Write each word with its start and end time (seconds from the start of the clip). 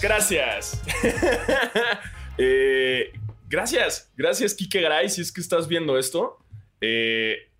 gracias, 0.00 0.82
gracias. 0.82 0.82
Eh, 2.42 3.12
gracias, 3.50 4.10
gracias, 4.16 4.54
Kike 4.54 4.80
Garay, 4.80 5.10
si 5.10 5.20
es 5.20 5.30
que 5.30 5.42
estás 5.42 5.68
viendo 5.68 5.98
esto. 5.98 6.38
Eh, 6.80 7.50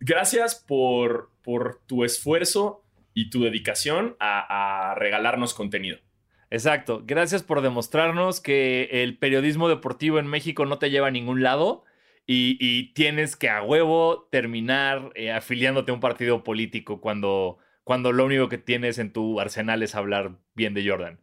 gracias 0.00 0.56
por, 0.56 1.30
por 1.42 1.80
tu 1.86 2.02
esfuerzo 2.02 2.82
y 3.14 3.30
tu 3.30 3.42
dedicación 3.44 4.16
a, 4.20 4.94
regalarnos 4.98 5.54
contenido. 5.54 5.98
Exacto. 6.50 7.02
Gracias 7.04 7.42
por 7.42 7.62
demostrarnos 7.62 8.40
que 8.40 8.88
el 8.90 9.16
periodismo 9.16 9.68
deportivo 9.68 10.18
en 10.18 10.26
México 10.26 10.66
no 10.66 10.78
te 10.78 10.90
lleva 10.90 11.08
a 11.08 11.12
ningún 11.12 11.42
lado 11.42 11.84
y, 12.26 12.92
tienes 12.94 13.36
que 13.36 13.48
a 13.48 13.62
huevo 13.62 14.28
terminar 14.30 15.12
eh, 15.14 15.32
afiliándote 15.32 15.92
a 15.92 15.94
un 15.94 16.00
partido 16.00 16.44
político 16.44 17.00
cuando, 17.00 17.58
cuando 17.84 18.12
lo 18.12 18.24
único 18.24 18.48
que 18.48 18.58
tienes 18.58 18.98
en 18.98 19.12
tu 19.12 19.40
arsenal 19.40 19.82
es 19.82 19.94
hablar 19.94 20.38
bien 20.54 20.74
de 20.74 20.88
Jordan. 20.88 21.20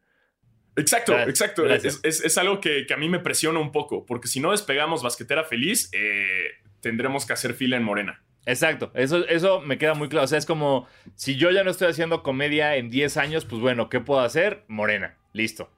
Exacto, 0.75 1.17
exacto. 1.19 1.65
Es, 1.67 2.37
algo 2.37 2.59
que, 2.59 2.85
a 2.93 2.97
mí 2.97 3.09
me 3.09 3.19
presiona 3.19 3.59
un 3.59 3.71
poco, 3.71 4.05
porque 4.05 4.27
si 4.27 4.39
no 4.39 4.51
despegamos 4.51 5.03
basquetera 5.03 5.43
feliz, 5.43 5.89
eh, 5.93 6.51
tendremos 6.81 7.25
que 7.25 7.33
hacer 7.33 7.53
fila 7.53 7.77
en 7.77 7.83
Morena. 7.83 8.23
Exacto, 8.45 8.91
eso, 8.93 9.25
eso 9.27 9.61
me 9.61 9.77
queda 9.77 9.93
muy 9.93 10.09
claro. 10.09 10.25
O 10.25 10.27
sea, 10.27 10.37
es 10.37 10.45
como, 10.45 10.87
si 11.15 11.35
yo 11.35 11.51
ya 11.51 11.63
no 11.63 11.71
estoy 11.71 11.89
haciendo 11.89 12.23
comedia 12.23 12.75
en 12.75 12.89
10 12.89 13.17
años, 13.17 13.45
pues 13.45 13.61
bueno, 13.61 13.89
¿qué 13.89 13.99
puedo 13.99 14.21
hacer? 14.21 14.63
Morena, 14.67 15.17
listo. 15.31 15.69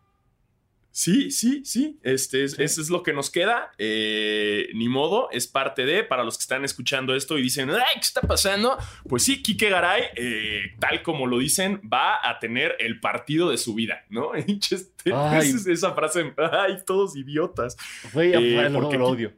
Sí, 0.95 1.30
sí, 1.30 1.66
sí. 1.66 1.99
Este 2.04 2.45
es, 2.45 2.58
Eso 2.58 2.81
es 2.81 2.90
lo 2.90 3.04
que 3.04 3.12
nos 3.12 3.29
queda. 3.29 3.70
Eh, 3.77 4.70
ni 4.76 4.88
modo, 4.88 5.27
es 5.29 5.46
parte 5.46 5.85
de. 5.85 6.05
Para 6.05 6.24
los 6.24 6.37
que 6.37 6.43
están 6.43 6.63
escuchando 6.63 7.13
esto 7.13 7.37
y 7.37 7.41
dicen, 7.41 7.70
¡ay, 7.70 7.96
qué 7.96 7.99
está 7.99 8.21
pasando! 8.21 8.77
Pues 9.10 9.24
sí, 9.24 9.43
Kike 9.43 9.70
Garay, 9.70 10.04
eh, 10.15 10.62
tal 10.79 11.04
como 11.04 11.27
lo 11.27 11.40
dicen, 11.40 11.82
va 11.82 12.26
a 12.26 12.40
tener 12.40 12.77
el 12.79 13.02
partido 13.02 13.49
de 13.49 13.57
su 13.57 13.76
vida, 13.76 14.05
¿no? 14.10 14.32
esa 14.35 15.93
frase, 15.93 16.34
¡ay, 16.37 16.77
todos 16.85 17.18
idiotas! 17.18 17.76
Fue 18.13 18.32
eh, 18.34 18.70
porque, 18.71 18.98
lo 18.98 19.07
odio. 19.07 19.34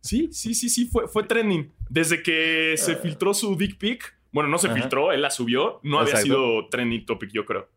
Sí, 0.00 0.30
sí, 0.32 0.54
sí, 0.54 0.70
sí, 0.70 0.86
fue, 0.86 1.08
fue 1.08 1.24
trending. 1.24 1.74
Desde 1.90 2.22
que 2.22 2.76
se 2.78 2.96
filtró 2.96 3.34
su 3.34 3.54
dick 3.54 3.76
pic, 3.76 4.16
bueno, 4.32 4.48
no 4.48 4.56
se 4.56 4.70
filtró, 4.70 5.12
él 5.12 5.20
la 5.20 5.28
subió, 5.28 5.80
no 5.82 6.00
había 6.00 6.16
sido 6.16 6.70
trending 6.70 7.04
topic, 7.04 7.32
yo 7.34 7.44
creo. 7.44 7.68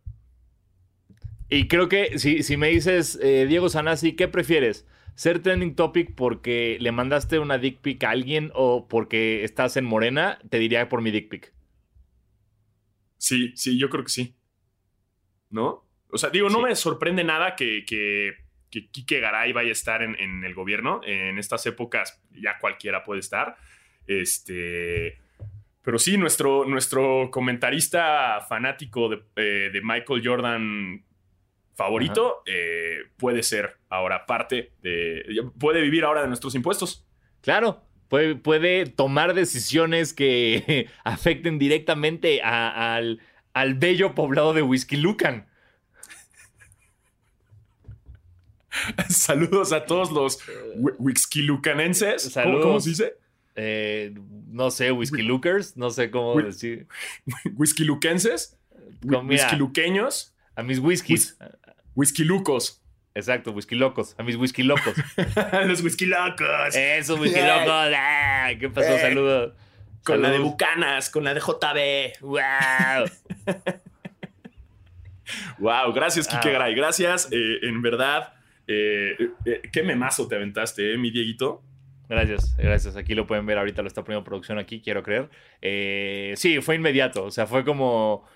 Y 1.50 1.67
creo 1.67 1.88
que 1.88 2.20
si, 2.20 2.44
si 2.44 2.58
me 2.58 2.67
dices, 2.67 3.17
eh, 3.22 3.45
Diego 3.48 3.70
Sanasi, 3.70 4.16
¿qué 4.16 4.28
prefieres? 4.28 4.86
¿Ser 5.16 5.42
trending 5.42 5.76
topic 5.76 6.14
porque 6.14 6.78
le 6.80 6.92
mandaste 6.92 7.40
una 7.40 7.58
dick 7.58 7.80
pic 7.80 8.03
a 8.03 8.12
alguien 8.12 8.52
o 8.53 8.88
porque 8.88 9.44
estás 9.44 9.78
en 9.78 9.86
Morena? 9.86 10.40
Te 10.50 10.59
diría 10.59 10.90
por 10.90 11.02
mi 11.02 11.09
dick 11.09 11.30
pic. 11.30 11.53
Sí, 13.18 13.52
sí, 13.56 13.80
yo 13.80 13.90
creo 13.90 14.03
que 14.03 14.12
sí. 14.12 14.36
¿No? 15.50 15.86
O 16.12 16.18
sea, 16.18 16.30
digo, 16.30 16.50
no 16.50 16.62
me 16.62 16.75
sorprende 16.75 17.23
nada 17.23 17.56
que, 17.56 17.84
que, 17.86 18.34
que 18.70 18.90
Quique 18.90 19.20
Garay 19.20 19.53
vaya 19.53 19.70
a 19.70 19.72
estar 19.72 20.03
en, 20.03 20.44
el 20.44 20.53
gobierno. 20.53 21.02
En 21.03 21.40
estas 21.40 21.66
épocas 21.66 22.22
ya 22.31 22.59
cualquiera 22.59 23.03
puede 23.03 23.22
estar. 23.22 23.58
Este. 24.06 25.20
Pero 25.81 25.98
sí, 25.98 26.18
nuestro, 26.18 26.66
nuestro 26.66 27.31
comentarista 27.31 28.42
fanático 28.48 29.09
de, 29.09 29.23
eh, 29.38 29.70
de 29.72 29.81
Michael 29.81 30.22
Jordan 30.23 31.06
favorito, 31.78 32.42
eh, 32.47 33.03
puede 33.17 33.44
ser 33.44 33.78
ahora 33.88 34.25
parte 34.25 34.73
de. 34.81 35.23
puede 35.59 35.80
vivir 35.81 36.03
ahora 36.03 36.23
de 36.23 36.28
nuestros 36.28 36.56
impuestos. 36.56 37.06
Claro, 37.42 37.84
puede, 38.09 38.36
puede 38.36 38.88
tomar 38.88 39.35
decisiones 39.35 40.12
que 40.13 40.90
afecten 41.03 41.59
directamente 41.59 42.41
al, 42.41 43.22
al, 43.53 43.75
bello 43.75 44.16
poblado 44.16 44.53
de 44.53 44.63
Whisky 44.63 44.97
Lucan. 44.97 45.47
Saludos 49.09 49.72
a 49.72 49.85
todos 49.85 50.12
los 50.12 50.40
Lucanenses. 51.35 52.34
¿Cómo, 52.41 52.59
¿Cómo, 52.59 52.80
se 52.80 52.90
dice? 52.90 53.13
Eh, 53.56 54.16
no 54.47 54.72
sé, 54.72 54.91
Whisky 54.91 55.22
Lookers, 55.22 55.78
no 55.78 55.91
sé 55.91 56.09
cómo 56.09 56.41
decir. 56.41 56.88
Whisky 57.53 57.84
Luquenses, 57.84 58.57
Whisky 59.03 59.56
Luqueños. 59.56 60.34
A 60.57 60.63
mis 60.63 60.80
whiskies. 60.80 61.38
Whisky 61.97 62.24
Lucos. 62.24 62.84
Exacto, 63.16 63.52
whisky 63.52 63.74
locos. 63.74 64.13
A 64.19 64.24
mis 64.24 64.35
whisky 64.35 64.62
locos. 64.62 64.94
Los 65.66 65.81
whisky 65.81 66.06
locos. 66.06 66.75
Eso, 66.75 67.16
whisky 67.16 67.41
locos. 67.41 67.91
Ah, 67.96 68.52
¿Qué 68.59 68.69
pasó? 68.69 68.94
Eh, 68.94 69.00
Saludos. 69.00 69.53
Con 70.03 70.22
la 70.22 70.30
de 70.30 70.38
Bucanas, 70.38 71.09
con 71.09 71.24
la 71.24 71.34
de 71.34 71.40
JB. 71.40 72.22
Wow. 72.22 73.09
wow, 75.57 75.91
gracias, 75.91 76.28
Kike 76.28 76.52
Gray. 76.52 76.75
Gracias. 76.75 77.30
Eh, 77.31 77.57
en 77.63 77.81
verdad, 77.81 78.31
eh, 78.68 79.18
qué 79.74 79.81
memazo 79.81 80.28
te 80.28 80.36
aventaste, 80.36 80.94
¿eh, 80.94 80.97
mi 81.00 81.09
Dieguito? 81.09 81.63
Gracias, 82.07 82.56
gracias. 82.57 82.96
Aquí 82.96 83.16
lo 83.16 83.25
pueden 83.25 83.47
ver, 83.47 83.57
ahorita 83.57 83.81
lo 83.81 83.88
está 83.88 84.03
poniendo 84.03 84.24
producción 84.24 84.59
aquí, 84.59 84.80
quiero 84.80 85.02
creer. 85.02 85.30
sí, 86.38 86.62
fue 86.62 86.75
inmediato. 86.75 87.24
O 87.24 87.31
sea, 87.31 87.47
fue 87.47 87.66
como 87.66 88.28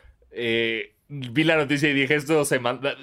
vi 1.11 1.43
la 1.43 1.57
noticia 1.57 1.89
y 1.89 1.93
dije, 1.93 2.15
esto 2.15 2.45
se 2.45 2.59
manda, 2.59 2.95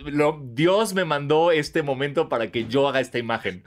Dios 0.42 0.94
me 0.94 1.04
mandó 1.04 1.52
este 1.52 1.82
momento 1.82 2.30
para 2.30 2.50
que 2.50 2.66
yo 2.66 2.88
haga 2.88 3.00
esta 3.00 3.18
imagen. 3.18 3.62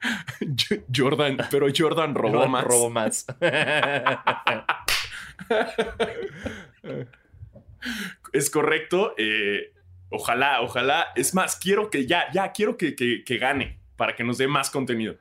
Jordan, 0.94 1.36
pero 1.50 1.66
Jordan 1.76 2.14
robó 2.14 2.46
más. 2.46 2.64
Robó 2.64 2.88
más. 2.88 3.26
es 8.32 8.48
correcto. 8.50 9.12
Eh, 9.18 9.74
ojalá, 10.08 10.62
ojalá. 10.62 11.08
Es 11.16 11.34
más, 11.34 11.56
quiero 11.56 11.90
que 11.90 12.06
ya, 12.06 12.32
ya, 12.32 12.52
quiero 12.52 12.78
que, 12.78 12.94
que 12.94 13.38
gane 13.38 13.78
para 13.96 14.16
que 14.16 14.24
nos 14.24 14.38
dé 14.38 14.48
más 14.48 14.70
contenido. 14.70 15.16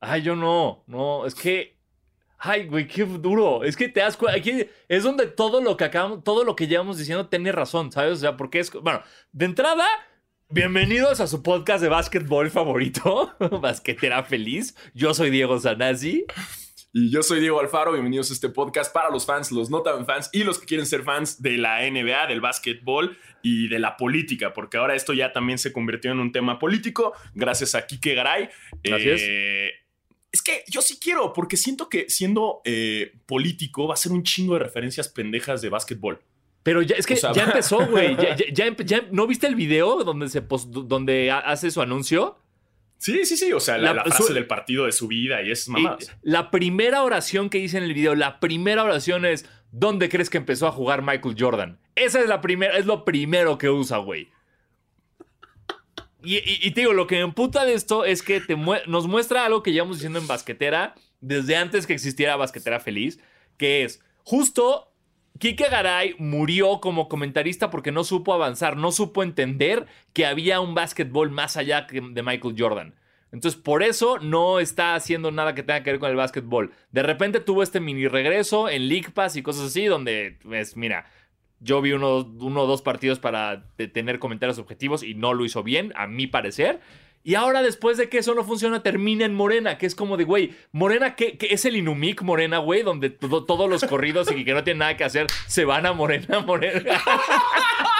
Ay, 0.00 0.22
yo 0.22 0.34
no, 0.34 0.82
no, 0.86 1.26
es 1.26 1.34
que 1.34 1.75
Ay, 2.38 2.66
güey, 2.66 2.86
qué 2.86 3.04
duro. 3.04 3.64
Es 3.64 3.76
que 3.76 3.88
te 3.88 4.00
das 4.00 4.16
cuenta. 4.16 4.38
Aquí 4.38 4.66
es 4.88 5.02
donde 5.02 5.26
todo 5.26 5.60
lo 5.60 5.76
que 5.76 5.84
acabamos, 5.84 6.22
todo 6.22 6.44
lo 6.44 6.54
que 6.54 6.66
llevamos 6.66 6.98
diciendo 6.98 7.28
tiene 7.28 7.52
razón, 7.52 7.90
¿sabes? 7.92 8.12
O 8.12 8.16
sea, 8.16 8.36
porque 8.36 8.58
es. 8.60 8.70
Bueno, 8.70 9.02
de 9.32 9.44
entrada, 9.46 9.86
bienvenidos 10.50 11.20
a 11.20 11.26
su 11.26 11.42
podcast 11.42 11.82
de 11.82 11.88
básquetbol 11.88 12.50
favorito, 12.50 13.34
Basquetera 13.60 14.22
Feliz. 14.22 14.76
Yo 14.94 15.14
soy 15.14 15.30
Diego 15.30 15.58
Sanasi. 15.58 16.26
Y 16.92 17.10
yo 17.10 17.22
soy 17.22 17.40
Diego 17.40 17.60
Alfaro. 17.60 17.92
Bienvenidos 17.92 18.30
a 18.30 18.34
este 18.34 18.48
podcast 18.48 18.92
para 18.92 19.10
los 19.10 19.26
fans, 19.26 19.52
los 19.52 19.68
no 19.70 19.82
tan 19.82 20.06
fans 20.06 20.30
y 20.32 20.44
los 20.44 20.58
que 20.58 20.66
quieren 20.66 20.86
ser 20.86 21.02
fans 21.02 21.42
de 21.42 21.58
la 21.58 21.80
NBA, 21.90 22.26
del 22.26 22.40
básquetbol 22.40 23.18
y 23.42 23.68
de 23.68 23.78
la 23.78 23.96
política, 23.96 24.54
porque 24.54 24.78
ahora 24.78 24.94
esto 24.94 25.12
ya 25.12 25.32
también 25.32 25.58
se 25.58 25.72
convirtió 25.72 26.10
en 26.10 26.20
un 26.20 26.32
tema 26.32 26.58
político, 26.58 27.12
gracias 27.34 27.74
a 27.74 27.86
Kike 27.86 28.14
Garay. 28.14 28.48
Gracias. 28.82 29.20
Eh, 29.22 29.72
es 30.36 30.42
que 30.42 30.64
yo 30.68 30.82
sí 30.82 30.98
quiero, 31.00 31.32
porque 31.32 31.56
siento 31.56 31.88
que 31.88 32.10
siendo 32.10 32.60
eh, 32.64 33.14
político 33.24 33.88
va 33.88 33.94
a 33.94 33.96
ser 33.96 34.12
un 34.12 34.22
chingo 34.22 34.54
de 34.54 34.60
referencias 34.60 35.08
pendejas 35.08 35.62
de 35.62 35.70
básquetbol. 35.70 36.20
Pero 36.62 36.82
ya, 36.82 36.96
es 36.96 37.06
que 37.06 37.14
ya 37.14 37.30
empezó, 37.44 37.86
güey. 37.86 38.16
Ya, 38.52 38.76
¿No 39.12 39.26
viste 39.26 39.46
el 39.46 39.54
video 39.54 40.04
donde, 40.04 40.28
se 40.28 40.42
donde 40.42 41.30
hace 41.30 41.70
su 41.70 41.80
anuncio? 41.80 42.38
Sí, 42.98 43.24
sí, 43.24 43.36
sí. 43.36 43.52
O 43.52 43.60
sea, 43.60 43.78
la, 43.78 44.04
frase 44.04 44.34
del 44.34 44.46
partido 44.46 44.84
de 44.84 44.92
su 44.92 45.08
vida 45.08 45.42
y 45.42 45.50
es 45.50 45.68
mamadas. 45.68 46.14
la 46.22 46.50
primera 46.50 47.02
oración 47.02 47.48
que 47.48 47.58
hice 47.58 47.78
en 47.78 47.84
el 47.84 47.94
video, 47.94 48.14
la 48.14 48.38
primera 48.38 48.84
oración 48.84 49.24
es: 49.24 49.48
¿Dónde 49.70 50.10
crees 50.10 50.28
que 50.28 50.36
empezó 50.36 50.66
a 50.66 50.72
jugar 50.72 51.02
Michael 51.02 51.36
Jordan? 51.38 51.78
Esa 51.94 52.20
es 52.20 52.28
la 52.28 52.42
primera, 52.42 52.76
es 52.76 52.84
lo 52.84 53.06
primero 53.06 53.56
que 53.56 53.70
usa, 53.70 53.98
güey. 53.98 54.28
Y, 56.26 56.70
te 56.72 56.80
digo, 56.80 56.92
lo 56.92 57.06
que 57.06 57.16
me 57.16 57.22
emputa 57.22 57.64
de 57.64 57.74
esto 57.74 58.04
es 58.04 58.22
que 58.22 58.40
te 58.40 58.56
nos 58.56 59.06
muestra 59.06 59.44
algo 59.44 59.62
que 59.62 59.72
llevamos 59.72 59.98
diciendo 59.98 60.18
en 60.18 60.26
Basquetera 60.26 60.94
desde 61.20 61.56
antes 61.56 61.86
que 61.86 61.92
existiera 61.92 62.36
Basquetera 62.36 62.80
Feliz, 62.80 63.20
que 63.56 63.84
es 63.84 64.02
justo 64.24 64.92
Kike 65.38 65.68
Garay 65.68 66.16
murió 66.18 66.80
como 66.80 67.08
comentarista 67.08 67.70
porque 67.70 67.92
no 67.92 68.04
supo 68.04 68.32
avanzar, 68.32 68.76
no 68.76 68.90
supo 68.90 69.22
entender 69.22 69.86
que 70.12 70.26
había 70.26 70.60
un 70.60 70.74
básquetbol 70.74 71.30
más 71.30 71.56
allá 71.56 71.86
de 71.90 72.22
Michael 72.22 72.56
Jordan. 72.58 72.94
Entonces, 73.32 73.60
por 73.60 73.82
eso 73.82 74.18
no 74.18 74.60
está 74.60 74.94
haciendo 74.94 75.30
nada 75.30 75.54
que 75.54 75.62
tenga 75.62 75.82
que 75.82 75.90
ver 75.90 76.00
con 76.00 76.10
el 76.10 76.16
básquetbol. 76.16 76.72
De 76.90 77.02
repente 77.02 77.40
tuvo 77.40 77.62
este 77.62 77.80
mini 77.80 78.08
regreso 78.08 78.68
en 78.68 78.88
League 78.88 79.10
Pass 79.12 79.36
y 79.36 79.42
cosas 79.42 79.66
así, 79.66 79.84
donde, 79.86 80.38
pues, 80.42 80.76
mira, 80.76 81.06
yo 81.60 81.80
vi 81.80 81.92
uno, 81.92 82.08
o 82.16 82.66
dos 82.66 82.82
partidos 82.82 83.18
para 83.18 83.66
tener 83.92 84.18
comentarios 84.18 84.58
objetivos 84.58 85.02
y 85.02 85.14
no 85.14 85.34
lo 85.34 85.44
hizo 85.44 85.62
bien, 85.62 85.92
a 85.96 86.06
mi 86.06 86.26
parecer. 86.26 86.80
Y 87.24 87.34
ahora, 87.34 87.62
después 87.62 87.96
de 87.96 88.08
que 88.08 88.18
eso 88.18 88.36
no 88.36 88.44
funciona, 88.44 88.84
termina 88.84 89.24
en 89.24 89.34
Morena, 89.34 89.78
que 89.78 89.86
es 89.86 89.96
como 89.96 90.16
de, 90.16 90.22
güey, 90.22 90.54
Morena, 90.70 91.16
¿qué, 91.16 91.36
es 91.40 91.64
el 91.64 91.74
Inumic 91.74 92.22
Morena, 92.22 92.58
güey? 92.58 92.82
Donde 92.82 93.10
todos 93.10 93.68
los 93.68 93.84
corridos 93.84 94.30
y 94.30 94.44
que 94.44 94.52
no 94.52 94.62
tienen 94.62 94.78
nada 94.78 94.96
que 94.96 95.02
hacer 95.02 95.26
se 95.48 95.64
van 95.64 95.86
a 95.86 95.92
Morena, 95.92 96.38
Morena. 96.40 97.00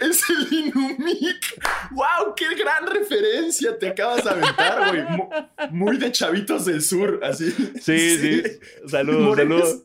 Es 0.00 0.22
el 0.30 0.52
Inumic. 0.52 1.60
¡Wow! 1.92 2.34
¡Qué 2.36 2.54
gran 2.54 2.86
referencia 2.86 3.78
te 3.78 3.88
acabas 3.88 4.24
de 4.24 4.30
aventar, 4.30 4.90
güey! 4.90 5.70
Muy 5.70 5.96
de 5.96 6.12
chavitos 6.12 6.66
del 6.66 6.82
sur, 6.82 7.20
así. 7.22 7.50
Sí, 7.80 8.18
sí. 8.18 8.42
Saludos, 8.86 9.36
saludos. 9.36 9.82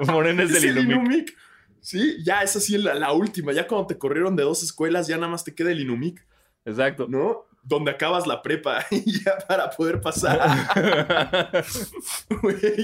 Morena 0.00 0.42
es, 0.44 0.52
del 0.52 0.78
Inumic. 0.78 1.36
Sí, 1.80 2.18
ya 2.24 2.42
es 2.42 2.70
la, 2.70 2.94
la 2.94 3.12
última. 3.12 3.52
Ya 3.52 3.66
cuando 3.66 3.86
te 3.86 3.98
corrieron 3.98 4.36
de 4.36 4.44
dos 4.44 4.62
escuelas, 4.62 5.08
ya 5.08 5.16
nada 5.16 5.28
más 5.28 5.44
te 5.44 5.54
queda 5.54 5.72
el 5.72 5.80
Inumic, 5.80 6.24
Exacto. 6.64 7.06
¿no? 7.08 7.46
Donde 7.64 7.92
acabas 7.92 8.26
la 8.26 8.42
prepa 8.42 8.84
y 8.90 9.22
ya 9.22 9.38
para 9.46 9.70
poder 9.70 10.00
pasar. 10.00 10.40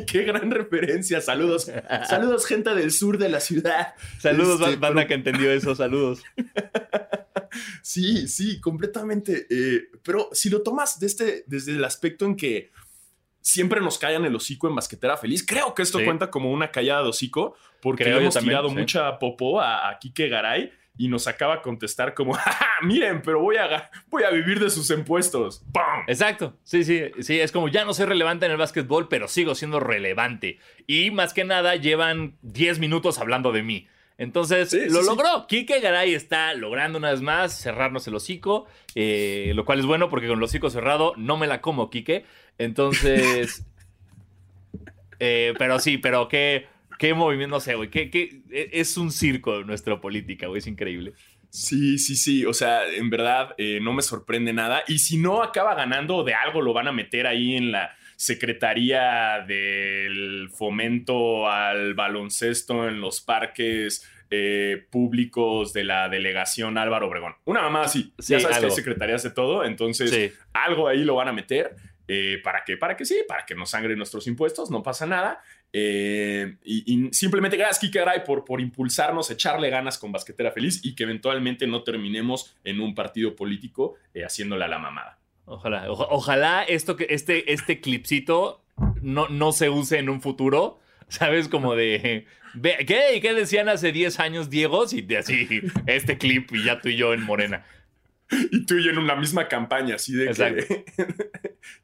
Qué 0.06 0.22
gran 0.22 0.50
referencia. 0.50 1.20
Saludos. 1.20 1.70
Saludos, 2.08 2.46
gente 2.46 2.74
del 2.74 2.92
sur 2.92 3.18
de 3.18 3.28
la 3.28 3.40
ciudad. 3.40 3.94
saludos, 4.20 4.60
Este, 4.60 4.76
banda 4.76 5.00
pero- 5.02 5.08
que 5.08 5.14
entendió 5.14 5.50
eso, 5.52 5.74
saludos. 5.74 6.22
Sí, 7.82 8.28
sí, 8.28 8.60
completamente. 8.60 9.46
eh, 9.48 9.88
pero 10.04 10.28
si 10.32 10.50
lo 10.50 10.62
tomas 10.62 11.00
de 11.00 11.06
este, 11.06 11.44
desde 11.46 11.72
el 11.72 11.82
aspecto 11.82 12.26
en 12.26 12.36
que 12.36 12.70
siempre 13.40 13.80
nos 13.80 13.98
callan 13.98 14.26
el 14.26 14.34
hocico 14.36 14.68
en 14.68 14.74
basquetera 14.74 15.16
feliz, 15.16 15.44
creo 15.46 15.74
que 15.74 15.80
esto 15.82 15.98
Sí. 15.98 16.04
cuenta 16.04 16.30
como 16.30 16.52
una 16.52 16.70
callada 16.70 17.02
de 17.04 17.08
hocico, 17.08 17.56
porque 17.80 18.04
Creo 18.04 18.18
hemos 18.18 18.34
también, 18.34 18.50
tirado 18.50 18.68
sí. 18.68 18.74
mucha 18.76 19.18
popó 19.18 19.60
a, 19.62 19.88
a 19.88 19.98
Quique 19.98 20.28
Garay 20.28 20.70
y 20.98 21.08
nos 21.08 21.26
acaba 21.26 21.56
de 21.56 21.62
contestar 21.62 22.12
como, 22.12 22.32
"Ja, 22.34 22.52
ja, 22.52 22.66
miren, 22.82 23.22
pero 23.22 23.40
voy 23.40 23.56
a, 23.56 23.90
voy 24.10 24.24
a 24.24 24.30
vivir 24.30 24.60
de 24.60 24.68
sus 24.68 24.90
impuestos. 24.90 25.62
¡Pam! 25.72 26.02
Exacto, 26.08 26.58
sí, 26.64 26.84
sí, 26.84 27.04
sí, 27.20 27.40
es 27.40 27.50
como 27.52 27.68
ya 27.68 27.86
no 27.86 27.94
soy 27.94 28.04
relevante 28.04 28.44
en 28.44 28.52
el 28.52 28.58
básquetbol, 28.58 29.08
pero 29.08 29.28
sigo 29.28 29.54
siendo 29.54 29.80
relevante. 29.80 30.58
Y 30.86 31.10
más 31.10 31.32
que 31.32 31.44
nada 31.44 31.76
llevan 31.76 32.36
10 32.42 32.78
minutos 32.80 33.18
hablando 33.18 33.52
de 33.52 33.62
mí. 33.62 33.86
Entonces, 34.20 34.70
Sí, 34.70 34.80
lo 34.90 35.02
sí. 35.02 35.06
logró. 35.06 35.46
Kike 35.46 35.78
Garay 35.78 36.12
está 36.12 36.52
logrando 36.54 36.98
una 36.98 37.12
vez 37.12 37.20
más 37.22 37.52
cerrarnos 37.56 38.04
el 38.08 38.16
hocico, 38.16 38.66
eh, 38.96 39.52
lo 39.54 39.64
cual 39.64 39.78
es 39.78 39.86
bueno 39.86 40.10
porque 40.10 40.26
con 40.26 40.38
el 40.38 40.42
hocico 40.42 40.70
cerrado 40.70 41.12
no 41.16 41.36
me 41.36 41.46
la 41.46 41.60
como, 41.60 41.88
Kike. 41.88 42.24
Entonces, 42.58 43.64
eh, 45.20 45.54
pero 45.58 45.78
sí, 45.78 45.98
pero 45.98 46.26
qué, 46.28 46.66
qué 46.98 47.14
movimiento, 47.14 47.56
no 47.56 47.60
sé, 47.60 47.74
güey, 47.74 47.88
qué- 47.90 48.10
qué- 48.10 48.42
es 48.50 48.96
un 48.96 49.10
circo 49.12 49.62
nuestra 49.64 50.00
política, 50.00 50.46
güey, 50.48 50.58
es 50.58 50.66
increíble. 50.66 51.12
Sí, 51.50 51.96
sí, 51.98 52.14
sí. 52.16 52.44
O 52.44 52.52
sea, 52.52 52.86
en 52.86 53.08
verdad 53.08 53.54
eh, 53.56 53.78
no 53.80 53.92
me 53.94 54.02
sorprende 54.02 54.52
nada. 54.52 54.82
Y 54.86 54.98
si 54.98 55.16
no 55.16 55.42
acaba 55.42 55.74
ganando 55.74 56.22
de 56.22 56.34
algo, 56.34 56.60
lo 56.60 56.74
van 56.74 56.88
a 56.88 56.92
meter 56.92 57.26
ahí 57.26 57.56
en 57.56 57.72
la 57.72 57.96
Secretaría 58.16 59.44
del 59.46 60.48
Fomento 60.50 61.48
al 61.50 61.94
Baloncesto 61.94 62.88
en 62.88 63.00
los 63.00 63.20
parques 63.20 64.06
eh, 64.30 64.86
públicos 64.90 65.72
de 65.72 65.84
la 65.84 66.08
delegación 66.08 66.76
Álvaro 66.78 67.08
Obregón. 67.08 67.34
Una 67.46 67.62
mamá 67.62 67.82
así. 67.82 68.12
Sí, 68.18 68.32
ya 68.34 68.40
sabes 68.40 68.56
que 68.58 68.64
algo. 68.64 68.70
hay 68.70 68.76
secretarías 68.76 69.22
de 69.22 69.30
todo. 69.30 69.64
Entonces, 69.64 70.10
Sí. 70.10 70.32
algo 70.52 70.88
ahí 70.88 71.04
lo 71.04 71.14
van 71.14 71.28
a 71.28 71.32
meter. 71.32 71.74
Eh, 72.08 72.38
¿Para 72.42 72.64
qué? 72.64 72.76
Para 72.76 72.96
que 72.96 73.04
sí, 73.04 73.16
para 73.28 73.44
que 73.46 73.54
nos 73.54 73.70
sangren 73.70 73.96
nuestros 73.98 74.26
impuestos, 74.26 74.70
no 74.70 74.82
pasa 74.82 75.06
nada. 75.06 75.40
Eh, 75.72 76.56
y, 76.64 77.06
y 77.06 77.12
simplemente 77.12 77.56
gracias, 77.56 77.78
Kike 77.80 77.98
Garay, 77.98 78.24
por, 78.24 78.44
por 78.44 78.60
impulsarnos, 78.60 79.30
echarle 79.30 79.68
ganas 79.70 79.98
con 79.98 80.12
Basquetera 80.12 80.50
Feliz 80.52 80.80
y 80.84 80.94
que 80.94 81.04
eventualmente 81.04 81.66
no 81.66 81.82
terminemos 81.82 82.56
en 82.64 82.80
un 82.80 82.94
partido 82.94 83.36
político 83.36 83.94
eh, 84.14 84.24
haciéndole 84.24 84.64
a 84.64 84.68
la 84.68 84.78
mamada. 84.78 85.18
Ojalá, 85.44 85.90
oja- 85.90 86.06
ojalá 86.10 86.62
esto 86.64 86.96
que 86.96 87.06
este, 87.10 87.52
este 87.52 87.80
clipcito 87.80 88.62
no, 89.02 89.28
no 89.28 89.52
se 89.52 89.68
use 89.70 89.98
en 89.98 90.08
un 90.08 90.20
futuro. 90.20 90.80
¿Sabes? 91.10 91.48
Como 91.48 91.74
de. 91.74 92.26
¿Qué, 92.62 93.18
¿Qué 93.22 93.32
decían 93.32 93.70
hace 93.70 93.92
10 93.92 94.20
años, 94.20 94.50
Diego? 94.50 94.84
Y 94.92 95.00
de 95.00 95.16
así, 95.16 95.48
este 95.86 96.18
clip 96.18 96.52
y 96.54 96.64
ya 96.64 96.82
tú 96.82 96.90
y 96.90 96.96
yo 96.96 97.14
en 97.14 97.22
Morena. 97.22 97.64
Y 98.52 98.66
tú 98.66 98.74
y 98.76 98.84
yo 98.84 98.90
en 98.90 98.98
una 98.98 99.16
misma 99.16 99.48
campaña, 99.48 99.94
así 99.94 100.12
de 100.12 100.28
que. 100.34 100.84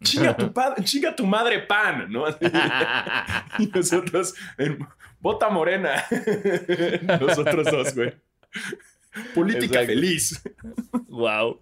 Chinga, 0.02 0.36
tu 0.36 0.52
pa- 0.52 0.74
chinga 0.84 1.14
tu 1.16 1.26
madre 1.26 1.60
pan, 1.60 2.10
¿no? 2.10 2.24
Y 3.58 3.66
nosotros, 3.68 4.34
en- 4.58 4.78
vota 5.20 5.48
morena. 5.48 6.04
nosotros 7.20 7.66
dos, 7.70 7.94
güey. 7.94 8.12
Política 9.34 9.80
Exacto. 9.82 9.86
feliz. 9.86 10.42
wow. 11.08 11.60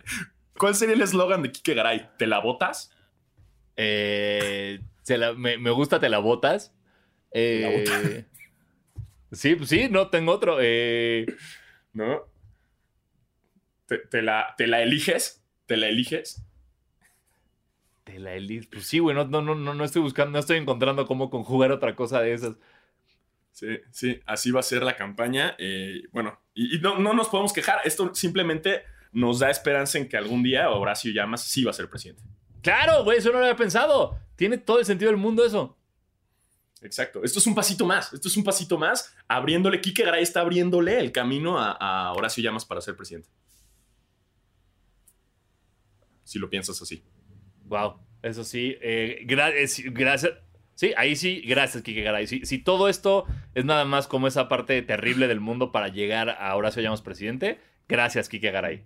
¿Cuál 0.56 0.74
sería 0.74 0.94
el 0.94 1.02
eslogan 1.02 1.42
de 1.42 1.50
Kike 1.52 1.74
Garay? 1.74 2.08
¿Te 2.18 2.26
la 2.26 2.38
botas? 2.40 2.90
Eh, 3.76 4.80
se 5.02 5.18
la- 5.18 5.32
me, 5.34 5.58
me 5.58 5.70
gusta, 5.70 5.98
te 6.00 6.08
la 6.08 6.18
botas. 6.18 6.72
Eh, 7.32 7.84
La 7.88 9.36
sí, 9.36 9.56
sí, 9.64 9.88
no 9.90 10.08
tengo 10.08 10.32
otro. 10.32 10.58
Eh, 10.60 11.26
¿No? 11.92 12.22
¿Te, 13.86 13.98
te 13.98 14.22
la, 14.22 14.54
¿Te 14.56 14.66
la 14.66 14.82
eliges? 14.82 15.42
¿Te 15.66 15.76
la 15.76 15.88
eliges? 15.88 16.42
Te 18.04 18.18
la 18.18 18.34
elis- 18.36 18.68
Pues 18.70 18.86
sí, 18.86 18.98
güey, 18.98 19.14
no, 19.14 19.24
no, 19.24 19.42
no, 19.42 19.54
no 19.74 19.84
estoy 19.84 20.02
buscando, 20.02 20.32
no 20.32 20.38
estoy 20.38 20.58
encontrando 20.58 21.06
cómo 21.06 21.30
conjugar 21.30 21.70
otra 21.72 21.94
cosa 21.94 22.20
de 22.20 22.32
esas. 22.34 22.56
Sí, 23.52 23.66
sí, 23.90 24.20
así 24.26 24.50
va 24.50 24.60
a 24.60 24.64
ser 24.64 24.82
la 24.82 24.96
campaña. 24.96 25.54
eh, 25.58 26.02
bueno, 26.12 26.40
y, 26.54 26.76
y 26.76 26.80
no, 26.80 26.98
no 26.98 27.12
nos 27.12 27.28
podemos 27.28 27.52
quejar. 27.52 27.80
Esto 27.84 28.14
simplemente 28.14 28.82
nos 29.12 29.38
da 29.40 29.50
esperanza 29.50 29.98
en 29.98 30.08
que 30.08 30.16
algún 30.16 30.42
día 30.42 30.70
Horacio 30.70 31.12
Llamas 31.12 31.42
sí 31.44 31.62
va 31.64 31.70
a 31.70 31.74
ser 31.74 31.88
presidente. 31.88 32.22
Claro, 32.62 33.04
güey, 33.04 33.18
eso 33.18 33.28
no 33.30 33.38
lo 33.38 33.44
había 33.44 33.56
pensado. 33.56 34.18
Tiene 34.36 34.56
todo 34.58 34.78
el 34.78 34.84
sentido 34.86 35.10
del 35.10 35.20
mundo 35.20 35.44
eso. 35.44 35.76
Exacto. 36.80 37.22
Esto 37.22 37.38
es 37.38 37.46
un 37.46 37.54
pasito 37.54 37.84
más. 37.84 38.12
Esto 38.12 38.26
es 38.28 38.36
un 38.36 38.42
pasito 38.42 38.78
más. 38.78 39.14
Abriéndole, 39.28 39.80
Kike 39.80 40.02
Garay 40.04 40.22
está 40.22 40.40
abriéndole 40.40 40.98
el 40.98 41.12
camino 41.12 41.58
a, 41.58 41.72
a 41.72 42.12
Horacio 42.14 42.42
Llamas 42.42 42.64
para 42.64 42.80
ser 42.80 42.96
presidente. 42.96 43.28
Si 46.24 46.38
lo 46.38 46.48
piensas 46.48 46.80
así. 46.80 47.02
Wow, 47.72 47.94
eso 48.22 48.44
sí. 48.44 48.76
eh, 48.82 49.24
gra- 49.26 49.54
es- 49.54 49.82
gracias. 49.94 50.34
Sí, 50.74 50.92
ahí 50.96 51.16
sí, 51.16 51.40
gracias, 51.46 51.82
Kike 51.82 52.02
Garay. 52.02 52.26
Si, 52.26 52.44
si 52.44 52.58
todo 52.58 52.88
esto 52.90 53.24
es 53.54 53.64
nada 53.64 53.84
más 53.86 54.06
como 54.06 54.26
esa 54.26 54.48
parte 54.50 54.82
terrible 54.82 55.26
del 55.26 55.40
mundo 55.40 55.72
para 55.72 55.88
llegar 55.88 56.28
a 56.30 56.54
Horacio 56.54 56.82
Llamas 56.82 57.00
presidente, 57.00 57.58
gracias, 57.88 58.28
Kike 58.28 58.50
Garay. 58.50 58.84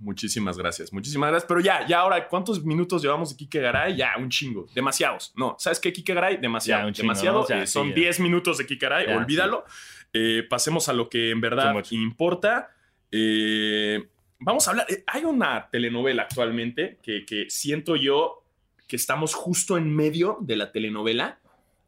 Muchísimas 0.00 0.56
gracias, 0.58 0.92
muchísimas 0.92 1.30
gracias. 1.30 1.48
Pero 1.48 1.60
ya, 1.60 1.86
ya 1.86 2.00
ahora, 2.00 2.28
¿cuántos 2.28 2.62
minutos 2.64 3.00
llevamos 3.02 3.30
de 3.30 3.36
Kike 3.36 3.60
Garay? 3.60 3.96
Ya, 3.96 4.12
un 4.18 4.28
chingo. 4.28 4.66
Demasiados. 4.74 5.32
No, 5.34 5.56
¿sabes 5.58 5.80
qué, 5.80 5.92
Kike 5.92 6.12
Garay? 6.14 6.36
Demasiado. 6.36 6.86
Ya, 6.88 6.92
chingo, 6.92 7.08
demasiado. 7.08 7.38
¿no? 7.38 7.44
O 7.44 7.46
sea, 7.46 7.62
Eh, 7.62 7.66
sí, 7.66 7.72
son 7.72 7.88
ya. 7.88 7.94
10 7.94 8.20
minutos 8.20 8.58
de 8.58 8.66
Kike 8.66 8.86
Garay, 8.86 9.06
Ya, 9.08 9.16
olvídalo. 9.16 9.64
Eh, 10.12 10.44
pasemos 10.48 10.88
a 10.88 10.92
lo 10.92 11.08
que 11.08 11.30
en 11.30 11.40
verdad 11.40 11.74
importa. 11.90 12.70
Eh, 13.10 14.06
vamos 14.40 14.66
a 14.66 14.70
hablar. 14.72 14.86
eh, 14.88 15.02
hay 15.06 15.24
una 15.24 15.68
telenovela 15.70 16.22
actualmente 16.22 16.98
que, 17.02 17.24
que 17.24 17.48
siento 17.50 17.96
yo 17.96 18.44
que 18.86 18.96
estamos 18.96 19.34
justo 19.34 19.76
en 19.76 19.94
medio 19.94 20.38
de 20.40 20.56
la 20.56 20.72
telenovela. 20.72 21.38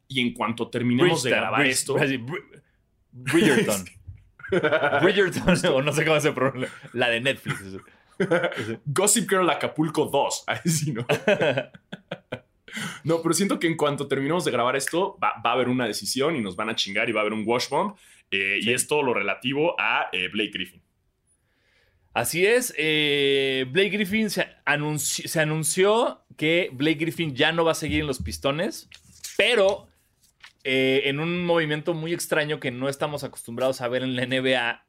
Y 0.08 0.20
en 0.20 0.34
cuanto 0.34 0.68
terminemos 0.68 1.22
de 1.22 1.30
Bridgeton, 1.30 1.40
grabar 1.40 1.60
Bridge- 1.62 1.70
esto. 1.70 1.94
Bridge- 1.94 2.24
Bridgerton. 3.12 3.84
Bridgerton, 5.02 5.72
o 5.74 5.82
no 5.82 5.92
sé 5.92 6.04
cómo 6.04 6.20
se 6.20 6.32
pronuncia. 6.32 6.70
La 6.92 7.08
de 7.08 7.20
Netflix. 7.20 7.62
Gossip 8.86 9.30
Girl 9.30 9.48
Acapulco 9.48 10.06
2. 10.06 10.44
Ahí 10.48 10.58
sí, 10.70 10.92
¿no? 10.92 11.06
No, 13.02 13.20
pero 13.22 13.32
siento 13.34 13.58
que 13.58 13.66
en 13.66 13.76
cuanto 13.76 14.06
terminemos 14.06 14.44
de 14.44 14.50
grabar 14.52 14.76
esto, 14.76 15.16
va, 15.22 15.32
va 15.44 15.50
a 15.50 15.52
haber 15.54 15.68
una 15.68 15.86
decisión 15.86 16.36
y 16.36 16.40
nos 16.40 16.54
van 16.56 16.68
a 16.68 16.74
chingar 16.76 17.08
y 17.08 17.12
va 17.12 17.20
a 17.20 17.22
haber 17.22 17.32
un 17.32 17.42
wash 17.46 17.68
bomb. 17.68 17.96
eh, 18.30 18.58
Y 18.60 18.72
es 18.72 18.86
todo 18.86 19.02
lo 19.02 19.12
relativo 19.14 19.74
a 19.80 20.08
eh, 20.12 20.28
Blake 20.28 20.50
Griffin. 20.52 20.82
Así 22.12 22.44
es, 22.44 22.74
eh, 22.76 23.66
Blake 23.70 23.90
Griffin 23.90 24.30
se 24.30 24.48
anunció, 24.64 26.24
que 26.36 26.70
Blake 26.72 26.98
Griffin 26.98 27.36
ya 27.36 27.52
no 27.52 27.64
va 27.64 27.72
a 27.72 27.76
seguir 27.76 28.00
en 28.00 28.08
los 28.08 28.20
pistones, 28.20 28.88
pero 29.36 29.86
eh, 30.64 31.02
en 31.04 31.20
un 31.20 31.46
movimiento 31.46 31.94
muy 31.94 32.12
extraño 32.12 32.58
que 32.58 32.72
no 32.72 32.88
estamos 32.88 33.22
acostumbrados 33.22 33.80
a 33.80 33.88
ver 33.88 34.02
en 34.02 34.16
la 34.16 34.26
NBA, 34.26 34.84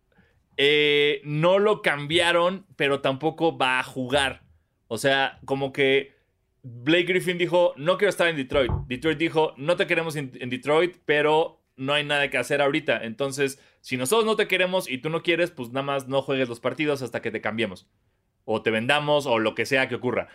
eh, 0.58 1.22
no 1.24 1.60
lo 1.60 1.84
cambiaron, 1.84 2.66
pero 2.76 3.02
tampoco 3.02 3.56
va 3.56 3.80
a 3.80 3.84
jugar. 3.84 4.42
O 4.88 4.98
sea, 4.98 5.40
como 5.46 5.72
que 5.72 6.16
Blake 6.64 7.06
Griffin 7.06 7.38
dijo, 7.38 7.74
no 7.78 8.00
quiero 8.00 8.10
estar 8.10 8.30
en 8.30 8.36
Detroit. 8.36 8.72
Detroit 8.88 9.20
dijo, 9.20 9.54
no 9.58 9.76
te 9.76 9.86
queremos 9.86 10.16
en 10.16 10.50
Detroit, 10.50 10.98
pero 11.06 11.61
no 11.82 11.94
hay 11.94 12.04
nada 12.04 12.30
que 12.30 12.38
hacer 12.38 12.62
ahorita. 12.62 13.04
Entonces, 13.04 13.60
si 13.82 13.98
nosotros 13.98 14.26
no 14.26 14.36
te 14.36 14.48
queremos 14.48 14.88
y 14.88 15.00
tú 15.00 15.10
no 15.10 15.24
quieres, 15.24 15.50
pues 15.50 15.70
nada 15.70 15.84
más 15.84 16.08
no 16.08 16.22
juegues 16.22 16.48
los 16.48 16.60
partidos 16.60 17.02
hasta 17.02 17.22
que 17.22 17.32
te 17.32 17.42
cambiemos. 17.42 17.88
O 18.46 18.62
te 18.62 18.70
vendamos 18.70 19.26
o 19.26 19.40
lo 19.40 19.56
que 19.56 19.66
sea 19.66 19.90
que 19.90 19.96
ocurra. 19.96 20.28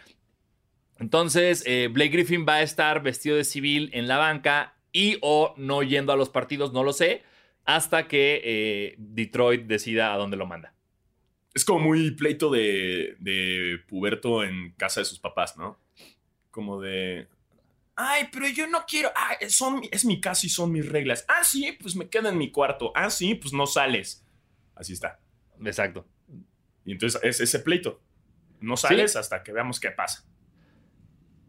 Entonces, 0.98 1.62
eh, 1.66 1.88
Blake 1.90 2.10
Griffin 2.10 2.44
va 2.48 2.54
a 2.54 2.62
estar 2.62 3.00
vestido 3.02 3.36
de 3.36 3.44
civil 3.44 3.90
en 3.92 4.08
la 4.08 4.18
banca 4.18 4.76
y 4.90 5.18
o 5.22 5.54
no 5.56 5.82
yendo 5.84 6.12
a 6.12 6.16
los 6.16 6.30
partidos, 6.30 6.72
no 6.72 6.82
lo 6.82 6.92
sé, 6.92 7.22
hasta 7.64 8.08
que 8.08 8.40
eh, 8.42 8.94
Detroit 8.98 9.66
decida 9.66 10.12
a 10.12 10.16
dónde 10.16 10.36
lo 10.36 10.46
manda. 10.46 10.74
Es 11.54 11.64
como 11.64 11.78
muy 11.78 12.10
pleito 12.10 12.50
de, 12.50 13.16
de 13.20 13.78
puberto 13.86 14.42
en 14.42 14.72
casa 14.72 15.00
de 15.00 15.06
sus 15.06 15.20
papás, 15.20 15.56
¿no? 15.56 15.78
Como 16.50 16.80
de. 16.80 17.28
Ay, 17.96 18.28
pero 18.30 18.46
yo 18.48 18.66
no 18.66 18.84
quiero. 18.86 19.10
Ah, 19.16 19.36
son, 19.48 19.80
es 19.90 20.04
mi 20.04 20.20
casa 20.20 20.46
y 20.46 20.50
son 20.50 20.70
mis 20.70 20.86
reglas. 20.86 21.24
Ah, 21.28 21.42
sí, 21.42 21.76
pues 21.80 21.96
me 21.96 22.08
quedo 22.08 22.28
en 22.28 22.36
mi 22.36 22.50
cuarto. 22.50 22.92
Ah, 22.94 23.08
sí, 23.08 23.34
pues 23.34 23.54
no 23.54 23.66
sales. 23.66 24.22
Así 24.74 24.92
está. 24.92 25.18
Exacto. 25.64 26.06
Y 26.84 26.92
entonces 26.92 27.20
es 27.24 27.40
ese 27.40 27.58
pleito. 27.60 28.02
No 28.60 28.76
sales 28.76 29.16
hasta 29.16 29.42
que 29.42 29.52
veamos 29.52 29.80
qué 29.80 29.90
pasa. 29.90 30.24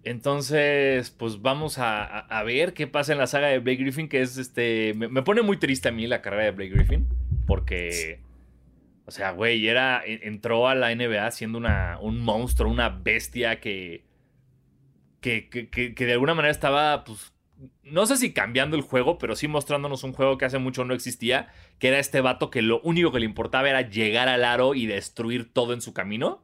Entonces, 0.04 1.12
pues 1.12 1.42
vamos 1.42 1.78
a, 1.80 2.44
ver 2.46 2.74
qué 2.74 2.88
pasa 2.88 3.12
en 3.12 3.18
la 3.18 3.28
saga 3.28 3.48
de 3.48 3.60
Blake 3.60 3.84
Griffin, 3.84 4.08
que 4.08 4.22
es 4.22 4.38
este. 4.38 4.94
Me, 4.96 5.10
me 5.10 5.22
pone 5.24 5.42
muy 5.42 5.58
triste 5.58 5.90
a 5.90 5.92
mí 5.92 6.08
la 6.08 6.22
carrera 6.22 6.46
de 6.46 6.52
Blake 6.52 6.72
Griffin, 6.72 7.08
porque. 7.46 8.22
O 9.06 9.12
sea, 9.12 9.32
güey, 9.32 9.68
era, 9.68 10.02
en- 10.06 10.20
entró 10.24 10.68
a 10.68 10.76
la 10.76 10.94
NBA 10.94 11.32
siendo 11.32 11.58
una, 11.58 11.98
un 12.02 12.20
monstruo, 12.20 12.72
una 12.72 12.90
bestia 12.90 13.60
que, 13.60 14.04
que, 15.28 15.94
de 15.98 16.12
alguna 16.12 16.34
manera 16.34 16.52
estaba, 16.52 17.04
pues, 17.04 17.34
no 17.84 18.06
sé 18.06 18.18
si 18.18 18.34
cambiando 18.34 18.76
el 18.76 18.84
juego, 18.84 19.18
pero 19.18 19.36
sí 19.36 19.48
mostrándonos 19.48 20.04
un 20.04 20.14
juego 20.14 20.38
que 20.38 20.46
hace 20.46 20.60
mucho 20.60 20.86
no 20.86 20.94
existía, 20.94 21.52
que 21.80 21.90
era 21.90 22.00
este 22.00 22.22
vato 22.22 22.50
que 22.50 22.62
lo 22.62 22.82
único 22.82 23.12
que 23.12 23.20
le 23.20 23.26
importaba 23.26 23.70
era 23.70 23.82
llegar 23.82 24.28
al 24.28 24.44
aro 24.44 24.76
y 24.76 24.86
destruir 24.86 25.52
todo 25.52 25.74
en 25.74 25.82
su 25.82 25.94
camino. 25.94 26.44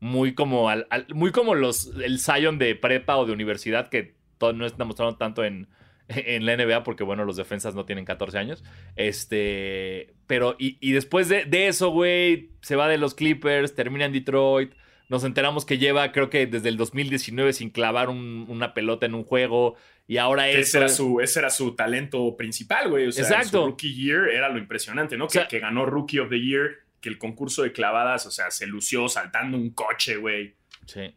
Muy 0.00 0.34
como, 0.34 0.68
muy 1.14 1.30
como 1.30 1.54
los, 1.54 1.92
el 2.02 2.18
Zion 2.18 2.58
de 2.58 2.74
prepa 2.74 3.16
o 3.16 3.26
de 3.26 3.32
universidad, 3.32 3.88
que 3.88 4.16
no 4.40 4.66
está 4.66 4.84
mostrando 4.84 5.16
tanto 5.16 5.44
en, 5.44 5.68
la 6.08 6.56
NBA, 6.56 6.82
porque 6.82 7.04
bueno, 7.04 7.24
los 7.24 7.36
defensas 7.36 7.76
no 7.76 7.84
tienen 7.84 8.04
14 8.04 8.36
años. 8.36 8.64
Este, 8.96 10.14
pero, 10.26 10.56
y, 10.58 10.76
y 10.80 10.92
después 10.92 11.28
de, 11.28 11.44
de 11.44 11.68
eso, 11.68 11.90
güey, 11.90 12.50
se 12.60 12.74
va 12.74 12.88
de 12.88 12.98
los 12.98 13.14
Clippers, 13.14 13.76
termina 13.76 14.04
en 14.04 14.12
Detroit. 14.12 14.72
Nos 15.12 15.24
enteramos 15.24 15.66
que 15.66 15.76
lleva, 15.76 16.10
creo 16.10 16.30
que 16.30 16.46
desde 16.46 16.70
el 16.70 16.78
2019 16.78 17.52
sin 17.52 17.68
clavar 17.68 18.08
un- 18.08 18.46
una 18.48 18.72
pelota 18.72 19.04
en 19.04 19.14
un 19.14 19.24
juego. 19.24 19.76
Y 20.08 20.16
ahora 20.16 20.48
es. 20.48 20.68
ese, 20.68 20.78
era 20.78 20.88
su, 20.88 21.20
ese 21.20 21.38
era 21.38 21.50
su 21.50 21.76
talento 21.76 22.34
principal, 22.36 22.88
güey. 22.88 23.06
O 23.08 23.12
sea, 23.12 23.22
Exacto. 23.24 23.60
su 23.60 23.66
rookie 23.66 23.94
year 23.94 24.30
era 24.30 24.48
lo 24.48 24.56
impresionante, 24.58 25.18
¿no? 25.18 25.26
Que, 25.26 25.32
sea- 25.34 25.48
que 25.48 25.58
ganó 25.58 25.84
Rookie 25.84 26.18
of 26.18 26.30
the 26.30 26.40
Year, 26.40 26.78
que 27.02 27.10
el 27.10 27.18
concurso 27.18 27.62
de 27.62 27.72
clavadas, 27.72 28.24
o 28.26 28.30
sea, 28.30 28.50
se 28.50 28.66
lució 28.66 29.06
saltando 29.08 29.58
un 29.58 29.68
coche, 29.70 30.16
güey. 30.16 30.54
Sí. 30.86 31.14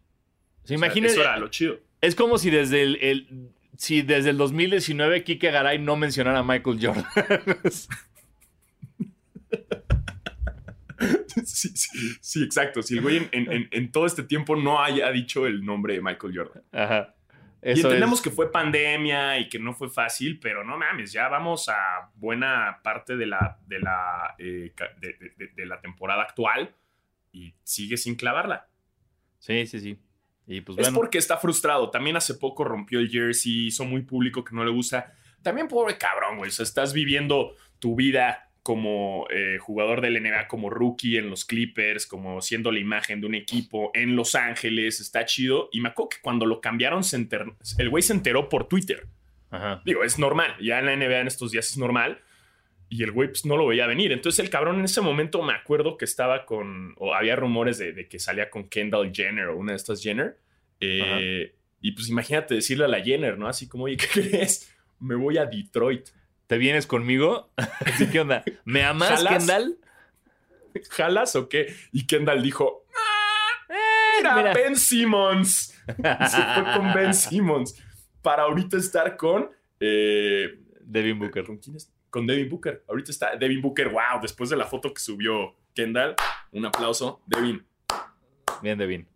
Se 0.66 0.74
O 0.74 0.78
imagina. 0.78 1.08
Eso 1.08 1.22
era 1.22 1.38
lo 1.38 1.48
chido. 1.48 1.80
Es 2.02 2.16
como 2.16 2.38
si 2.38 2.50
desde 2.50 2.84
el, 2.84 2.98
el- 3.02 3.50
si 3.78 4.02
desde 4.02 4.32
el 4.32 4.38
2019 4.38 5.24
Kike 5.24 5.52
Garay 5.52 5.80
no 5.80 5.96
mencionara 5.96 6.40
a 6.40 6.44
Michael 6.44 6.80
Jordan. 6.82 7.06
Sí, 11.46 11.70
sí, 11.76 12.18
sí, 12.22 12.44
exacto. 12.44 12.82
Si 12.82 12.96
el 12.96 13.02
güey 13.02 13.18
en, 13.18 13.30
en- 13.32 13.52
en- 13.52 13.70
en 13.72 13.92
todo 13.92 14.06
este 14.06 14.24
tiempo 14.24 14.56
no 14.56 14.82
haya 14.84 15.12
dicho 15.12 15.46
el 15.46 15.64
nombre 15.66 15.94
de 15.96 16.02
Michael 16.02 16.34
Jordan. 16.36 16.64
Ajá. 16.72 17.14
y 17.62 17.72
entendemos 17.72 18.20
es. 18.20 18.24
que 18.24 18.30
fue 18.32 18.52
pandemia 18.52 19.38
y 19.40 19.50
que 19.50 19.60
no 19.60 19.74
fue 19.74 19.90
fácil, 19.90 20.40
pero 20.40 20.64
no 20.64 20.78
mames, 20.78 21.12
ya 21.12 21.28
vamos 21.28 21.68
a 21.70 22.10
buena 22.16 22.80
parte 22.84 23.16
de 23.18 23.26
la, 23.26 23.60
de 23.68 23.80
la, 23.80 24.36
eh, 24.40 24.74
de, 25.00 25.14
de- 25.20 25.34
de- 25.38 25.52
de 25.56 25.66
la 25.66 25.80
temporada 25.82 26.22
actual 26.24 26.74
y 27.32 27.54
sigue 27.64 27.98
sin 27.98 28.16
clavarla. 28.16 28.68
Sí, 29.40 29.66
sí, 29.68 29.80
sí. 29.80 30.00
Y 30.48 30.62
pues 30.62 30.78
Es 30.78 30.86
bueno. 30.88 30.98
porque 31.00 31.18
está 31.18 31.38
frustrado. 31.38 31.90
También 31.90 32.16
hace 32.16 32.36
poco 32.36 32.64
rompió 32.64 33.00
el 33.00 33.10
jersey, 33.10 33.68
hizo 33.68 33.84
muy 33.84 34.02
público 34.04 34.44
que 34.44 34.56
no 34.56 34.64
le 34.64 34.72
gusta. 34.72 35.14
También 35.42 35.68
pobre 35.68 35.98
cabrón, 35.98 36.38
güey. 36.38 36.50
O 36.50 36.52
sea, 36.52 36.64
estás 36.64 36.94
viviendo 36.94 37.56
tu 37.80 37.96
vida 37.96 38.45
como 38.66 39.28
eh, 39.30 39.60
jugador 39.60 40.02
del 40.02 40.20
NBA, 40.20 40.48
como 40.48 40.72
rookie 40.72 41.18
en 41.18 41.30
los 41.30 41.46
Clippers, 41.46 42.08
como 42.08 42.42
siendo 42.42 42.72
la 42.72 42.80
imagen 42.80 43.22
de 43.22 43.28
un 43.28 43.36
equipo 43.36 43.92
en 43.94 44.16
Los 44.16 44.34
Ángeles. 44.34 45.00
Está 45.00 45.24
chido. 45.26 45.70
Y 45.72 45.82
me 45.82 45.90
acuerdo 45.90 46.10
que 46.10 46.18
cuando 46.24 46.48
lo 46.48 46.62
cambiaron, 46.62 47.04
se 47.04 47.16
enter- 47.20 47.54
el 47.78 47.90
güey 47.92 48.02
se 48.02 48.14
enteró 48.14 48.50
por 48.50 48.68
Twitter. 48.68 49.06
Ajá. 49.52 49.84
Digo, 49.86 50.04
es 50.04 50.18
normal. 50.18 50.56
Ya 50.60 50.80
en 50.80 50.88
la 50.88 50.96
NBA 50.96 51.20
en 51.20 51.28
estos 51.28 51.52
días 51.52 51.70
es 51.70 51.78
normal. 51.78 52.22
Y 52.90 53.04
el 53.04 53.12
güey 53.12 53.28
pues, 53.28 53.46
no 53.46 53.56
lo 53.56 53.68
veía 53.68 53.86
venir. 53.86 54.12
Entonces 54.12 54.44
el 54.44 54.50
cabrón 54.50 54.80
en 54.80 54.86
ese 54.86 55.00
momento 55.00 55.44
me 55.44 55.54
acuerdo 55.54 55.96
que 55.96 56.06
estaba 56.06 56.48
con... 56.48 56.96
O 56.98 57.14
había 57.14 57.36
rumores 57.36 57.78
de, 57.78 57.94
de 57.94 58.08
que 58.08 58.18
salía 58.18 58.50
con 58.50 58.68
Kendall 58.68 59.12
Jenner 59.14 59.50
o 59.50 59.58
una 59.58 59.74
de 59.74 59.78
estas 59.78 60.02
Jenner. 60.02 60.40
Eh, 60.80 61.54
y 61.82 61.92
pues 61.92 62.10
imagínate 62.10 62.56
decirle 62.56 62.86
a 62.86 62.88
la 62.88 63.04
Jenner, 63.04 63.38
¿no? 63.38 63.48
Así 63.48 63.68
como, 63.70 63.84
oye, 63.84 63.98
¿qué 63.98 64.08
crees? 64.12 64.76
Me 65.00 65.14
voy 65.14 65.38
a 65.38 65.46
Detroit. 65.46 66.08
¿Te 66.48 66.58
vienes 66.58 66.88
conmigo? 66.88 67.50
Así 67.86 68.10
que 68.10 68.20
onda. 68.20 68.44
¿Me 68.66 68.84
amas, 68.84 69.10
¿Jalas? 69.10 69.38
Kendall? 69.38 69.78
¿Jalas 70.92 71.36
o 71.36 71.50
qué? 71.50 71.74
Y 71.92 72.06
Kendall 72.06 72.44
dijo, 72.44 72.86
Eh, 73.70 73.74
mira, 74.20 74.36
mira. 74.36 74.54
Ben 74.54 74.76
Simmons. 74.76 75.74
Se 75.88 75.94
fue 76.54 76.64
con 76.76 76.94
Ben 76.94 77.14
Simmons. 77.14 77.82
Para 78.22 78.44
ahorita 78.44 78.78
estar 78.78 79.18
con... 79.18 79.50
eh, 79.80 80.60
Devin 80.82 81.18
Booker. 81.20 81.46
¿Con 81.46 81.58
quién 81.58 81.76
es? 81.78 81.92
Con 82.10 82.28
Devin 82.28 82.50
Booker. 82.50 82.84
Ahorita 82.88 83.12
está 83.12 83.36
Devin 83.36 83.62
Booker. 83.62 83.90
Wow, 83.90 84.22
después 84.22 84.50
de 84.50 84.58
la 84.58 84.66
foto 84.66 84.94
que 84.94 85.02
subió 85.02 85.56
Kendall, 85.74 86.16
un 86.52 86.66
aplauso. 86.66 87.22
Devin, 87.26 87.66
Bien, 88.62 88.78
Devin. 88.78 89.08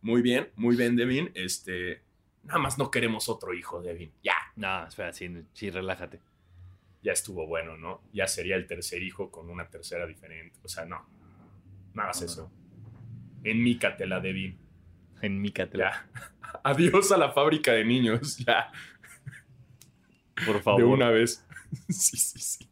muy 0.00 0.22
bien, 0.22 0.50
muy 0.56 0.76
bien, 0.76 0.96
Devin. 0.96 1.30
Este, 1.34 2.02
nada 2.44 2.58
más 2.58 2.78
no 2.78 2.90
queremos 2.90 3.28
otro 3.28 3.52
hijo, 3.52 3.82
Devin. 3.82 4.12
Ya, 4.22 4.34
No, 4.56 4.86
espera, 4.86 5.12
sí, 5.12 5.28
sí, 5.52 5.70
relájate. 5.70 6.20
Ya 7.02 7.12
estuvo 7.12 7.46
bueno, 7.46 7.76
¿no? 7.76 8.02
Ya 8.12 8.26
sería 8.26 8.56
el 8.56 8.66
tercer 8.66 9.02
hijo 9.02 9.30
con 9.30 9.50
una 9.50 9.68
tercera 9.68 10.06
diferente. 10.06 10.58
O 10.62 10.68
sea, 10.68 10.84
no, 10.84 11.06
no 11.94 12.02
hagas 12.02 12.22
eso. 12.22 12.50
Enmícatela, 13.44 14.20
Devin. 14.20 14.58
En 15.20 15.40
mi 15.40 15.50
cátedra. 15.50 16.08
Ya. 16.14 16.60
Adiós 16.64 17.10
a 17.12 17.16
la 17.16 17.32
fábrica 17.32 17.72
de 17.72 17.84
niños. 17.84 18.38
Ya. 18.46 18.70
Por 20.46 20.62
favor. 20.62 20.80
De 20.80 20.86
una 20.86 21.10
vez. 21.10 21.44
sí, 21.88 22.16
sí, 22.16 22.38
sí. 22.38 22.68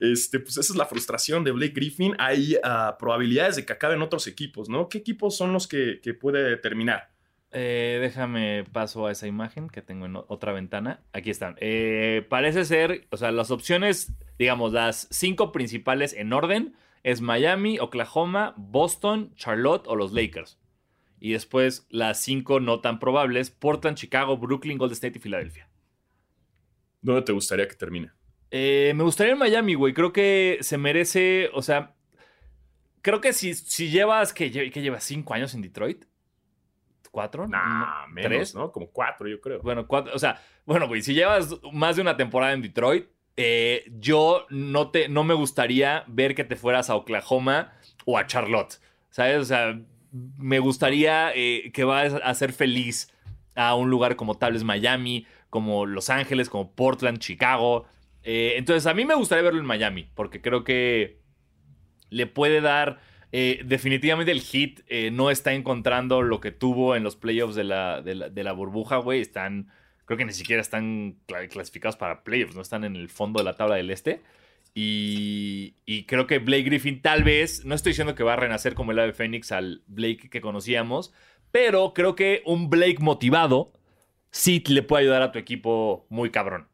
Este, 0.00 0.40
pues 0.40 0.56
esa 0.56 0.72
es 0.72 0.76
la 0.76 0.86
frustración 0.86 1.44
de 1.44 1.52
Blake 1.52 1.74
Griffin. 1.74 2.14
Hay 2.18 2.56
ah, 2.64 2.96
probabilidades 2.98 3.56
de 3.56 3.64
que 3.66 3.72
acabe 3.72 3.94
en 3.94 4.02
otros 4.02 4.26
equipos, 4.26 4.68
¿no? 4.68 4.88
¿Qué 4.88 4.98
equipos 4.98 5.36
son 5.36 5.52
los 5.52 5.68
que, 5.68 6.00
que 6.02 6.14
puede 6.14 6.56
terminar? 6.56 7.11
Eh, 7.54 7.98
déjame 8.00 8.64
paso 8.72 9.06
a 9.06 9.12
esa 9.12 9.26
imagen 9.26 9.68
que 9.68 9.82
tengo 9.82 10.06
en 10.06 10.16
otra 10.16 10.52
ventana. 10.52 11.02
Aquí 11.12 11.30
están. 11.30 11.56
Eh, 11.60 12.26
parece 12.30 12.64
ser, 12.64 13.06
o 13.10 13.18
sea, 13.18 13.30
las 13.30 13.50
opciones, 13.50 14.12
digamos, 14.38 14.72
las 14.72 15.06
cinco 15.10 15.52
principales 15.52 16.14
en 16.14 16.32
orden 16.32 16.74
es 17.02 17.20
Miami, 17.20 17.78
Oklahoma, 17.78 18.54
Boston, 18.56 19.34
Charlotte 19.36 19.86
o 19.86 19.96
los 19.96 20.12
Lakers. 20.12 20.58
Y 21.20 21.32
después 21.32 21.86
las 21.90 22.20
cinco 22.20 22.58
no 22.58 22.80
tan 22.80 22.98
probables, 22.98 23.50
Portland, 23.50 23.96
Chicago, 23.96 24.38
Brooklyn, 24.38 24.78
Golden 24.78 24.94
State 24.94 25.18
y 25.18 25.20
Filadelfia. 25.20 25.68
¿Dónde 27.02 27.22
te 27.22 27.32
gustaría 27.32 27.68
que 27.68 27.76
termine? 27.76 28.12
Eh, 28.50 28.92
me 28.96 29.04
gustaría 29.04 29.34
en 29.34 29.38
Miami, 29.38 29.74
güey. 29.74 29.92
Creo 29.92 30.12
que 30.12 30.58
se 30.62 30.78
merece, 30.78 31.50
o 31.52 31.62
sea, 31.62 31.94
creo 33.02 33.20
que 33.20 33.32
si, 33.32 33.54
si 33.54 33.90
llevas, 33.90 34.32
que, 34.32 34.50
que 34.50 34.82
llevas 34.82 35.04
cinco 35.04 35.34
años 35.34 35.54
en 35.54 35.62
Detroit, 35.62 36.04
cuatro, 37.12 37.46
Nah, 37.46 38.06
No, 38.06 38.08
menos, 38.08 38.28
¿tres? 38.28 38.54
¿no? 38.56 38.72
Como 38.72 38.90
cuatro, 38.90 39.28
yo 39.28 39.40
creo. 39.40 39.60
Bueno, 39.62 39.86
cuatro, 39.86 40.12
o 40.12 40.18
sea, 40.18 40.42
bueno, 40.66 40.88
güey, 40.88 41.02
si 41.02 41.14
llevas 41.14 41.54
más 41.72 41.94
de 41.94 42.02
una 42.02 42.16
temporada 42.16 42.52
en 42.52 42.62
Detroit, 42.62 43.06
eh, 43.36 43.84
yo 43.98 44.46
no, 44.50 44.90
te, 44.90 45.08
no 45.08 45.22
me 45.22 45.34
gustaría 45.34 46.04
ver 46.08 46.34
que 46.34 46.42
te 46.42 46.56
fueras 46.56 46.90
a 46.90 46.96
Oklahoma 46.96 47.72
o 48.04 48.18
a 48.18 48.26
Charlotte, 48.26 48.80
¿sabes? 49.10 49.38
O 49.38 49.44
sea, 49.44 49.78
me 50.10 50.58
gustaría 50.58 51.32
eh, 51.34 51.70
que 51.72 51.84
vayas 51.84 52.20
a 52.22 52.34
ser 52.34 52.52
feliz 52.52 53.12
a 53.54 53.74
un 53.74 53.90
lugar 53.90 54.16
como 54.16 54.34
tal 54.36 54.54
vez 54.54 54.64
Miami, 54.64 55.26
como 55.50 55.86
Los 55.86 56.10
Ángeles, 56.10 56.48
como 56.48 56.72
Portland, 56.74 57.18
Chicago. 57.18 57.86
Eh, 58.22 58.54
entonces, 58.56 58.86
a 58.86 58.94
mí 58.94 59.04
me 59.04 59.14
gustaría 59.14 59.42
verlo 59.42 59.60
en 59.60 59.66
Miami, 59.66 60.08
porque 60.14 60.40
creo 60.40 60.64
que 60.64 61.20
le 62.10 62.26
puede 62.26 62.60
dar. 62.60 63.00
Eh, 63.32 63.62
definitivamente 63.64 64.30
el 64.30 64.42
Heat 64.42 64.80
eh, 64.86 65.10
no 65.10 65.30
está 65.30 65.54
encontrando 65.54 66.22
lo 66.22 66.40
que 66.40 66.52
tuvo 66.52 66.94
en 66.94 67.02
los 67.02 67.16
playoffs 67.16 67.54
de 67.54 67.64
la, 67.64 68.02
de 68.02 68.44
la, 68.44 68.52
burbuja, 68.52 68.98
güey. 68.98 69.20
Están. 69.20 69.70
Creo 70.04 70.18
que 70.18 70.24
ni 70.24 70.32
siquiera 70.32 70.60
están 70.60 71.16
cla- 71.26 71.48
clasificados 71.48 71.96
para 71.96 72.22
playoffs, 72.24 72.54
no 72.54 72.60
están 72.62 72.84
en 72.84 72.96
el 72.96 73.08
fondo 73.08 73.38
de 73.40 73.44
la 73.44 73.56
tabla 73.56 73.76
del 73.76 73.90
este. 73.90 74.20
Y, 74.74 75.74
y 75.84 76.04
creo 76.04 76.26
que 76.26 76.38
Blake 76.38 76.62
Griffin 76.64 77.02
tal 77.02 77.24
vez, 77.24 77.64
no 77.64 77.74
estoy 77.74 77.90
diciendo 77.90 78.14
que 78.14 78.22
va 78.22 78.34
a 78.34 78.36
renacer 78.36 78.74
como 78.74 78.92
el 78.92 78.98
ave 78.98 79.12
Fénix 79.12 79.52
al 79.52 79.82
Blake 79.86 80.30
que 80.30 80.40
conocíamos, 80.40 81.12
pero 81.50 81.92
creo 81.94 82.14
que 82.14 82.42
un 82.46 82.70
Blake 82.70 82.98
motivado 83.00 83.72
sí 84.30 84.62
le 84.66 84.82
puede 84.82 85.02
ayudar 85.02 85.22
a 85.22 85.30
tu 85.32 85.38
equipo 85.38 86.06
muy 86.08 86.30
cabrón. 86.30 86.68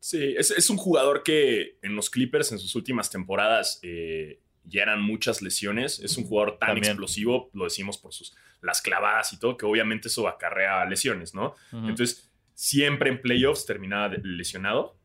Sí, 0.00 0.34
es, 0.36 0.50
es 0.50 0.68
un 0.68 0.78
jugador 0.78 1.22
que 1.22 1.78
en 1.82 1.94
los 1.94 2.10
Clippers 2.10 2.50
en 2.50 2.58
sus 2.58 2.74
últimas 2.74 3.10
temporadas 3.10 3.78
eh, 3.82 4.40
ya 4.64 4.82
eran 4.82 5.02
muchas 5.02 5.42
lesiones. 5.42 5.98
Es 6.00 6.16
un 6.16 6.24
jugador 6.24 6.58
tan 6.58 6.68
También. 6.70 6.86
explosivo, 6.92 7.50
lo 7.54 7.64
decimos 7.64 7.98
por 7.98 8.12
sus 8.12 8.34
las 8.60 8.80
clavadas 8.80 9.32
y 9.32 9.38
todo, 9.40 9.56
que 9.56 9.66
obviamente 9.66 10.06
eso 10.08 10.28
acarrea 10.28 10.84
lesiones, 10.84 11.34
¿no? 11.34 11.54
Ujú. 11.72 11.88
Entonces, 11.88 12.30
siempre 12.54 13.10
en 13.10 13.20
playoffs 13.20 13.66
terminaba 13.66 14.08
lesionado. 14.22 14.96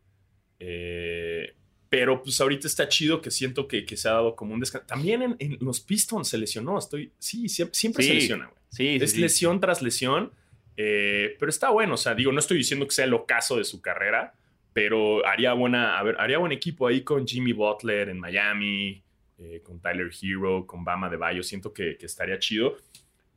Eh, 0.59 1.53
pero 1.89 2.21
pues 2.21 2.39
ahorita 2.41 2.67
está 2.67 2.89
chido 2.89 3.21
que 3.21 3.31
siento 3.31 3.67
que, 3.67 3.85
que 3.85 3.95
se 3.95 4.09
ha 4.09 4.13
dado 4.13 4.35
como 4.35 4.53
un 4.53 4.59
descanso. 4.59 4.85
También 4.87 5.21
en, 5.21 5.35
en 5.39 5.57
los 5.61 5.79
Pistons 5.79 6.27
se 6.27 6.37
lesionó. 6.37 6.77
Estoy, 6.77 7.11
sí, 7.17 7.47
siempre, 7.49 7.73
siempre 7.75 8.03
Sí. 8.03 8.09
se 8.09 8.15
lesiona, 8.15 8.45
güey. 8.47 8.57
sí, 8.69 8.97
sí, 8.99 9.03
Es 9.05 9.11
sí. 9.11 9.19
lesión 9.21 9.59
tras 9.61 9.81
lesión. 9.81 10.31
eh, 10.75 11.35
pero 11.39 11.49
está 11.49 11.69
bueno. 11.69 11.93
O 11.95 11.97
sea, 11.97 12.13
digo, 12.13 12.31
no 12.31 12.39
estoy 12.39 12.57
diciendo 12.57 12.85
que 12.85 12.93
sea 12.93 13.05
el 13.05 13.13
ocaso 13.13 13.57
de 13.57 13.63
su 13.63 13.81
carrera, 13.81 14.35
pero 14.73 15.25
haría 15.25 15.53
buena, 15.53 15.97
a 15.97 16.03
ver, 16.03 16.15
haría 16.19 16.37
buen 16.37 16.51
equipo 16.51 16.85
ahí 16.85 17.01
con 17.01 17.25
Jimmy 17.27 17.53
Butler 17.53 18.09
en 18.09 18.19
Miami, 18.19 19.01
eh, 19.39 19.61
con 19.63 19.79
Tyler 19.79 20.09
Hero, 20.21 20.65
con 20.65 20.83
Bama 20.83 21.09
de 21.09 21.17
Bayo. 21.17 21.43
Siento 21.43 21.73
que, 21.73 21.97
que 21.97 22.05
estaría 22.05 22.39
chido. 22.39 22.77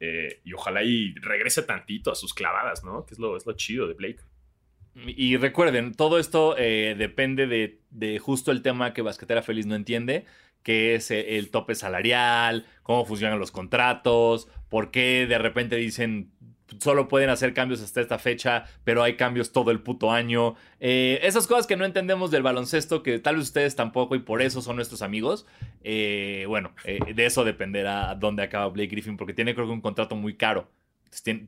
Eh, 0.01 0.41
y 0.45 0.55
ojalá 0.55 0.83
y 0.83 1.15
regrese 1.17 1.63
tantito 1.63 2.11
a 2.11 2.15
sus 2.15 2.33
clavadas, 2.33 2.83
¿no? 2.83 3.05
Que 3.05 3.15
es 3.15 3.21
lo, 3.21 3.37
es 3.37 3.45
lo 3.45 3.53
chido 3.53 3.87
de 3.87 3.95
Blake. 3.95 4.21
Y 4.95 5.37
recuerden, 5.37 5.95
todo 5.95 6.19
esto 6.19 6.57
eh, 6.59 6.95
depende 6.99 7.47
de, 7.47 8.19
justo 8.19 8.51
el 8.51 8.63
tema 8.63 8.93
que 8.93 9.03
Basquetera 9.03 9.43
Feliz 9.43 9.67
no 9.67 9.77
entiende, 9.77 10.25
que 10.63 10.95
es 10.95 11.11
el 11.11 11.51
tope 11.51 11.75
salarial, 11.75 12.67
cómo 12.83 13.05
funcionan 13.05 13.39
los 13.39 13.53
contratos, 13.53 14.49
por 14.69 14.91
qué 14.91 15.27
de 15.29 15.39
repente 15.39 15.77
dicen 15.77 16.33
solo 16.79 17.09
pueden 17.09 17.31
hacer 17.31 17.55
cambios 17.55 17.81
hasta 17.81 18.01
esta 18.01 18.19
fecha, 18.19 18.65
pero 18.85 19.03
hay 19.03 19.17
cambios 19.17 19.53
todo 19.53 19.71
el 19.71 19.81
puto 19.81 20.13
año. 20.13 20.55
Eh, 20.79 21.21
esas 21.23 21.47
cosas 21.47 21.67
que 21.67 21.77
no 21.77 21.85
entendemos 21.85 22.31
del 22.31 22.43
baloncesto, 22.43 23.03
que 23.03 23.19
tal 23.19 23.37
vez 23.37 23.47
ustedes 23.47 23.77
tampoco 23.77 24.15
y 24.15 24.21
por 24.21 24.43
eso 24.43 24.63
son 24.63 24.77
nuestros 24.77 25.03
amigos. 25.03 25.47
bueno, 25.83 26.73
de 26.85 27.27
eso 27.27 27.45
dependerá 27.45 28.15
dónde 28.15 28.43
acaba 28.43 28.69
Blake 28.69 28.91
Griffin, 28.91 29.17
porque 29.17 29.35
tiene 29.35 29.55
creo 29.55 29.67
que 29.67 29.73
un 29.73 29.81
contrato 29.81 30.17
muy 30.17 30.37
caro. 30.37 30.71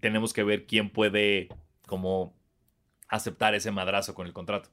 tenemos 0.01 0.33
que 0.33 0.43
ver 0.43 0.67
quién 0.67 0.91
puede 0.91 1.49
como 1.87 2.35
aceptar 3.09 3.55
ese 3.55 3.71
madrazo 3.71 4.15
con 4.15 4.27
el 4.27 4.33
contrato. 4.33 4.71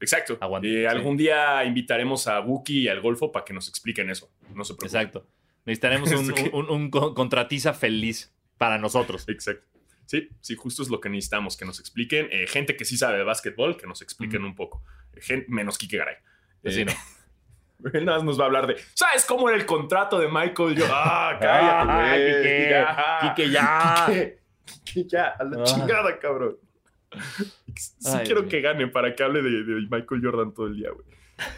Exacto. 0.00 0.38
Eh, 0.62 0.86
algún 0.88 1.16
día 1.16 1.64
invitaremos 1.64 2.26
a 2.26 2.40
Wookie 2.40 2.82
y 2.82 2.88
al 2.88 3.00
Golfo 3.00 3.30
para 3.30 3.44
que 3.44 3.52
nos 3.52 3.68
expliquen 3.68 4.10
eso. 4.10 4.30
No 4.54 4.64
se 4.64 4.74
preocupen. 4.74 4.86
Exacto. 4.86 5.26
Necesitaremos 5.66 6.10
un, 6.52 6.90
contratiza 7.14 7.74
feliz 7.74 8.32
para 8.60 8.76
nosotros. 8.76 9.26
Exacto. 9.26 9.64
Sí, 10.04 10.28
sí, 10.42 10.54
justo 10.54 10.82
es 10.82 10.90
lo 10.90 11.00
que 11.00 11.08
necesitamos, 11.08 11.56
que 11.56 11.64
nos 11.64 11.80
expliquen. 11.80 12.28
Eh, 12.30 12.46
gente 12.46 12.76
que 12.76 12.84
sí 12.84 12.98
sabe 12.98 13.16
de 13.16 13.24
básquetbol, 13.24 13.78
que 13.78 13.86
nos 13.86 14.02
expliquen 14.02 14.44
un 14.44 14.54
poco. 14.54 14.84
menos 15.48 15.78
Kike 15.78 15.96
Garay. 15.96 16.16
Pues 16.60 16.74
sí, 16.74 16.84
no. 16.84 16.92
Él 17.94 18.04
nada 18.04 18.18
más 18.18 18.26
nos 18.26 18.38
va 18.38 18.42
a 18.42 18.46
hablar 18.48 18.66
de. 18.66 18.76
¿Sabes 18.92 19.24
cómo 19.24 19.48
era 19.48 19.56
el 19.56 19.64
contrato 19.64 20.18
de 20.18 20.28
Michael? 20.28 20.76
Yo, 20.76 20.84
ah, 20.90 21.38
cállate, 21.40 22.74
ah, 22.76 23.34
Kike, 23.34 23.50
ya. 23.50 24.06
Kike, 24.84 25.08
ya. 25.08 25.28
A 25.28 25.44
la 25.44 25.62
ah. 25.62 25.64
chingada, 25.64 26.18
cabrón. 26.18 26.58
Sí 27.74 28.18
quiero 28.24 28.46
que 28.46 28.60
gane 28.60 28.88
para 28.88 29.14
que 29.14 29.22
hable 29.22 29.40
de, 29.40 29.86
Michael 29.90 30.20
Jordan 30.22 30.52
todo 30.52 30.66
el 30.66 30.76
día, 30.76 30.90
güey. 30.90 31.06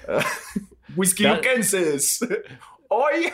Whisky 0.95 1.25
Luquenses. 1.25 2.21
Hoy 2.95 3.33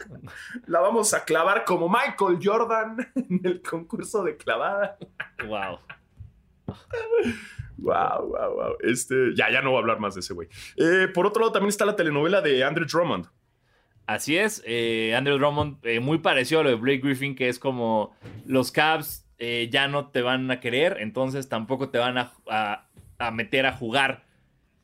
la 0.66 0.80
vamos 0.80 1.12
a 1.12 1.24
clavar 1.24 1.64
como 1.66 1.86
Michael 1.86 2.38
Jordan 2.42 2.96
en 3.14 3.40
el 3.44 3.60
concurso 3.60 4.24
de 4.24 4.38
clavada. 4.38 4.96
Wow. 5.46 5.80
Wow, 7.76 8.28
wow, 8.28 8.54
wow. 8.54 8.76
Este, 8.80 9.34
ya, 9.34 9.50
ya 9.50 9.60
no 9.60 9.70
voy 9.70 9.76
a 9.76 9.80
hablar 9.80 10.00
más 10.00 10.14
de 10.14 10.20
ese 10.20 10.32
güey. 10.32 10.48
Eh, 10.76 11.08
por 11.12 11.26
otro 11.26 11.40
lado, 11.40 11.52
también 11.52 11.68
está 11.68 11.84
la 11.84 11.94
telenovela 11.94 12.40
de 12.40 12.64
Andrew 12.64 12.86
Drummond. 12.86 13.26
Así 14.06 14.38
es, 14.38 14.62
eh, 14.64 15.14
Andrew 15.14 15.36
Drummond, 15.36 15.84
eh, 15.84 16.00
muy 16.00 16.18
parecido 16.18 16.62
a 16.62 16.64
lo 16.64 16.70
de 16.70 16.76
Blake 16.76 17.00
Griffin, 17.02 17.34
que 17.34 17.50
es 17.50 17.58
como 17.58 18.16
los 18.46 18.72
Cavs 18.72 19.24
ya 19.38 19.86
no 19.86 20.08
te 20.08 20.22
van 20.22 20.50
a 20.50 20.60
querer, 20.60 20.96
entonces 21.00 21.50
tampoco 21.50 21.90
te 21.90 21.98
van 21.98 22.16
a, 22.16 22.88
meter 23.32 23.66
a 23.66 23.72
jugar. 23.72 24.24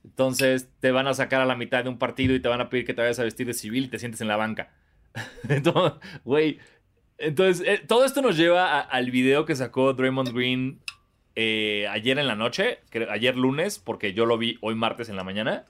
Entonces 0.05 0.69
te 0.81 0.91
van 0.91 1.07
a 1.07 1.15
sacar 1.15 1.41
a 1.41 1.47
la 1.47 1.57
mitad 1.57 1.85
de 1.85 1.91
un 1.91 1.99
partido 1.99 2.35
y 2.35 2.41
te 2.41 2.49
van 2.49 2.61
a 2.61 2.69
pedir 2.69 2.85
que 2.85 2.95
te 2.95 3.03
vayas 3.03 3.19
a 3.19 3.25
vestir 3.25 3.47
de 3.47 3.55
civil 3.55 3.85
y 3.85 3.89
te 3.89 3.99
sientes 3.99 4.21
en 4.21 4.29
la 4.29 4.37
banca. 4.37 4.71
entonces, 5.49 6.01
güey. 6.25 6.59
Entonces, 7.19 7.67
eh, 7.67 7.83
todo 7.87 8.05
esto 8.05 8.21
nos 8.21 8.37
lleva 8.37 8.81
al 8.81 9.11
video 9.11 9.45
que 9.45 9.55
sacó 9.55 9.93
Draymond 9.93 10.33
Green 10.35 10.81
eh, 11.37 11.87
ayer 11.91 12.19
en 12.19 12.27
la 12.27 12.35
noche, 12.35 12.81
ayer 13.11 13.37
lunes, 13.37 13.79
porque 13.79 14.13
yo 14.13 14.27
lo 14.27 14.39
vi 14.39 14.59
hoy 14.61 14.75
martes 14.75 15.09
en 15.09 15.17
la 15.17 15.23
mañana, 15.23 15.65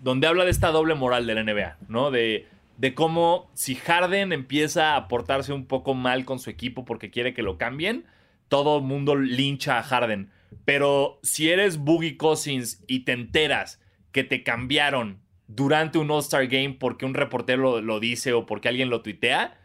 donde 0.00 0.26
habla 0.26 0.44
de 0.44 0.50
esta 0.50 0.70
doble 0.70 0.94
moral 0.94 1.26
de 1.26 1.34
la 1.34 1.44
NBA, 1.44 1.78
¿no? 1.88 2.10
De 2.10 2.46
de 2.82 2.94
cómo 2.94 3.50
si 3.54 3.74
Harden 3.74 4.32
empieza 4.32 4.96
a 4.96 5.08
portarse 5.08 5.52
un 5.52 5.66
poco 5.66 5.94
mal 5.94 6.24
con 6.24 6.38
su 6.38 6.50
equipo 6.50 6.84
porque 6.84 7.10
quiere 7.10 7.34
que 7.34 7.42
lo 7.42 7.58
cambien, 7.58 8.06
todo 8.48 8.78
el 8.78 8.82
mundo 8.82 9.14
lincha 9.14 9.78
a 9.78 9.82
Harden. 9.82 10.30
Pero 10.64 11.18
si 11.22 11.50
eres 11.50 11.78
Boogie 11.78 12.16
Cousins 12.16 12.82
y 12.86 13.00
te 13.00 13.12
enteras 13.12 13.80
que 14.12 14.24
te 14.24 14.42
cambiaron 14.42 15.20
durante 15.48 15.98
un 15.98 16.10
All-Star 16.10 16.46
Game 16.46 16.76
porque 16.78 17.04
un 17.04 17.14
reportero 17.14 17.80
lo, 17.80 18.00
dice 18.00 18.32
o 18.32 18.46
porque 18.46 18.68
alguien 18.68 18.90
lo 18.90 19.02
tuitea, 19.02 19.58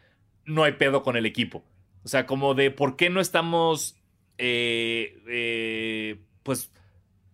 no 0.46 0.64
hay 0.64 0.74
pedo 0.74 1.04
con 1.04 1.18
el 1.18 1.26
equipo. 1.26 1.64
O 2.04 2.08
sea, 2.08 2.26
como 2.26 2.54
de 2.54 2.72
por 2.72 2.96
qué 2.96 3.10
no 3.10 3.20
estamos, 3.20 3.98
eh, 4.38 5.18
eh, 5.28 6.20
pues, 6.44 6.72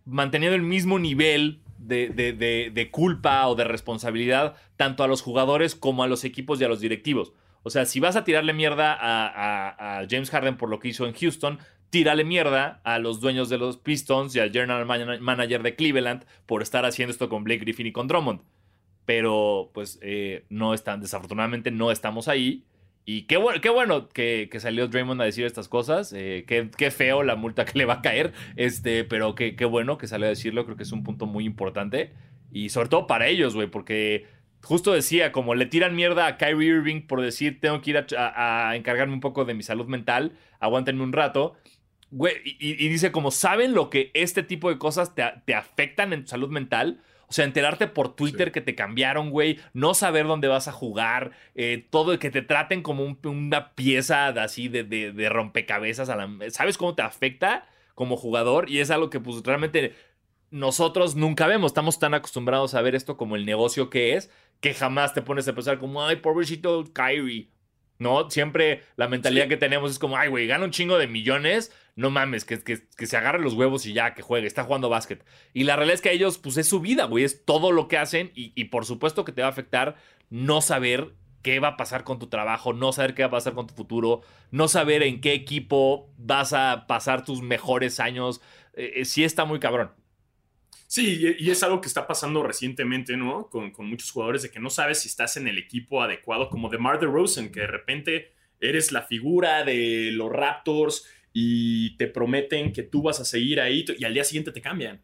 manteniendo 0.06 0.56
el 0.56 0.64
mismo 0.64 1.00
nivel 1.00 1.62
de, 1.78 2.90
culpa 2.92 3.48
o 3.48 3.56
de 3.56 3.64
responsabilidad 3.64 4.56
tanto 4.78 5.04
a 5.04 5.08
los 5.08 5.22
jugadores 5.22 5.76
como 5.76 6.04
a 6.04 6.08
los 6.08 6.24
equipos 6.24 6.60
y 6.60 6.64
a 6.64 6.68
los 6.68 6.80
directivos. 6.80 7.34
O 7.64 7.70
sea, 7.70 7.86
si 7.86 8.00
vas 8.00 8.16
a 8.16 8.24
tirarle 8.24 8.54
mierda 8.54 8.98
a, 9.00 10.06
James 10.10 10.30
Harden 10.30 10.58
por 10.58 10.70
lo 10.70 10.80
que 10.80 10.90
hizo 10.90 11.06
en 11.08 11.14
Houston, 11.14 11.60
tírale 11.94 12.24
mierda 12.24 12.82
a 12.84 12.98
los 12.98 13.22
dueños 13.22 13.50
de 13.50 13.60
los 13.60 13.78
Pistons 13.78 14.36
y 14.36 14.40
al 14.40 14.52
general 14.52 14.88
manager 15.22 15.62
de 15.62 15.76
Cleveland 15.76 16.26
por 16.48 16.64
estar 16.64 16.86
haciendo 16.86 17.12
esto 17.12 17.30
con 17.30 17.44
Blake 17.44 17.60
Griffin 17.60 17.86
y 17.86 17.92
con 17.92 18.08
Drummond. 18.08 18.42
Pero, 19.06 19.70
pues, 19.76 20.00
eh, 20.02 20.44
no 20.50 20.74
están, 20.74 21.02
desafortunadamente 21.02 21.70
no 21.70 21.92
estamos 21.92 22.28
ahí. 22.28 22.64
Y 23.06 23.28
qué 23.28 23.38
bueno, 23.38 24.10
que, 24.10 24.50
salió 24.58 24.88
Draymond 24.88 25.22
a 25.22 25.26
decir 25.26 25.46
estas 25.46 25.68
cosas. 25.68 26.12
Eh, 26.14 26.46
qué, 26.48 26.90
feo 26.90 27.22
la 27.22 27.36
multa 27.36 27.64
que 27.64 27.78
le 27.78 27.86
va 27.86 27.96
a 27.96 28.02
caer. 28.02 28.34
Este, 28.56 29.04
pero 29.04 29.36
qué 29.36 29.66
bueno 29.66 30.00
que 30.00 30.08
salió 30.08 30.26
a 30.26 30.30
decirlo. 30.30 30.66
Creo 30.66 30.76
que 30.76 30.84
es 30.84 30.92
un 30.94 31.04
punto 31.04 31.28
muy 31.28 31.46
importante. 31.46 32.12
Y 32.52 32.70
sobre 32.70 32.90
todo 32.90 33.06
para 33.06 33.28
ellos, 33.28 33.54
güey, 33.54 33.68
porque 33.68 34.26
justo 34.64 34.94
decía, 34.94 35.32
como 35.32 35.54
le 35.56 35.66
tiran 35.66 35.96
mierda 35.96 36.26
a 36.26 36.38
Kyrie 36.38 36.70
Irving 36.70 37.02
por 37.02 37.22
decir, 37.22 37.60
tengo 37.60 37.82
que 37.82 37.92
ir 37.92 38.06
a, 38.18 38.76
encargarme 38.76 39.14
un 39.14 39.20
poco 39.20 39.46
de 39.46 39.54
mi 39.54 39.62
salud 39.62 39.86
mental, 39.88 40.32
aguántenme 40.60 41.04
un 41.04 41.14
rato. 41.14 41.56
Güey, 42.16 42.36
y, 42.44 42.88
dice, 42.90 43.12
como 43.12 43.32
saben 43.32 43.74
lo 43.74 43.90
que 43.90 44.12
este 44.14 44.44
tipo 44.44 44.70
de 44.70 44.78
cosas 44.78 45.16
te, 45.16 45.24
te 45.46 45.56
afectan 45.56 46.14
en 46.14 46.22
tu 46.24 46.30
salud 46.30 46.50
mental. 46.50 47.02
O 47.28 47.34
sea, 47.34 47.46
enterarte 47.46 47.88
por 47.88 48.16
Twitter 48.16 48.52
que 48.52 48.62
te 48.62 48.76
cambiaron, 48.76 49.32
güey, 49.32 49.60
no 49.74 49.96
saber 49.96 50.28
dónde 50.28 50.48
vas 50.48 50.68
a 50.68 50.72
jugar, 50.72 51.32
eh, 51.56 51.88
todo, 51.90 52.20
que 52.20 52.30
te 52.30 52.44
traten 52.44 52.84
como 52.84 53.18
una 53.24 53.74
pieza 53.74 54.28
así 54.28 54.68
de, 54.68 54.84
de, 54.84 55.30
rompecabezas. 55.30 56.10
A 56.10 56.16
la, 56.16 56.30
¿Sabes 56.52 56.78
cómo 56.78 56.94
te 56.94 57.02
afecta 57.02 57.68
como 57.96 58.16
jugador? 58.16 58.70
Y 58.70 58.78
es 58.80 58.92
algo 58.92 59.10
que 59.10 59.20
pues 59.20 59.42
realmente 59.44 59.96
nosotros 60.52 61.16
nunca 61.16 61.48
vemos. 61.48 61.72
Estamos 61.72 61.98
tan 61.98 62.14
acostumbrados 62.14 62.76
a 62.76 62.82
ver 62.84 62.94
esto 62.94 63.18
como 63.18 63.36
el 63.36 63.48
negocio 63.48 63.90
que 63.90 64.16
es, 64.16 64.30
que 64.60 64.76
jamás 64.76 65.16
te 65.16 65.24
pones 65.24 65.48
a 65.48 65.56
pensar 65.56 65.80
como, 65.80 66.06
ay, 66.06 66.18
pobrecito 66.18 66.84
Kyrie. 66.94 67.53
¿No? 68.04 68.30
Siempre 68.30 68.84
la 68.96 69.08
mentalidad 69.08 69.48
que 69.48 69.58
tenemos 69.58 69.90
es 69.90 69.98
como, 69.98 70.18
ay, 70.18 70.30
güey, 70.30 70.46
gana 70.46 70.66
un 70.66 70.72
chingo 70.72 71.00
de 71.00 71.08
millones, 71.08 71.72
no 71.96 72.12
mames, 72.12 72.46
que, 72.46 72.62
que, 72.62 73.08
se 73.08 73.18
agarre 73.18 73.40
los 73.40 73.54
huevos 73.54 73.86
y 73.88 73.94
ya, 73.94 74.14
que 74.14 74.22
juegue, 74.22 74.46
está 74.46 74.64
jugando 74.64 74.90
básquet. 74.90 75.26
Y 75.54 75.64
la 75.64 75.76
realidad 75.76 75.96
es 75.96 76.02
que 76.02 76.10
a 76.10 76.12
ellos, 76.12 76.38
pues 76.38 76.58
es 76.58 76.68
su 76.68 76.80
vida, 76.80 77.06
güey, 77.06 77.24
es 77.24 77.46
todo 77.46 77.72
lo 77.72 77.88
que 77.88 77.98
hacen 77.98 78.32
y, 78.36 78.66
por 78.66 78.86
supuesto 78.86 79.26
que 79.26 79.32
te 79.32 79.42
va 79.42 79.48
a 79.48 79.52
afectar 79.52 79.96
no 80.30 80.62
saber 80.62 81.14
qué 81.42 81.60
va 81.60 81.70
a 81.70 81.78
pasar 81.78 82.04
con 82.04 82.20
tu 82.20 82.28
trabajo, 82.28 82.74
no 82.74 82.94
saber 82.94 83.16
qué 83.16 83.24
va 83.24 83.28
a 83.30 83.32
pasar 83.32 83.54
con 83.54 83.68
tu 83.68 83.74
futuro, 83.74 84.22
no 84.52 84.68
saber 84.68 85.02
en 85.02 85.20
qué 85.20 85.34
equipo 85.34 86.10
vas 86.18 86.54
a 86.54 86.86
pasar 86.88 87.26
tus 87.26 87.42
mejores 87.42 88.00
años. 88.00 88.42
Eh, 88.74 88.94
eh, 88.98 89.06
sí 89.06 89.24
está 89.24 89.46
muy 89.46 89.60
cabrón. 89.60 89.92
Sí, 90.94 91.36
y 91.40 91.50
es 91.50 91.64
algo 91.64 91.82
que 91.82 91.88
está 91.88 92.06
pasando 92.06 92.44
recientemente, 92.44 93.18
¿no? 93.18 93.50
Con, 93.50 93.74
muchos 93.80 94.12
jugadores 94.12 94.44
de 94.44 94.52
que 94.52 94.60
no 94.60 94.70
sabes 94.70 95.00
si 95.00 95.08
estás 95.08 95.38
en 95.38 95.48
el 95.48 95.58
equipo 95.58 96.04
adecuado, 96.04 96.50
como 96.52 96.70
de 96.70 96.78
Mar 96.78 97.02
Rosen, 97.02 97.52
que 97.52 97.62
de 97.62 97.66
repente 97.66 98.32
eres 98.60 98.92
la 98.92 99.02
figura 99.02 99.64
de 99.64 100.12
los 100.12 100.32
Raptors 100.32 101.04
y 101.34 101.98
te 101.98 102.06
prometen 102.06 102.72
que 102.72 102.84
tú 102.84 103.02
vas 103.02 103.20
a 103.20 103.26
seguir 103.26 103.60
ahí 103.60 103.84
y 103.98 104.06
al 104.06 104.14
día 104.14 104.24
siguiente 104.24 104.52
te 104.52 104.62
cambian. 104.62 105.02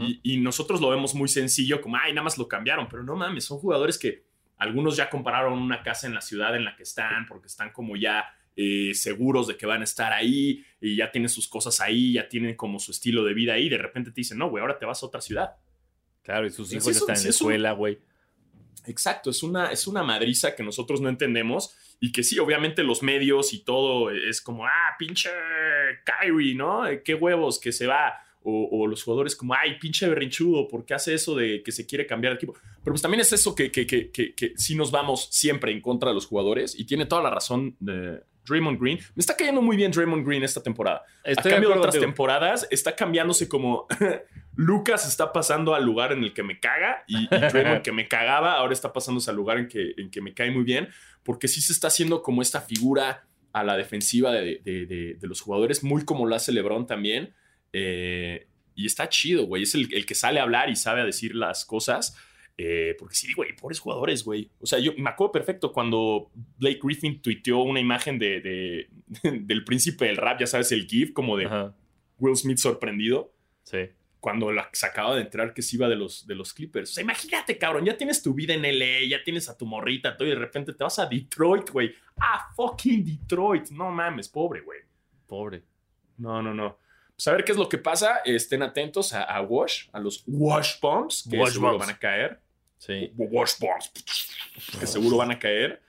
y, 0.00 0.18
y, 0.22 0.38
nosotros 0.38 0.80
lo 0.80 0.88
vemos 0.88 1.14
muy 1.14 1.28
sencillo, 1.28 1.82
como, 1.82 1.98
ay, 1.98 2.14
nada 2.14 2.24
más 2.24 2.38
lo 2.38 2.48
cambiaron, 2.48 2.88
pero 2.88 3.02
no 3.02 3.14
mames, 3.14 3.44
son 3.44 3.58
jugadores 3.58 3.98
que 3.98 4.24
algunos 4.56 4.96
ya 4.96 5.10
compraron 5.10 5.58
una 5.58 5.82
casa 5.82 6.06
en 6.06 6.14
la 6.14 6.22
ciudad 6.22 6.56
en 6.56 6.64
la 6.64 6.74
que 6.74 6.84
están 6.84 7.26
porque 7.26 7.48
están 7.48 7.70
como 7.74 7.96
ya 7.96 8.34
eh, 8.60 8.92
seguros 8.92 9.46
de 9.46 9.56
que 9.56 9.66
van 9.66 9.82
a 9.82 9.84
estar 9.84 10.12
ahí 10.12 10.64
y 10.80 10.96
ya 10.96 11.12
tienen 11.12 11.28
sus 11.28 11.46
cosas 11.46 11.80
ahí, 11.80 12.14
ya 12.14 12.28
tienen 12.28 12.56
como 12.56 12.80
su 12.80 12.90
estilo 12.90 13.22
de 13.22 13.32
vida 13.32 13.52
ahí. 13.52 13.68
De 13.68 13.78
repente 13.78 14.10
te 14.10 14.16
dicen, 14.16 14.36
no, 14.36 14.50
güey, 14.50 14.60
ahora 14.60 14.80
te 14.80 14.84
vas 14.84 15.00
a 15.00 15.06
otra 15.06 15.20
ciudad. 15.20 15.54
Claro, 16.24 16.44
y 16.44 16.50
sus 16.50 16.72
hijos 16.72 16.86
ya 16.86 16.90
están 16.90 17.16
en 17.16 17.22
la 17.22 17.30
escuela, 17.30 17.72
güey. 17.72 18.00
Exacto, 18.84 19.30
es 19.30 19.44
una, 19.44 19.70
es 19.70 19.86
una 19.86 20.02
madriza 20.02 20.56
que 20.56 20.64
nosotros 20.64 21.00
no 21.00 21.08
entendemos 21.08 21.72
y 22.00 22.10
que 22.10 22.24
sí, 22.24 22.40
obviamente 22.40 22.82
los 22.82 23.00
medios 23.04 23.52
y 23.52 23.60
todo 23.60 24.10
es 24.10 24.40
como, 24.40 24.66
ah, 24.66 24.96
pinche 24.98 25.30
Kyrie, 26.04 26.56
¿no? 26.56 26.82
Qué 27.04 27.14
huevos 27.14 27.60
que 27.60 27.70
se 27.70 27.86
va. 27.86 28.14
O, 28.50 28.86
los 28.86 29.02
jugadores 29.02 29.36
como, 29.36 29.52
ay, 29.54 29.78
pinche 29.78 30.08
berrinchudo, 30.08 30.68
¿por 30.68 30.84
qué 30.86 30.94
hace 30.94 31.12
eso 31.12 31.36
de 31.36 31.62
que 31.62 31.70
se 31.72 31.86
quiere 31.86 32.06
cambiar 32.06 32.32
el 32.32 32.36
equipo? 32.38 32.54
Pero 32.54 32.92
pues 32.94 33.02
también 33.02 33.20
es 33.20 33.32
eso 33.32 33.54
que, 33.54 33.70
que, 33.70 33.86
que, 33.86 34.10
que, 34.10 34.52
sí 34.56 34.74
nos 34.74 34.90
vamos 34.90 35.28
siempre 35.30 35.70
en 35.72 35.80
contra 35.82 36.08
de 36.08 36.14
los 36.14 36.26
jugadores 36.26 36.78
y 36.78 36.84
tiene 36.86 37.04
toda 37.06 37.22
la 37.22 37.30
razón 37.30 37.76
de, 37.80 38.22
Draymond 38.46 38.80
Green. 38.80 38.98
Me 39.14 39.20
está 39.20 39.36
cayendo 39.36 39.60
muy 39.60 39.76
bien 39.76 39.92
Draymond 39.92 40.26
Green 40.26 40.42
esta 40.42 40.62
temporada. 40.62 41.02
Estoy 41.22 41.52
a 41.52 41.54
cambio 41.56 41.68
de, 41.68 41.78
otras 41.78 41.98
temporadas, 41.98 42.66
está 42.70 42.96
cambiándose 42.96 43.46
como 43.46 43.86
Lucas 44.56 45.06
está 45.06 45.32
pasando 45.32 45.74
al 45.74 45.84
lugar 45.84 46.12
en 46.12 46.24
el 46.24 46.32
que 46.32 46.42
me 46.42 46.58
caga 46.58 47.04
y, 47.06 47.24
y 47.24 47.28
Draymond 47.28 47.82
que 47.82 47.92
me 47.92 48.08
cagaba, 48.08 48.54
ahora 48.54 48.72
está 48.72 48.92
pasándose 48.92 49.30
al 49.30 49.36
lugar 49.36 49.58
en 49.58 49.68
que, 49.68 49.92
en 49.98 50.10
que 50.10 50.20
me 50.22 50.32
cae 50.34 50.50
muy 50.50 50.64
bien, 50.64 50.88
porque 51.22 51.46
sí 51.48 51.60
se 51.60 51.72
está 51.72 51.88
haciendo 51.88 52.22
como 52.22 52.40
esta 52.42 52.60
figura 52.62 53.24
a 53.52 53.64
la 53.64 53.76
defensiva 53.76 54.32
de, 54.32 54.60
de- 54.64 54.86
de- 54.86 55.14
de 55.14 55.26
los 55.26 55.40
jugadores, 55.42 55.84
muy 55.84 56.04
como 56.04 56.26
lo 56.26 56.34
hace 56.34 56.52
LeBron 56.52 56.86
también. 56.86 57.34
Eh, 57.72 58.46
y 58.74 58.86
está 58.86 59.08
chido, 59.08 59.46
güey. 59.46 59.64
Es 59.64 59.74
el, 59.74 59.92
el 59.92 60.06
que 60.06 60.14
sale 60.14 60.40
a 60.40 60.44
hablar 60.44 60.70
y 60.70 60.76
sabe 60.76 61.00
a 61.00 61.04
decir 61.04 61.34
las 61.34 61.64
cosas. 61.64 62.16
Eh, 62.56 62.96
porque 62.98 63.14
sí, 63.14 63.32
güey, 63.34 63.54
pobres 63.54 63.78
jugadores, 63.78 64.24
güey. 64.24 64.50
O 64.60 64.66
sea, 64.66 64.78
yo 64.80 64.92
me 64.98 65.10
acuerdo 65.10 65.32
perfecto 65.32 65.72
cuando 65.72 66.30
Blake 66.58 66.80
Griffin 66.82 67.20
tuiteó 67.22 67.58
una 67.60 67.78
imagen 67.80 68.18
de, 68.18 68.40
de- 68.40 68.88
del 69.42 69.64
príncipe 69.64 70.06
del 70.06 70.16
rap, 70.16 70.40
ya 70.40 70.46
sabes, 70.46 70.72
el 70.72 70.86
GIF, 70.86 71.12
como 71.12 71.36
de 71.36 71.46
Ajá. 71.46 71.74
Will 72.18 72.36
Smith 72.36 72.58
sorprendido 72.58 73.32
Sí. 73.62 73.78
cuando 74.18 74.50
la, 74.50 74.68
se 74.72 74.86
acaba 74.86 75.14
de 75.14 75.20
enterar 75.22 75.54
que 75.54 75.62
se 75.62 75.76
iba 75.76 75.88
de 75.88 75.94
los, 75.94 76.26
de 76.26 76.34
los 76.34 76.52
Clippers. 76.52 76.90
O 76.90 76.94
sea, 76.94 77.04
imagínate, 77.04 77.58
cabrón, 77.58 77.84
ya 77.84 77.96
tienes 77.96 78.22
tu 78.24 78.34
vida 78.34 78.54
en 78.54 78.62
LA, 78.62 79.04
ya 79.08 79.22
tienes 79.22 79.48
a 79.48 79.56
tu 79.56 79.64
morrita, 79.66 80.16
todo, 80.16 80.26
y 80.26 80.30
de 80.32 80.36
repente 80.38 80.72
te 80.72 80.82
vas 80.82 80.98
a 80.98 81.06
Detroit, 81.06 81.70
güey. 81.70 81.92
Ah, 82.18 82.48
fucking 82.56 83.04
Detroit. 83.04 83.68
No 83.70 83.90
mames, 83.92 84.28
pobre, 84.28 84.62
güey. 84.62 84.80
Pobre. 85.28 85.62
No, 86.16 86.42
no, 86.42 86.52
no. 86.52 86.76
A 87.26 87.32
ver 87.32 87.44
qué 87.44 87.52
es 87.52 87.58
lo 87.58 87.68
que 87.68 87.78
pasa. 87.78 88.18
Estén 88.24 88.62
atentos 88.62 89.12
a, 89.12 89.22
a 89.22 89.40
Wash, 89.42 89.88
a 89.92 89.98
los 90.00 90.22
Wash 90.26 90.80
Bombs, 90.80 91.26
que 91.30 91.36
Wash 91.38 91.52
seguro 91.52 91.72
bombs. 91.72 91.86
van 91.86 91.94
a 91.94 91.98
caer. 91.98 92.40
Sí. 92.78 93.10
Wash 93.16 93.54
Bombs, 93.58 93.90
que 94.78 94.86
seguro 94.86 95.16
van 95.16 95.32
a 95.32 95.38
caer. 95.38 95.82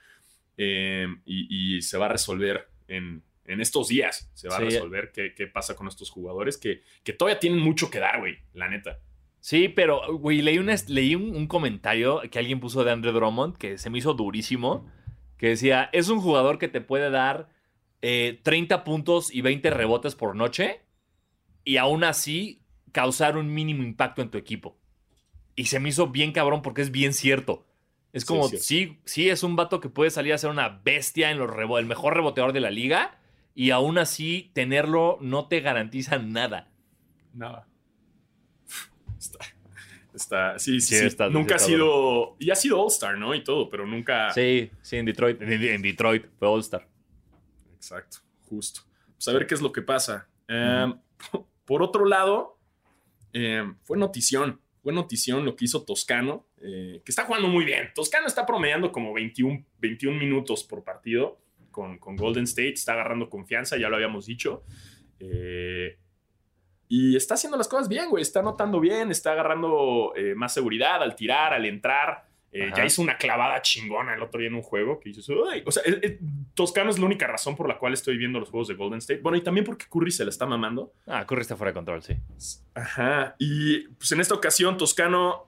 Eh, 0.56 1.06
y, 1.24 1.76
y 1.76 1.82
se 1.82 1.96
va 1.96 2.06
a 2.06 2.08
resolver 2.10 2.68
en, 2.88 3.22
en 3.46 3.60
estos 3.60 3.88
días. 3.88 4.30
Se 4.34 4.48
va 4.48 4.56
Sí. 4.56 4.62
a 4.62 4.64
resolver 4.66 5.12
qué, 5.12 5.32
qué 5.34 5.46
pasa 5.46 5.74
con 5.76 5.86
estos 5.88 6.10
jugadores 6.10 6.58
que, 6.58 6.82
que 7.04 7.12
todavía 7.12 7.38
tienen 7.38 7.60
mucho 7.60 7.90
que 7.90 7.98
dar, 8.00 8.18
güey, 8.20 8.38
la 8.52 8.68
neta. 8.68 8.98
Sí, 9.38 9.68
pero, 9.68 10.18
güey, 10.18 10.42
leí, 10.42 10.58
una, 10.58 10.74
leí 10.88 11.14
un, 11.14 11.34
un 11.34 11.46
comentario 11.46 12.20
que 12.30 12.38
alguien 12.38 12.60
puso 12.60 12.84
de 12.84 12.90
Andre 12.90 13.12
Drummond 13.12 13.56
que 13.56 13.78
se 13.78 13.88
me 13.88 13.98
hizo 13.98 14.12
durísimo. 14.14 14.90
Que 15.38 15.48
decía: 15.50 15.88
es 15.94 16.08
un 16.10 16.20
jugador 16.20 16.58
que 16.58 16.68
te 16.68 16.82
puede 16.82 17.08
dar 17.08 17.48
eh, 18.02 18.38
30 18.42 18.84
puntos 18.84 19.32
y 19.34 19.40
20 19.40 19.70
rebotes 19.70 20.14
por 20.14 20.36
noche 20.36 20.82
y 21.70 21.76
aún 21.76 22.02
así 22.02 22.62
causar 22.90 23.36
un 23.36 23.54
mínimo 23.54 23.84
impacto 23.84 24.22
en 24.22 24.30
tu 24.30 24.38
equipo. 24.38 24.76
Y 25.54 25.66
se 25.66 25.78
me 25.78 25.90
hizo 25.90 26.08
bien 26.08 26.32
cabrón 26.32 26.62
porque 26.62 26.82
es 26.82 26.90
bien 26.90 27.12
cierto. 27.12 27.64
Es 28.12 28.24
como, 28.24 28.48
sí, 28.48 28.98
sí, 29.04 29.28
es 29.30 29.44
un 29.44 29.54
vato 29.54 29.78
que 29.80 29.88
puede 29.88 30.10
salir 30.10 30.32
a 30.32 30.38
ser 30.38 30.50
una 30.50 30.68
bestia 30.68 31.30
en 31.30 31.38
los 31.38 31.48
rebo 31.48 31.78
el 31.78 31.86
mejor 31.86 32.14
reboteador 32.14 32.52
de 32.52 32.58
la 32.58 32.72
liga 32.72 33.20
y 33.54 33.70
aún 33.70 33.98
así 33.98 34.50
tenerlo 34.52 35.18
no 35.20 35.46
te 35.46 35.60
garantiza 35.60 36.18
nada. 36.18 36.72
Nada. 37.34 37.68
Está. 39.16 39.38
Está. 40.12 40.58
Sí, 40.58 40.80
sí, 40.80 40.94
Sí, 40.94 41.00
sí. 41.02 41.06
está- 41.06 41.28
nunca 41.28 41.54
ha 41.54 41.58
sido. 41.60 42.34
Y 42.40 42.50
ha 42.50 42.56
sido 42.56 42.82
All-Star, 42.82 43.16
¿no? 43.16 43.32
Y 43.32 43.44
todo, 43.44 43.70
pero 43.70 43.86
nunca. 43.86 44.32
Sí, 44.32 44.72
sí, 44.82 44.96
en 44.96 45.04
Detroit. 45.06 45.40
En, 45.40 45.52
en 45.52 45.82
Detroit, 45.82 46.26
fue 46.36 46.48
All-Star. 46.48 46.88
Exacto, 47.76 48.18
justo. 48.48 48.80
Pues 49.14 49.28
a 49.28 49.32
ver 49.34 49.46
qué 49.46 49.54
es 49.54 49.60
lo 49.62 49.70
que 49.70 49.82
pasa. 49.82 50.26
Eh, 50.48 50.92
por 51.70 51.84
otro 51.84 52.04
lado, 52.04 52.58
eh, 53.32 53.62
fue 53.84 53.96
notición. 53.96 54.60
Fue 54.82 54.92
notición 54.92 55.44
lo 55.44 55.54
que 55.54 55.66
hizo 55.66 55.84
Toscano, 55.84 56.44
eh, 56.60 57.00
que 57.04 57.12
está 57.12 57.26
jugando 57.26 57.46
muy 57.46 57.64
bien. 57.64 57.90
Toscano 57.94 58.26
está 58.26 58.44
promediando 58.44 58.90
como 58.90 59.14
21, 59.14 59.64
21 59.78 60.18
minutos 60.18 60.64
por 60.64 60.82
partido 60.82 61.38
con, 61.70 62.00
Golden 62.00 62.42
State. 62.42 62.72
Está 62.72 62.94
agarrando 62.94 63.30
confianza, 63.30 63.76
ya 63.76 63.88
lo 63.88 63.94
habíamos 63.94 64.26
dicho. 64.26 64.64
Eh, 65.20 65.96
y 66.88 67.14
está 67.14 67.34
haciendo 67.34 67.56
las 67.56 67.68
cosas 67.68 67.88
bien, 67.88 68.10
güey. 68.10 68.22
Está 68.22 68.42
notando 68.42 68.80
bien, 68.80 69.12
está 69.12 69.30
agarrando 69.30 70.12
más 70.34 70.52
seguridad 70.52 71.00
al 71.00 71.14
tirar, 71.14 71.52
al 71.52 71.66
entrar. 71.66 72.29
Eh, 72.52 72.70
ya 72.76 72.84
hizo 72.84 73.00
una 73.00 73.16
clavada 73.16 73.62
chingona 73.62 74.14
el 74.14 74.22
otro 74.22 74.40
día 74.40 74.48
en 74.48 74.56
un 74.56 74.62
juego 74.62 74.98
que 74.98 75.10
dices, 75.10 75.28
"Uy". 75.28 75.62
o 75.64 75.70
sea, 75.70 75.84
Toscano 76.54 76.90
es 76.90 76.98
la 76.98 77.06
única 77.06 77.28
razón 77.28 77.54
por 77.54 77.68
la 77.68 77.78
cual 77.78 77.92
estoy 77.92 78.16
viendo 78.16 78.40
los 78.40 78.50
juegos 78.50 78.66
de 78.66 78.74
Golden 78.74 78.98
State. 78.98 79.20
Bueno, 79.20 79.38
y 79.38 79.42
también 79.42 79.64
porque 79.64 79.86
Curry 79.88 80.10
se 80.10 80.24
la 80.24 80.30
está 80.30 80.46
mamando. 80.46 80.92
Ah, 81.06 81.24
Curry 81.26 81.42
está 81.42 81.56
fuera 81.56 81.70
de 81.70 81.74
control, 81.74 82.02
sí. 82.02 82.16
Ajá. 82.74 83.36
Y 83.38 83.86
pues 83.88 84.10
en 84.10 84.20
esta 84.20 84.34
ocasión 84.34 84.76
Toscano 84.76 85.46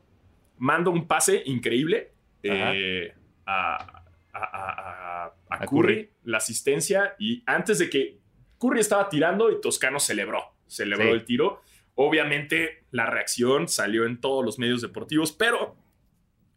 manda 0.58 0.90
un 0.90 1.08
pase 1.08 1.42
increíble 1.46 2.12
eh, 2.44 3.12
a, 3.46 3.76
a- 3.76 4.04
a- 4.32 4.44
a- 4.44 5.24
a 5.26 5.32
A 5.50 5.58
Curry, 5.66 5.66
Curry. 5.66 6.10
la 6.24 6.36
asistencia. 6.38 7.16
Y 7.18 7.42
antes 7.46 7.80
de 7.80 7.90
que 7.90 8.18
Curry 8.60 8.78
estaba 8.80 9.08
tirando 9.08 9.50
y 9.50 9.60
Toscano 9.60 9.98
celebró, 9.98 10.54
celebró 10.68 11.06
Sí. 11.06 11.10
el 11.10 11.24
tiro. 11.24 11.62
Obviamente 11.96 12.84
la 12.92 13.06
reacción 13.06 13.66
salió 13.68 14.06
en 14.06 14.20
todos 14.20 14.44
los 14.44 14.58
medios 14.58 14.80
deportivos, 14.82 15.32
pero 15.32 15.76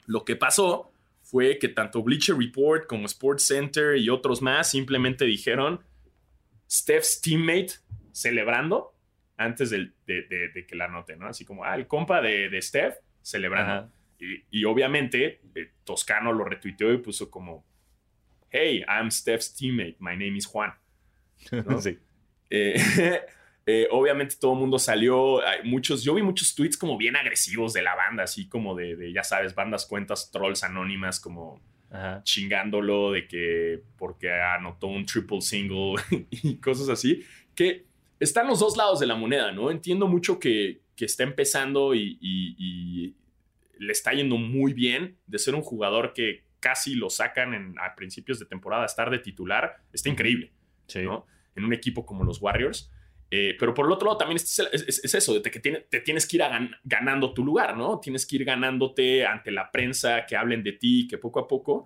lo 0.08 0.26
que 0.26 0.36
pasó 0.36 0.92
fue 1.24 1.58
que 1.60 1.68
tanto 1.70 2.04
Bleacher 2.04 2.36
Report 2.38 2.86
como 2.88 3.06
Sports 3.06 3.48
Center 3.48 3.98
y 3.98 4.10
otros 4.10 4.42
más 4.42 4.70
simplemente 4.70 5.26
dijeron 5.26 5.82
Steph's 6.70 7.22
teammate 7.22 7.74
celebrando 8.12 8.94
antes 9.38 9.70
de, 9.70 9.92
de- 10.08 10.24
de 10.54 10.66
que 10.68 10.76
la 10.76 10.86
anote, 10.86 11.16
¿no? 11.18 11.28
Así 11.28 11.44
como, 11.44 11.66
ah, 11.66 11.76
el 11.76 11.88
compa 11.88 12.22
de, 12.22 12.58
Steph 12.62 12.96
celebrando. 13.22 13.92
Y, 14.20 14.44
y 14.62 14.64
obviamente 14.64 15.42
eh, 15.56 15.72
Toscano 15.84 16.32
lo 16.32 16.46
retuiteó 16.46 16.94
y 16.94 17.00
puso 17.00 17.30
como, 17.30 17.66
hey, 18.50 18.84
I'm 18.88 19.12
Steph's 19.12 19.54
teammate, 19.54 19.98
my 20.00 20.12
name 20.12 20.38
is 20.38 20.46
Juan. 20.46 20.74
¿no? 21.52 21.82
Sí. 21.82 22.00
Eh, 22.50 23.22
eh, 23.66 23.88
obviamente 23.92 24.36
todo 24.40 24.54
el 24.54 24.60
mundo 24.60 24.78
salió, 24.80 25.42
muchos, 25.64 26.04
yo 26.04 26.14
vi 26.14 26.22
muchos 26.22 26.54
tweets 26.56 26.78
como 26.78 26.98
bien 26.98 27.16
agresivos 27.16 27.74
de 27.74 27.82
la 27.82 27.96
banda, 27.96 28.24
así 28.24 28.48
como 28.48 28.76
de, 28.76 28.96
de, 28.96 29.12
ya 29.12 29.24
sabes, 29.24 29.56
bandas 29.56 29.86
cuentas 29.86 30.30
trolls 30.32 30.64
anónimas 30.64 31.20
como 31.20 31.60
Ajá. 31.90 32.22
chingándolo 32.24 33.12
de 33.12 33.28
que 33.28 33.82
porque 33.98 34.32
anotó 34.32 34.88
un 34.88 35.06
triple 35.06 35.42
single 35.42 35.96
y 36.30 36.58
cosas 36.58 36.90
así, 36.90 37.24
que 37.56 37.86
están 38.20 38.48
los 38.48 38.60
dos 38.60 38.78
lados 38.78 39.00
de 39.00 39.08
la 39.08 39.16
moneda, 39.16 39.52
¿no? 39.52 39.72
Entiendo 39.72 40.08
mucho 40.08 40.40
que, 40.40 40.82
que 40.96 41.06
está 41.06 41.24
empezando 41.24 41.94
y, 41.96 42.18
y- 42.22 42.56
y 42.58 43.16
le 43.78 43.92
está 43.92 44.14
yendo 44.14 44.38
muy 44.38 44.74
bien 44.74 45.18
de 45.28 45.38
ser 45.40 45.54
un 45.56 45.62
jugador 45.62 46.14
que 46.14 46.44
casi 46.60 46.96
lo 46.96 47.10
sacan 47.10 47.54
en- 47.54 47.76
a 47.80 47.94
principios 47.96 48.40
de 48.40 48.46
temporada 48.46 48.86
estar 48.86 49.10
de 49.10 49.20
titular, 49.20 49.78
está 49.92 50.10
increíble. 50.10 50.52
Sí. 50.88 51.02
¿no? 51.02 51.26
En 51.56 51.66
un 51.66 51.74
equipo 51.74 52.06
como 52.06 52.24
los 52.24 52.42
Warriors. 52.42 52.92
Eh, 53.38 53.56
pero 53.60 53.74
por 53.74 53.86
el 53.88 53.92
otro 53.92 54.06
lado 54.06 54.18
también 54.20 54.38
es, 54.38 54.60
es- 54.72 55.04
es 55.04 55.14
eso, 55.14 55.34
de 55.38 55.42
que 55.52 55.60
te 55.60 56.00
tienes 56.02 56.26
que 56.26 56.38
ir 56.38 56.44
ganando 56.84 57.34
tu 57.34 57.44
lugar, 57.44 57.76
¿no? 57.76 58.00
Tienes 58.00 58.26
que 58.26 58.38
ir 58.38 58.46
ganándote 58.46 59.26
ante 59.26 59.52
la 59.52 59.70
prensa, 59.72 60.26
que 60.26 60.38
hablen 60.38 60.64
de 60.64 60.72
ti, 60.74 61.08
que 61.10 61.18
poco 61.18 61.40
a 61.40 61.48
poco. 61.48 61.86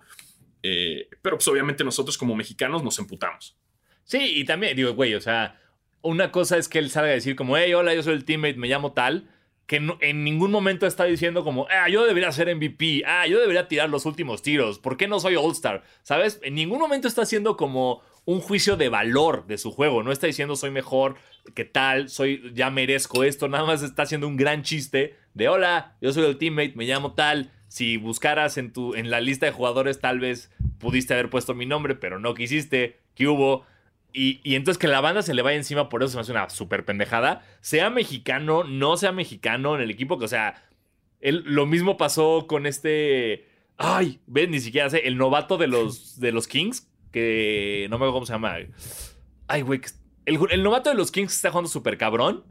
eh, 0.62 1.08
pero 1.22 1.38
pues 1.38 1.48
obviamente 1.48 1.82
nosotros 1.84 2.18
como 2.18 2.36
mexicanos 2.36 2.84
nos 2.84 2.98
emputamos. 2.98 3.56
Sí, 4.04 4.18
y 4.40 4.44
también, 4.44 4.76
digo, 4.76 4.92
güey, 4.92 5.14
o 5.14 5.20
sea, 5.20 5.58
una 6.02 6.30
cosa 6.30 6.58
es 6.58 6.68
que 6.68 6.78
él 6.78 6.90
salga 6.90 7.10
a 7.10 7.14
decir 7.14 7.34
como, 7.34 7.56
hey, 7.56 7.72
hola, 7.72 7.94
yo 7.94 8.02
soy 8.02 8.12
el 8.14 8.24
teammate, 8.26 8.56
me 8.58 8.68
llamo 8.68 8.92
tal, 8.92 9.30
que 9.66 9.76
en 10.00 10.22
ningún 10.24 10.50
momento 10.50 10.86
está 10.86 11.04
diciendo 11.04 11.44
como, 11.44 11.66
ah, 11.70 11.88
yo 11.88 12.04
debería 12.04 12.30
ser 12.32 12.48
MVP, 12.54 13.04
ah, 13.06 13.26
yo 13.26 13.40
debería 13.40 13.68
tirar 13.68 13.88
los 13.88 14.04
últimos 14.04 14.42
tiros, 14.42 14.78
¿por 14.78 14.96
qué 14.98 15.08
no 15.08 15.18
soy 15.18 15.36
All-Star? 15.36 15.82
¿Sabes? 16.02 16.40
En 16.42 16.54
ningún 16.56 16.78
momento 16.78 17.08
está 17.08 17.22
haciendo 17.22 17.56
como 17.56 18.02
un 18.24 18.40
juicio 18.40 18.76
de 18.76 18.88
valor 18.88 19.46
de 19.46 19.58
su 19.58 19.70
juego, 19.72 20.02
no 20.02 20.12
está 20.12 20.26
diciendo 20.26 20.56
soy 20.56 20.70
mejor, 20.70 21.16
que 21.54 21.64
tal, 21.64 22.08
soy, 22.08 22.52
ya 22.54 22.70
merezco 22.70 23.24
esto, 23.24 23.48
nada 23.48 23.64
más 23.64 23.82
está 23.82 24.02
haciendo 24.02 24.28
un 24.28 24.36
gran 24.36 24.62
chiste 24.62 25.16
de, 25.34 25.48
hola, 25.48 25.96
yo 26.00 26.12
soy 26.12 26.24
el 26.24 26.36
teammate, 26.38 26.74
me 26.76 26.84
llamo 26.84 27.14
tal, 27.14 27.50
si 27.68 27.96
buscaras 27.96 28.58
en, 28.58 28.72
tu, 28.72 28.94
en 28.94 29.10
la 29.10 29.20
lista 29.20 29.46
de 29.46 29.52
jugadores 29.52 30.00
tal 30.00 30.20
vez 30.20 30.50
pudiste 30.78 31.14
haber 31.14 31.30
puesto 31.30 31.54
mi 31.54 31.66
nombre, 31.66 31.94
pero 31.94 32.18
no 32.18 32.34
quisiste, 32.34 32.98
¿qué 33.14 33.28
hubo? 33.28 33.64
Y, 34.12 34.40
y 34.42 34.56
entonces 34.56 34.78
que 34.78 34.88
la 34.88 35.00
banda 35.00 35.22
se 35.22 35.34
le 35.34 35.42
vaya 35.42 35.56
encima, 35.56 35.88
por 35.88 36.02
eso 36.02 36.10
se 36.10 36.16
me 36.16 36.20
hace 36.22 36.32
una 36.32 36.50
súper 36.50 36.84
pendejada. 36.84 37.46
Sea 37.60 37.88
mexicano, 37.90 38.64
no 38.64 38.96
sea 38.96 39.12
mexicano 39.12 39.76
en 39.76 39.82
el 39.82 39.90
equipo, 39.92 40.18
que 40.18 40.24
o 40.24 40.28
sea, 40.28 40.64
él- 41.20 41.44
lo 41.46 41.64
mismo 41.66 41.96
pasó 41.96 42.46
con 42.48 42.66
este. 42.66 43.46
Ay, 43.76 44.18
ven, 44.26 44.50
ni 44.50 44.58
siquiera 44.58 44.90
sé, 44.90 45.06
el 45.06 45.16
novato 45.16 45.58
de 45.58 45.68
los, 45.68 46.18
de 46.18 46.32
los 46.32 46.48
Kings, 46.48 46.89
que 47.12 47.86
no 47.90 47.96
me 47.98 48.04
acuerdo 48.04 48.12
cómo 48.14 48.26
se 48.26 48.32
llama. 48.32 48.56
Ay, 49.48 49.62
güey, 49.62 49.80
el, 50.26 50.38
el 50.50 50.62
novato 50.62 50.90
de 50.90 50.96
los 50.96 51.10
Kings 51.10 51.34
está 51.34 51.50
jugando 51.50 51.68
súper 51.70 51.98
cabrón. 51.98 52.44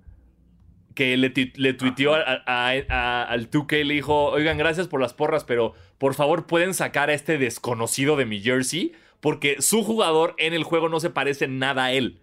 Que 0.96 1.16
le, 1.16 1.32
le 1.56 1.74
tuiteó 1.74 2.14
a- 2.16 2.44
a- 2.46 2.72
a- 2.90 3.24
al 3.24 3.50
2K 3.50 3.82
y 3.82 3.84
le 3.86 3.94
dijo: 3.94 4.26
Oigan, 4.32 4.58
gracias 4.58 4.88
por 4.88 5.00
las 5.00 5.14
porras, 5.14 5.46
pero 5.46 5.74
por 5.98 6.14
favor 6.14 6.46
pueden 6.46 6.74
sacar 6.74 7.10
a 7.10 7.14
este 7.14 7.38
desconocido 7.38 8.18
de 8.18 8.26
mi 8.26 8.42
jersey, 8.42 8.92
porque 9.22 9.62
su 9.62 9.84
jugador 9.84 10.36
en 10.40 10.54
el 10.54 10.64
juego 10.64 10.90
no 10.90 11.00
se 11.00 11.10
parece 11.10 11.48
nada 11.48 11.86
a 11.86 11.92
él. 11.94 12.22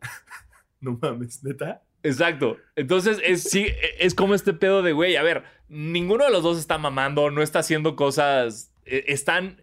No 0.80 0.98
mames, 1.00 1.42
neta. 1.42 1.82
Exacto. 2.02 2.58
Entonces 2.76 3.18
es, 3.24 3.44
sí, 3.44 3.66
es 3.98 4.14
como 4.14 4.34
este 4.34 4.52
pedo 4.52 4.82
de, 4.82 4.92
güey, 4.92 5.16
a 5.16 5.22
ver, 5.22 5.44
ninguno 5.68 6.24
de 6.24 6.30
los 6.30 6.42
dos 6.42 6.58
está 6.58 6.78
mamando, 6.78 7.30
no 7.30 7.42
está 7.42 7.60
haciendo 7.60 7.96
cosas, 7.96 8.72
eh, 8.84 9.04
están 9.08 9.60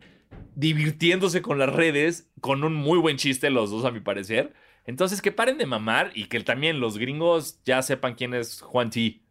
divirtiéndose 0.56 1.42
con 1.42 1.58
las 1.58 1.74
redes, 1.74 2.32
con 2.42 2.64
un 2.64 2.74
muy 2.74 3.00
buen 3.00 3.18
chiste 3.18 3.50
los 3.50 3.72
dos 3.72 3.86
a 3.86 3.92
mi 3.92 4.00
parecer. 4.00 4.54
Entonces 4.86 5.22
que 5.22 5.32
paren 5.32 5.58
de 5.58 5.66
mamar 5.66 6.12
y 6.14 6.26
que 6.26 6.40
también 6.42 6.80
los 6.80 6.98
gringos 6.98 7.62
ya 7.64 7.82
sepan 7.82 8.16
quién 8.16 8.34
es 8.34 8.62
Juan 8.62 8.90
T. 8.90 9.22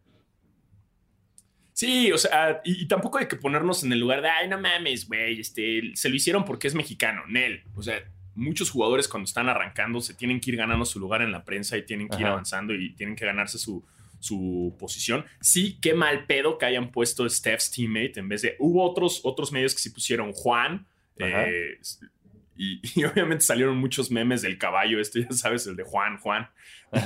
Sí, 1.73 2.11
o 2.11 2.17
sea, 2.17 2.61
y, 2.63 2.83
y 2.83 2.87
tampoco 2.87 3.17
hay 3.17 3.27
que 3.27 3.35
ponernos 3.35 3.83
en 3.83 3.91
el 3.91 3.99
lugar 3.99 4.21
de, 4.21 4.29
ay, 4.29 4.47
no 4.47 4.59
mames, 4.59 5.07
güey, 5.07 5.39
este, 5.39 5.91
se 5.95 6.09
lo 6.09 6.15
hicieron 6.15 6.45
porque 6.45 6.67
es 6.67 6.75
mexicano, 6.75 7.23
Nel. 7.27 7.63
O 7.75 7.81
sea, 7.81 7.99
muchos 8.35 8.69
jugadores 8.69 9.07
cuando 9.07 9.25
están 9.25 9.49
arrancando 9.49 10.01
se 10.01 10.13
tienen 10.13 10.39
que 10.39 10.51
ir 10.51 10.57
ganando 10.57 10.85
su 10.85 10.99
lugar 10.99 11.21
en 11.21 11.31
la 11.31 11.43
prensa 11.43 11.77
y 11.77 11.85
tienen 11.85 12.09
que 12.09 12.19
ir 12.19 12.25
avanzando 12.25 12.73
y 12.73 12.93
tienen 12.93 13.15
que 13.15 13.25
ganarse 13.25 13.57
su, 13.57 13.83
su 14.19 14.75
posición. 14.79 15.25
Sí, 15.41 15.77
qué 15.81 15.93
mal 15.93 16.25
pedo 16.25 16.57
que 16.57 16.65
hayan 16.65 16.91
puesto 16.91 17.27
Steph's 17.29 17.71
teammate 17.71 18.19
en 18.19 18.29
vez 18.29 18.41
de... 18.41 18.55
Hubo 18.59 18.83
otros, 18.89 19.21
otros 19.23 19.51
medios 19.51 19.73
que 19.73 19.81
sí 19.81 19.89
pusieron 19.89 20.31
Juan. 20.31 20.87
Eh, 21.19 21.77
y, 22.57 22.81
y 22.99 23.03
obviamente 23.05 23.43
salieron 23.43 23.77
muchos 23.77 24.11
memes 24.11 24.41
del 24.41 24.57
caballo, 24.57 24.99
este 24.99 25.21
ya 25.23 25.31
sabes, 25.31 25.65
el 25.67 25.75
de 25.75 25.83
Juan, 25.83 26.17
Juan. 26.17 26.49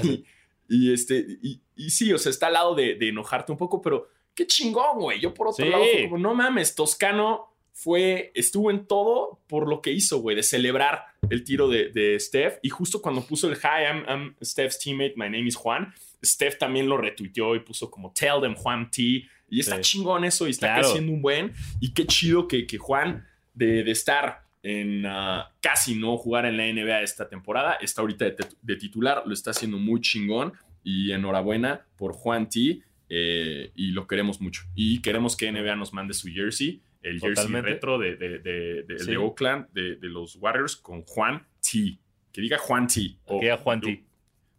Y, 0.04 0.26
y 0.70 0.94
este, 0.94 1.26
y, 1.42 1.62
y 1.76 1.90
sí, 1.90 2.12
o 2.14 2.18
sea, 2.18 2.30
está 2.30 2.48
al 2.48 2.54
lado 2.54 2.76
de, 2.76 2.96
de 2.96 3.10
enojarte 3.10 3.52
un 3.52 3.58
poco, 3.58 3.82
pero 3.82 4.10
qué 4.36 4.46
chingón, 4.46 5.00
güey. 5.00 5.20
Yo 5.20 5.34
por 5.34 5.48
otro 5.48 5.66
Sí. 5.66 5.72
lado 5.72 5.84
como, 6.04 6.18
no 6.18 6.34
mames, 6.36 6.76
Toscano 6.76 7.54
fue, 7.74 8.32
estuvo 8.34 8.72
en 8.72 8.86
todo 8.88 9.40
por 9.48 9.68
lo 9.70 9.82
que 9.82 9.92
hizo, 9.92 10.18
güey, 10.20 10.36
de 10.36 10.44
celebrar 10.44 11.06
el 11.30 11.44
tiro 11.44 11.68
de, 11.70 11.90
de 11.90 12.20
Steph. 12.20 12.58
Y 12.64 12.70
justo 12.70 13.02
cuando 13.02 13.22
puso 13.26 13.50
el 13.50 13.56
hi, 13.56 13.84
I'm, 13.86 14.04
I'm 14.08 14.36
Steph's 14.44 14.80
teammate, 14.80 15.14
my 15.16 15.26
name 15.30 15.48
is 15.48 15.56
Juan, 15.56 15.94
Steph 16.26 16.58
también 16.58 16.90
lo 16.90 16.98
retuiteó 16.98 17.56
y 17.56 17.60
puso 17.60 17.90
como 17.92 18.12
tell 18.14 18.42
them 18.42 18.56
Juan 18.56 18.90
T. 18.92 19.24
Y 19.50 19.60
está 19.60 19.76
Sí. 19.78 19.82
chingón 19.98 20.26
eso 20.26 20.48
y 20.48 20.52
está 20.52 20.68
Claro. 20.68 20.82
creciendo 20.82 21.14
un 21.14 21.22
buen. 21.22 21.54
Y 21.80 21.94
qué 21.94 22.06
chido 22.08 22.48
que, 22.48 22.66
que 22.68 22.78
Juan, 22.80 23.26
de, 23.58 23.84
de 23.84 23.92
estar 23.92 24.44
en 24.64 25.06
ah, 25.06 25.52
casi 25.62 25.96
no 25.96 26.18
jugar 26.18 26.46
en 26.46 26.58
la 26.58 26.66
NBA 26.72 27.02
esta 27.02 27.28
temporada, 27.30 27.74
está 27.82 28.02
ahorita 28.02 28.26
de, 28.26 28.36
tit- 28.38 28.58
de 28.62 28.76
titular, 28.76 29.24
lo 29.26 29.34
está 29.34 29.52
haciendo 29.52 29.78
muy 29.78 30.02
chingón. 30.02 30.54
Y 30.84 31.12
enhorabuena 31.12 31.86
por 31.98 32.14
Juan 32.14 32.48
T. 32.50 32.82
eh, 33.10 33.72
y 33.76 33.92
lo 33.92 34.08
queremos 34.08 34.40
mucho. 34.40 34.64
Y 34.76 35.02
queremos 35.02 35.36
que 35.36 35.52
NBA 35.52 35.76
nos 35.76 35.92
mande 35.94 36.14
su 36.14 36.30
jersey, 36.30 36.82
el 37.02 37.20
jersey 37.20 37.48
retro 37.62 37.98
de, 37.98 38.16
de, 38.16 38.40
de- 38.40 38.84
de- 38.84 39.00
Sí. 39.00 39.12
de 39.12 39.18
Oakland, 39.18 39.68
de, 39.74 39.96
de 39.98 40.08
los 40.10 40.36
Warriors, 40.38 40.76
con 40.78 41.02
Juan 41.04 41.46
T. 41.62 41.98
Que 42.32 42.42
diga 42.42 42.58
Juan 42.58 42.88
T. 42.88 43.18
o- 43.26 43.40
Que 43.40 43.52
a 43.52 43.58
Juan 43.58 43.82
T. 43.82 44.04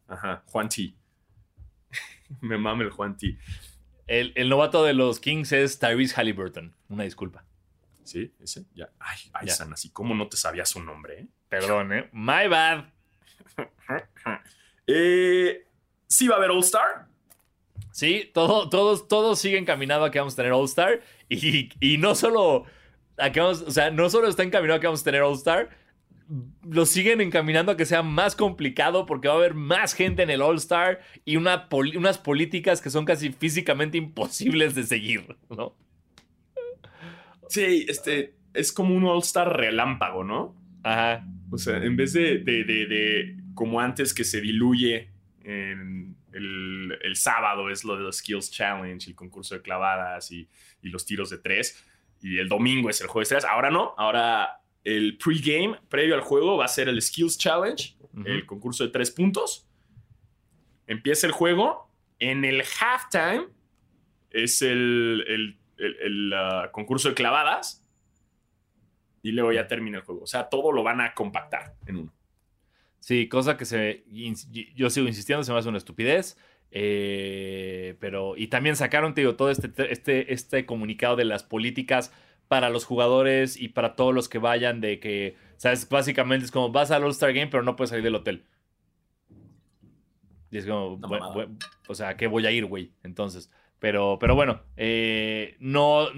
Ajá, 0.06 0.42
Juan 0.46 0.68
T. 0.68 0.92
Me 2.40 2.58
mame 2.58 2.84
el 2.84 2.90
Juan 2.90 3.16
T. 3.16 3.37
El, 4.06 4.32
el 4.37 4.48
novato 4.48 4.84
de 4.84 4.94
los 4.94 5.20
Kings 5.20 5.52
es 5.52 5.78
Tyrese 5.78 6.14
Halliburton. 6.14 6.74
Una 6.88 7.04
disculpa. 7.04 7.44
¿Sí? 8.08 8.32
¿Ese? 8.40 8.64
Ya. 8.74 8.88
Ay, 8.98 9.18
ay, 9.34 9.46
Ya. 9.48 9.52
San, 9.54 9.72
así 9.72 9.90
como 9.90 10.14
no 10.14 10.28
te 10.28 10.36
sabías 10.38 10.70
su 10.70 10.82
nombre, 10.82 11.20
¿eh? 11.20 11.26
Perdón, 11.48 11.92
¿eh? 11.92 12.08
My 12.12 12.48
bad. 12.48 12.84
Eh, 14.86 15.66
sí 16.06 16.28
va 16.28 16.36
a 16.36 16.38
haber 16.38 16.50
All 16.50 16.60
Star. 16.60 17.06
Sí, 17.92 18.30
todo, 18.32 18.68
todos, 18.70 19.08
todos 19.08 19.38
siguen 19.38 19.64
caminando 19.64 20.04
a 20.06 20.10
que 20.10 20.18
vamos 20.18 20.34
a 20.34 20.36
tener 20.36 20.52
All-Star. 20.52 21.00
Y, 21.28 21.68
y 21.80 21.98
no 21.98 22.14
solo 22.14 22.64
a 23.18 23.30
que 23.32 23.40
vamos, 23.40 23.60
o 23.62 23.70
sea, 23.70 23.90
no 23.90 24.08
solo 24.08 24.28
está 24.28 24.42
encaminado 24.44 24.78
a 24.78 24.80
que 24.80 24.86
vamos 24.86 25.02
a 25.02 25.04
tener 25.04 25.20
All-Star, 25.22 25.68
lo 26.62 26.86
siguen 26.86 27.20
encaminando 27.20 27.72
a 27.72 27.76
que 27.76 27.84
sea 27.86 28.02
más 28.02 28.34
complicado 28.36 29.04
porque 29.04 29.28
va 29.28 29.34
a 29.34 29.36
haber 29.38 29.52
más 29.54 29.92
gente 29.94 30.22
en 30.22 30.30
el 30.30 30.40
All-Star 30.42 31.00
y 31.24 31.36
una 31.36 31.68
poli- 31.68 31.96
unas 31.96 32.16
políticas 32.18 32.80
que 32.80 32.88
son 32.90 33.04
casi 33.04 33.30
físicamente 33.32 33.98
imposibles 33.98 34.74
de 34.74 34.84
seguir, 34.84 35.36
¿no? 35.50 35.74
Sí, 37.48 37.87
este 37.88 38.34
es 38.54 38.72
como 38.72 38.94
un 38.94 39.04
All 39.04 39.18
Star 39.20 39.56
relámpago, 39.56 40.24
¿no? 40.24 40.54
Ajá. 40.82 41.26
O 41.50 41.58
sea, 41.58 41.76
en 41.82 41.96
vez 41.96 42.12
de, 42.12 42.38
de- 42.38 42.64
de- 42.64 42.87
de 42.87 43.37
como 43.54 43.80
antes 43.80 44.12
que 44.14 44.24
se 44.24 44.40
diluye 44.40 45.11
en 45.44 46.16
el, 46.32 46.96
el 47.02 47.16
sábado 47.16 47.70
es 47.70 47.84
lo 47.84 47.96
de 47.96 48.02
los 48.02 48.18
Skills 48.18 48.50
Challenge, 48.50 49.08
el 49.08 49.16
concurso 49.16 49.54
de 49.54 49.62
clavadas 49.62 50.30
y, 50.30 50.48
y 50.82 50.88
los 50.90 51.04
tiros 51.06 51.30
de 51.30 51.38
tres. 51.38 51.84
Y 52.22 52.38
el 52.38 52.48
domingo 52.48 52.90
es 52.90 53.00
el 53.00 53.06
juego 53.06 53.20
de 53.20 53.22
estrellas. 53.24 53.44
Ahora 53.46 53.70
no, 53.70 53.94
ahora 53.96 54.61
el 54.84 55.16
pregame 55.18 55.78
previo 55.88 56.14
al 56.14 56.20
juego 56.20 56.56
va 56.56 56.66
a 56.66 56.68
ser 56.68 56.88
el 56.88 57.00
Skills 57.00 57.38
Challenge, 57.38 57.96
el 58.24 58.44
concurso 58.46 58.84
de 58.84 58.90
tres 58.90 59.11
puntos. 59.11 59.66
Empieza 60.87 61.26
el 61.26 61.32
juego. 61.32 61.88
En 62.18 62.44
el 62.44 62.62
halftime 62.62 63.46
es 64.30 64.61
el, 64.62 65.24
el- 65.28 65.58
el- 65.78 66.32
el, 66.32 66.70
concurso 66.72 67.08
de 67.08 67.14
clavadas. 67.14 67.84
Y 69.22 69.32
luego 69.32 69.52
ya 69.52 69.66
termina 69.66 69.98
el 69.98 70.04
juego. 70.04 70.22
O 70.22 70.26
sea, 70.26 70.48
todo 70.48 70.70
lo 70.72 70.82
van 70.82 71.00
a 71.00 71.12
compactar 71.14 71.74
en 71.86 71.96
uno. 71.96 72.12
Sí, 73.00 73.28
cosa 73.28 73.56
que 73.56 73.64
se. 73.64 74.04
Yo 74.74 74.90
sigo 74.90 75.06
insistiendo, 75.06 75.42
se 75.44 75.52
me 75.52 75.58
hace 75.58 75.68
una 75.68 75.78
estupidez. 75.78 76.36
eh, 76.70 77.96
pero. 78.00 78.36
Y 78.36 78.48
también 78.48 78.76
sacaron, 78.76 79.14
te 79.14 79.22
digo, 79.22 79.36
todo 79.36 79.50
este, 79.50 79.70
este, 79.92 80.32
este 80.32 80.66
comunicado 80.66 81.16
de 81.16 81.24
las 81.24 81.42
políticas 81.42 82.12
para 82.48 82.70
los 82.70 82.84
jugadores 82.84 83.56
y 83.60 83.68
para 83.68 83.96
todos 83.96 84.14
los 84.14 84.28
que 84.28 84.38
vayan. 84.38 84.80
De 84.80 85.00
que, 85.00 85.36
¿sabes? 85.56 85.88
Básicamente 85.88 86.44
es 86.44 86.50
como 86.52 86.70
vas 86.70 86.90
al 86.90 87.04
All-Star 87.04 87.32
Game, 87.32 87.48
pero 87.48 87.62
no 87.62 87.76
puedes 87.76 87.90
salir 87.90 88.04
del 88.04 88.14
hotel. 88.14 88.44
Y 90.50 90.58
es 90.58 90.66
como, 90.66 91.00
o 91.88 91.94
sea, 91.94 92.10
¿a 92.10 92.16
qué 92.16 92.26
voy 92.26 92.46
a 92.46 92.50
ir, 92.50 92.64
güey? 92.66 92.92
Entonces. 93.02 93.50
Pero, 93.80 94.18
pero 94.20 94.34
bueno, 94.34 94.62
eh, 94.76 95.56
no, 95.60 96.08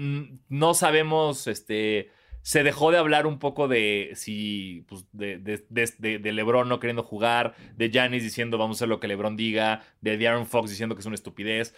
no 0.49 0.73
sabemos, 0.73 1.45
este, 1.47 2.09
se 2.41 2.63
dejó 2.63 2.89
de 2.91 2.97
hablar 2.97 3.27
un 3.27 3.37
poco 3.37 3.67
de 3.67 4.11
si, 4.15 4.83
pues, 4.87 5.05
de, 5.11 5.37
de, 5.37 5.63
de- 5.69 6.19
de- 6.19 6.31
LeBron 6.31 6.67
no 6.67 6.79
queriendo 6.79 7.03
jugar, 7.03 7.53
de 7.77 7.89
Giannis 7.91 8.23
diciendo 8.23 8.57
vamos 8.57 8.77
a 8.77 8.79
hacer 8.79 8.89
lo 8.89 8.99
que 8.99 9.07
LeBron 9.07 9.37
diga, 9.37 9.83
de 10.01 10.17
De'Aaron 10.17 10.47
Fox 10.47 10.71
diciendo 10.71 10.95
que 10.95 11.01
es 11.01 11.05
una 11.05 11.13
estupidez. 11.15 11.75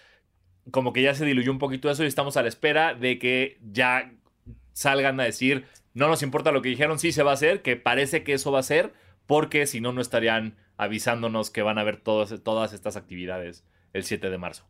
Como 0.71 0.93
que 0.93 1.01
ya 1.01 1.13
se 1.15 1.25
diluyó 1.25 1.51
un 1.51 1.59
poquito 1.59 1.91
eso 1.91 2.05
y 2.05 2.07
estamos 2.07 2.37
a 2.37 2.41
la 2.43 2.47
espera 2.47 2.93
de 2.93 3.19
que 3.19 3.57
ya 3.61 4.13
salgan 4.71 5.19
a 5.19 5.23
decir, 5.25 5.65
no 5.93 6.07
nos 6.07 6.23
importa 6.23 6.53
lo 6.53 6.61
que 6.61 6.69
dijeron, 6.69 6.97
sí 6.97 7.11
se 7.11 7.23
va 7.23 7.31
a 7.31 7.33
hacer, 7.33 7.61
que 7.61 7.75
parece 7.75 8.23
que 8.23 8.31
eso 8.33 8.53
va 8.53 8.59
a 8.59 8.63
ser, 8.63 8.93
porque 9.25 9.67
si 9.67 9.81
no, 9.81 9.91
no 9.91 9.99
estarían 10.01 10.55
avisándonos 10.77 11.49
que 11.51 11.61
van 11.61 11.77
a 11.77 11.81
haber 11.81 11.97
todas, 11.97 12.41
todas 12.41 12.71
estas 12.71 12.95
actividades 12.95 13.65
el 13.91 14.05
7 14.05 14.29
de 14.29 14.37
marzo. 14.37 14.65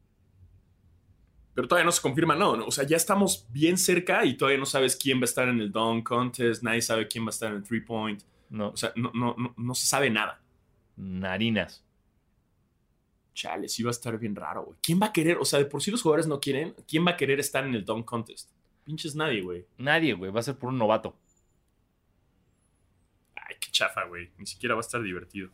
Pero 1.56 1.68
todavía 1.68 1.86
no 1.86 1.92
se 1.92 2.02
confirma, 2.02 2.36
no, 2.36 2.58
no. 2.58 2.66
O 2.66 2.72
sea, 2.72 2.84
ya 2.86 2.98
estamos 2.98 3.46
bien 3.52 3.78
cerca 3.78 4.26
y 4.26 4.36
todavía 4.36 4.60
no 4.60 4.66
sabes 4.66 4.96
quién 4.96 5.20
va 5.20 5.24
a 5.24 5.26
estar 5.26 5.48
en 5.50 5.60
el 5.60 5.72
Dunk 5.72 6.08
Contest. 6.08 6.64
Nadie 6.64 6.82
sabe 6.82 7.08
quién 7.08 7.24
va 7.26 7.28
a 7.28 7.30
estar 7.30 7.52
en 7.52 7.58
el 7.58 7.64
Three 7.64 7.82
Point. 7.82 8.24
No, 8.50 8.70
O 8.70 8.78
sea, 8.78 8.92
no, 8.96 9.12
no, 9.14 9.36
no, 9.38 9.54
no 9.58 9.76
se 9.76 9.86
sabe 9.86 10.10
nada. 10.10 10.40
narinas. 10.96 11.84
Chale, 13.34 13.68
sí 13.68 13.82
va 13.82 13.90
a 13.90 13.92
estar 13.92 14.18
bien 14.20 14.36
raro, 14.36 14.64
güey. 14.64 14.78
¿Quién 14.82 15.00
va 15.02 15.08
a 15.08 15.12
querer? 15.14 15.38
O 15.40 15.46
sea, 15.46 15.58
de 15.60 15.66
por 15.66 15.82
sí 15.82 15.90
los 15.90 16.02
jugadores 16.04 16.28
no 16.28 16.40
quieren. 16.40 16.76
¿Quién 16.88 17.06
va 17.06 17.12
a 17.12 17.18
querer 17.18 17.40
estar 17.40 17.66
en 17.66 17.74
el 17.74 17.84
Dunk 17.84 18.06
Contest? 18.06 18.50
Pinches 18.84 19.16
nadie, 19.16 19.42
güey. 19.42 19.66
Nadie, 19.78 20.14
güey, 20.14 20.32
va 20.32 20.40
a 20.40 20.44
ser 20.44 20.56
por 20.56 20.70
un 20.70 20.78
novato. 20.78 21.16
Ay, 23.36 23.56
qué 23.60 23.72
chafa, 23.72 24.04
güey. 24.06 24.30
Ni 24.38 24.46
siquiera 24.46 24.76
va 24.76 24.82
a 24.82 24.86
estar 24.86 25.02
divertido. 25.02 25.50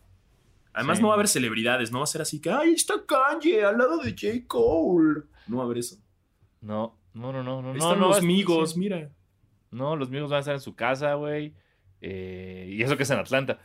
Además, 0.74 0.98
Sí. 0.98 1.02
no 1.02 1.08
va 1.10 1.14
a 1.14 1.16
haber 1.16 1.28
celebridades. 1.28 1.92
No 1.92 2.00
va 2.00 2.04
a 2.04 2.08
ser 2.08 2.22
así 2.22 2.40
que, 2.42 2.50
ay, 2.52 2.74
está 2.74 3.06
Kanye 3.06 3.64
al 3.64 3.78
lado 3.78 3.98
de 3.98 4.12
J. 4.12 4.46
Cole. 4.48 5.22
No 5.50 5.58
va 5.58 5.64
a 5.64 5.66
haber 5.66 5.80
eso. 5.80 5.98
No, 6.62 6.98
no, 7.14 7.34
no, 7.34 7.44
no, 7.44 7.62
no. 7.62 7.72
Ahí 7.72 7.78
no, 7.78 7.86
están 7.86 8.00
no 8.00 8.08
los 8.10 8.18
amigos, 8.20 8.72
sí. 8.74 8.80
mira. 8.80 9.10
No, 9.72 9.96
los 9.96 10.08
amigos 10.08 10.30
van 10.30 10.38
a 10.38 10.40
estar 10.40 10.56
en 10.56 10.62
su 10.62 10.76
casa, 10.76 11.14
güey. 11.16 11.54
Eh, 12.02 12.70
y 12.72 12.82
eso 12.82 12.96
que 12.96 13.04
es 13.04 13.10
en 13.10 13.20
Atlanta. 13.20 13.60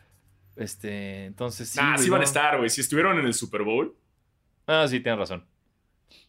Este, 0.56 1.26
entonces 1.26 1.68
sí. 1.68 1.78
ah, 1.82 1.96
sí 1.98 2.10
van 2.10 2.18
a 2.18 2.22
no. 2.22 2.24
estar, 2.24 2.56
güey. 2.58 2.70
Si 2.70 2.80
estuvieron 2.80 3.18
en 3.18 3.26
el 3.26 3.34
Super 3.34 3.62
Bowl, 3.62 3.96
Ah, 4.66 4.86
sí, 4.88 5.00
tienes 5.00 5.18
razón. 5.18 5.46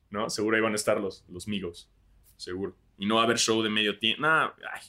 ¿no? 0.10 0.30
Seguro 0.30 0.56
ahí 0.56 0.62
van 0.62 0.74
a 0.74 0.76
estar 0.76 1.00
los, 1.00 1.24
los 1.30 1.48
amigos. 1.48 1.89
Seguro. 2.38 2.76
Y 2.98 3.06
no 3.06 3.15
va 3.15 3.22
a 3.22 3.24
haber 3.26 3.38
show 3.38 3.62
de 3.62 3.70
medio 3.70 3.98
tiempo. 3.98 4.22
Nah, 4.22 4.50
ay. 4.74 4.82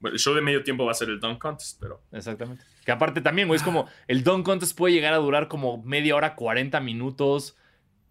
Bueno, 0.00 0.14
el 0.14 0.20
show 0.20 0.34
de 0.34 0.40
medio 0.40 0.64
tiempo 0.64 0.84
va 0.84 0.90
a 0.90 0.94
ser 0.94 1.10
el 1.10 1.20
Dunk 1.20 1.38
Contest, 1.38 1.78
pero. 1.80 2.02
Exactamente. 2.10 2.64
Que 2.84 2.90
aparte 2.90 3.20
también, 3.20 3.46
güey, 3.46 3.56
es 3.56 3.62
como 3.62 3.86
el 4.08 4.24
Don 4.24 4.42
Contest 4.42 4.76
puede 4.76 4.94
llegar 4.94 5.14
a 5.14 5.18
durar 5.18 5.46
como 5.46 5.80
media 5.82 6.16
hora, 6.16 6.34
40 6.34 6.80
minutos. 6.80 7.56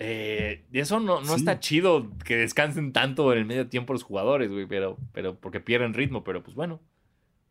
Eh, 0.04 0.66
eso 0.74 1.00
no, 1.00 1.22
no 1.22 1.26
Sí. 1.28 1.36
está 1.36 1.60
chido 1.60 2.10
que 2.26 2.36
descansen 2.38 2.92
tanto 2.94 3.32
en 3.34 3.40
el 3.40 3.46
medio 3.46 3.68
tiempo 3.68 3.94
los 3.94 4.04
jugadores, 4.04 4.50
güey, 4.50 4.66
pero, 4.66 4.98
pero 5.14 5.40
porque 5.40 5.60
pierden 5.60 5.94
ritmo, 5.94 6.24
pero 6.24 6.42
pues 6.44 6.56
bueno. 6.56 6.82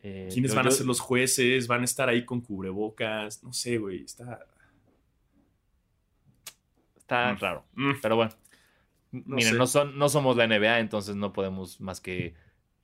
Eh, 0.02 0.28
¿Quiénes 0.32 0.50
yo- 0.52 0.56
van 0.56 0.66
a 0.66 0.70
yo- 0.70 0.76
ser 0.76 0.86
los 0.86 0.98
jueces? 1.00 1.66
¿Van 1.68 1.82
a 1.82 1.84
estar 1.84 2.08
ahí 2.08 2.24
con 2.24 2.40
cubrebocas? 2.40 3.42
No 3.44 3.52
sé, 3.52 3.78
güey. 3.78 4.02
Está. 4.02 4.46
Está 6.96 7.32
Mm. 7.34 7.38
raro. 7.38 7.64
Mm. 7.74 7.92
Pero 8.02 8.16
bueno. 8.16 8.32
No 9.12 9.36
Miren, 9.36 9.52
sé. 9.52 9.58
no, 9.58 9.66
son, 9.66 9.98
no 9.98 10.08
somos 10.08 10.36
la 10.36 10.44
NBA, 10.44 10.78
entonces 10.78 11.16
no 11.16 11.32
podemos 11.32 11.80
más 11.80 12.00
que 12.00 12.34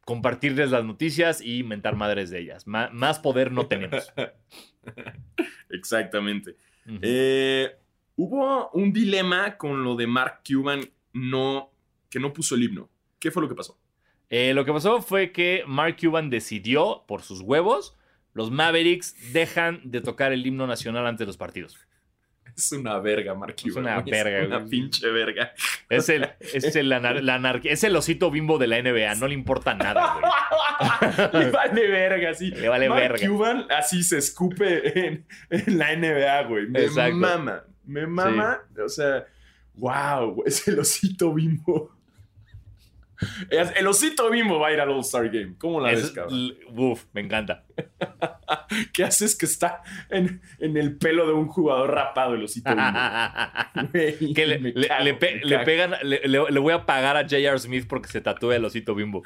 compartirles 0.04 0.70
las 0.72 0.84
noticias 0.84 1.40
y 1.40 1.62
mentar 1.62 1.94
madres 1.96 2.30
de 2.30 2.40
ellas. 2.40 2.66
Más 2.66 3.18
poder 3.20 3.52
no 3.52 3.66
tenemos. 3.66 4.12
Exactamente. 5.70 6.56
Eh, 7.02 7.70
hubo 8.16 8.70
un 8.70 8.92
dilema 8.92 9.56
con 9.56 9.84
lo 9.84 9.94
de 9.96 10.06
Mark 10.06 10.40
Cuban 10.46 10.80
no, 11.12 11.70
que 12.10 12.18
no 12.20 12.32
puso 12.32 12.54
el 12.54 12.64
himno. 12.64 12.88
¿Qué 13.18 13.30
fue 13.30 13.42
lo 13.42 13.48
que 13.48 13.54
pasó? 13.54 13.78
Eh, 14.28 14.52
lo 14.54 14.64
que 14.64 14.72
pasó 14.72 15.00
fue 15.02 15.32
que 15.32 15.62
Mark 15.66 15.96
Cuban 16.00 16.30
decidió, 16.30 17.04
por 17.06 17.22
sus 17.22 17.40
huevos, 17.40 17.96
los 18.34 18.50
Mavericks 18.50 19.32
dejan 19.32 19.80
de 19.84 20.00
tocar 20.00 20.32
el 20.32 20.44
himno 20.46 20.66
nacional 20.66 21.06
antes 21.06 21.20
de 21.20 21.26
los 21.26 21.36
partidos. 21.36 21.78
Es 22.56 22.72
una 22.72 22.98
verga, 23.00 23.34
Mark 23.34 23.54
Es 23.56 23.62
Cuban. 23.62 23.84
una 23.84 24.00
güey. 24.00 24.10
verga, 24.10 24.38
Es 24.40 24.46
una 24.46 24.58
güey. 24.58 24.70
pinche 24.70 25.10
verga. 25.10 25.52
Es 25.90 26.08
el, 26.08 26.28
es 26.40 26.74
el, 26.76 26.90
anar- 26.92 27.20
la 27.22 27.60
es 27.64 27.84
el 27.84 27.94
osito 27.96 28.30
bimbo 28.30 28.58
de 28.58 28.66
la 28.66 28.80
NBA. 28.82 29.14
No 29.16 29.28
le 29.28 29.34
importa 29.34 29.74
nada, 29.74 30.14
güey. 30.18 31.42
Le 31.44 31.50
vale 31.50 31.86
verga, 31.88 32.34
sí. 32.34 32.50
Le 32.50 32.68
vale 32.68 32.88
Mark 32.88 33.00
verga. 33.00 33.28
Cuban 33.28 33.66
así 33.70 34.02
se 34.02 34.18
escupe 34.18 35.06
en, 35.06 35.26
en 35.50 35.78
la 35.78 35.94
NBA, 35.96 36.42
güey. 36.44 36.66
Me 36.68 36.80
Exacto. 36.84 37.16
mama. 37.16 37.62
Me 37.86 38.06
mama. 38.06 38.60
O 38.84 38.88
sea, 38.88 39.26
wow, 39.74 40.42
es 40.46 40.66
el 40.68 40.78
osito 40.78 41.32
bimbo. 41.32 41.92
El 43.48 43.86
osito 43.86 44.28
bimbo 44.30 44.58
va 44.60 44.68
a 44.68 44.72
ir 44.72 44.80
al 44.80 44.90
All-Star 44.90 45.30
Game. 45.30 45.54
¿Cómo 45.56 45.80
la 45.80 45.88
ves, 45.90 46.04
Es- 46.04 46.10
cabrón? 46.10 46.34
l- 46.34 46.56
uf, 46.76 47.04
me 47.14 47.22
encanta. 47.22 47.64
¿Qué 48.92 49.04
haces 49.04 49.34
que 49.34 49.46
está 49.46 49.80
en, 50.10 50.42
en 50.58 50.76
el 50.76 50.98
pelo 50.98 51.26
de 51.26 51.32
un 51.32 51.46
jugador 51.48 51.92
rapado 51.94 52.34
el 52.34 52.44
osito 52.44 52.68
bimbo? 52.74 52.98
Que 54.34 54.46
le, 54.46 54.58
le- 54.58 54.86
cago, 54.86 55.04
le 55.04 55.14
pe- 55.14 55.40
le 55.42 55.58
pegan, 55.60 55.94
le, 56.02 56.58
voy 56.58 56.74
a 56.74 56.84
pagar 56.84 57.16
a 57.16 57.22
J.R. 57.22 57.58
Smith 57.58 57.86
porque 57.88 58.08
se 58.08 58.20
tatúe 58.20 58.52
el 58.52 58.64
osito 58.66 58.94
bimbo. 58.94 59.22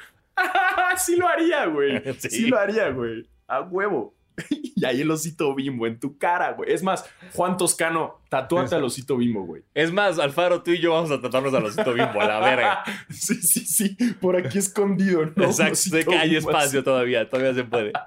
sí 0.95 1.17
lo 1.17 1.27
haría, 1.27 1.65
güey. 1.65 2.01
Sí. 2.19 2.29
Sí. 2.29 2.47
lo 2.47 2.57
haría, 2.57 2.89
güey. 2.91 3.27
A 3.47 3.59
huevo. 3.61 4.15
Y 4.81 4.85
ahí 4.85 5.01
el 5.01 5.11
osito 5.11 5.53
bimbo 5.53 5.85
en 5.85 5.99
tu 5.99 6.17
cara, 6.17 6.53
güey. 6.53 6.73
Es 6.73 6.81
más, 6.81 7.05
Juan 7.35 7.55
Toscano, 7.55 8.19
tatúate 8.29 8.73
al 8.73 8.83
osito 8.83 9.15
bimbo, 9.15 9.43
güey. 9.45 9.61
Es 9.75 9.93
más, 9.93 10.17
Alfaro, 10.17 10.63
tú 10.63 10.71
y 10.71 10.79
yo 10.79 10.93
vamos 10.93 11.11
a 11.11 11.19
tratarnos 11.21 11.53
al 11.53 11.65
osito 11.65 11.93
bimbo, 11.93 12.19
a 12.19 12.25
la 12.25 12.39
verga. 12.39 12.83
Sí, 13.11 13.35
sí, 13.35 13.59
sí. 13.65 13.95
Por 14.19 14.35
aquí 14.35 14.57
escondido, 14.57 15.23
¿no? 15.35 15.43
Exacto, 15.45 15.75
sé 15.75 16.03
que 16.03 16.15
hay 16.17 16.35
espacio 16.35 16.83
todavía, 16.83 17.29
todavía 17.29 17.53
se 17.53 17.63
puede. 17.63 17.91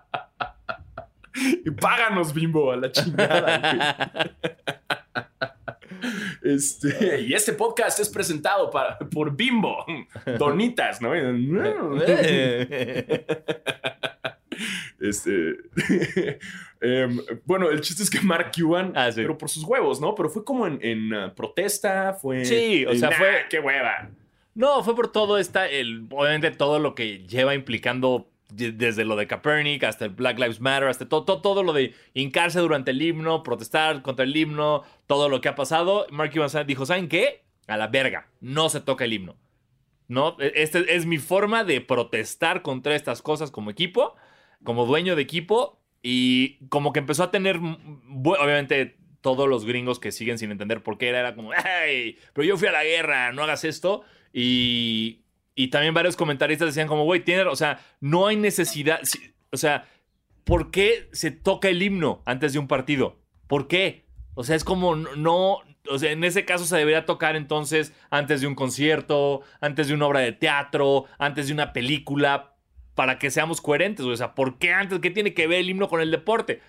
Y 1.64 1.70
páganos, 1.72 2.32
bimbo, 2.32 2.70
a 2.72 2.76
la 2.76 2.92
chingada, 2.92 3.58
güey. 3.58 4.30
Este, 6.42 7.22
y 7.22 7.32
este 7.34 7.52
podcast 7.54 7.98
es 7.98 8.08
presentado 8.08 8.70
para- 8.70 8.98
por 8.98 9.34
Bimbo. 9.34 9.84
Donitas, 10.38 11.00
¿no? 11.00 11.12
Este, 15.00 15.56
em, 16.80 17.20
bueno, 17.44 17.70
el 17.70 17.80
chiste 17.80 18.02
es 18.02 18.10
que 18.10 18.20
Mark 18.20 18.50
Cuban, 18.56 18.92
Ah, 18.94 19.10
sí. 19.10 19.20
pero 19.22 19.36
por 19.38 19.48
sus 19.50 19.64
huevos, 19.64 20.00
¿no? 20.00 20.14
Pero 20.14 20.28
fue 20.28 20.44
como 20.44 20.66
en, 20.66 20.78
en, 20.82 21.12
uh, 21.14 21.34
protesta, 21.34 22.14
fue... 22.14 22.44
Sí, 22.44 22.84
o 22.86 22.94
sea, 22.94 23.10
"Nah, 23.10 23.16
fue- 23.16 23.44
¡Qué 23.50 23.60
hueva! 23.60 24.10
No, 24.54 24.84
fue 24.84 24.94
por 24.94 25.10
todo 25.10 25.38
esta, 25.38 25.68
el, 25.68 26.06
obviamente 26.10 26.50
todo 26.50 26.78
lo 26.78 26.94
que 26.94 27.26
lleva 27.26 27.54
implicando 27.54 28.30
de- 28.50 28.70
desde 28.72 29.04
lo 29.04 29.16
de 29.16 29.26
Kaepernick 29.26 29.82
hasta 29.82 30.04
el 30.04 30.10
Black 30.12 30.38
Lives 30.38 30.60
Matter, 30.60 30.88
hasta 30.88 31.08
todo, 31.08 31.24
todo, 31.24 31.40
todo 31.42 31.62
lo 31.64 31.72
de 31.72 31.92
hincarse 32.12 32.60
durante 32.60 32.92
el 32.92 33.02
himno, 33.02 33.42
protestar 33.42 34.02
contra 34.02 34.24
el 34.24 34.36
himno, 34.36 34.84
todo 35.08 35.28
lo 35.28 35.40
que 35.40 35.48
ha 35.48 35.56
pasado. 35.56 36.06
Mark 36.10 36.32
Cuban 36.32 36.66
dijo, 36.66 36.86
¿saben 36.86 37.08
qué? 37.08 37.42
A 37.66 37.76
la 37.76 37.88
verga, 37.88 38.28
no 38.40 38.68
se 38.68 38.80
toca 38.80 39.04
el 39.06 39.12
himno. 39.14 39.36
¿No? 40.06 40.36
Este 40.38 40.94
es 40.94 41.06
mi 41.06 41.16
forma 41.16 41.64
de 41.64 41.80
protestar 41.80 42.60
contra 42.60 42.94
estas 42.94 43.22
cosas 43.22 43.50
como 43.50 43.70
equipo, 43.70 44.14
como 44.64 44.86
dueño 44.86 45.14
de 45.16 45.22
equipo, 45.22 45.80
y 46.02 46.66
como 46.68 46.92
que 46.92 46.98
empezó 47.00 47.22
a 47.22 47.30
tener, 47.30 47.58
bu- 47.60 48.36
obviamente, 48.38 48.96
todos 49.20 49.48
los 49.48 49.64
gringos 49.64 49.98
que 49.98 50.12
siguen 50.12 50.38
sin 50.38 50.50
entender 50.50 50.82
por 50.82 50.98
qué 50.98 51.08
era, 51.08 51.20
era 51.20 51.34
como, 51.34 51.52
¡ay! 51.52 52.18
Pero 52.34 52.46
yo 52.46 52.56
fui 52.58 52.68
a 52.68 52.72
la 52.72 52.84
guerra, 52.84 53.32
no 53.32 53.42
hagas 53.44 53.64
esto. 53.64 54.02
Y, 54.34 55.22
y 55.54 55.68
también 55.68 55.94
varios 55.94 56.16
comentaristas 56.16 56.66
decían 56.68 56.88
como, 56.88 57.04
güey, 57.04 57.24
tiene, 57.24 57.42
o 57.44 57.56
sea, 57.56 57.80
no 58.00 58.26
hay 58.26 58.36
necesidad, 58.36 59.00
si- 59.04 59.32
o 59.50 59.56
sea, 59.56 59.86
¿por 60.44 60.70
qué 60.70 61.08
se 61.12 61.30
toca 61.30 61.68
el 61.68 61.82
himno 61.82 62.22
antes 62.26 62.52
de 62.52 62.58
un 62.58 62.68
partido? 62.68 63.18
¿Por 63.46 63.66
qué? 63.68 64.04
O 64.34 64.44
sea, 64.44 64.56
es 64.56 64.64
como, 64.64 64.96
no, 64.96 65.58
o 65.88 65.98
sea, 65.98 66.10
en 66.10 66.24
ese 66.24 66.44
caso 66.44 66.66
se 66.66 66.76
debería 66.76 67.06
tocar 67.06 67.36
entonces 67.36 67.94
antes 68.10 68.40
de 68.42 68.46
un 68.46 68.54
concierto, 68.54 69.40
antes 69.60 69.88
de 69.88 69.94
una 69.94 70.06
obra 70.06 70.20
de 70.20 70.32
teatro, 70.32 71.06
antes 71.18 71.46
de 71.46 71.54
una 71.54 71.72
película, 71.72 72.53
para 72.94 73.18
que 73.18 73.30
seamos 73.30 73.60
coherentes. 73.60 74.04
O 74.04 74.16
sea, 74.16 74.34
¿por 74.34 74.58
qué 74.58 74.72
antes? 74.72 75.00
¿Qué 75.00 75.10
tiene 75.10 75.34
que 75.34 75.46
ver 75.46 75.60
el 75.60 75.70
himno 75.70 75.88
con 75.88 76.00
el 76.00 76.10
deporte? 76.10 76.60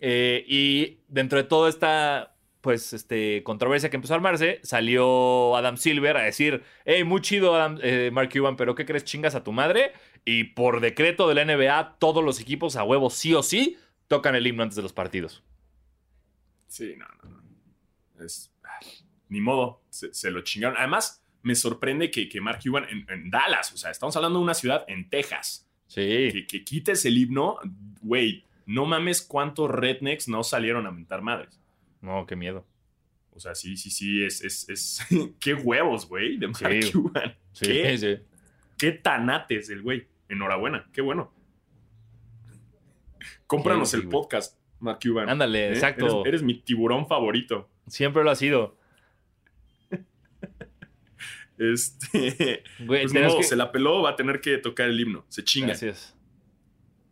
Eh, 0.00 0.44
y 0.48 0.98
dentro 1.08 1.38
de 1.38 1.44
toda 1.44 1.68
esta, 1.68 2.34
pues, 2.60 2.92
este, 2.92 3.42
controversia 3.42 3.90
que 3.90 3.96
empezó 3.96 4.14
a 4.14 4.16
armarse, 4.16 4.60
salió 4.62 5.56
Adam 5.56 5.76
Silver 5.76 6.16
a 6.16 6.22
decir, 6.22 6.62
hey, 6.84 7.04
muy 7.04 7.20
chido, 7.20 7.56
eh, 7.82 8.10
Mark 8.12 8.30
Cuban, 8.32 8.56
pero 8.56 8.74
¿qué 8.74 8.84
crees? 8.84 9.04
Chingas 9.04 9.34
a 9.34 9.44
tu 9.44 9.52
madre. 9.52 9.92
Y 10.24 10.44
por 10.44 10.80
decreto 10.80 11.28
de 11.28 11.34
la 11.34 11.44
NBA, 11.44 11.96
todos 11.98 12.22
los 12.22 12.40
equipos 12.40 12.76
a 12.76 12.84
huevo, 12.84 13.10
sí 13.10 13.34
o 13.34 13.42
sí, 13.42 13.78
tocan 14.08 14.34
el 14.34 14.46
himno 14.46 14.62
antes 14.62 14.76
de 14.76 14.82
los 14.82 14.92
partidos. 14.92 15.42
Sí, 16.68 16.94
no, 16.96 17.06
no, 17.22 17.40
no. 17.40 18.24
Es, 18.24 18.52
ay, 18.62 18.88
ni 19.28 19.40
modo, 19.40 19.82
se, 19.90 20.30
lo 20.30 20.42
chingaron. 20.42 20.78
Además, 20.78 21.24
me 21.42 21.54
sorprende 21.54 22.10
que, 22.10 22.28
que 22.28 22.40
Mark 22.40 22.60
Cuban 22.64 22.86
en 22.88 23.30
Dallas, 23.30 23.72
o 23.72 23.76
sea, 23.76 23.90
estamos 23.90 24.14
hablando 24.16 24.38
de 24.38 24.44
una 24.44 24.54
ciudad 24.54 24.84
en 24.86 25.10
Texas, 25.10 25.68
Sí. 25.92 26.30
que, 26.32 26.46
que 26.48 26.64
quites 26.64 27.04
el 27.04 27.18
himno, 27.18 27.58
güey, 28.00 28.44
no 28.64 28.86
mames 28.86 29.20
cuántos 29.20 29.70
rednecks 29.70 30.26
no 30.26 30.42
salieron 30.42 30.86
a 30.86 30.90
mentar 30.90 31.20
madres. 31.20 31.60
No, 32.00 32.26
qué 32.26 32.34
miedo. 32.34 32.64
O 33.34 33.40
sea, 33.40 33.54
sí, 33.54 33.76
sí, 33.76 33.90
sí, 33.90 34.24
es, 34.24 34.42
es, 34.42 34.68
es... 34.70 35.00
qué 35.40 35.52
huevos, 35.54 36.08
güey, 36.08 36.38
de 36.38 36.48
Mark 36.48 36.82
Sí. 36.82 36.92
Cuban. 36.92 37.36
Sí, 37.52 37.66
¿Qué? 37.66 37.98
sí. 37.98 38.16
Qué 38.78 38.92
tanates 38.92 39.68
el 39.68 39.82
güey. 39.82 40.06
Enhorabuena, 40.28 40.88
qué 40.94 41.02
bueno. 41.02 41.30
Cómpranos 43.46 43.92
el 43.92 44.08
podcast, 44.08 44.58
Mark 44.80 44.98
Cuban. 45.02 45.28
Ándale, 45.28 45.68
¿Eh? 45.68 45.72
exacto. 45.72 46.06
Eres, 46.06 46.26
eres 46.26 46.42
mi 46.42 46.54
tiburón 46.54 47.06
favorito. 47.06 47.68
Siempre 47.86 48.24
lo 48.24 48.30
ha 48.30 48.34
sido. 48.36 48.78
Este, 51.62 52.62
Güey, 52.80 53.02
pues 53.02 53.12
tenemos 53.12 53.34
no, 53.34 53.38
que- 53.40 53.44
se 53.46 53.56
la 53.56 53.70
peló, 53.72 54.02
va 54.02 54.10
a 54.10 54.16
tener 54.16 54.40
que 54.40 54.58
tocar 54.58 54.88
el 54.88 54.98
himno. 55.00 55.24
Se 55.28 55.44
chinga. 55.44 55.72
Así 55.72 55.88
es. 55.88 56.14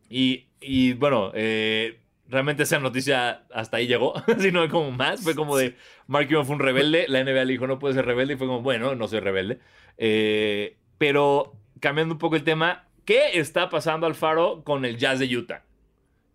Y, 0.09 0.47
y, 0.61 0.95
bueno, 0.95 1.31
eh, 1.35 2.01
realmente 2.29 2.65
esa 2.65 2.79
noticia 2.81 3.45
hasta 3.53 3.77
ahí 3.77 3.87
llegó. 3.87 4.15
Así 4.27 4.51
no 4.51 4.69
como 4.69 4.91
más. 4.91 5.23
Fue 5.23 5.35
como 5.35 5.57
de 5.57 5.77
Mark 6.07 6.29
Cuban 6.29 6.47
fue 6.47 6.57
un 6.57 6.61
rebelde. 6.61 7.07
La 7.09 7.23
NBA 7.23 7.45
le 7.45 7.53
dijo 7.53 7.67
no 7.67 7.79
puede 7.79 7.95
ser 7.95 8.07
rebelde. 8.07 8.35
Y 8.35 8.37
fue 8.37 8.47
como, 8.47 8.63
bueno, 8.63 8.95
no 8.95 9.07
soy 9.09 9.21
rebelde. 9.21 9.59
Eh, 9.99 10.77
pero 10.99 11.55
cambiando 11.81 12.15
un 12.15 12.19
poco 12.19 12.37
el 12.37 12.45
tema, 12.45 12.89
¿qué 13.05 13.39
está 13.39 13.71
pasando 13.71 14.07
Alfaro 14.07 14.65
con 14.65 14.85
el 14.85 14.97
Jazz 14.97 15.19
de 15.21 15.37
Utah? 15.37 15.65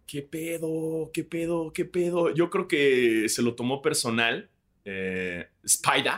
¿Qué 0.08 0.22
pedo? 0.22 1.10
¿Qué 1.14 1.24
pedo? 1.24 1.74
¿Qué 1.74 1.84
pedo? 1.86 2.34
Yo 2.34 2.50
creo 2.50 2.68
que 2.68 3.28
se 3.28 3.42
lo 3.42 3.56
tomó 3.56 3.82
personal. 3.82 4.50
Eh, 4.86 5.48
Spider, 5.64 6.14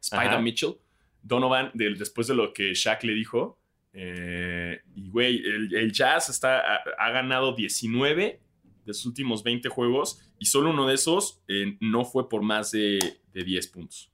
Spider 0.00 0.28
Ajá. 0.28 0.38
Mitchell, 0.40 0.74
Donovan, 1.22 1.70
después 1.74 2.26
de 2.26 2.34
lo 2.34 2.52
que 2.52 2.74
Shaq 2.74 3.04
le 3.04 3.14
dijo. 3.14 3.58
Eh, 3.92 4.80
y 4.94 5.08
güey, 5.10 5.38
el, 5.38 5.74
el 5.74 5.92
Jazz 5.92 6.28
está, 6.28 6.60
ha, 6.60 6.80
ha 6.98 7.10
ganado 7.10 7.54
19 7.54 8.40
de 8.86 8.94
sus 8.94 9.06
últimos 9.06 9.42
20 9.42 9.68
juegos 9.68 10.20
y 10.38 10.46
solo 10.46 10.70
uno 10.70 10.86
de 10.86 10.94
esos 10.94 11.42
eh, 11.48 11.76
no 11.80 12.04
fue 12.04 12.28
por 12.28 12.42
más 12.42 12.70
de, 12.70 12.98
de 13.32 13.44
10 13.44 13.66
puntos. 13.68 14.12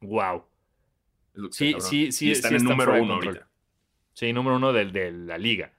Wow. 0.00 0.44
Sí, 1.50 1.74
sí, 1.78 2.10
sí, 2.12 2.28
Y 2.28 2.30
están 2.32 2.50
sí 2.50 2.54
en 2.56 2.62
está 2.62 2.70
número 2.70 2.92
de 2.94 3.00
uno 3.00 3.14
ahorita. 3.14 3.48
Sí, 4.14 4.32
número 4.32 4.56
uno 4.56 4.72
del- 4.72 4.90
de, 4.92 5.12
la 5.12 5.38
liga. 5.38 5.72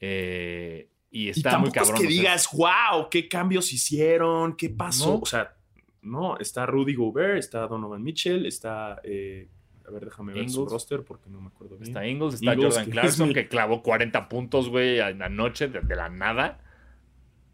Eh, 0.00 0.90
y 1.10 1.26
Y 1.26 1.28
está 1.30 1.58
muy 1.58 1.70
cabrón. 1.70 1.94
es 1.94 2.00
que 2.00 2.06
o 2.06 2.10
sea, 2.10 2.16
digas, 2.18 2.48
wow, 2.52 3.08
qué 3.10 3.26
cambios 3.26 3.72
hicieron, 3.72 4.54
qué 4.56 4.68
pasó. 4.68 5.14
No. 5.14 5.18
O 5.20 5.26
sea, 5.26 5.56
no, 6.02 6.36
está 6.38 6.66
Rudy 6.66 6.94
Gobert, 6.94 7.38
está 7.38 7.66
Donovan 7.66 8.02
Mitchell, 8.02 8.44
está. 8.44 9.00
eh, 9.02 9.48
a 9.86 9.90
ver, 9.90 10.04
déjame 10.06 10.32
ver 10.32 10.48
su 10.50 10.60
Ingles. 10.60 10.72
roster 10.72 11.04
porque 11.04 11.30
no 11.30 11.40
me 11.40 11.48
acuerdo 11.48 11.76
bien. 11.76 11.88
Está 11.90 12.06
Ingles, 12.06 12.34
está 12.34 12.54
Ingles, 12.54 12.74
Jordan 12.74 12.90
Clarkson, 12.90 13.28
mi- 13.28 13.34
que 13.34 13.48
clavó 13.48 13.82
40 13.82 14.28
puntos, 14.28 14.68
güey, 14.68 15.00
anoche 15.00 15.68
de, 15.68 15.80
de 15.80 15.96
la 15.96 16.08
nada. 16.08 16.60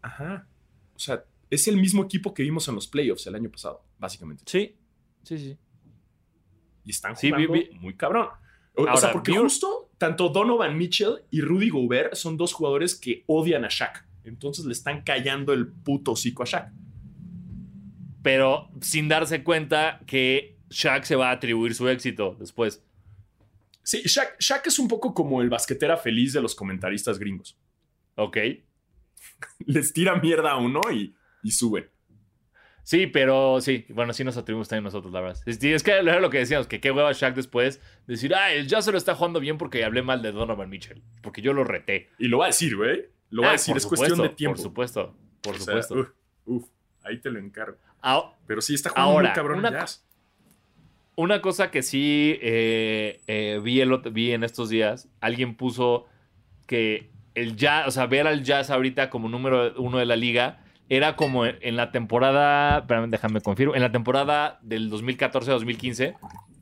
Ajá. 0.01 0.47
O 0.95 0.99
sea, 0.99 1.23
es 1.49 1.67
el 1.67 1.77
mismo 1.77 2.03
equipo 2.03 2.33
que 2.33 2.43
vimos 2.43 2.67
en 2.67 2.75
los 2.75 2.87
playoffs 2.87 3.25
el 3.27 3.35
año 3.35 3.49
pasado, 3.49 3.83
básicamente. 3.99 4.43
Sí, 4.47 4.75
sí, 5.23 5.37
sí. 5.37 5.57
Y 6.85 6.89
están 6.91 7.15
Sí, 7.15 7.27
vi- 7.31 7.45
jugando 7.45 7.53
vi- 7.53 7.79
muy 7.79 7.95
cabrón. 7.95 8.27
O, 8.75 8.97
sea, 8.97 9.11
porque 9.11 9.31
justo 9.33 9.91
tanto 9.99 10.29
Donovan 10.29 10.75
Mitchell 10.77 11.19
y 11.29 11.41
Rudy 11.41 11.69
Gobert 11.69 12.15
son 12.15 12.37
dos 12.37 12.53
jugadores 12.53 12.95
que 12.95 13.23
odian 13.27 13.63
a 13.65 13.69
Shaq. 13.69 14.03
Entonces 14.23 14.65
le 14.65 14.73
están 14.73 15.03
callando 15.03 15.53
el 15.53 15.67
puto 15.67 16.13
hocico 16.13 16.41
a 16.41 16.45
Shaq. 16.47 16.71
Pero 18.21 18.69
sin 18.81 19.07
darse 19.09 19.43
cuenta 19.43 19.99
que 20.07 20.52
Shaq 20.73 21.03
se 21.05 21.15
va 21.15 21.29
a 21.29 21.33
atribuir 21.33 21.73
su 21.75 21.87
éxito 21.87 22.35
después. 22.39 22.83
Sí, 23.83 24.01
Shaq, 24.05 24.37
Shaq 24.39 24.67
es 24.67 24.79
un 24.79 24.87
poco 24.87 25.13
como 25.13 25.41
el 25.41 25.49
basquetera 25.49 25.97
feliz 25.97 26.33
de 26.33 26.41
los 26.41 26.55
comentaristas 26.55 27.19
gringos. 27.19 27.57
¿Ok? 28.15 28.37
Les 29.65 29.93
tira 29.93 30.15
mierda 30.15 30.51
a 30.51 30.57
uno 30.57 30.81
y, 30.91 31.15
y 31.43 31.51
suben. 31.51 31.89
Sí, 32.85 33.07
pero 33.07 33.61
sí, 33.61 33.85
bueno, 33.89 34.11
sí 34.11 34.25
nos 34.25 34.35
atribuimos 34.35 34.67
también 34.67 34.83
nosotros, 34.83 35.13
la 35.13 35.21
verdad. 35.21 35.41
Es, 35.45 35.63
es 35.63 35.83
que 35.83 35.91
era 35.91 36.19
lo 36.19 36.29
que 36.29 36.39
decíamos, 36.39 36.67
que 36.67 36.81
qué 36.81 36.91
hueva 36.91 37.13
Shaq 37.13 37.33
después 37.33 37.79
decir, 38.07 38.35
ah, 38.35 38.51
el 38.51 38.67
Jazz 38.67 38.83
se 38.85 38.91
lo 38.91 38.97
está 38.97 39.15
jugando 39.15 39.39
bien 39.39 39.57
porque 39.57 39.85
hablé 39.85 40.01
mal 40.01 40.21
de 40.21 40.33
Donovan 40.33 40.69
Mitchell, 40.69 41.01
porque 41.21 41.41
yo 41.41 41.53
lo 41.53 41.63
reté. 41.63 42.09
Y 42.19 42.27
lo 42.27 42.39
va 42.39 42.45
a 42.45 42.47
decir, 42.47 42.75
güey. 42.75 43.05
Lo 43.29 43.41
va 43.43 43.47
a 43.47 43.51
Ah, 43.51 43.53
decir, 43.53 43.75
es 43.77 43.85
cuestión 43.85 44.21
de 44.21 44.29
tiempo. 44.29 44.55
Por 44.57 44.63
supuesto, 44.63 45.15
por 45.41 45.55
O 45.55 45.59
sea, 45.59 45.81
supuesto. 45.81 45.95
uf, 45.95 46.07
uf. 46.45 46.69
Ahí 47.03 47.19
te 47.21 47.31
lo 47.31 47.39
encargo. 47.39 47.77
Ah, 48.01 48.33
Pero 48.47 48.61
sí 48.61 48.73
está 48.73 48.89
jugando 48.89 49.11
Ahora, 49.11 49.29
muy 49.29 49.35
cabrón 49.35 49.59
una 49.59 49.71
Jazz. 49.71 50.05
Una 51.15 51.41
cosa 51.41 51.69
que 51.71 51.83
sí 51.83 52.37
eh, 52.41 53.21
eh, 53.27 53.59
vi, 53.63 53.81
el 53.81 53.97
vi 54.11 54.31
en 54.31 54.43
estos 54.43 54.69
días, 54.69 55.07
alguien 55.21 55.55
puso 55.55 56.05
que 56.65 57.11
el 57.35 57.55
jazz, 57.55 57.87
o 57.87 57.91
sea, 57.91 58.07
ver 58.07 58.27
al 58.27 58.43
jazz 58.43 58.69
ahorita 58.69 59.09
como 59.09 59.29
número 59.29 59.73
uno 59.77 59.99
de 59.99 60.05
la 60.05 60.15
liga, 60.15 60.59
era 60.89 61.15
como 61.15 61.45
en 61.45 61.75
la 61.75 61.91
temporada, 61.91 62.85
déjame 63.07 63.41
confirmo, 63.41 63.75
en 63.75 63.81
la 63.81 63.91
temporada 63.91 64.59
del 64.61 64.91
2014-2015, 64.91 66.15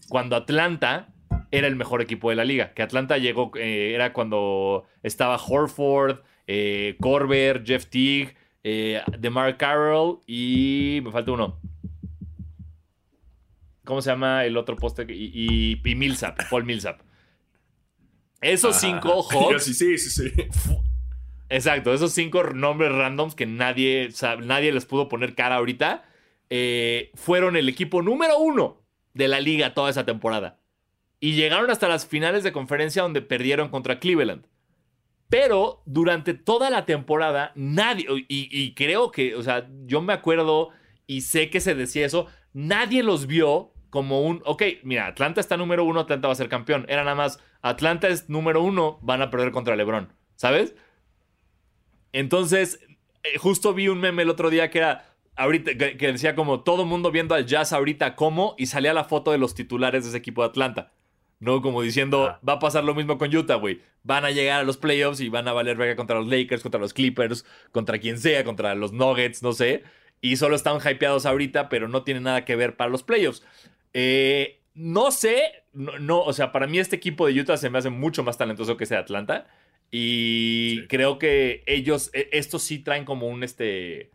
cuando 0.09 0.35
Atlanta 0.35 1.07
era 1.51 1.67
el 1.67 1.75
mejor 1.75 2.01
equipo 2.01 2.29
de 2.29 2.35
la 2.35 2.45
liga. 2.45 2.73
Que 2.73 2.81
Atlanta 2.81 3.17
llegó, 3.17 3.51
eh, 3.55 3.93
era 3.93 4.13
cuando 4.13 4.85
estaba 5.03 5.35
Horford, 5.35 6.19
eh, 6.47 6.95
Corber, 6.99 7.63
Jeff 7.65 7.87
Teague, 7.87 8.35
eh, 8.63 9.01
DeMar 9.19 9.57
Carroll 9.57 10.19
y 10.27 11.01
me 11.03 11.11
falta 11.11 11.31
uno. 11.31 11.59
¿Cómo 13.83 14.01
se 14.01 14.11
llama 14.11 14.45
el 14.45 14.57
otro 14.57 14.75
poste? 14.75 15.05
Y, 15.09 15.31
y, 15.33 15.81
y 15.83 15.95
Millsap, 15.95 16.39
Paul 16.49 16.65
Millsap. 16.65 17.01
Esos 18.41 18.77
Ajá. 18.77 18.87
cinco 18.87 19.23
Hawks 19.23 19.63
sí, 19.65 19.73
sí, 19.73 19.97
sí, 19.97 20.09
sí. 20.09 20.31
Exacto, 21.49 21.93
esos 21.93 22.13
cinco 22.13 22.43
nombres 22.43 22.91
randoms 22.91 23.35
que 23.35 23.45
nadie, 23.45 24.09
nadie 24.43 24.71
les 24.71 24.85
pudo 24.85 25.09
poner 25.09 25.35
cara 25.35 25.55
ahorita, 25.55 26.05
eh, 26.49 27.11
fueron 27.13 27.55
el 27.57 27.67
equipo 27.67 28.01
número 28.01 28.37
uno 28.39 28.81
de 29.13 29.27
la 29.27 29.39
liga 29.39 29.73
toda 29.73 29.89
esa 29.89 30.05
temporada. 30.05 30.59
Y 31.19 31.33
llegaron 31.33 31.69
hasta 31.69 31.87
las 31.89 32.07
finales 32.07 32.43
de 32.43 32.51
conferencia 32.51 33.03
donde 33.03 33.21
perdieron 33.21 33.69
contra 33.69 33.99
Cleveland. 33.99 34.47
Pero 35.29 35.83
durante 35.85 36.33
toda 36.33 36.69
la 36.69 36.85
temporada, 36.85 37.51
nadie, 37.55 38.05
y, 38.09 38.49
y 38.51 38.73
creo 38.73 39.11
que, 39.11 39.35
o 39.35 39.43
sea, 39.43 39.69
yo 39.85 40.01
me 40.01 40.13
acuerdo 40.13 40.69
y 41.05 41.21
sé 41.21 41.49
que 41.49 41.59
se 41.59 41.75
decía 41.75 42.05
eso, 42.05 42.27
nadie 42.53 43.03
los 43.03 43.27
vio 43.27 43.73
como 43.89 44.21
un, 44.21 44.41
ok, 44.45 44.63
mira, 44.83 45.07
Atlanta 45.07 45.41
está 45.41 45.57
número 45.57 45.83
uno, 45.83 45.99
Atlanta 45.99 46.27
va 46.27 46.31
a 46.31 46.37
ser 46.37 46.49
campeón. 46.49 46.85
Era 46.87 47.03
nada 47.03 47.15
más, 47.15 47.39
Atlanta 47.61 48.07
es 48.07 48.29
número 48.29 48.63
uno, 48.63 48.99
van 49.01 49.21
a 49.21 49.29
perder 49.29 49.51
contra 49.51 49.75
LeBron, 49.75 50.13
¿sabes? 50.35 50.75
Entonces, 52.13 52.79
eh, 53.23 53.37
justo 53.37 53.73
vi 53.73 53.87
un 53.87 53.99
meme 53.99 54.23
el 54.23 54.29
otro 54.29 54.49
día 54.49 54.69
que 54.69 54.79
era 54.79 55.05
ahorita 55.35 55.77
que, 55.77 56.11
decía 56.11 56.35
como 56.35 56.61
todo 56.61 56.85
mundo 56.85 57.11
viendo 57.11 57.35
al 57.35 57.45
Jazz 57.45 57.73
ahorita 57.73 58.15
como 58.15 58.55
y 58.57 58.67
salía 58.67 58.93
la 58.93 59.05
foto 59.05 59.31
de 59.31 59.37
los 59.37 59.55
titulares 59.55 60.03
de 60.03 60.09
ese 60.09 60.17
equipo 60.17 60.41
de 60.41 60.49
Atlanta. 60.49 60.91
No, 61.39 61.61
como 61.61 61.81
diciendo, 61.81 62.27
Ah. 62.27 62.39
va 62.47 62.53
a 62.53 62.59
pasar 62.59 62.83
lo 62.83 62.93
mismo 62.93 63.17
con 63.17 63.35
Utah, 63.35 63.55
güey. 63.55 63.81
Van 64.03 64.25
a 64.25 64.31
llegar 64.31 64.61
a 64.61 64.63
los 64.63 64.77
playoffs 64.77 65.21
y 65.21 65.29
van 65.29 65.47
a 65.47 65.53
valer 65.53 65.75
verga 65.75 65.95
contra 65.95 66.19
los 66.19 66.27
Lakers, 66.27 66.61
contra 66.61 66.79
los 66.79 66.93
Clippers, 66.93 67.45
contra 67.71 67.97
quien 67.99 68.19
sea, 68.19 68.43
contra 68.43 68.75
los 68.75 68.93
Nuggets, 68.93 69.41
no 69.41 69.51
sé. 69.51 69.83
Y 70.21 70.37
solo 70.37 70.55
están 70.55 70.77
hypeados 70.77 71.25
ahorita, 71.25 71.67
pero 71.67 71.87
no 71.87 72.03
tienen 72.03 72.23
nada 72.23 72.45
que 72.45 72.55
ver 72.55 72.77
para 72.77 72.89
los 72.91 73.03
playoffs. 73.03 73.43
Eh, 73.93 74.61
no 74.75 75.11
sé, 75.11 75.63
no, 75.73 75.97
no, 75.99 76.21
o 76.21 76.31
sea, 76.33 76.51
para 76.51 76.67
mí 76.67 76.77
este 76.79 76.95
equipo 76.95 77.25
de 77.27 77.39
Utah 77.39 77.57
se 77.57 77.69
me 77.69 77.79
hace 77.79 77.89
mucho 77.89 78.23
más 78.23 78.37
talentoso 78.37 78.77
que 78.77 78.83
ese 78.85 78.93
de 78.95 79.01
Atlanta. 79.01 79.47
Y 79.89 80.77
Sí. 80.81 80.87
creo 80.87 81.19
que 81.19 81.63
ellos, 81.65 82.11
e- 82.13 82.29
estos 82.31 82.61
sí 82.63 82.79
traen 82.79 83.03
como 83.03 83.27
un, 83.27 83.43
este, 83.43 84.11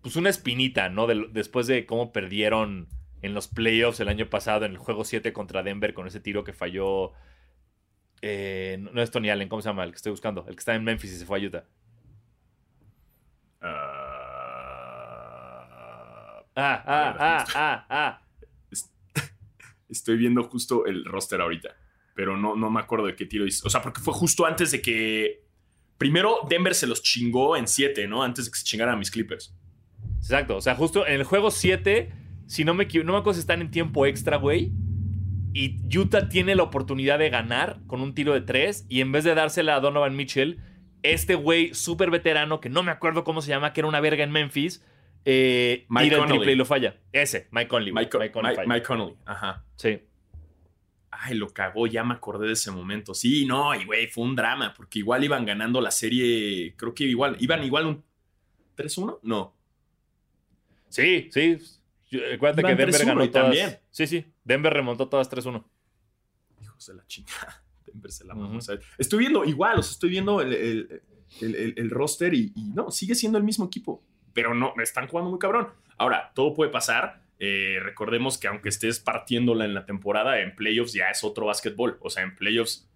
pues 0.00 0.16
una 0.16 0.30
espinita, 0.30 0.88
¿no? 0.88 1.06
Del- 1.06 1.32
después 1.32 1.66
de 1.66 1.84
cómo 1.86 2.12
perdieron 2.12 2.86
en 3.20 3.34
los 3.34 3.48
playoffs 3.48 4.00
el 4.00 4.08
año 4.08 4.30
pasado 4.30 4.64
en 4.64 4.70
el 4.72 4.78
juego 4.78 5.04
7 5.04 5.32
contra 5.32 5.62
Denver 5.64 5.92
con 5.92 6.06
ese 6.06 6.20
tiro 6.20 6.44
que 6.44 6.52
falló. 6.52 7.12
eh, 8.22 8.78
no 8.80 8.90
no 8.92 9.00
es 9.02 9.10
Tony 9.12 9.30
Allen, 9.30 9.48
¿cómo 9.48 9.62
se 9.62 9.68
llama? 9.68 9.84
El 9.84 9.90
que 9.90 9.96
estoy 9.96 10.10
buscando. 10.10 10.44
El 10.48 10.54
que 10.56 10.60
está 10.60 10.74
en 10.74 10.82
Memphis 10.84 11.12
y 11.12 11.16
se 11.18 11.24
fue 11.26 11.38
a 11.40 11.42
Utah. 11.46 11.64
Ah, 13.60 13.97
Ah, 16.60 16.82
ah, 16.84 17.16
ah, 17.20 17.44
ah, 17.54 17.86
ah. 17.88 18.22
estoy 19.88 20.16
viendo 20.16 20.42
justo 20.42 20.86
el 20.86 21.04
roster 21.04 21.40
ahorita, 21.40 21.76
pero 22.16 22.36
no, 22.36 22.56
no 22.56 22.68
me 22.68 22.80
acuerdo 22.80 23.06
de 23.06 23.14
qué 23.14 23.26
tiro 23.26 23.46
hizo. 23.46 23.64
O 23.64 23.70
sea, 23.70 23.80
porque 23.80 24.00
fue 24.00 24.12
justo 24.12 24.44
antes 24.44 24.72
de 24.72 24.82
que. 24.82 25.46
Primero 25.98 26.38
Denver 26.48 26.74
se 26.74 26.86
los 26.86 27.02
chingó 27.02 27.56
en 27.56 27.66
7, 27.66 28.06
¿no? 28.08 28.22
Antes 28.24 28.44
de 28.44 28.50
que 28.50 28.58
se 28.58 28.64
chingaran 28.64 28.94
a 28.94 28.96
mis 28.96 29.10
Clippers. 29.10 29.54
Exacto. 30.16 30.56
O 30.56 30.60
sea, 30.60 30.74
justo 30.74 31.06
en 31.06 31.14
el 31.14 31.24
juego 31.24 31.50
7, 31.52 32.12
si 32.46 32.64
no 32.64 32.74
me 32.74 32.86
no 32.86 33.12
me 33.12 33.18
acuerdo 33.18 33.34
si 33.34 33.40
están 33.40 33.60
en 33.60 33.70
tiempo 33.70 34.04
extra, 34.06 34.36
güey. 34.36 34.72
Y 35.52 35.78
Utah 35.96 36.28
tiene 36.28 36.56
la 36.56 36.64
oportunidad 36.64 37.20
de 37.20 37.30
ganar 37.30 37.80
con 37.86 38.00
un 38.00 38.14
tiro 38.14 38.34
de 38.34 38.40
3. 38.40 38.86
Y 38.88 39.00
en 39.00 39.12
vez 39.12 39.22
de 39.22 39.34
dársela 39.34 39.76
a 39.76 39.80
Donovan 39.80 40.16
Mitchell, 40.16 40.60
este 41.04 41.36
güey 41.36 41.72
súper 41.74 42.10
veterano, 42.10 42.60
que 42.60 42.68
no 42.68 42.82
me 42.82 42.90
acuerdo 42.90 43.22
cómo 43.22 43.42
se 43.42 43.48
llama, 43.48 43.72
que 43.72 43.80
era 43.80 43.88
una 43.88 44.00
verga 44.00 44.24
en 44.24 44.32
Memphis, 44.32 44.84
eh, 45.24 45.86
Mike 45.88 46.04
tira 46.04 46.16
el 46.16 46.22
Conley. 46.22 46.38
triple 46.38 46.52
y 46.52 46.56
lo 46.56 46.64
falla. 46.64 46.96
Ese, 47.12 47.48
Mike 47.50 47.68
Conley. 47.68 47.92
Mike, 47.92 48.18
Mike 48.18 48.32
Conley 48.32 48.56
Mike- 48.66 48.82
Connolly. 48.86 49.14
Ajá. 49.26 49.64
Sí. 49.76 50.00
Ay, 51.10 51.34
lo 51.34 51.48
cagó, 51.48 51.86
ya 51.86 52.04
me 52.04 52.14
acordé 52.14 52.46
de 52.46 52.52
ese 52.52 52.70
momento. 52.70 53.12
Sí, 53.14 53.44
no, 53.46 53.74
y 53.74 53.84
güey, 53.84 54.06
fue 54.06 54.24
un 54.24 54.36
drama, 54.36 54.72
porque 54.74 55.00
igual 55.00 55.24
iban 55.24 55.44
ganando 55.44 55.80
la 55.80 55.90
serie, 55.90 56.74
creo 56.76 56.94
que 56.94 57.04
igual, 57.04 57.36
iban 57.40 57.64
igual 57.64 57.86
un 57.86 58.04
3-1, 58.76 59.18
no. 59.22 59.54
Sí, 60.88 61.28
sí. 61.32 61.58
Acuérdate 62.34 62.60
Iban 62.62 62.76
que 62.76 62.82
Denver 62.84 62.88
3-1 62.94 63.06
ganó 63.06 63.30
todas. 63.30 63.32
también. 63.46 63.78
Sí, 63.90 64.06
sí. 64.06 64.24
Denver 64.44 64.72
remontó 64.72 65.08
todas 65.08 65.28
3-1. 65.30 65.64
Hijos 66.62 66.86
de 66.86 66.94
la 66.94 67.06
chingada. 67.06 67.62
Denver 67.86 68.12
se 68.12 68.24
la 68.24 68.34
mamó, 68.34 68.50
Ujú. 68.52 68.60
¿sabes? 68.62 68.84
Estoy 68.96 69.18
viendo 69.20 69.44
igual, 69.44 69.78
o 69.78 69.82
sea, 69.82 69.92
estoy 69.92 70.10
viendo 70.10 70.40
el, 70.40 70.52
el- 70.52 71.02
el- 71.40 71.54
el- 71.54 71.74
el 71.76 71.90
roster 71.90 72.32
y, 72.32 72.52
y 72.54 72.70
no, 72.74 72.90
sigue 72.90 73.14
siendo 73.14 73.36
el 73.38 73.44
mismo 73.44 73.66
equipo, 73.66 74.02
pero 74.38 74.54
no, 74.54 74.72
me 74.76 74.84
están 74.84 75.08
jugando 75.08 75.30
muy 75.30 75.40
cabrón. 75.40 75.66
Ahora, 75.96 76.30
todo 76.32 76.54
puede 76.54 76.70
pasar. 76.70 77.24
eh, 77.40 77.80
recordemos 77.82 78.38
que 78.38 78.46
aunque 78.46 78.68
estés 78.68 79.00
partiéndola 79.00 79.64
en 79.64 79.74
la 79.74 79.84
temporada, 79.84 80.40
en 80.40 80.54
playoffs 80.54 80.92
ya 80.92 81.10
es 81.10 81.24
otro 81.24 81.46
básquetbol. 81.46 81.98
O 82.00 82.08
sea, 82.08 82.22
en 82.22 82.36
playoffs 82.36 82.88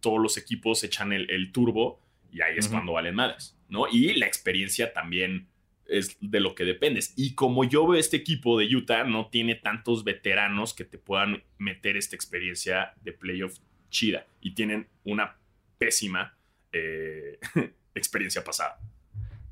todos 0.00 0.20
los 0.20 0.36
equipos 0.36 0.82
echan 0.82 1.12
el, 1.12 1.30
el 1.30 1.52
turbo 1.52 2.00
y 2.32 2.40
ahí 2.40 2.58
es 2.58 2.66
cuando 2.66 2.94
valen 2.94 3.14
madres, 3.14 3.56
¿no? 3.68 3.86
Y 3.86 4.14
la 4.14 4.26
experiencia 4.26 4.92
también 4.92 5.46
es 5.86 6.16
de 6.20 6.40
lo 6.40 6.56
que 6.56 6.64
dependes. 6.64 7.14
Y 7.16 7.36
como 7.36 7.62
yo 7.62 7.86
veo 7.86 8.00
este 8.00 8.16
equipo 8.16 8.58
de 8.58 8.66
Utah, 8.74 9.04
no 9.04 9.28
tiene 9.28 9.54
tantos 9.54 10.02
veteranos 10.02 10.74
que 10.74 10.84
te 10.84 10.98
puedan 10.98 11.44
meter 11.56 11.96
esta 11.96 12.16
experiencia 12.16 12.94
de 13.02 13.12
playoff 13.12 13.60
chida. 13.90 14.26
Y 14.40 14.56
tienen 14.56 14.88
una 15.04 15.36
pésima 15.78 16.36
eh, 16.72 17.38
experiencia 17.94 18.42
pasada. 18.42 18.80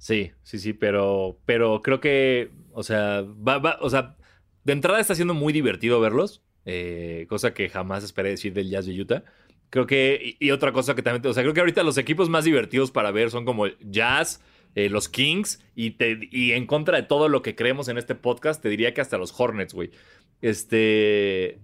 Sí, 0.03 0.33
sí, 0.43 0.59
sí, 0.59 0.73
pero, 0.73 1.39
pero 1.47 1.81
creo 1.81 2.01
que, 2.01 2.51
o 2.73 2.83
sea, 2.83 3.23
va, 3.23 3.59
va- 3.59 3.79
o 3.81 3.89
sea, 3.89 4.17
de 4.65 4.73
entrada 4.73 4.99
está 5.01 5.15
siendo 5.15 5.33
muy 5.33 5.53
divertido 5.53 6.01
verlos, 6.01 6.43
eh, 6.65 7.27
cosa 7.29 7.55
que 7.55 7.69
jamás 7.69 8.03
esperé 8.03 8.31
decir 8.31 8.53
del 8.53 8.69
Jazz 8.69 8.87
de 8.87 9.01
Utah. 9.01 9.23
Creo 9.71 9.87
que, 9.87 10.37
y, 10.41 10.45
y 10.49 10.51
otra 10.51 10.73
cosa 10.73 10.97
que 10.97 11.03
también, 11.03 11.25
o 11.31 11.33
sea, 11.33 11.45
creo 11.45 11.55
que 11.55 11.61
ahorita 11.61 11.85
los 11.85 11.99
equipos 11.99 12.29
más 12.29 12.45
divertidos 12.45 12.91
para 12.91 13.13
ver 13.13 13.31
son 13.31 13.45
como 13.45 13.67
el 13.67 13.77
Jazz, 13.81 14.43
eh, 14.75 14.89
los 14.91 15.09
Kings, 15.09 15.61
y, 15.77 15.93
te, 15.93 16.19
y 16.33 16.51
en 16.53 16.67
contra 16.67 16.97
de 16.97 17.05
todo 17.05 17.29
lo 17.29 17.43
que 17.43 17.55
creemos 17.55 17.87
en 17.87 17.97
este 17.97 18.17
podcast, 18.17 18.61
te 18.61 18.71
diría 18.71 18.95
que 18.95 19.01
hasta 19.03 19.19
los 19.19 19.33
Hornets, 19.39 19.73
güey. 19.73 19.93
Este, 20.41 21.61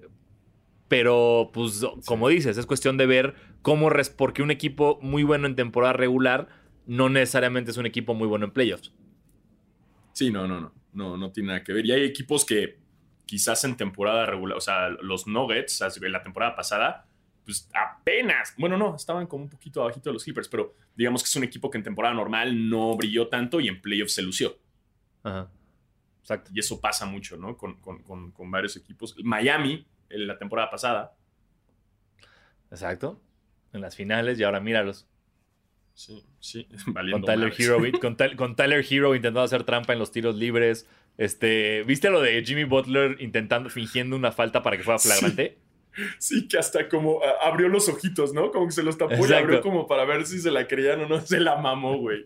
pero, 0.89 1.51
pues, 1.53 1.85
como 2.07 2.29
dices, 2.29 2.57
es 2.57 2.67
cuestión 2.67 2.97
de 2.97 3.07
ver 3.07 3.35
cómo, 3.63 3.91
res- 3.91 4.11
porque 4.11 4.43
un 4.43 4.51
equipo 4.51 4.99
muy 5.03 5.23
bueno 5.23 5.47
en 5.47 5.57
temporada 5.57 5.93
regular 5.93 6.49
no 6.89 7.09
necesariamente 7.09 7.71
es 7.71 7.77
un 7.77 7.87
equipo 7.87 8.15
muy 8.15 8.27
bueno 8.27 8.47
en 8.47 8.51
playoffs. 8.51 8.93
Sí, 10.13 10.31
no, 10.33 10.49
no, 10.49 10.61
no. 10.61 10.73
No, 10.93 11.17
no 11.17 11.31
tiene 11.31 11.49
nada 11.49 11.63
que 11.63 11.73
ver. 11.73 11.87
Y 11.87 11.93
hay 11.93 12.03
equipos 12.03 12.45
que 12.45 12.79
quizás 13.27 13.63
en 13.65 13.77
temporada 13.77 14.27
regular, 14.27 14.57
o 14.57 14.61
sea, 14.61 14.89
los 14.89 15.27
Nuggets, 15.29 15.81
en 16.03 16.11
la 16.13 16.23
temporada 16.23 16.57
pasada, 16.57 17.07
pues 17.45 17.69
apenas, 17.75 18.55
bueno, 18.59 18.77
no, 18.77 18.97
estaban 18.97 19.27
como 19.27 19.45
un 19.45 19.51
poquito 19.51 19.83
abajito 19.83 20.11
de 20.11 20.15
los 20.15 20.25
Clippers, 20.25 20.49
pero 20.49 20.75
digamos 20.97 21.23
que 21.23 21.29
es 21.29 21.37
un 21.37 21.45
equipo 21.45 21.71
que 21.71 21.79
en 21.79 21.85
temporada 21.85 22.15
normal 22.15 22.69
no 22.69 22.97
brilló 22.97 23.29
tanto 23.29 23.61
y 23.61 23.69
en 23.69 23.81
playoffs 23.81 24.15
se 24.15 24.23
lució. 24.23 24.59
Ajá. 25.23 25.49
Exacto. 26.23 26.51
Y 26.55 26.59
eso 26.59 26.81
pasa 26.81 27.07
mucho, 27.07 27.37
¿no? 27.37 27.57
Con, 27.57 27.75
con- 27.81 28.03
con- 28.03 28.33
con 28.33 28.51
varios 28.51 28.77
equipos. 28.77 29.15
Miami, 29.23 29.87
en 30.11 30.27
la 30.27 30.39
temporada 30.39 30.71
pasada, 30.71 31.15
Exacto. 32.71 33.21
En 33.73 33.81
las 33.81 33.97
finales 33.97 34.39
y 34.39 34.45
ahora 34.45 34.61
míralos. 34.61 35.07
Sí, 35.99 36.25
sí, 36.39 36.65
Con 36.85 36.95
valiendo 36.95 37.27
Tyler, 37.27 37.49
madres. 37.51 37.61
Hero, 37.61 37.79
con, 38.01 38.17
Tyler- 38.17 38.37
con 38.37 38.57
Tyler 38.57 38.85
Hero 38.89 39.15
intentando 39.15 39.43
hacer 39.43 39.65
trampa 39.65 39.93
en 39.93 39.99
los 39.99 40.13
tiros 40.13 40.37
libres. 40.37 40.87
Este, 41.17 41.83
¿Viste 41.83 42.11
lo 42.11 42.21
de 42.21 42.45
Jimmy 42.45 42.63
Butler 42.65 43.17
intentando, 43.21 43.69
fingiendo 43.71 44.15
una 44.15 44.31
falta 44.31 44.63
para 44.63 44.77
que 44.77 44.85
fuera 44.85 44.99
flagrante? 44.99 45.59
Sí, 46.21 46.47
que 46.47 46.59
hasta 46.59 46.89
como 46.89 47.21
abrió 47.43 47.69
los 47.69 47.89
ojitos, 47.89 48.33
¿no? 48.33 48.53
Como 48.53 48.67
que 48.67 48.73
se 48.73 48.85
los 48.85 48.97
tapó 48.97 49.15
y 49.27 49.33
abrió 49.33 49.61
como 49.61 49.89
para 49.89 50.05
ver 50.05 50.27
si 50.27 50.39
se 50.39 50.53
la 50.53 50.69
creían 50.69 51.01
o 51.01 51.09
no. 51.09 51.21
Se 51.21 51.41
la 51.41 51.57
mamó, 51.57 51.99
güey. 51.99 52.25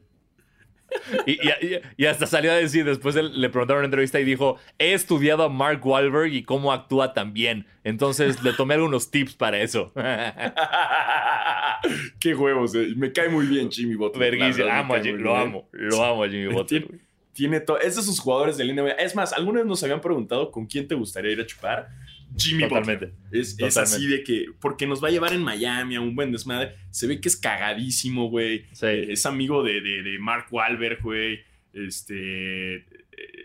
Y, 1.27 1.33
y- 1.47 1.75
y- 1.75 1.81
y 1.97 2.07
hasta 2.07 2.27
salió 2.27 2.53
a 2.53 2.55
decir, 2.55 2.85
después 2.85 3.15
le 3.15 3.49
preguntaron 3.51 3.81
en 3.81 3.85
una 3.85 3.85
entrevista 3.87 4.21
y 4.21 4.25
dijo, 4.25 4.59
he 4.79 4.93
estudiado 4.93 5.45
a 5.45 5.49
Mark 5.49 5.85
Wahlberg 5.87 6.33
y 6.33 6.43
cómo 6.43 6.73
actúa 6.73 7.15
tan 7.15 7.33
bien. 7.33 7.67
Entonces 7.85 8.43
le 8.43 8.53
tomé 8.53 8.75
algunos 8.75 9.11
tips 9.11 9.35
para 9.35 9.61
eso. 9.61 9.93
Qué 12.21 12.35
huevos, 12.35 12.75
eh. 12.75 12.93
me 12.97 13.13
cae 13.13 13.29
muy 13.29 13.47
bien 13.47 13.71
Jimmy 13.71 13.95
Butler. 13.97 14.39
me 14.39 14.45
Amo 14.71 14.97
lo 14.97 15.03
bien. 15.03 15.27
amo, 15.27 15.69
lo 15.73 16.05
amo 16.05 16.25
a 16.25 16.29
Jimmy 16.29 16.47
Butler. 16.53 16.87
Tiene, 17.33 17.61
todo. 17.61 17.81
Es 17.81 17.97
de 17.97 18.03
sus 18.03 18.21
jugadores 18.21 18.59
del 18.59 18.75
NBA. 18.77 18.91
Es 18.93 19.17
más, 19.17 19.33
algunos 19.33 19.65
nos 19.65 19.83
habían 19.83 20.03
preguntado 20.03 20.51
con 20.51 20.67
quién 20.67 20.87
te 20.87 20.95
gustaría 20.95 21.33
ir 21.33 21.41
a 21.41 21.47
chupar. 21.47 21.89
Jimmy 22.37 22.63
Totalmente. 22.69 23.07
Butler. 23.07 23.41
Es, 23.41 23.59
es 23.59 23.77
así 23.77 24.07
de 24.07 24.23
que, 24.25 24.47
porque 24.61 24.87
nos 24.87 25.03
va 25.03 25.09
a 25.09 25.11
llevar 25.11 25.33
en 25.33 25.43
Miami 25.43 25.97
a 25.97 26.01
un 26.01 26.15
buen 26.17 26.33
desmadre. 26.33 26.77
Se 26.91 27.07
ve 27.07 27.21
que 27.21 27.29
es 27.29 27.37
cagadísimo, 27.37 28.29
güey. 28.31 28.65
Sí. 28.73 28.87
Eh, 28.87 29.13
Es 29.13 29.27
amigo 29.27 29.63
de, 29.63 29.81
de, 29.81 30.03
de 30.03 30.19
Mark 30.19 30.47
Wahlberg, 30.51 31.03
güey. 31.03 31.41
Este, 31.73 32.75
eh, 32.77 32.87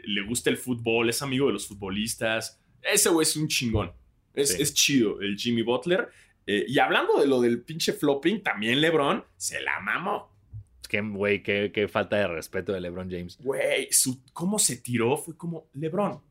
le 0.05 0.21
gusta 0.21 0.49
el 0.49 0.57
fútbol, 0.57 1.09
es 1.09 1.21
amigo 1.21 1.47
de 1.47 1.53
los 1.53 1.67
futbolistas. 1.67 2.61
Ese 2.81 3.09
güey 3.09 3.23
es 3.23 3.35
un 3.35 3.47
chingón. 3.47 3.91
Es, 4.33 4.53
Sí. 4.53 4.61
es 4.61 4.73
chido 4.73 5.19
el 5.21 5.38
Jimmy 5.38 5.61
Butler. 5.63 6.09
Eh, 6.45 6.65
y 6.67 6.79
hablando 6.79 7.19
de 7.19 7.27
lo 7.27 7.41
del 7.41 7.61
pinche 7.61 7.91
flopping, 7.93 8.41
también 8.41 8.79
LeBron 8.79 9.23
se 9.35 9.59
la 9.61 9.79
mamó. 9.81 10.33
Qué, 10.88 11.01
güey, 11.01 11.43
qué, 11.43 11.71
qué 11.73 11.89
falta 11.89 12.15
de 12.15 12.27
respeto 12.27 12.71
de 12.71 12.79
LeBron 12.79 13.09
James. 13.11 13.38
Güey, 13.41 13.89
cómo 14.31 14.57
se 14.57 14.77
tiró 14.77 15.17
fue 15.17 15.35
como, 15.35 15.67
LeBron, 15.73 16.21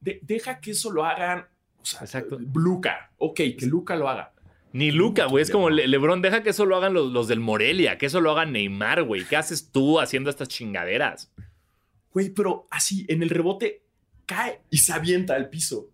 de- 0.00 0.18
deja 0.22 0.60
que 0.60 0.72
eso 0.72 0.92
lo 0.92 1.04
hagan. 1.06 1.46
O 1.84 1.86
sea, 1.86 2.00
Exacto. 2.00 2.38
Luca. 2.54 3.12
Ok, 3.18 3.36
que 3.36 3.66
Luca 3.66 3.94
lo 3.96 4.08
haga. 4.08 4.32
Ni 4.72 4.90
Luca, 4.90 5.26
güey. 5.26 5.42
Es 5.42 5.50
como. 5.50 5.70
Le- 5.70 5.86
LeBron, 5.86 6.20
deja 6.22 6.42
que 6.42 6.50
eso 6.50 6.64
lo 6.66 6.74
hagan 6.76 6.94
los, 6.94 7.12
los 7.12 7.28
del 7.28 7.38
Morelia, 7.40 7.96
que 7.98 8.06
eso 8.06 8.20
lo 8.20 8.32
haga 8.32 8.44
Neymar, 8.44 9.04
güey. 9.04 9.24
¿Qué 9.24 9.36
haces 9.36 9.70
tú 9.70 10.00
haciendo 10.00 10.30
estas 10.30 10.48
chingaderas? 10.48 11.32
Güey, 12.12 12.30
pero 12.30 12.66
así, 12.70 13.04
en 13.08 13.22
el 13.22 13.30
rebote, 13.30 13.84
cae 14.26 14.62
y 14.70 14.78
se 14.78 14.92
avienta 14.92 15.34
al 15.36 15.48
piso. 15.48 15.90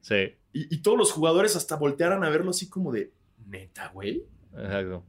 Sí, 0.00 0.34
Y, 0.52 0.74
y 0.74 0.78
todos 0.82 0.96
los 0.98 1.12
jugadores 1.12 1.54
hasta 1.56 1.76
voltearan 1.76 2.24
a 2.24 2.28
verlo 2.30 2.50
así 2.50 2.68
como 2.68 2.90
de, 2.92 3.12
neta, 3.46 3.88
güey. 3.88 4.22
exacto. 4.56 5.04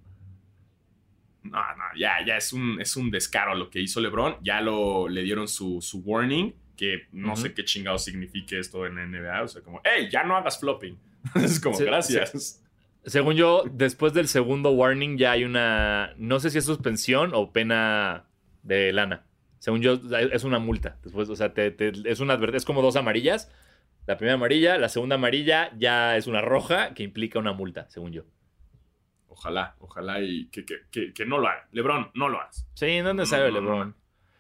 No, 1.44 1.52
no, 1.58 1.84
ya, 1.98 2.18
ya 2.28 2.36
es 2.38 2.52
un, 2.54 2.80
es 2.82 2.96
un 2.98 3.10
descaro 3.10 3.56
lo 3.56 3.70
que 3.70 3.80
hizo 3.80 4.02
LeBron. 4.02 4.36
Ya 4.44 4.60
lo, 4.62 5.08
le 5.08 5.24
dieron 5.24 5.48
su, 5.48 5.82
su 5.82 6.00
warning, 6.02 6.54
que 6.80 7.08
no 7.12 7.36
sé 7.36 7.54
qué 7.54 7.66
chingado 7.66 7.98
signifique 7.98 8.58
esto 8.58 8.86
en 8.86 8.96
NBA. 8.96 9.42
O 9.44 9.48
sea, 9.50 9.62
como, 9.62 9.82
hey, 9.84 10.08
ya 10.10 10.24
no 10.24 10.38
hagas 10.38 10.60
flopping. 10.62 10.98
es 11.36 11.60
como, 11.60 11.78
gracias. 11.78 12.64
Según 13.04 13.36
yo, 13.36 13.64
después 13.70 14.14
del 14.14 14.30
segundo 14.30 14.72
warning 14.72 15.18
ya 15.18 15.32
hay 15.32 15.44
una. 15.44 16.14
No 16.18 16.40
sé 16.40 16.50
si 16.50 16.58
es 16.60 16.66
suspensión 16.66 17.32
o 17.34 17.52
pena 17.52 18.26
de 18.64 18.94
lana. 18.94 19.26
Según 19.60 19.82
yo, 19.82 20.00
es 20.32 20.44
una 20.46 20.60
multa. 20.60 20.98
Después, 21.04 21.30
o 21.30 21.36
sea, 21.36 21.54
te- 21.54 21.72
te- 21.72 21.92
es 22.10 22.22
una 22.22 22.38
adver- 22.38 22.56
es 22.56 22.64
como 22.64 22.82
dos 22.82 22.96
amarillas. 22.96 23.52
La 24.08 24.16
primera 24.18 24.36
amarilla, 24.36 24.78
la 24.78 24.88
segunda 24.88 25.16
amarilla 25.16 25.72
ya 25.78 26.16
es 26.16 26.28
una 26.28 26.40
roja 26.42 26.94
que 26.94 27.04
implica 27.04 27.40
una 27.40 27.52
multa, 27.52 27.90
según 27.90 28.14
yo. 28.14 28.24
Ojalá, 29.28 29.76
ojalá 29.80 30.22
y 30.22 30.48
que, 30.48 30.66
que, 30.66 30.76
que, 30.92 31.14
que 31.14 31.26
no 31.26 31.38
lo 31.40 31.48
haga. 31.50 31.68
LeBron, 31.72 32.12
no 32.16 32.30
lo 32.30 32.40
hagas. 32.42 32.66
Sí, 32.74 33.02
no 33.02 33.10
es 33.10 33.16
necesario 33.16 33.48
No, 33.52 33.52
no, 33.52 33.60
no, 33.62 33.62
LeBron. 33.72 33.88
no. 33.90 33.96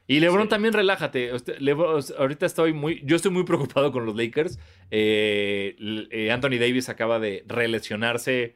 Y 0.10 0.20
LeBron 0.22 0.43
Sí. 0.43 0.49
también 0.49 0.74
relájate. 0.74 1.34
Usted- 1.34 1.60
LeBron- 1.60 2.16
ahorita 2.18 2.45
estoy 2.47 2.74
muy, 2.74 3.01
yo 3.05 3.16
estoy 3.16 3.32
muy 3.32 3.43
preocupado 3.45 3.91
con 3.91 4.05
los 4.07 4.16
Lakers. 4.16 4.57
Eh, 4.89 5.76
eh, 6.10 6.32
Anthony 6.32 6.57
Davis 6.60 6.89
acaba 6.89 7.20
de 7.20 7.43
relesionarse 7.47 8.55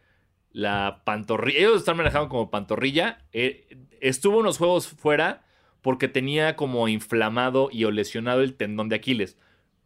la 0.51 1.04
pantorrilla. 1.06 1.60
Ellos 1.60 1.78
están 1.78 1.97
manejando 1.97 2.28
como 2.28 2.49
pantorrilla. 2.49 3.20
Eh, 3.34 3.68
estuvo 4.01 4.39
unos 4.39 4.58
juegos 4.58 4.88
fuera 4.88 5.43
porque 5.82 6.08
tenía 6.08 6.56
como 6.56 6.88
inflamado 6.88 7.70
y 7.72 7.84
o 7.86 7.91
lesionado 7.91 8.41
el 8.41 8.56
tendón 8.56 8.89
de 8.89 8.95
Aquiles. 8.95 9.38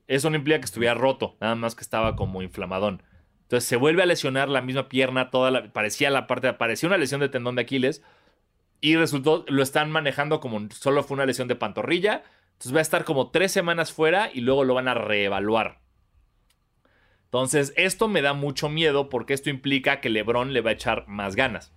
Eso 0.08 0.30
no 0.30 0.38
implica 0.38 0.60
que 0.60 0.66
estuviera 0.66 0.94
roto, 0.94 1.36
nada 1.42 1.56
más 1.56 1.76
que 1.76 1.82
estaba 1.82 2.16
como 2.16 2.42
inflamadón. 2.42 3.04
Entonces 3.44 3.68
se 3.68 3.76
vuelve 3.76 4.04
a 4.04 4.06
lesionar 4.06 4.48
la 4.48 4.62
misma 4.62 4.88
pierna, 4.88 5.32
toda 5.32 5.52
la, 5.52 5.74
parecía 5.74 6.10
la 6.12 6.28
parte, 6.28 6.52
parecía 6.54 6.88
una 6.88 6.98
lesión 6.98 7.20
de 7.20 7.28
tendón 7.30 7.56
de 7.56 7.64
Aquiles 7.64 8.04
y 8.82 8.96
resultó, 8.96 9.46
lo 9.48 9.64
están 9.64 9.92
manejando 9.92 10.40
como 10.40 10.70
solo 10.72 11.04
fue 11.04 11.16
una 11.16 11.26
lesión 11.26 11.48
de 11.48 11.56
pantorrilla. 11.56 12.24
Entonces 12.54 12.74
va 12.74 12.80
a 12.80 12.82
estar 12.82 13.04
como 13.06 13.30
tres 13.30 13.52
semanas 13.52 13.92
fuera 13.92 14.32
y 14.34 14.42
luego 14.42 14.64
lo 14.64 14.74
van 14.74 14.88
a 14.88 14.94
reevaluar. 14.94 15.80
Entonces, 17.26 17.74
esto 17.76 18.08
me 18.08 18.22
da 18.22 18.34
mucho 18.34 18.70
miedo 18.70 19.10
porque 19.10 19.34
esto 19.34 19.50
implica 19.50 20.00
que 20.00 20.10
LeBron 20.10 20.54
le 20.54 20.62
va 20.62 20.72
a 20.72 20.74
echar 20.74 21.08
más 21.08 21.36
ganas. 21.36 21.74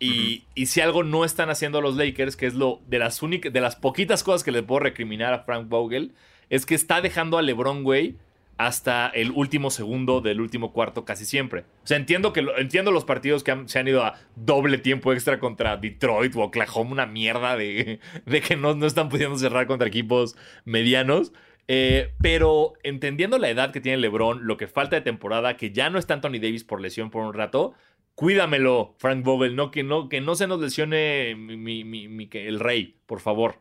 Y, 0.00 0.44
y 0.54 0.66
si 0.66 0.80
algo 0.80 1.04
no 1.04 1.24
están 1.24 1.50
haciendo 1.50 1.80
los 1.80 1.96
Lakers, 1.96 2.36
que 2.36 2.46
es 2.46 2.54
lo 2.54 2.80
de 2.86 2.98
las 2.98 3.22
únicas, 3.22 3.52
de 3.52 3.60
las 3.60 3.76
poquitas 3.76 4.24
cosas 4.24 4.42
que 4.42 4.50
le 4.50 4.62
puedo 4.62 4.80
recriminar 4.80 5.32
a 5.34 5.44
Frank 5.44 5.68
Vogel, 5.68 6.14
es 6.50 6.66
que 6.66 6.74
está 6.74 7.00
dejando 7.00 7.38
a 7.38 7.42
LeBron, 7.42 7.84
güey, 7.84 8.16
hasta 8.56 9.08
el 9.08 9.30
último 9.32 9.70
segundo 9.70 10.20
del 10.20 10.40
último 10.40 10.72
cuarto 10.72 11.04
casi 11.04 11.24
siempre. 11.24 11.62
O 11.82 11.86
sea, 11.86 11.96
entiendo 11.96 12.32
que 12.32 12.46
entiendo 12.58 12.90
los 12.92 13.04
partidos 13.04 13.42
que 13.44 13.56
se 13.66 13.78
han 13.78 13.88
ido 13.88 14.04
a 14.04 14.18
doble 14.36 14.78
tiempo 14.78 15.12
extra 15.12 15.38
contra 15.40 15.76
Detroit 15.76 16.34
o 16.36 16.42
Oklahoma, 16.42 16.92
una 16.92 17.06
mierda 17.06 17.56
de, 17.56 18.00
de 18.26 18.40
que 18.40 18.56
no, 18.56 18.74
no 18.74 18.86
están 18.86 19.08
pudiendo 19.08 19.36
cerrar 19.38 19.66
contra 19.66 19.88
equipos 19.88 20.36
medianos. 20.64 21.32
Eh, 21.66 22.12
pero 22.20 22.74
entendiendo 22.82 23.38
la 23.38 23.48
edad 23.48 23.72
que 23.72 23.80
tiene 23.80 23.96
LeBron, 23.98 24.46
lo 24.46 24.58
que 24.58 24.66
falta 24.66 24.96
de 24.96 25.02
temporada, 25.02 25.56
que 25.56 25.70
ya 25.72 25.88
no 25.88 25.98
está 25.98 26.12
Anthony 26.14 26.32
Davis 26.40 26.62
por 26.62 26.78
lesión 26.80 27.08
por 27.10 27.24
un 27.24 27.32
rato, 27.32 27.72
cuídamelo, 28.14 28.94
Frank 28.98 29.24
Vogel, 29.24 29.56
no 29.56 29.70
que 29.70 29.82
no, 29.82 30.10
que 30.10 30.20
no 30.20 30.34
se 30.36 30.46
nos 30.46 30.60
lesione 30.60 31.34
mi, 31.34 31.82
mi- 31.82 32.06
mi- 32.08 32.28
el 32.34 32.60
rey, 32.60 32.96
por 33.06 33.20
favor. 33.20 33.60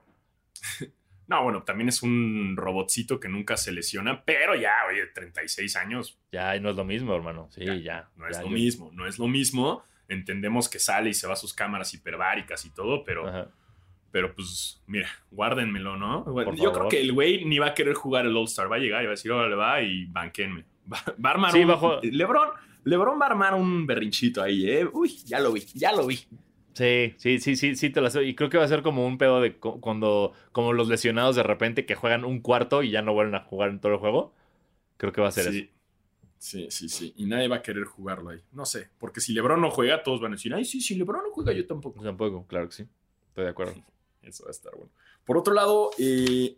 No, 1.28 1.42
bueno, 1.44 1.64
también 1.64 1.90
es 1.90 2.04
un 2.04 2.56
robotcito 2.58 3.20
que 3.20 3.30
nunca 3.30 3.56
se 3.58 3.72
lesiona, 3.72 4.24
pero 4.26 4.56
ya, 4.56 4.72
oye, 4.90 5.06
36 5.08 5.76
años, 5.78 6.20
Ya 6.32 6.60
no 6.60 6.70
es 6.70 6.76
lo 6.76 6.84
mismo, 6.86 7.16
hermano. 7.16 7.48
Sí, 7.52 7.66
Ya, 7.66 7.76
ya. 7.76 8.10
no 8.18 8.28
es 8.28 8.38
ya, 8.38 8.44
lo 8.44 8.50
yo- 8.50 8.54
mismo, 8.56 8.92
no 8.94 9.08
es 9.08 9.18
lo 9.20 9.28
mismo. 9.28 9.84
Entendemos 10.10 10.68
que 10.70 10.80
sale 10.80 11.10
y 11.10 11.14
se 11.14 11.26
va 11.28 11.34
a 11.34 11.38
sus 11.38 11.54
cámaras 11.54 11.94
hiperbáricas 11.94 12.66
y 12.66 12.70
todo, 12.72 13.04
pero, 13.06 13.28
Ajá. 13.28 13.48
pero 14.12 14.36
pues, 14.36 14.84
mira, 14.86 15.08
guárdenmelo, 15.32 15.96
¿no? 15.98 16.26
Yo 16.56 16.74
creo 16.74 16.90
que 16.90 17.00
el 17.02 17.14
güey 17.14 17.46
ni 17.46 17.58
va 17.58 17.68
a 17.68 17.74
querer 17.74 17.94
jugar 17.94 18.26
el 18.26 18.36
All-Star, 18.36 18.70
va 18.72 18.76
a 18.76 18.80
llegar 18.80 19.02
y 19.02 19.06
va 19.06 19.12
a 19.12 19.16
decir, 19.16 19.32
órale, 19.32 19.56
va 19.56 19.82
y 19.82 20.06
banquenme. 20.06 20.66
Va, 20.92 21.02
va 21.24 21.30
a 21.30 21.34
armar 21.34 21.52
Sí, 21.54 21.60
un... 21.62 21.68
bajo- 21.70 22.00
Lebron, 22.04 22.50
Lebron 22.84 23.18
va 23.20 23.28
a 23.28 23.30
armar 23.30 23.54
un 23.54 23.88
berrinchito 23.88 24.44
ahí, 24.44 24.70
¿eh? 24.70 24.86
Uy, 24.92 25.10
ya 25.26 25.40
lo 25.40 25.54
vi, 25.54 25.62
ya 25.74 25.94
lo 25.94 26.06
vi. 26.06 26.20
Sí, 26.74 27.14
sí, 27.18 27.40
sí, 27.40 27.56
sí, 27.56 27.76
sí, 27.76 27.90
te 27.92 28.02
la 28.02 28.10
sé. 28.10 28.24
Y 28.24 28.36
creo 28.36 28.50
que 28.50 28.58
va 28.58 28.64
a 28.64 28.68
ser 28.68 28.82
como 28.82 29.06
un 29.06 29.18
pedo 29.18 29.42
de 29.42 29.58
cu- 29.58 29.80
cuando, 29.80 30.34
como 30.52 30.74
los 30.74 30.88
lesionados 30.88 31.36
de 31.36 31.44
repente 31.44 31.86
que 31.86 31.96
juegan 31.96 32.26
un 32.26 32.40
cuarto 32.42 32.82
y 32.82 32.90
ya 32.90 33.02
no 33.04 33.14
vuelven 33.14 33.36
a 33.36 33.42
jugar 33.44 33.70
en 33.70 33.80
todo 33.80 33.92
el 33.94 34.00
juego. 34.00 34.34
Creo 34.98 35.12
que 35.14 35.22
va 35.22 35.28
a 35.28 35.32
ser 35.32 35.48
eso. 35.48 35.52
Sí. 35.54 35.70
Sí, 36.40 36.68
sí, 36.72 36.90
sí. 36.90 37.14
Y 37.16 37.26
nadie 37.26 37.48
va 37.48 37.58
a 37.58 37.62
querer 37.62 37.86
jugarlo 37.86 38.32
ahí. 38.32 38.42
No 38.52 38.66
sé, 38.66 38.90
porque 38.98 39.22
si 39.22 39.32
LeBron 39.32 39.62
no 39.62 39.72
juega, 39.72 40.04
todos 40.04 40.20
van 40.20 40.34
a 40.34 40.36
decir, 40.36 40.54
ay, 40.54 40.66
sí, 40.66 40.82
si 40.82 40.94
LeBron 40.96 41.24
no 41.24 41.32
juega, 41.32 41.54
yo 41.54 41.66
tampoco. 41.66 42.04
Tampoco, 42.04 42.46
claro 42.48 42.68
que 42.68 42.76
sí. 42.76 42.88
Estoy 43.30 43.46
de 43.46 43.50
acuerdo. 43.52 43.76
Eso 44.22 44.44
va 44.44 44.50
a 44.50 44.52
estar 44.52 44.76
bueno. 44.76 44.92
Por 45.24 45.38
otro 45.38 45.54
lado, 45.54 45.92
eh, 45.98 46.58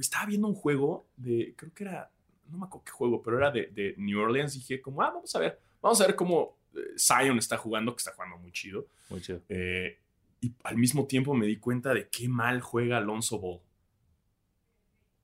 estaba 0.00 0.26
viendo 0.26 0.48
un 0.48 0.54
juego 0.54 1.06
de, 1.16 1.54
creo 1.56 1.72
que 1.72 1.84
era, 1.84 2.10
no 2.50 2.58
me 2.58 2.64
acuerdo 2.66 2.84
qué 2.84 2.90
juego, 2.90 3.22
pero 3.22 3.36
era 3.38 3.52
de, 3.52 3.66
de 3.68 3.94
New 3.96 4.20
Orleans. 4.20 4.54
Dije, 4.54 4.80
como, 4.80 5.02
ah, 5.02 5.10
vamos 5.14 5.32
a 5.36 5.38
ver, 5.38 5.60
vamos 5.80 6.00
a 6.00 6.06
ver 6.08 6.16
cómo 6.16 6.56
Zion 6.98 7.38
está 7.38 7.56
jugando, 7.58 7.94
que 7.94 7.98
está 8.00 8.12
jugando 8.14 8.38
muy 8.38 8.52
chido. 8.52 8.86
Muy 9.10 9.20
chido. 9.20 9.42
Eh, 9.48 9.98
y 10.40 10.52
al 10.64 10.76
mismo 10.76 11.06
tiempo 11.06 11.34
me 11.34 11.46
di 11.46 11.56
cuenta 11.56 11.94
de 11.94 12.08
qué 12.08 12.28
mal 12.28 12.60
juega 12.60 12.98
Alonso 12.98 13.38
Ball. 13.38 13.60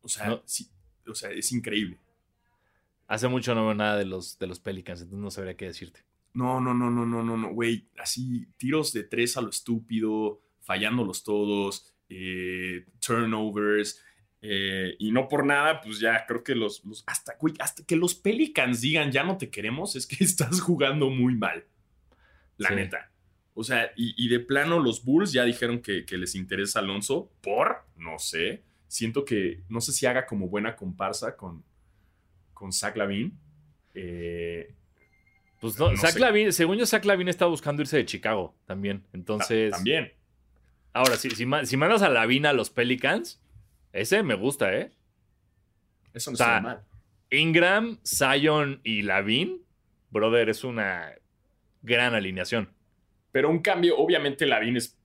O 0.02 0.08
sea, 0.08 0.28
No. 0.28 0.42
sí, 0.44 0.68
o 1.06 1.14
sea, 1.14 1.30
es 1.30 1.50
increíble. 1.52 1.98
Hace 3.06 3.28
mucho 3.28 3.54
no 3.54 3.64
veo 3.64 3.74
nada 3.74 3.96
de 3.96 4.04
los, 4.04 4.38
de 4.38 4.46
los 4.46 4.60
Pelicans, 4.60 5.00
entonces 5.00 5.22
no 5.22 5.30
sabría 5.30 5.56
qué 5.56 5.66
decirte. 5.66 6.04
No, 6.34 6.60
no, 6.60 6.74
no, 6.74 6.90
no, 6.90 7.06
no, 7.06 7.22
no, 7.22 7.36
no, 7.36 7.48
güey. 7.52 7.88
Así, 7.98 8.46
tiros 8.58 8.92
de 8.92 9.02
tres 9.04 9.36
a 9.36 9.40
lo 9.40 9.48
estúpido, 9.48 10.40
fallándolos 10.60 11.24
todos, 11.24 11.94
eh, 12.10 12.86
turnovers. 13.04 14.04
Eh, 14.42 14.94
y 14.98 15.10
no 15.12 15.28
por 15.28 15.44
nada, 15.44 15.80
pues 15.80 15.98
ya 16.00 16.24
creo 16.26 16.44
que 16.44 16.54
los, 16.54 16.84
los- 16.84 17.02
hasta, 17.06 17.36
güey, 17.40 17.54
hasta 17.58 17.84
que 17.84 17.96
los 17.96 18.14
Pelicans 18.14 18.80
digan 18.80 19.10
ya 19.10 19.24
no 19.24 19.36
te 19.36 19.50
queremos, 19.50 19.96
es 19.96 20.06
que 20.06 20.16
estás 20.24 20.60
jugando 20.60 21.10
muy 21.10 21.34
mal. 21.34 21.64
La 22.56 22.68
Sí. 22.70 22.74
neta. 22.76 23.10
O 23.54 23.64
sea, 23.64 23.90
y, 23.96 24.14
y 24.16 24.28
de 24.28 24.38
plano 24.40 24.78
los 24.78 25.04
Bulls 25.04 25.32
ya 25.32 25.44
dijeron 25.44 25.80
que, 25.82 26.04
que 26.06 26.16
les 26.16 26.34
interesa 26.36 26.78
Alonso 26.78 27.32
por, 27.40 27.84
no 27.96 28.18
sé, 28.20 28.62
siento 28.86 29.24
que, 29.24 29.62
no 29.68 29.80
sé 29.80 29.92
si 29.92 30.06
haga 30.06 30.26
como 30.26 30.48
buena 30.48 30.76
comparsa 30.76 31.36
con, 31.36 31.64
con 32.54 32.72
Zach 32.72 32.96
Lavin. 32.96 33.36
Eh, 33.94 34.72
Pues 35.60 35.76
no, 35.78 35.90
No 35.90 35.96
Zach. 35.96 36.14
Lavin- 36.16 36.52
según 36.52 36.76
yo, 36.78 36.86
Zach 36.86 37.04
Lavin 37.04 37.26
está 37.28 37.46
buscando 37.46 37.82
irse 37.82 37.96
de 37.96 38.06
Chicago 38.06 38.54
también. 38.64 39.04
Entonces, 39.12 39.72
también. 39.72 40.12
ahora, 40.92 41.16
si, 41.16 41.30
si, 41.30 41.44
si 41.64 41.76
mandas 41.76 42.02
a 42.02 42.08
Lavin 42.08 42.46
a 42.46 42.52
los 42.52 42.70
Pelicans, 42.70 43.40
ese 44.00 44.22
me 44.22 44.34
gusta, 44.34 44.74
¿eh? 44.74 44.90
Eso 46.12 46.30
no 46.30 46.34
O 46.34 46.36
sea, 46.36 46.46
está 46.56 46.60
mal. 46.60 46.84
Ingram, 47.30 47.98
Zion 48.04 48.80
y 48.84 49.02
Lavin, 49.02 49.62
brother, 50.10 50.48
es 50.48 50.64
una 50.64 51.12
gran 51.82 52.14
alineación. 52.14 52.70
Pero 53.32 53.50
un 53.50 53.60
cambio, 53.60 53.98
obviamente, 53.98 54.46
Lavin 54.46 54.76
es. 54.76 54.96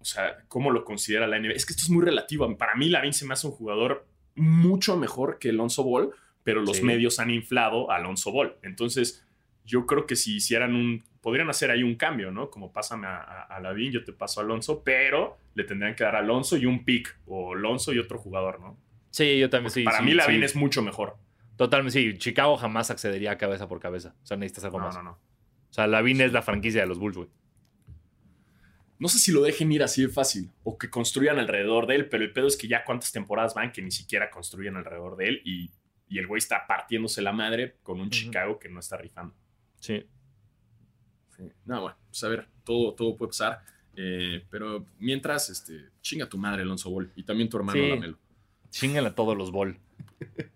O 0.00 0.04
sea, 0.04 0.44
¿cómo 0.48 0.70
lo 0.70 0.84
considera 0.84 1.26
la 1.26 1.38
NBA? 1.38 1.52
Es 1.54 1.66
que 1.66 1.72
esto 1.72 1.84
es 1.84 1.90
muy 1.90 2.04
relativo. 2.04 2.56
Para 2.56 2.74
mí, 2.76 2.88
Lavin 2.88 3.12
se 3.12 3.26
me 3.26 3.32
hace 3.32 3.46
un 3.46 3.52
jugador 3.54 4.06
mucho 4.36 4.96
mejor 4.96 5.38
que 5.38 5.48
Alonso 5.48 5.82
Ball, 5.82 6.10
pero 6.44 6.60
los 6.60 6.76
Sí. 6.76 6.84
medios 6.84 7.18
han 7.18 7.30
inflado 7.30 7.90
a 7.90 7.96
Alonso 7.96 8.30
Ball. 8.30 8.56
Entonces, 8.62 9.26
yo 9.68 9.86
creo 9.86 10.06
que 10.06 10.16
si 10.16 10.36
hicieran 10.36 10.74
un, 10.74 11.04
podrían 11.20 11.50
hacer 11.50 11.70
ahí 11.70 11.82
un 11.82 11.94
cambio, 11.94 12.30
¿no? 12.30 12.50
Como 12.50 12.72
pásame 12.72 13.06
a, 13.06 13.18
a, 13.18 13.42
a 13.42 13.60
Lavín, 13.60 13.92
yo 13.92 14.02
te 14.02 14.12
paso 14.12 14.40
a 14.40 14.44
Alonso, 14.44 14.82
pero 14.82 15.36
le 15.54 15.64
tendrían 15.64 15.94
que 15.94 16.04
dar 16.04 16.16
a 16.16 16.20
Alonso 16.20 16.56
y 16.56 16.64
un 16.66 16.84
pick, 16.84 17.18
o 17.26 17.54
Alonso 17.54 17.92
y 17.92 17.98
otro 17.98 18.18
jugador, 18.18 18.60
¿no? 18.60 18.78
Sí, 19.10 19.38
yo 19.38 19.50
también 19.50 19.70
sí. 19.70 19.82
Para 19.84 19.98
sí, 19.98 20.04
mí 20.04 20.14
Lavín 20.14 20.38
sí. 20.40 20.44
es 20.44 20.56
mucho 20.56 20.82
mejor. 20.82 21.16
Totalmente, 21.56 21.98
sí. 21.98 22.16
Chicago 22.18 22.56
jamás 22.56 22.90
accedería 22.90 23.32
a 23.32 23.36
cabeza 23.38 23.68
por 23.68 23.80
cabeza. 23.80 24.14
O 24.22 24.26
sea, 24.26 24.36
necesitas 24.36 24.64
algo 24.64 24.78
No, 24.78 24.86
más. 24.86 24.94
no, 24.94 25.02
no. 25.02 25.10
O 25.10 25.72
sea, 25.72 25.86
Lavin 25.86 26.20
es 26.22 26.32
la 26.32 26.40
franquicia 26.40 26.80
de 26.80 26.86
los 26.86 26.98
Bulls, 26.98 27.16
güey. 27.16 27.28
No 28.98 29.08
sé 29.08 29.18
si 29.18 29.32
lo 29.32 29.42
dejen 29.42 29.70
ir 29.70 29.82
así 29.82 30.02
de 30.02 30.08
fácil 30.08 30.50
o 30.64 30.76
que 30.78 30.90
construyan 30.90 31.38
alrededor 31.38 31.86
de 31.86 31.94
él, 31.96 32.08
pero 32.08 32.24
el 32.24 32.32
pedo 32.32 32.46
es 32.48 32.56
que 32.56 32.66
ya 32.66 32.84
cuántas 32.84 33.12
temporadas 33.12 33.54
van 33.54 33.70
que 33.70 33.82
ni 33.82 33.90
siquiera 33.90 34.30
construyen 34.30 34.76
alrededor 34.76 35.16
de 35.16 35.28
él 35.28 35.42
y, 35.44 35.70
y 36.08 36.18
el 36.18 36.26
güey 36.26 36.38
está 36.38 36.66
partiéndose 36.66 37.22
la 37.22 37.32
madre 37.32 37.76
con 37.82 38.00
un 38.00 38.10
Chicago 38.10 38.58
que 38.58 38.68
no 38.68 38.80
está 38.80 38.96
rifando. 38.96 39.34
Sí. 39.80 40.04
No, 41.64 41.82
bueno, 41.82 41.96
pues 42.08 42.24
a 42.24 42.28
ver, 42.28 42.46
todo, 42.64 42.94
todo 42.94 43.16
puede 43.16 43.28
pasar. 43.28 43.60
eh, 43.96 44.44
pero 44.50 44.84
mientras, 44.98 45.50
este, 45.50 45.86
chinga 46.00 46.28
tu 46.28 46.38
madre, 46.38 46.62
Alonso 46.62 46.90
Ball, 46.90 47.10
y 47.16 47.22
también 47.24 47.48
tu 47.48 47.56
hermano 47.56 47.80
Sí. 47.80 47.88
Lamelo. 47.88 48.18
Chingan 48.70 49.06
a 49.06 49.14
todos 49.14 49.36
los 49.36 49.50
Ball. 49.50 49.76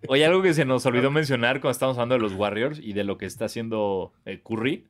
Oye, 0.08 0.24
algo 0.24 0.42
que 0.42 0.54
se 0.54 0.64
nos 0.64 0.84
olvidó 0.86 1.10
mencionar 1.10 1.60
cuando 1.60 1.72
estábamos 1.72 1.96
hablando 1.98 2.14
de 2.16 2.20
los 2.20 2.32
Warriors 2.38 2.78
y 2.80 2.92
de 2.92 3.04
lo 3.04 3.16
que 3.18 3.26
está 3.26 3.44
haciendo 3.46 4.12
eh, 4.24 4.40
Curry. 4.44 4.86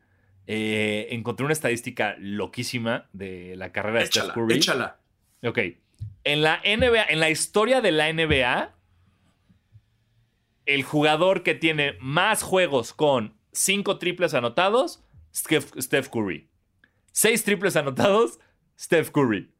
eh, 0.46 1.08
encontré 1.10 1.44
una 1.44 1.52
estadística 1.52 2.16
loquísima 2.18 3.06
de 3.12 3.54
la 3.56 3.70
carrera 3.72 4.00
de 4.00 4.06
Échala, 4.06 4.24
Steph 4.32 4.34
Curry. 4.34 4.54
échala. 4.56 4.98
Ok. 5.44 5.58
En 6.24 6.42
la 6.42 6.60
NBA, 6.64 7.04
en 7.10 7.20
la 7.20 7.30
historia 7.30 7.80
de 7.80 7.92
la 7.92 8.12
NBA, 8.12 8.74
el 10.66 10.82
jugador 10.82 11.42
que 11.42 11.54
tiene 11.54 11.96
más 12.00 12.42
juegos 12.42 12.92
con 12.92 13.34
5 13.52 13.98
triples 13.98 14.34
anotados, 14.34 15.02
Steph, 15.34 16.08
Curry. 16.08 16.48
6 17.12 17.44
triples 17.44 17.76
anotados, 17.76 18.38
Steph 18.78 19.10
Curry. 19.10 19.50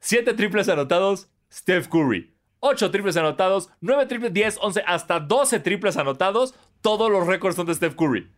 7 0.00 0.34
triples 0.34 0.68
anotados, 0.68 1.28
Steph 1.52 1.88
Curry. 1.88 2.34
8 2.60 2.90
triples 2.90 3.16
anotados, 3.16 3.70
9 3.80 4.06
triples, 4.06 4.32
10, 4.32 4.58
11, 4.60 4.82
hasta 4.86 5.20
12 5.20 5.60
triples 5.60 5.96
anotados. 5.96 6.54
Todos 6.80 7.10
los 7.10 7.26
récords 7.26 7.56
son 7.56 7.66
de 7.66 7.74
Steph 7.74 7.94
Curry. 7.96 8.30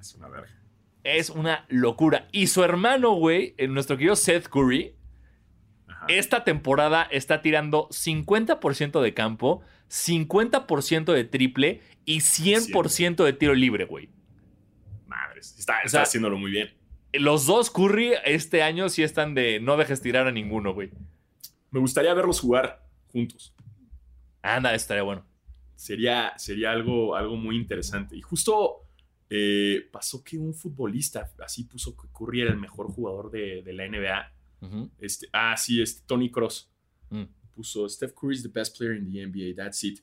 Es 0.00 0.14
una 0.14 0.28
verga. 0.28 0.50
Es 1.02 1.30
una 1.30 1.66
locura. 1.68 2.28
Y 2.32 2.46
su 2.46 2.62
hermano, 2.64 3.12
güey, 3.14 3.54
eh, 3.58 3.66
nuestro 3.68 3.96
querido 3.96 4.16
Seth 4.16 4.48
Curry, 4.48 4.94
Ajá. 5.86 6.06
esta 6.08 6.44
temporada 6.44 7.02
está 7.10 7.42
tirando 7.42 7.88
50% 7.90 9.00
de 9.02 9.12
campo, 9.14 9.62
50% 9.94 11.12
de 11.12 11.24
triple 11.24 11.80
y 12.04 12.18
100% 12.18 13.24
de 13.24 13.32
tiro 13.32 13.54
libre, 13.54 13.84
güey. 13.84 14.08
Madres. 15.06 15.54
Está, 15.58 15.78
está 15.78 15.88
sea, 15.88 16.02
haciéndolo 16.02 16.36
muy 16.36 16.50
bien. 16.50 16.74
Los 17.12 17.46
dos 17.46 17.70
Curry 17.70 18.14
este 18.24 18.62
año 18.62 18.88
sí 18.88 19.04
están 19.04 19.34
de 19.34 19.60
no 19.60 19.76
dejes 19.76 20.02
tirar 20.02 20.26
a 20.26 20.32
ninguno, 20.32 20.74
güey. 20.74 20.90
Me 21.70 21.78
gustaría 21.78 22.12
verlos 22.12 22.40
jugar 22.40 22.84
juntos. 23.06 23.54
Anda, 24.42 24.74
estaría 24.74 25.04
bueno. 25.04 25.24
Sería, 25.76 26.32
sería 26.38 26.72
algo, 26.72 27.14
algo 27.14 27.36
muy 27.36 27.56
interesante. 27.56 28.16
Y 28.16 28.20
justo 28.20 28.88
eh, 29.30 29.88
pasó 29.92 30.24
que 30.24 30.36
un 30.36 30.54
futbolista 30.54 31.30
así 31.38 31.64
puso 31.64 31.96
que 31.96 32.08
Curry 32.12 32.42
era 32.42 32.50
el 32.50 32.58
mejor 32.58 32.88
jugador 32.88 33.30
de, 33.30 33.62
de 33.62 33.72
la 33.72 33.88
NBA. 33.88 34.32
Este, 34.98 35.28
ah, 35.32 35.54
sí, 35.56 35.80
este, 35.82 36.02
Tony 36.06 36.30
Cross 36.30 36.74
Mm. 37.10 37.24
Puso 37.54 37.88
Steph 37.88 38.12
Curry 38.18 38.34
is 38.34 38.42
the 38.42 38.48
best 38.48 38.76
player 38.76 38.94
in 38.94 39.10
the 39.12 39.20
NBA. 39.26 39.54
That's 39.56 39.82
it. 39.84 40.00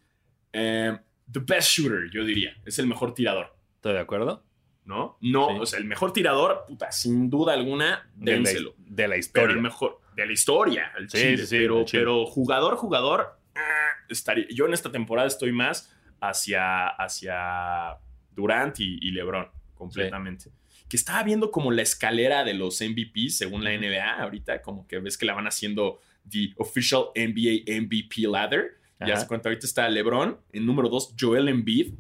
Um, 0.54 1.00
the 1.32 1.40
best 1.40 1.70
shooter, 1.78 2.10
yo 2.12 2.24
diría. 2.24 2.56
Es 2.66 2.80
el 2.80 2.88
mejor 2.88 3.14
tirador, 3.14 3.56
¿Estoy 3.76 3.94
de 3.94 4.00
acuerdo? 4.00 4.44
¿no? 4.86 5.18
No, 5.22 5.50
Sí. 5.50 5.56
o 5.62 5.66
sea, 5.66 5.80
el 5.80 5.86
mejor 5.86 6.12
tirador, 6.12 6.66
puta, 6.68 6.92
sin 6.92 7.30
duda 7.30 7.54
alguna, 7.54 8.10
De 8.16 8.32
la, 8.32 8.38
dénselo. 8.38 8.74
de 8.78 9.04
la 9.04 9.10
Pero 9.14 9.20
historia. 9.20 9.56
el 9.56 9.62
mejor 9.62 10.02
de 10.16 10.26
la 10.26 10.34
historia, 10.34 10.92
el 10.98 11.10
Sí, 11.10 11.18
chile. 11.18 11.38
sí, 11.38 11.46
sí, 11.48 11.58
pero, 11.60 11.80
el 11.80 11.86
chile. 11.86 12.02
pero 12.02 12.26
jugador, 12.26 12.76
jugador, 12.76 13.40
ah, 13.56 13.62
estaría. 14.10 14.46
Yo 14.50 14.66
en 14.66 14.74
esta 14.74 14.92
temporada 14.92 15.28
estoy 15.28 15.52
más 15.52 15.94
hacia, 16.20 16.88
hacia 16.88 17.98
Durant 18.32 18.80
y, 18.80 18.98
y 19.02 19.12
LeBron, 19.12 19.48
completamente. 19.76 20.52
Que 20.90 20.98
estaba 20.98 21.24
viendo 21.24 21.52
como 21.52 21.72
la 21.72 21.84
escalera 21.84 22.44
de 22.44 22.54
los 22.54 22.82
MVP 22.82 23.30
según 23.30 23.64
la 23.64 23.72
NBA. 23.72 24.22
Ahorita, 24.22 24.62
como 24.62 24.88
que 24.88 25.00
ves 25.00 25.18
que 25.18 25.26
la 25.26 25.34
van 25.34 25.48
haciendo 25.48 26.02
the 26.30 26.54
official 26.58 27.12
NBA 27.16 27.64
MVP 27.68 28.28
ladder. 28.28 28.80
Ya 29.00 29.18
se 29.18 29.26
cuenta, 29.26 29.50
ahorita 29.50 29.66
está 29.66 29.90
LeBron. 29.90 30.38
En 30.54 30.66
número 30.66 30.88
dos, 30.88 31.16
Joel 31.20 31.48
Embiid. 31.48 31.94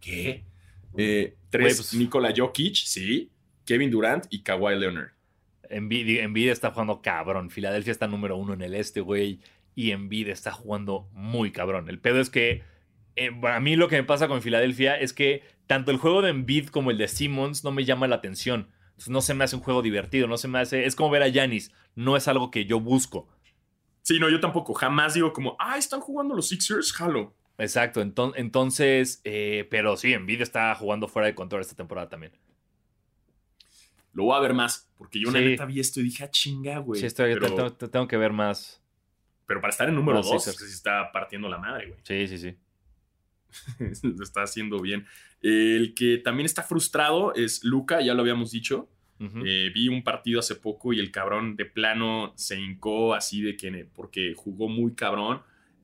¿Qué? 0.00 0.44
Eh, 0.96 1.36
tres, 1.50 1.76
pues- 1.76 1.94
Nikola 1.94 2.32
Jokic, 2.34 2.74
sí. 2.74 3.30
Kevin 3.66 3.90
Durant 3.90 4.24
y 4.30 4.42
Kawhi 4.42 4.78
Leonard. 4.78 5.10
Embiid, 5.68 6.20
Embiid 6.20 6.48
está 6.48 6.70
jugando 6.70 7.02
cabrón. 7.02 7.50
Filadelfia 7.50 7.90
está 7.90 8.06
número 8.06 8.36
uno 8.36 8.54
en 8.54 8.62
el 8.62 8.74
este, 8.74 9.00
güey. 9.00 9.40
Y 9.74 9.90
Embiid 9.90 10.28
está 10.28 10.52
jugando 10.52 11.08
muy 11.12 11.50
cabrón. 11.52 11.90
El 11.90 11.98
pedo 11.98 12.20
es 12.20 12.30
que 12.30 12.62
eh, 13.16 13.30
a 13.42 13.60
mí 13.60 13.76
lo 13.76 13.88
que 13.88 13.96
me 13.96 14.04
pasa 14.04 14.28
con 14.28 14.42
Filadelfia 14.42 14.98
es 14.98 15.12
que 15.12 15.42
tanto 15.66 15.90
el 15.90 15.98
juego 15.98 16.22
de 16.22 16.30
Embiid 16.30 16.68
como 16.68 16.90
el 16.90 16.98
de 16.98 17.08
Simmons 17.08 17.64
no 17.64 17.72
me 17.72 17.84
llama 17.84 18.06
la 18.06 18.16
atención. 18.16 18.68
Entonces, 18.90 19.08
no 19.10 19.20
se 19.20 19.34
me 19.34 19.44
hace 19.44 19.56
un 19.56 19.62
juego 19.62 19.82
divertido, 19.82 20.26
no 20.26 20.38
se 20.38 20.48
me 20.48 20.58
hace... 20.58 20.86
Es 20.86 20.96
como 20.96 21.10
ver 21.10 21.22
a 21.22 21.28
Yanis. 21.28 21.72
No 21.96 22.16
es 22.16 22.28
algo 22.28 22.50
que 22.52 22.64
yo 22.66 22.78
busco. 22.78 23.28
Sí, 24.02 24.20
no, 24.20 24.28
yo 24.30 24.38
tampoco. 24.38 24.72
Jamás 24.74 25.14
digo 25.14 25.32
como, 25.32 25.56
ah, 25.58 25.76
están 25.78 25.98
jugando 26.00 26.34
los 26.36 26.48
Sixers, 26.48 26.92
jalo. 26.92 27.34
Exacto. 27.58 28.00
enton- 28.02 28.34
entonces, 28.36 29.20
eh, 29.24 29.66
pero 29.70 29.96
sí, 29.96 30.12
Embiid 30.12 30.42
está 30.42 30.72
jugando 30.76 31.08
fuera 31.08 31.26
de 31.26 31.34
control 31.34 31.62
esta 31.62 31.74
temporada 31.74 32.08
también. 32.08 32.32
Lo 34.12 34.24
voy 34.24 34.36
a 34.36 34.40
ver 34.40 34.54
más, 34.54 34.88
porque 34.96 35.20
yo 35.20 35.28
una 35.28 35.40
Sí. 35.40 35.44
neta 35.46 35.64
vi 35.66 35.80
esto 35.80 36.00
y 36.00 36.04
dije, 36.04 36.24
ah, 36.24 36.30
chinga, 36.30 36.78
güey. 36.78 37.00
sí, 37.00 37.06
estoy, 37.06 37.34
pero, 37.34 37.70
te- 37.72 37.86
te- 37.86 37.88
tengo 37.88 38.06
que 38.08 38.16
ver 38.16 38.32
más. 38.32 38.82
pero 39.46 39.60
para 39.60 39.70
estar 39.70 39.88
en 39.88 39.94
número 39.94 40.18
Los 40.18 40.26
dos, 40.30 40.42
Sixers. 40.42 40.58
que 40.62 40.68
se 40.68 40.74
está 40.74 41.12
partiendo 41.12 41.48
la 41.48 41.58
madre, 41.58 41.88
güey. 41.88 42.00
Sí, 42.02 42.26
sí, 42.26 42.38
sí. 42.38 42.56
Lo 44.02 44.22
está 44.24 44.42
haciendo 44.42 44.80
bien. 44.80 45.06
El 45.40 45.94
que 45.94 46.18
también 46.18 46.46
está 46.46 46.62
frustrado 46.62 47.32
es 47.34 47.62
Luca, 47.64 48.00
ya 48.00 48.12
lo 48.14 48.22
habíamos 48.22 48.50
dicho. 48.50 48.88
Eh, 49.18 49.70
vi 49.74 49.88
un 49.88 50.02
partido 50.02 50.40
hace 50.40 50.54
poco 50.56 50.92
y 50.92 51.00
el 51.00 51.10
cabrón 51.10 51.56
de 51.56 51.64
plano 51.64 52.32
se 52.36 52.60
hincó 52.60 53.14
así 53.14 53.40
de 53.40 53.56
que 53.56 53.86
porque 53.94 54.34
jugó 54.36 54.68
muy 54.68 54.94
cabrón 54.94 55.40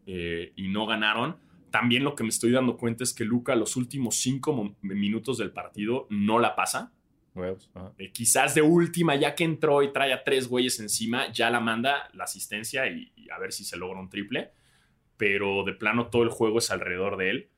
eh, 0.06 0.52
y 0.56 0.68
no 0.68 0.84
ganaron. 0.86 1.36
También 1.70 2.04
lo 2.04 2.14
que 2.14 2.22
me 2.24 2.28
estoy 2.28 2.50
dando 2.50 2.76
cuenta 2.76 3.04
es 3.04 3.14
que 3.14 3.24
Luca 3.24 3.56
los 3.56 3.76
últimos 3.76 4.16
cinco 4.16 4.76
minutos 4.82 5.38
del 5.38 5.50
partido 5.50 6.06
no 6.10 6.38
la 6.38 6.54
pasa. 6.54 6.92
Huevos. 7.34 7.70
Eh, 7.96 8.10
quizás 8.12 8.54
de 8.54 8.60
última, 8.60 9.16
ya 9.16 9.34
que 9.34 9.44
entró 9.44 9.82
y 9.82 9.90
trae 9.90 10.12
a 10.12 10.22
tres 10.22 10.46
güeyes 10.48 10.78
encima, 10.80 11.32
ya 11.32 11.48
la 11.48 11.60
manda 11.60 12.10
la 12.12 12.24
asistencia 12.24 12.86
y, 12.88 13.10
y 13.16 13.30
a 13.30 13.38
ver 13.38 13.52
si 13.52 13.64
se 13.64 13.78
logra 13.78 13.98
un 13.98 14.10
triple. 14.10 14.50
Pero 15.16 15.64
de 15.64 15.72
plano 15.72 16.08
todo 16.08 16.22
el 16.24 16.28
juego 16.28 16.58
es 16.58 16.70
alrededor 16.70 17.16
de 17.16 17.30
él. 17.30 17.48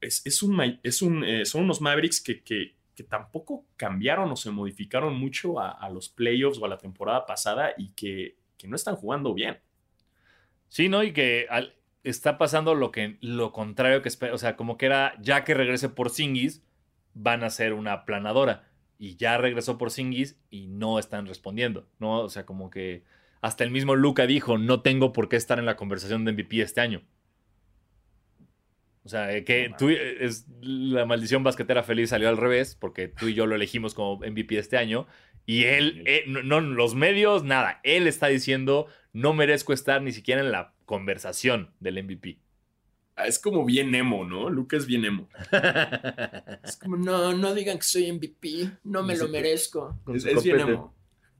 Es, 0.00 0.26
es 0.26 0.42
un, 0.42 0.60
es 0.82 1.00
un, 1.02 1.24
son 1.44 1.64
unos 1.64 1.80
Mavericks 1.80 2.20
que, 2.20 2.42
que- 2.42 2.74
que 2.94 3.04
tampoco 3.04 3.66
cambiaron 3.76 4.30
o 4.30 4.36
se 4.36 4.50
modificaron 4.50 5.18
mucho 5.18 5.60
a, 5.60 5.88
los 5.90 6.08
playoffs 6.08 6.58
o 6.58 6.64
a 6.64 6.68
la 6.68 6.78
temporada 6.78 7.26
pasada 7.26 7.72
y 7.76 7.90
que, 7.90 8.36
que 8.56 8.68
no 8.68 8.76
están 8.76 8.96
jugando 8.96 9.34
bien. 9.34 9.58
Sí, 10.68 10.88
¿no? 10.88 11.02
Y 11.02 11.12
que 11.12 11.46
está 12.04 12.38
pasando 12.38 12.74
lo 12.74 12.90
que 12.90 13.16
lo 13.20 13.52
contrario 13.52 14.02
que 14.02 14.08
espera. 14.08 14.34
O 14.34 14.38
sea, 14.38 14.56
como 14.56 14.76
que 14.76 14.86
era, 14.86 15.14
ya 15.20 15.44
que 15.44 15.54
regrese 15.54 15.88
por 15.88 16.10
Singis, 16.10 16.62
van 17.14 17.42
a 17.42 17.50
ser 17.50 17.72
una 17.72 18.04
planadora. 18.04 18.68
Y 18.98 19.16
ya 19.16 19.38
regresó 19.38 19.76
por 19.76 19.90
Singis 19.90 20.38
y 20.50 20.66
no 20.66 20.98
están 20.98 21.26
respondiendo, 21.26 21.88
¿no? 21.98 22.20
O 22.20 22.28
sea, 22.28 22.46
como 22.46 22.70
que 22.70 23.02
hasta 23.40 23.64
el 23.64 23.70
mismo 23.70 23.94
Luca 23.96 24.26
dijo, 24.26 24.56
no 24.56 24.82
tengo 24.82 25.12
por 25.12 25.28
qué 25.28 25.36
estar 25.36 25.58
en 25.58 25.66
la 25.66 25.76
conversación 25.76 26.24
de 26.24 26.32
MVP 26.32 26.60
este 26.60 26.80
año. 26.80 27.02
O 29.04 29.08
sea, 29.08 29.34
eh, 29.36 29.44
que 29.44 29.68
No 29.68 29.76
tú, 29.76 29.88
eh, 29.90 30.24
es, 30.24 30.46
la 30.62 31.04
maldición 31.04 31.42
basquetera 31.44 31.82
feliz 31.82 32.10
salió 32.10 32.28
al 32.28 32.36
revés, 32.38 32.74
porque 32.74 33.08
tú 33.08 33.28
y 33.28 33.34
yo 33.34 33.46
lo 33.46 33.54
elegimos 33.54 33.94
como 33.94 34.16
MVP 34.16 34.56
este 34.58 34.76
año. 34.78 35.06
Y 35.46 35.64
él, 35.64 36.02
eh, 36.06 36.24
no, 36.26 36.42
no, 36.42 36.60
los 36.60 36.94
medios, 36.94 37.44
nada. 37.44 37.80
Él 37.82 38.06
está 38.06 38.28
diciendo, 38.28 38.86
no 39.12 39.34
merezco 39.34 39.72
estar 39.74 40.00
ni 40.00 40.12
siquiera 40.12 40.40
en 40.40 40.50
la 40.52 40.72
conversación 40.86 41.70
del 41.80 42.02
MVP. 42.02 42.38
Ah, 43.16 43.26
Es 43.26 43.38
como 43.38 43.64
bien 43.64 43.94
emo, 43.94 44.24
¿no? 44.24 44.48
Luca 44.50 44.76
es 44.76 44.86
bien 44.86 45.04
emo. 45.04 45.28
Es 46.64 46.76
como, 46.78 46.96
no, 46.96 47.32
no 47.34 47.54
digan 47.54 47.76
que 47.78 47.84
soy 47.84 48.10
MVP, 48.12 48.70
no 48.84 49.02
me 49.02 49.16
lo 49.16 49.28
merezco. 49.28 49.98
Es, 50.14 50.42
bien 50.42 50.60
emo. 50.60 50.94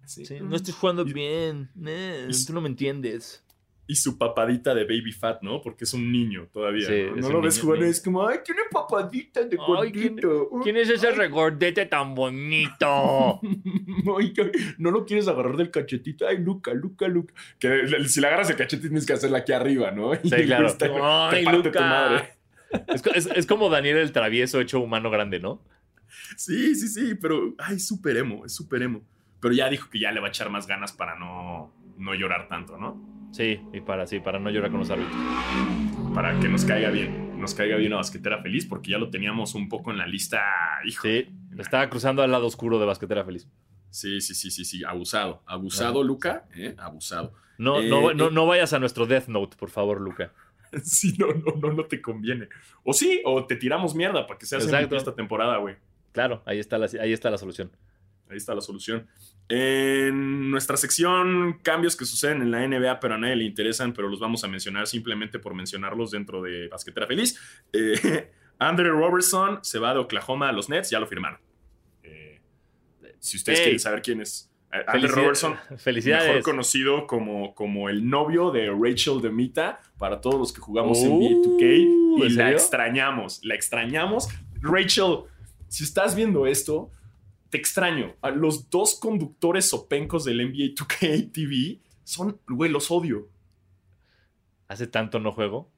Sí. 0.05 0.27
Sí, 0.27 0.37
no 0.41 0.55
estoy 0.55 0.75
jugando 0.75 1.07
Y- 1.07 1.13
bien. 1.15 1.71
eh, 1.87 2.29
tú 2.47 2.53
no 2.53 2.61
me 2.61 2.69
entiendes. 2.69 3.44
Y 3.87 3.97
su 3.97 4.17
papadita 4.17 4.75
de 4.75 4.85
baby 4.85 5.13
fat, 5.13 5.43
¿no? 5.43 5.61
Porque 5.61 5.85
es 5.85 5.93
un 5.93 6.11
niño 6.11 6.49
todavía. 6.51 6.87
Sí, 6.87 7.03
¿no? 7.17 7.29
lo 7.29 7.43
ves 7.43 7.61
jugando, 7.61 7.85
es 7.85 8.01
como, 8.01 8.27
ay, 8.27 8.39
tiene 8.43 8.63
papadita 8.71 9.43
de 9.45 9.59
Ay, 9.61 9.93
¿quién- 9.93 10.17
gordito. 10.17 10.51
¿Quién 10.63 10.77
es 10.79 10.89
ese 10.89 11.11
regordete 11.11 11.85
tan 11.85 12.15
bonito? 12.15 13.41
Ay, 14.19 14.33
no 14.79 14.91
lo 14.91 15.05
quieres 15.05 15.29
agarrar 15.29 15.57
del 15.59 15.71
cachetito. 15.71 16.27
Ay, 16.27 16.39
Luca, 16.39 16.73
Luca, 16.73 17.09
Luca. 17.09 17.35
Que 17.59 17.87
si 18.09 18.21
le 18.23 18.27
agarras 18.29 18.49
el 18.51 18.57
cachete 18.57 18.85
tienes 18.89 19.05
que 19.05 19.13
hacerla 19.13 19.39
aquí 19.39 19.53
arriba, 19.53 19.91
¿no? 19.91 20.15
Y 20.23 20.31
Sí, 20.31 20.45
claro. 20.47 20.67
está- 20.67 20.87
Ay, 21.31 21.45
parte 21.45 21.59
tu 21.61 21.65
Luca. 21.69 21.81
madre. 21.81 22.35
Es, 22.89 23.03
co- 23.03 23.11
es- 23.15 23.27
es 23.35 23.47
como 23.47 23.69
Daniel 23.69 23.99
el 23.99 24.13
travieso 24.13 24.61
hecho 24.61 24.81
humano 24.81 25.11
grande, 25.11 25.41
¿no? 25.41 25.61
Sí, 26.37 26.75
sí, 26.75 26.89
sí, 26.89 27.15
pero 27.17 27.55
ay, 27.59 27.77
es 27.77 27.87
súper 27.87 28.17
emo, 28.17 28.47
es 28.47 28.55
súper 28.55 28.83
emo. 28.83 29.03
Pero 29.41 29.53
ya 29.55 29.69
dijo 29.69 29.91
que 29.91 30.01
ya 30.01 30.11
le 30.11 30.21
va 30.21 30.29
a 30.29 30.31
echar 30.31 30.49
más 30.49 30.67
ganas 30.67 30.93
para 30.93 31.19
no, 31.19 31.71
no 31.99 32.15
llorar 32.15 32.49
tanto, 32.49 32.79
¿no? 32.79 33.13
Sí, 33.35 33.61
y 33.73 33.81
para 33.81 34.07
sí, 34.07 34.21
para 34.21 34.39
no 34.39 34.49
llorar 34.49 34.71
con 34.71 34.79
los 34.79 34.91
árbitros. 34.91 35.17
Para 36.15 36.39
que 36.39 36.49
nos 36.49 36.65
caiga 36.65 36.91
bien, 36.91 37.41
nos 37.41 37.53
caiga 37.53 37.77
bien 37.77 37.93
a 37.93 37.97
Basquetera 37.97 38.41
Feliz, 38.41 38.65
porque 38.65 38.93
ya 38.93 38.99
lo 38.99 39.11
teníamos 39.11 39.57
un 39.57 39.69
poco 39.69 39.91
en 39.91 39.99
la 39.99 40.07
lista, 40.07 40.41
hijo. 40.87 41.03
Sí, 41.03 41.27
estaba 41.59 41.91
cruzando 41.91 42.23
al 42.23 42.31
lado 42.31 42.47
oscuro 42.47 42.79
de 42.79 42.87
Basquetera 42.87 43.25
Feliz. 43.25 43.49
Sí, 43.91 44.21
sí, 44.21 44.37
sí, 44.37 44.53
sí, 44.53 44.65
sí, 44.65 44.85
abusado. 44.85 45.43
Abusado, 45.47 46.05
Luca, 46.05 46.47
¿eh? 46.55 46.77
Abusado. 46.79 47.33
No, 47.59 47.81
Eh, 47.81 47.89
no, 47.89 48.15
no, 48.15 48.29
eh. 48.29 48.31
no 48.31 48.47
vayas 48.47 48.73
a 48.73 48.79
nuestro 48.79 49.05
Death 49.05 49.27
Note, 49.27 49.57
por 49.57 49.71
favor, 49.71 50.01
Luca. 50.01 50.33
Sí, 50.85 51.17
no, 51.19 51.27
no, 51.29 51.57
no, 51.61 51.73
no 51.73 51.85
te 51.87 52.01
conviene. 52.01 52.49
O 52.85 52.93
sí, 52.93 53.21
o 53.25 53.47
te 53.47 53.57
tiramos 53.57 53.97
mierda 53.97 54.29
para 54.29 54.39
que 54.39 54.47
seas. 54.47 54.65
MVP 54.67 54.95
esta 54.97 55.15
temporada, 55.15 55.57
güey. 55.57 55.75
Claro, 56.13 56.41
ahí 56.47 56.61
está 56.61 56.79
la, 56.79 56.89
ahí 57.01 57.13
está 57.13 57.31
la 57.31 57.39
solución. 57.39 57.73
Ahí 58.29 58.37
está 58.37 58.55
la 58.55 58.61
solución. 58.61 59.09
En 59.49 60.51
nuestra 60.51 60.77
sección, 60.77 61.59
cambios 61.63 61.97
que 61.97 62.05
suceden 62.07 62.41
en 62.43 62.51
la 62.51 62.67
NBA, 62.67 62.99
pero 63.01 63.15
a 63.15 63.19
nadie 63.19 63.37
le 63.37 63.45
interesan, 63.45 63.93
pero 63.93 64.09
los 64.09 64.19
vamos 64.19 64.43
a 64.45 64.49
mencionar 64.49 64.87
simplemente 64.87 65.39
por 65.39 65.55
mencionarlos 65.55 66.11
dentro 66.11 66.43
de 66.43 66.69
Basquetera 66.69 67.07
Feliz. 67.07 67.39
Eh, 67.73 68.31
Andre 68.59 68.89
Robertson 68.89 69.59
se 69.63 69.79
va 69.79 69.93
de 69.93 70.01
Oklahoma 70.01 70.49
a 70.49 70.53
los 70.53 70.69
Nets, 70.69 70.89
ya 70.91 70.99
lo 70.99 71.07
firmaron. 71.07 71.39
Eh, 72.03 72.41
si 73.19 73.37
ustedes 73.37 73.61
quieren 73.61 73.79
saber 73.81 74.01
quién 74.01 74.21
es. 74.23 74.51
eh, 74.73 74.79
Andre 74.87 74.93
Felicidad- 75.09 75.15
Robertson, 75.23 75.51
mejor 75.53 75.79
Felicidades. 75.79 76.45
conocido 76.45 77.07
como, 77.07 77.55
como 77.55 77.89
el 77.91 78.09
novio 78.09 78.51
de 78.51 78.71
Rachel 78.71 79.21
Demita 79.21 79.81
para 79.99 80.21
todos 80.21 80.37
los 80.39 80.53
que 80.53 80.61
jugamos 80.61 80.99
en 81.03 81.13
Uh, 81.13 81.19
NBA 81.19 81.49
2K 81.49 81.63
¿en 81.63 82.19
y 82.19 82.29
la 82.31 82.51
extrañamos, 82.53 83.41
la 83.45 83.55
extrañamos. 83.55 84.29
Rachel, 84.63 85.19
si 85.69 85.85
estás 85.85 86.15
viendo 86.17 86.47
esto, 86.47 86.91
te 87.55 87.59
extraño. 87.59 88.17
A 88.21 88.31
los 88.31 88.69
dos 88.69 88.99
conductores 88.99 89.69
sopencos 89.69 90.25
del 90.25 90.39
NBA 90.39 90.75
2K 90.75 91.31
TV 91.33 91.79
son, 92.03 92.41
güey, 92.49 92.69
los 92.69 92.91
odio. 92.91 93.29
Hace 94.67 94.89
tanto 94.89 95.21
no 95.21 95.31
juego. 95.31 95.71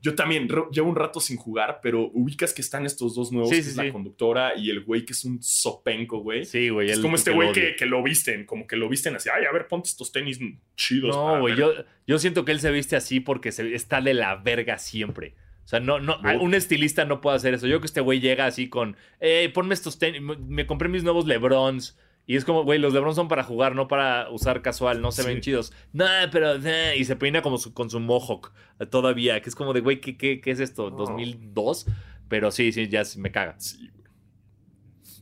Yo 0.00 0.14
también 0.14 0.48
llevo 0.72 0.88
un 0.88 0.96
rato 0.96 1.20
sin 1.20 1.36
jugar, 1.36 1.80
pero 1.82 2.08
ubicas 2.14 2.54
que 2.54 2.62
están 2.62 2.86
estos 2.86 3.14
dos 3.14 3.30
nuevos, 3.30 3.50
Sí, 3.50 3.56
que 3.56 3.62
sí, 3.62 3.68
es 3.68 3.74
sí. 3.76 3.84
la 3.84 3.92
conductora 3.92 4.56
y 4.56 4.70
el 4.70 4.84
güey 4.84 5.04
que 5.04 5.12
es 5.12 5.22
un 5.26 5.42
sopenco, 5.42 6.20
güey. 6.20 6.46
Sí, 6.46 6.70
güey. 6.70 6.88
Es 6.88 6.98
como 6.98 7.16
este 7.16 7.32
güey 7.32 7.52
que, 7.52 7.76
que 7.76 7.84
lo 7.84 8.02
visten, 8.02 8.46
como 8.46 8.66
que 8.66 8.76
lo 8.76 8.88
visten 8.88 9.14
así, 9.14 9.28
ay, 9.28 9.44
a 9.44 9.52
ver, 9.52 9.68
ponte 9.68 9.90
estos 9.90 10.10
tenis 10.10 10.40
chidos. 10.76 11.14
No, 11.14 11.40
güey, 11.40 11.54
ver". 11.54 11.60
yo, 11.60 11.84
yo 12.06 12.18
siento 12.18 12.46
que 12.46 12.52
él 12.52 12.60
se 12.60 12.70
viste 12.70 12.96
así 12.96 13.20
porque 13.20 13.52
se, 13.52 13.74
está 13.74 14.00
de 14.00 14.14
la 14.14 14.36
verga 14.36 14.78
siempre. 14.78 15.34
O 15.68 15.70
sea, 15.70 15.80
no, 15.80 16.00
no, 16.00 16.16
un 16.40 16.54
estilista 16.54 17.04
no 17.04 17.20
puede 17.20 17.36
hacer 17.36 17.52
eso. 17.52 17.66
Yo 17.66 17.72
creo 17.72 17.80
que 17.82 17.86
este 17.88 18.00
güey 18.00 18.20
llega 18.20 18.46
así 18.46 18.70
con, 18.70 18.96
eh, 19.20 19.50
ponme 19.52 19.74
estos 19.74 19.98
tenis, 19.98 20.22
me- 20.22 20.66
compré 20.66 20.88
mis 20.88 21.04
nuevos 21.04 21.26
Lebrons. 21.26 21.98
Y 22.24 22.36
es 22.36 22.46
como, 22.46 22.64
güey, 22.64 22.78
los 22.78 22.94
Lebrons 22.94 23.16
son 23.16 23.28
para 23.28 23.44
jugar, 23.44 23.74
no 23.74 23.86
para 23.86 24.30
usar 24.30 24.62
casual, 24.62 25.02
no 25.02 25.12
se 25.12 25.20
Sí. 25.24 25.28
ven 25.28 25.42
chidos. 25.42 25.74
No, 25.92 26.06
pero, 26.32 26.54
eh", 26.64 26.94
y 26.96 27.04
se 27.04 27.16
peina 27.16 27.42
como 27.42 27.58
su- 27.58 27.74
con 27.74 27.90
su 27.90 28.00
mohawk 28.00 28.50
eh, 28.80 28.86
todavía, 28.86 29.42
que 29.42 29.50
es 29.50 29.54
como 29.54 29.74
de, 29.74 29.80
güey, 29.80 30.00
¿qué, 30.00 30.16
qué, 30.16 30.40
qué 30.40 30.52
es 30.52 30.60
esto? 30.60 30.88
No. 30.88 30.96
¿2002? 30.96 31.86
Pero 32.30 32.50
sí, 32.50 32.72
sí, 32.72 32.88
ya 32.88 33.02
me 33.18 33.30
caga. 33.30 33.54
Sí, 33.60 33.90
güey. 33.94 34.08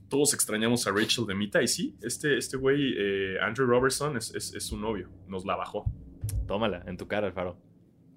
Todos 0.09 0.33
extrañamos 0.33 0.87
a 0.87 0.93
Rachel 0.93 1.27
Demita 1.27 1.61
y 1.61 1.67
sí, 1.67 1.97
este, 2.03 2.39
este 2.39 2.57
güey, 2.57 2.95
eh, 2.97 3.37
Andrew 3.43 3.67
Robertson, 3.67 4.17
es, 4.17 4.33
es- 4.33 4.55
es 4.55 4.65
su 4.65 4.77
novio. 4.79 5.09
Nos 5.27 5.45
la 5.45 5.57
bajó. 5.57 5.85
Tómala, 6.47 6.85
en 6.87 6.97
tu 6.97 7.09
cara, 7.09 7.27
Alfaro. 7.27 7.59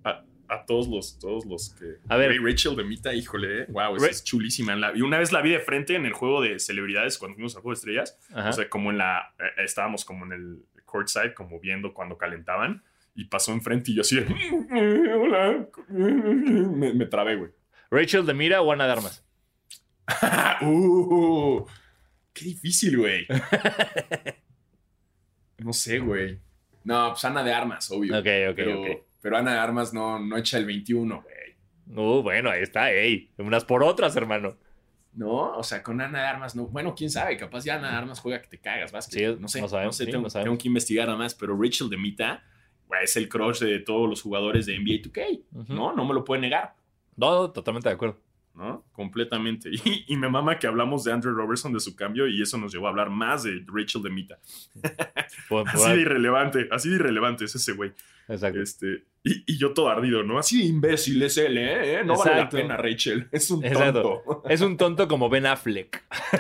A, 0.04 0.24
a 0.50 0.66
todos 0.66 0.88
los, 0.88 1.20
todos 1.20 1.45
los 1.45 1.74
que. 1.76 1.97
A 2.08 2.18
ver. 2.18 2.41
Rachel 2.41 2.76
Demita, 2.76 3.14
híjole, 3.14 3.66
wow, 3.68 3.95
esa 3.95 4.06
Ra- 4.06 4.12
es 4.12 4.24
chulísima. 4.24 4.76
La- 4.76 4.95
y 4.95 5.02
una 5.02 5.20
vez 5.20 5.32
la 5.32 5.41
vi 5.41 5.52
de 5.52 5.60
frente 5.60 5.95
en 5.95 6.06
el 6.06 6.14
juego 6.14 6.41
de 6.41 6.60
celebridades 6.60 7.18
cuando 7.18 7.36
fuimos 7.36 7.56
al 7.56 7.62
juego 7.62 7.74
de 7.76 7.80
estrellas. 7.80 8.18
Ajá. 8.34 8.50
O 8.50 8.54
sea, 8.54 8.70
como 8.70 8.91
en 8.91 8.97
la. 8.97 9.34
eh, 9.39 9.64
estábamos 9.64 10.06
como 10.06 10.26
en 10.26 10.32
el 10.34 10.66
courtside, 10.86 11.34
como 11.34 11.60
viendo 11.60 11.93
cuando 11.93 12.18
calentaban. 12.18 12.84
Y 13.16 13.26
pasó 13.26 13.52
enfrente 13.52 13.91
y 13.91 13.95
yo 13.95 14.02
así 14.02 14.16
de. 14.20 15.14
Hola. 15.16 15.68
Me, 15.89 16.93
me 16.93 17.06
trabé, 17.06 17.36
güey. 17.36 17.52
¿Rachel 17.91 18.26
de 18.26 18.34
Mira 18.34 18.62
o 18.62 18.72
Ana 18.72 18.86
de 18.86 18.91
Armas? 18.93 19.26
uh, 20.62 21.66
qué 22.34 22.45
difícil, 22.45 22.97
güey. 22.97 23.28
No 25.58 25.74
sé, 25.74 26.00
güey. 26.00 26.39
No, 26.86 27.10
pues 27.10 27.26
Ana 27.26 27.43
de 27.43 27.54
Armas, 27.54 27.91
obvio. 27.91 28.14
Ok, 28.18 28.26
ok, 28.52 28.56
pero, 28.56 28.82
ok. 28.82 28.88
Pero 29.22 29.38
Ana 29.38 29.53
de 29.53 29.59
Armas 29.59 29.93
no, 29.93 30.20
no 30.20 30.38
echa 30.38 30.57
el 30.57 30.65
21, 30.65 31.22
güey. 31.22 31.36
Uh, 31.97 32.22
bueno, 32.22 32.49
ahí 32.49 32.61
está, 32.61 32.91
ey. 32.91 33.32
Unas 33.38 33.65
por 33.65 33.84
otras, 33.84 34.15
hermano. 34.15 34.55
No, 35.13 35.57
o 35.57 35.63
sea, 35.63 35.82
con 35.82 35.99
Ana 36.01 36.20
de 36.20 36.26
Armas 36.28 36.55
no. 36.55 36.67
Bueno, 36.67 36.93
quién 36.95 37.09
sabe, 37.09 37.36
capaz 37.36 37.63
ya 37.65 37.76
Ana 37.76 37.91
de 37.91 37.97
Armas 37.97 38.20
juega 38.20 38.41
que 38.41 38.47
te 38.47 38.59
cagas, 38.59 38.91
vas. 38.91 39.05
Sí, 39.05 39.24
no 39.39 39.47
sé, 39.47 39.61
no 39.61 39.67
sabemos, 39.67 39.95
sé, 39.95 40.05
sí, 40.05 40.11
tengo, 40.11 40.28
no 40.45 40.57
que 40.57 40.67
investigar 40.67 41.07
nada 41.07 41.17
más, 41.17 41.34
pero 41.34 41.59
Rachel 41.59 41.89
de 41.89 41.97
Mita 41.97 42.43
es 43.01 43.15
el 43.17 43.28
crush 43.30 43.59
de 43.59 43.80
todos 43.80 44.09
los 44.09 44.22
jugadores 44.22 44.65
de 44.65 44.78
NBA 44.78 45.01
2K, 45.03 45.43
Ujú. 45.53 45.74
¿no? 45.74 45.93
No 45.93 46.05
me 46.05 46.13
lo 46.13 46.24
puede 46.24 46.41
negar. 46.41 46.76
No, 47.15 47.51
totalmente 47.51 47.89
de 47.89 47.95
acuerdo. 47.95 48.17
¿No? 48.56 48.86
Completamente. 48.91 49.70
Y, 49.86 50.06
y 50.08 50.18
me 50.18 50.30
mama 50.30 50.60
que 50.60 50.68
hablamos 50.68 51.04
de 51.04 51.12
Andrew 51.14 51.34
Robertson 51.34 51.72
de 51.74 51.80
su 51.80 51.95
cambio 51.95 52.28
y 52.28 52.41
eso 52.41 52.58
nos 52.58 52.72
llevó 52.74 52.88
a 52.88 52.89
hablar 52.89 53.10
más 53.10 53.43
de 53.43 53.64
Rachel 53.68 54.02
de 54.04 54.10
Mita. 54.10 54.39
Por- 55.47 55.64
por- 55.66 55.70
Así 55.70 55.89
de 55.91 56.02
irrelevante, 56.02 56.68
así 56.72 56.89
de 56.89 56.95
irrelevante 56.95 57.45
es 57.45 57.56
ese 57.56 57.74
güey. 57.74 57.91
Exacto. 58.28 58.62
Este, 58.62 59.06
y, 59.24 59.43
y 59.54 59.58
yo 59.58 59.74
todo 59.74 59.89
ardido, 59.89 60.22
¿no? 60.24 60.38
Así 60.38 60.60
de 60.60 60.66
imbécil 60.66 61.22
es 61.24 61.38
él, 61.38 61.58
¿eh? 61.58 62.04
No 62.06 62.16
vale 62.18 62.32
la 62.32 62.38
Exacto. 62.38 62.58
pena, 62.58 62.78
Rachel. 62.78 63.28
Es 63.32 63.50
un 63.50 63.66
Exacto. 63.66 64.22
tonto. 64.26 64.50
Es 64.50 64.62
un 64.62 64.78
tonto 64.78 65.08
como 65.08 65.30
Ben 65.30 65.45
Affleck. 65.47 66.04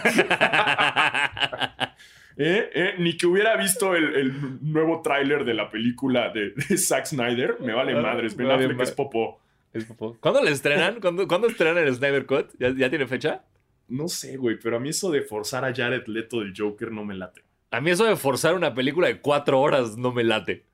¿Eh? 2.41 2.69
¿Eh? 2.73 2.93
Ni 2.99 3.17
que 3.17 3.27
hubiera 3.27 3.57
visto 3.57 3.95
el, 3.95 4.15
el 4.15 4.33
nuevo 4.61 5.01
tráiler 5.01 5.43
de 5.43 5.53
la 5.53 5.69
película 5.69 6.29
de, 6.29 6.51
de 6.51 6.77
Zack 6.77 7.05
Snyder. 7.07 7.57
Me 7.59 7.73
vale 7.73 7.97
Ah, 7.97 8.01
madres. 8.01 8.35
Ben 8.37 8.49
Affleck 8.49 8.79
es 8.79 8.91
popó. 8.91 9.41
Es 9.73 9.85
popó. 9.85 10.17
¿Cuándo 10.19 10.43
le 10.43 10.51
estrenan? 10.51 10.99
¿Cuándo, 10.99 11.27
cuándo 11.27 11.47
estrenan 11.47 11.77
el 11.77 11.93
Snyder 11.95 12.25
Cut? 12.25 12.51
¿Ya, 12.59 12.73
ya 12.75 12.89
tiene 12.89 13.07
fecha? 13.07 13.43
No 13.87 14.07
sé, 14.07 14.37
güey, 14.37 14.57
pero 14.59 14.77
a 14.77 14.79
mí 14.79 14.89
eso 14.89 15.11
de 15.11 15.21
forzar 15.21 15.65
a 15.65 15.73
Jared 15.73 16.05
Leto 16.07 16.39
del 16.39 16.53
Joker 16.55 16.91
no 16.91 17.05
me 17.05 17.15
late. 17.15 17.43
A 17.71 17.81
mí 17.81 17.91
eso 17.91 18.05
de 18.05 18.15
forzar 18.15 18.55
una 18.55 18.73
película 18.73 19.07
de 19.07 19.21
cuatro 19.21 19.59
horas 19.61 19.97
no 19.97 20.11
me 20.11 20.23
late. 20.23 20.65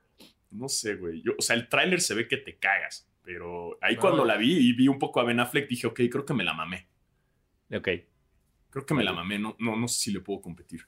No 0.50 0.68
sé, 0.68 0.94
güey. 0.96 1.22
Yo- 1.22 1.32
O 1.38 1.42
sea, 1.42 1.56
el 1.56 1.68
tráiler 1.68 2.00
se 2.00 2.14
ve 2.14 2.26
que 2.28 2.36
te 2.38 2.56
cagas. 2.56 3.08
Pero 3.22 3.76
ahí 3.82 3.96
No. 3.96 4.00
cuando 4.00 4.24
la 4.24 4.36
vi 4.36 4.56
y 4.68 4.72
vi 4.72 4.86
un 4.88 4.98
poco 4.98 5.20
a 5.20 5.24
Ben 5.24 5.40
Affleck, 5.40 5.68
dije, 5.68 5.86
ok, 5.88 6.00
creo 6.10 6.24
que 6.24 6.32
me 6.34 6.44
la 6.44 6.54
mamé. 6.54 6.86
Ok. 7.74 7.88
Creo 8.70 8.86
que 8.86 8.94
me 8.94 9.02
la 9.04 9.12
mamé. 9.12 9.38
No, 9.38 9.56
no, 9.58 9.76
no 9.76 9.88
sé 9.88 9.98
si 10.00 10.12
le 10.12 10.20
puedo 10.20 10.40
competir. 10.40 10.86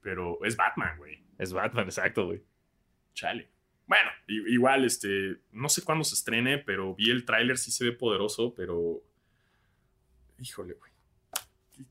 Pero 0.00 0.38
es 0.44 0.56
Batman, 0.56 0.96
güey. 0.98 1.18
Es 1.38 1.52
Batman, 1.52 1.86
exacto, 1.86 2.26
güey. 2.26 2.42
Chale. 3.14 3.50
Bueno, 3.86 4.10
igual, 4.26 4.84
este, 4.84 5.36
no 5.52 5.68
sé 5.68 5.82
cuándo 5.82 6.02
se 6.04 6.14
estrene, 6.14 6.58
pero 6.58 6.94
vi 6.94 7.10
el 7.10 7.24
tráiler, 7.24 7.56
sí 7.58 7.70
se 7.70 7.84
ve 7.84 7.92
poderoso, 7.92 8.52
pero... 8.54 9.02
Híjole, 10.40 10.74
güey. 10.74 10.90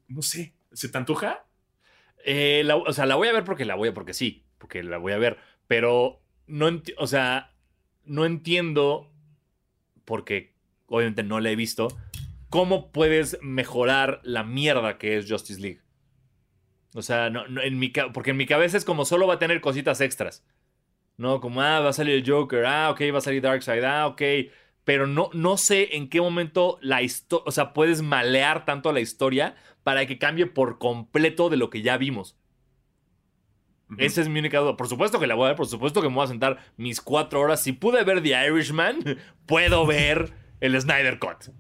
No 0.08 0.22
sé, 0.22 0.54
¿se 0.74 0.90
te 0.90 0.98
antoja? 0.98 1.46
Eh, 2.26 2.64
la- 2.66 2.76
o 2.76 2.92
sea, 2.94 3.06
la 3.06 3.16
voy 3.16 3.28
a 3.30 3.34
ver 3.34 3.44
porque 3.44 3.66
la 3.66 3.76
voy 3.76 3.90
a, 3.90 3.94
porque 3.94 4.14
sí, 4.14 4.44
porque 4.58 4.84
la 4.84 4.98
voy 4.98 5.14
a 5.14 5.18
ver. 5.18 5.38
Pero 5.68 6.22
no 6.48 6.82
o 6.98 7.08
sea, 7.08 7.54
no 8.04 8.26
entiendo, 8.26 9.12
porque 10.04 10.54
obviamente 10.88 11.24
no 11.24 11.40
la 11.40 11.50
he 11.52 11.56
visto, 11.56 11.88
cómo 12.50 12.92
puedes 12.92 13.38
mejorar 13.42 14.20
la 14.24 14.44
mierda 14.44 14.98
que 14.98 15.18
es 15.18 15.30
Justice 15.32 15.62
League. 15.62 15.82
O 16.94 17.02
sea, 17.02 17.30
no, 17.30 17.48
no, 17.48 17.62
en 17.62 17.80
mi 17.80 17.90
porque 18.14 18.32
en 18.32 18.38
mi 18.38 18.46
cabeza 18.46 18.78
es 18.78 18.86
como 18.86 19.06
solo 19.06 19.28
va 19.28 19.36
a 19.36 19.40
tener 19.40 19.62
cositas 19.62 20.02
extras. 20.02 20.46
No, 21.18 21.40
como, 21.40 21.62
ah, 21.62 21.80
va 21.80 21.90
a 21.90 21.94
salir 21.94 22.16
el 22.16 22.30
Joker, 22.30 22.66
ah, 22.66 22.90
ok, 22.92 23.02
va 23.14 23.20
a 23.20 23.22
salir 23.22 23.42
Darkseid, 23.42 23.84
ah, 23.84 24.08
ok. 24.08 24.22
Pero 24.84 25.08
no, 25.08 25.30
no 25.34 25.58
sé 25.58 25.96
en 25.96 26.10
qué 26.10 26.22
momento 26.22 26.78
la 26.82 27.02
historia, 27.02 27.44
o 27.48 27.52
sea, 27.52 27.74
puedes 27.74 28.02
malear 28.02 28.66
tanto 28.66 28.92
la 28.92 29.00
historia 29.00 29.56
para 29.84 30.06
que 30.06 30.20
cambie 30.20 30.46
por 30.46 30.78
completo 30.78 31.50
de 31.50 31.58
lo 31.58 31.70
que 31.70 31.82
ya 31.82 31.98
vimos. 31.98 32.38
Esa 33.98 34.22
es 34.22 34.30
mi 34.30 34.40
única 34.40 34.60
duda. 34.60 34.76
Por 34.78 34.88
supuesto 34.88 35.20
que 35.20 35.28
la 35.28 35.36
voy 35.36 35.46
a 35.46 35.48
ver, 35.50 35.58
por 35.58 35.68
supuesto 35.68 36.02
que 36.02 36.10
me 36.10 36.16
voy 36.16 36.26
a 36.26 36.28
sentar 36.28 36.60
mis 36.76 37.02
cuatro 37.02 37.40
horas. 37.40 37.62
Si 37.62 37.72
pude 37.72 38.04
ver 38.04 38.22
The 38.22 38.48
Irishman, 38.48 39.00
puedo 39.46 39.86
ver 39.86 40.34
el 40.60 40.80
Snyder 40.80 41.20
Cut. 41.20 41.54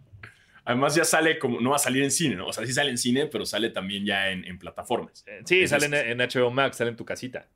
Además 0.65 0.95
ya 0.95 1.05
sale 1.05 1.37
como, 1.37 1.61
no 1.61 1.69
va 1.69 1.75
a 1.75 1.79
salir 1.79 2.03
en 2.03 2.09
cine, 2.09 2.35
¿no? 2.35 2.47
O 2.47 2.53
sea, 2.53 2.65
sí 2.65 2.73
sale 2.73 2.89
en 2.89 2.97
cine, 2.97 3.27
pero 3.27 3.45
sale 3.45 3.69
también 3.69 4.05
ya 4.05 4.31
en, 4.31 4.43
en 4.45 4.57
plataformas. 4.57 5.23
Eh, 5.27 5.41
Sí, 5.45 5.67
sale 5.67 5.85
en 6.11 6.17
HBO 6.17 6.49
Max, 6.49 6.77
sale 6.77 6.89
en 6.89 6.95
tu 6.95 7.05
casita. 7.05 7.47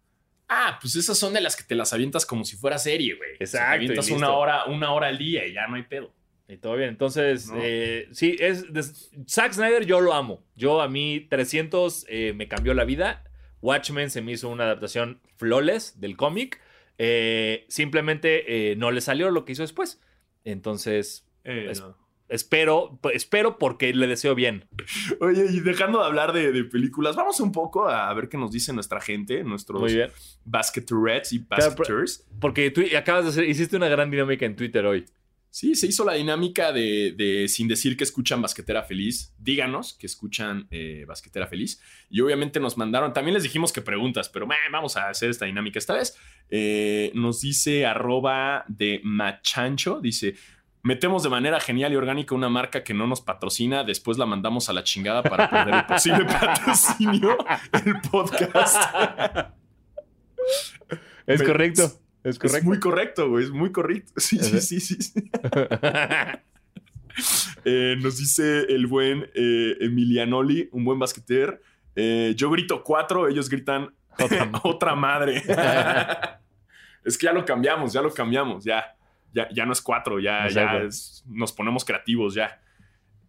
Ah, 0.50 0.80
pues 0.82 0.96
esas 0.96 1.18
son 1.18 1.32
de 1.34 1.42
las 1.42 1.56
que 1.56 1.64
te 1.64 1.76
las 1.76 1.94
avientas 1.94 2.26
como 2.26 2.44
si 2.44 2.58
fuera 2.58 2.78
serie, 2.80 3.14
güey. 3.16 3.34
O 3.34 3.38
sea, 3.38 3.38
te 3.38 3.44
Exacto, 3.46 3.72
y 3.72 3.76
avientas 3.86 4.10
una 4.10 4.32
hora, 4.32 4.66
una 4.66 4.92
hora 4.94 5.08
al 5.08 5.18
día 5.20 5.46
y 5.46 5.54
ya 5.54 5.68
no 5.68 5.76
hay 5.76 5.84
pedo. 5.84 6.12
Y 6.48 6.58
todo 6.58 6.76
bien. 6.76 6.90
Entonces, 6.90 7.48
¿No? 7.50 7.60
eh, 7.62 8.08
sí, 8.12 8.36
es. 8.40 8.74
de- 8.74 8.82
Zack 9.28 9.54
Snyder, 9.54 9.86
yo 9.86 10.02
lo 10.02 10.14
amo. 10.16 10.44
Yo, 10.56 10.82
a 10.82 10.88
mí, 10.90 11.28
300 11.30 12.06
eh, 12.10 12.34
me 12.36 12.48
cambió 12.48 12.74
la 12.74 12.86
vida. 12.86 13.24
Watchmen 13.62 14.10
se 14.10 14.22
me 14.24 14.32
hizo 14.32 14.50
una 14.50 14.64
adaptación 14.64 15.22
flawless 15.38 16.00
del 16.02 16.18
cómic. 16.18 16.60
Eh, 16.98 17.66
simplemente 17.70 18.72
eh, 18.72 18.76
no 18.76 18.90
le 18.90 19.02
salió 19.02 19.30
lo 19.30 19.46
que 19.46 19.52
hizo 19.52 19.62
después. 19.62 20.02
Entonces, 20.44 21.26
Eh, 21.44 21.68
Es- 21.70 21.80
no. 21.82 21.96
Espero, 22.30 23.00
espero 23.14 23.58
porque 23.58 23.94
le 23.94 24.08
deseo 24.08 24.36
bien. 24.36 24.66
Oye, 25.20 25.46
y 25.52 25.60
dejando 25.60 26.00
de 26.00 26.06
hablar 26.06 26.32
de, 26.34 26.52
de 26.52 26.64
películas, 26.64 27.16
vamos 27.16 27.40
un 27.40 27.52
poco 27.52 27.90
a 27.90 28.14
ver 28.14 28.30
qué 28.30 28.38
nos 28.38 28.52
dice 28.52 28.72
nuestra 28.74 29.02
gente, 29.02 29.44
nuestros 29.44 29.82
Muy 29.82 29.94
bien. 29.94 30.10
basketerettes 30.46 31.34
y 31.34 31.44
Claro, 31.44 31.72
basketers. 31.76 32.26
Porque 32.40 32.72
tú 32.72 32.82
acabas 32.98 33.26
de 33.26 33.30
hacer, 33.32 33.50
hiciste 33.50 33.76
una 33.76 33.90
gran 33.90 34.10
dinámica 34.12 34.46
en 34.46 34.56
Twitter 34.56 34.86
hoy. 34.86 35.06
Sí, 35.52 35.74
se 35.74 35.88
hizo 35.88 36.06
la 36.06 36.14
dinámica 36.14 36.72
de, 36.72 37.16
de 37.18 37.48
sin 37.48 37.68
decir 37.68 37.98
que 37.98 38.04
escuchan 38.04 38.40
Basquetera 38.40 38.84
Feliz. 38.84 39.34
Díganos 39.40 39.96
que 39.96 40.06
escuchan 40.06 40.68
eh, 40.70 41.06
Basquetera 41.08 41.48
Feliz. 41.48 41.82
Y 42.08 42.22
obviamente 42.22 42.60
nos 42.60 42.78
mandaron, 42.78 43.14
también 43.14 43.34
les 43.34 43.42
dijimos 43.42 43.74
que 43.74 43.82
preguntas, 43.82 44.30
pero 44.30 44.48
vamos 44.72 44.96
a 44.96 45.10
hacer 45.10 45.32
esta 45.32 45.46
dinámica 45.48 45.80
esta 45.80 45.96
vez. 45.96 46.16
Eh, 46.52 47.12
nos 47.16 47.42
dice 47.42 47.88
arroba 47.88 48.64
de 48.68 49.02
machancho, 49.04 50.00
dice... 50.00 50.36
Metemos 50.82 51.24
de 51.24 51.30
manera 51.30 51.60
genial 51.60 51.92
y 51.92 51.98
orgánica 51.98 52.34
una 52.36 52.48
marca 52.50 52.84
que 52.84 52.94
no 52.94 53.06
nos 53.06 53.20
patrocina, 53.22 53.84
después 53.84 54.18
la 54.18 54.26
mandamos 54.26 54.70
a 54.70 54.74
la 54.74 54.84
chingada 54.84 55.22
para 55.24 55.50
perder 55.50 55.76
el 55.76 55.86
posible 55.86 56.26
patrocinio 56.26 57.38
el 57.86 58.00
podcast. 58.10 58.78
Es 61.28 61.40
Me- 61.42 61.46
correcto. 61.46 61.84
Es 62.24 62.36
Es 62.36 62.40
correcto. 62.40 62.66
muy 62.68 62.80
correcto, 62.80 63.30
güey, 63.30 63.44
es 63.46 63.52
muy 63.52 63.72
correcto. 63.72 64.14
Sí, 64.18 64.38
sí, 64.40 64.60
sí, 64.62 64.80
sí. 64.80 65.02
sí. 65.02 65.30
Eh, 67.66 67.96
nos 68.02 68.18
dice 68.18 68.62
el 68.70 68.88
buen 68.88 69.30
eh, 69.36 69.76
Emilianoli, 69.82 70.70
un 70.72 70.86
buen 70.86 70.98
basqueter. 71.00 71.62
Eh, 71.96 72.34
yo 72.38 72.50
grito 72.50 72.82
cuatro, 72.84 73.28
ellos 73.28 73.50
gritan 73.50 73.94
Otra 74.18 74.50
otra, 74.64 74.96
ma- 74.96 75.02
madre. 75.20 75.44
es 77.04 77.18
que 77.18 77.26
ya 77.26 77.34
lo 77.34 77.44
cambiamos, 77.46 77.92
ya 77.94 78.02
lo 78.02 78.14
cambiamos, 78.14 78.64
ya. 78.64 78.96
Ya, 79.34 79.48
ya 79.54 79.66
no 79.66 79.74
es 79.74 79.82
cuatro, 79.82 80.20
ya, 80.20 80.48
ya 80.50 80.78
es- 80.78 81.24
nos 81.28 81.52
ponemos 81.54 81.86
creativos, 81.86 82.34
ya. 82.34 82.60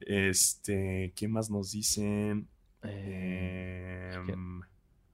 Este, 0.01 1.13
¿qué 1.15 1.29
más 1.29 1.51
nos 1.51 1.73
dicen? 1.73 2.49
Eh, 2.83 4.13
Em, 4.29 4.61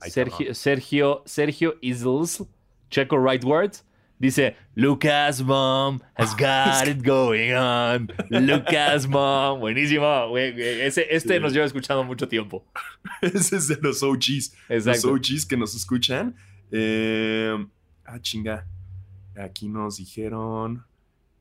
ay, 0.00 0.10
Sergio. 0.10 0.54
Sergio, 0.54 1.22
Sergio 1.26 1.74
Isles, 1.80 2.44
Checo 2.90 3.18
Right 3.18 3.42
Words, 3.44 3.84
dice: 4.18 4.56
Lucas 4.74 5.42
Mom 5.42 5.98
has 6.14 6.34
got 6.36 6.86
it 6.86 7.04
going 7.04 7.52
on. 7.52 8.08
Lucas 8.30 9.06
Mom. 9.08 9.58
Buenísimo. 9.60 10.28
güey. 10.28 10.54
Ese, 10.82 11.06
este 11.10 11.34
Sí. 11.34 11.40
nos 11.40 11.52
lleva 11.52 11.66
escuchando 11.66 12.04
mucho 12.04 12.28
tiempo. 12.28 12.64
Ese 13.22 13.56
es 13.56 13.68
de 13.68 13.78
los 13.82 14.02
OGs. 14.02 14.54
Los 14.68 14.86
Exacto. 14.86 15.12
OGs 15.12 15.46
que 15.46 15.56
nos 15.56 15.74
escuchan. 15.74 16.36
Eh, 16.70 17.54
ah, 18.04 18.18
chinga. 18.20 18.66
Aquí 19.38 19.68
nos 19.68 19.96
dijeron. 19.98 20.84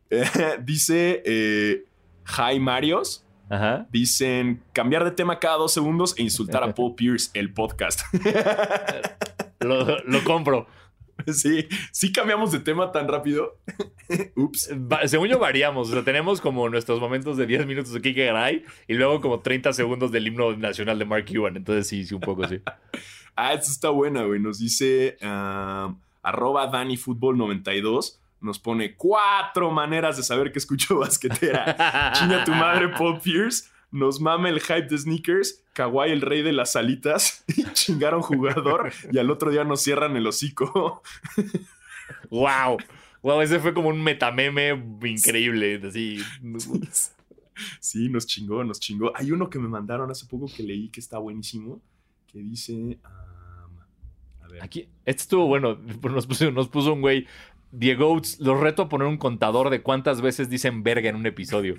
Dice 0.63 1.21
eh, 1.25 1.85
Hi 2.37 2.59
Marios. 2.59 3.25
Ajá. 3.49 3.87
Dicen 3.91 4.63
cambiar 4.73 5.03
de 5.03 5.11
tema 5.11 5.39
cada 5.39 5.57
dos 5.57 5.71
segundos 5.73 6.15
e 6.17 6.23
insultar 6.23 6.63
a 6.63 6.73
Paul 6.75 6.95
Pierce, 6.95 7.29
el 7.33 7.53
podcast. 7.53 8.01
Lo, 9.59 9.99
lo 10.03 10.23
compro. 10.23 10.67
sí, 11.33 11.67
sí 11.91 12.11
cambiamos 12.11 12.51
de 12.51 12.59
tema 12.59 12.91
tan 12.91 13.07
rápido. 13.07 13.57
Ups. 14.35 14.69
Va- 14.73 15.07
según 15.07 15.27
yo, 15.27 15.39
variamos. 15.39 15.89
O 15.89 15.93
sea, 15.93 16.03
tenemos 16.03 16.41
como 16.41 16.67
nuestros 16.69 16.99
momentos 16.99 17.37
de 17.37 17.45
10 17.45 17.65
minutos 17.65 17.93
de 17.93 18.01
Kike 18.01 18.25
Garay 18.25 18.63
y 18.87 18.93
luego 18.95 19.21
como 19.21 19.39
30 19.39 19.73
segundos 19.73 20.11
del 20.11 20.27
himno 20.27 20.55
nacional 20.57 20.99
de 20.99 21.05
Mark 21.05 21.25
Cuban. 21.31 21.55
Entonces, 21.55 21.87
sí, 21.87 22.03
sí, 22.05 22.13
un 22.13 22.21
poco 22.21 22.47
sí. 22.47 22.59
Ah, 23.35 23.53
esta 23.53 23.71
está 23.71 23.89
buena, 23.89 24.23
güey. 24.23 24.39
Nos 24.39 24.59
dice 24.59 25.17
um, 25.21 25.97
arroba 26.25 26.71
DaniFootball92. 26.71 28.17
Nos 28.41 28.59
pone 28.59 28.95
cuatro 28.95 29.71
maneras 29.71 30.17
de 30.17 30.23
saber 30.23 30.51
que 30.51 30.59
escucho 30.59 30.99
basquetera. 30.99 32.11
Chinga 32.13 32.43
tu 32.43 32.51
madre, 32.51 32.89
Paul 32.89 33.19
Pierce. 33.19 33.69
Nos 33.91 34.19
mame 34.19 34.49
el 34.49 34.59
hype 34.59 34.87
de 34.87 34.97
sneakers. 34.97 35.63
Kawhi, 35.73 36.11
el 36.11 36.21
rey 36.21 36.41
de 36.41 36.51
las 36.51 36.73
salitas. 36.73 37.45
Y 37.55 37.63
chingaron 37.73 38.21
jugador. 38.21 38.91
Y 39.11 39.17
al 39.19 39.29
otro 39.31 39.51
día 39.51 39.63
nos 39.63 39.81
cierran 39.81 40.17
el 40.17 40.27
hocico. 40.27 41.01
¡Wow! 42.29 42.77
Wow, 43.21 43.41
ese 43.41 43.59
fue 43.59 43.73
como 43.73 43.89
un 43.89 44.03
metameme 44.03 44.69
increíble. 45.03 45.81
Así. 45.87 46.19
Sí, 47.79 48.09
nos 48.09 48.27
chingó, 48.27 48.63
nos 48.63 48.79
chingó. 48.79 49.11
Hay 49.15 49.31
uno 49.31 49.49
que 49.49 49.59
me 49.59 49.67
mandaron 49.67 50.11
hace 50.11 50.25
poco 50.25 50.47
que 50.53 50.63
leí 50.63 50.89
que 50.89 50.99
está 50.99 51.17
buenísimo. 51.17 51.81
Que 52.27 52.39
dice. 52.39 52.73
um, 52.73 52.95
a 53.03 53.24
ver. 54.55 54.63
Aquí, 54.63 54.89
este 55.05 55.21
estuvo 55.21 55.47
bueno. 55.47 55.77
Nos 56.03 56.27
puso, 56.27 56.51
nos 56.51 56.67
puso 56.67 56.93
un 56.93 57.01
güey. 57.01 57.27
Diego, 57.71 58.09
Oates, 58.09 58.39
los 58.39 58.59
reto 58.59 58.83
a 58.83 58.89
poner 58.89 59.07
un 59.07 59.17
contador 59.17 59.69
de 59.69 59.81
cuántas 59.81 60.21
veces 60.21 60.49
dicen 60.49 60.83
verga 60.83 61.09
en 61.09 61.15
un 61.15 61.25
episodio. 61.25 61.75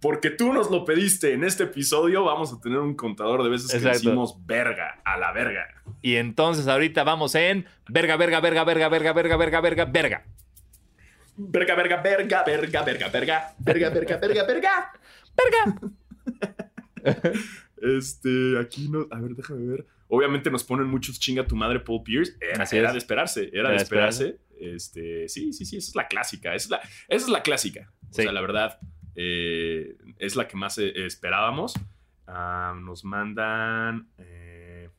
Porque 0.00 0.28
tú 0.28 0.52
nos 0.52 0.70
lo 0.70 0.84
pediste 0.84 1.32
en 1.32 1.44
este 1.44 1.64
episodio, 1.64 2.24
vamos 2.24 2.52
a 2.52 2.60
tener 2.60 2.78
un 2.78 2.94
contador 2.94 3.42
de 3.42 3.48
veces 3.48 3.70
que 3.70 3.78
Exacto. 3.78 4.00
decimos 4.00 4.36
verga, 4.44 5.00
a 5.02 5.16
la 5.16 5.32
verga. 5.32 5.66
Y 6.02 6.16
entonces 6.16 6.68
ahorita 6.68 7.04
vamos 7.04 7.34
en 7.34 7.64
verga, 7.88 8.16
verga, 8.18 8.40
verga, 8.40 8.64
verga, 8.64 8.88
verga, 8.90 9.12
verga, 9.14 9.36
verga, 9.38 9.60
verga, 9.62 9.84
verga. 9.86 10.24
Verga, 11.36 11.74
verga, 11.74 12.02
verga, 12.02 12.44
verga, 12.44 12.82
verga, 12.82 13.08
verga, 13.08 13.52
verga, 13.58 13.90
verga, 13.90 14.16
verga, 14.18 14.44
verga. 14.44 14.92
Verga. 15.36 15.80
Este, 17.80 18.58
aquí 18.60 18.88
no, 18.88 19.06
a 19.10 19.20
ver, 19.20 19.34
déjame 19.34 19.66
ver. 19.66 19.86
Obviamente 20.14 20.50
nos 20.50 20.64
ponen 20.64 20.86
muchos 20.86 21.18
chinga 21.18 21.46
tu 21.46 21.56
madre 21.56 21.80
Paul 21.80 22.02
Pierce. 22.02 22.36
Era, 22.40 22.58
de 22.92 22.98
esperarse, 22.98 23.48
era, 23.52 23.60
Era 23.60 23.70
de 23.70 23.76
esperarse. 23.76 24.38
Este, 24.58 25.28
sí, 25.28 25.52
sí, 25.52 25.64
sí, 25.64 25.76
esa 25.76 25.90
es 25.90 25.96
la 25.96 26.06
clásica. 26.06 26.54
Esa 26.54 26.66
es 26.66 26.70
la, 26.70 26.76
esa 27.08 27.26
es 27.26 27.28
la 27.28 27.42
clásica. 27.42 27.92
O 28.10 28.12
sea, 28.12 28.32
la 28.32 28.40
verdad, 28.40 28.78
eh, 29.16 29.96
es 30.18 30.36
la 30.36 30.46
que 30.46 30.56
más 30.56 30.78
eh, 30.78 30.92
esperábamos. 31.04 31.74
Ah, 32.26 32.74
nos 32.80 33.04
mandan. 33.04 34.08
eh, 34.18 34.90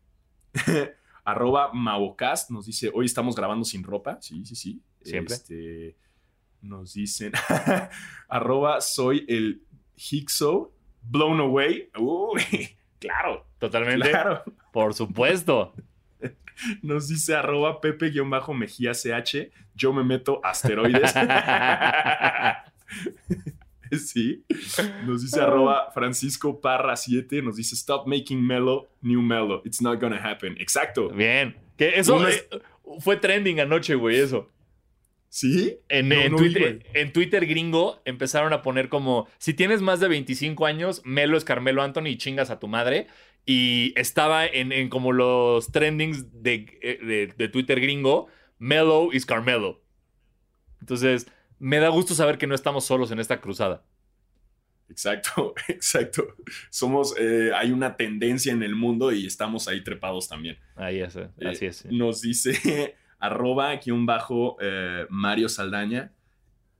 arroba 1.23 1.71
Mavocast 1.73 2.51
nos 2.51 2.65
dice: 2.65 2.91
Hoy 2.93 3.05
estamos 3.05 3.35
grabando 3.35 3.65
sin 3.65 3.83
ropa. 3.83 4.21
Sí, 4.21 4.45
sí, 4.45 4.55
sí. 4.55 4.81
Siempre. 5.01 5.35
Este, 5.35 5.95
nos 6.61 6.93
dicen: 6.93 7.31
arroba 8.27 8.81
soy 8.81 9.25
el 9.27 9.63
Hixo 9.95 10.73
blown 11.01 11.39
away. 11.39 11.89
Uy, 11.97 12.41
claro, 13.07 13.45
Totalmente. 13.59 14.09
claro. 14.09 14.43
Por 14.71 14.93
supuesto. 14.93 15.73
Nos 16.81 17.07
dice 17.07 17.35
arroba 17.35 17.81
Pepe-Mejía 17.81 18.93
CH. 18.93 19.51
Yo 19.75 19.93
me 19.93 20.03
meto 20.03 20.39
asteroides. 20.43 21.13
sí. 23.91 24.45
Nos 25.05 25.21
dice 25.21 25.41
arroba 25.41 25.91
Francisco 25.93 26.59
Parra 26.61 26.95
7. 26.95 27.41
Nos 27.41 27.57
dice 27.57 27.75
stop 27.75 28.07
making 28.07 28.45
mellow, 28.45 28.87
new 29.01 29.21
mellow. 29.21 29.61
It's 29.65 29.81
not 29.81 29.99
gonna 29.99 30.17
happen. 30.17 30.55
Exacto. 30.59 31.09
Bien. 31.09 31.55
Que 31.77 31.99
eso 31.99 32.15
Uno 32.15 32.29
eh, 32.29 32.47
fue 32.99 33.17
trending 33.17 33.59
anoche, 33.59 33.95
güey, 33.95 34.17
eso. 34.17 34.49
¿Sí? 35.35 35.79
En, 35.89 36.07
No, 36.07 36.15
en 36.15 36.31
no 36.31 36.37
vi, 36.37 36.53
Twitter, 36.53 36.85
en 36.93 37.11
Twitter 37.11 37.45
gringo 37.45 38.01
empezaron 38.05 38.53
a 38.53 38.61
poner 38.61 38.87
como, 38.87 39.27
si 39.37 39.53
tienes 39.53 39.81
más 39.81 39.99
de 39.99 40.07
25 40.07 40.65
años, 40.65 41.01
Melo 41.03 41.35
es 41.37 41.43
Carmelo 41.43 41.81
Anthony 41.83 42.05
y 42.07 42.17
chingas 42.17 42.49
a 42.51 42.57
tu 42.61 42.69
madre. 42.69 43.07
Y 43.45 43.91
estaba 43.99 44.45
en, 44.45 44.71
en 44.71 44.87
como 44.87 45.11
los 45.11 45.73
trendings 45.73 46.41
de, 46.41 46.79
eh, 46.81 46.99
de- 47.05 47.33
de 47.37 47.49
Twitter 47.49 47.81
gringo, 47.81 48.27
Melo 48.59 49.09
is 49.11 49.25
Carmelo. 49.25 49.83
Entonces, 50.79 51.27
me 51.59 51.79
da 51.79 51.89
gusto 51.89 52.15
saber 52.15 52.37
que 52.37 52.47
no 52.47 52.55
estamos 52.55 52.85
solos 52.85 53.11
en 53.11 53.19
esta 53.19 53.41
cruzada. 53.41 53.83
Exacto, 54.89 55.53
exacto. 55.67 56.27
Somos, 56.69 57.13
eh, 57.19 57.51
hay 57.53 57.71
una 57.71 57.97
tendencia 57.97 58.53
en 58.53 58.63
el 58.63 58.73
mundo 58.75 59.11
y 59.11 59.25
estamos 59.27 59.67
ahí 59.67 59.83
trepados 59.83 60.29
también. 60.29 60.57
Ahí 60.77 61.01
es, 61.01 61.17
Eh, 61.17 61.27
así 61.45 61.65
es. 61.65 61.85
Nos 61.87 62.21
dice 62.21 62.95
arroba 63.25 63.71
aquí 63.71 63.91
un 63.91 64.05
bajo 64.05 64.57
eh, 64.61 65.05
Mario 65.09 65.49
Saldaña. 65.49 66.11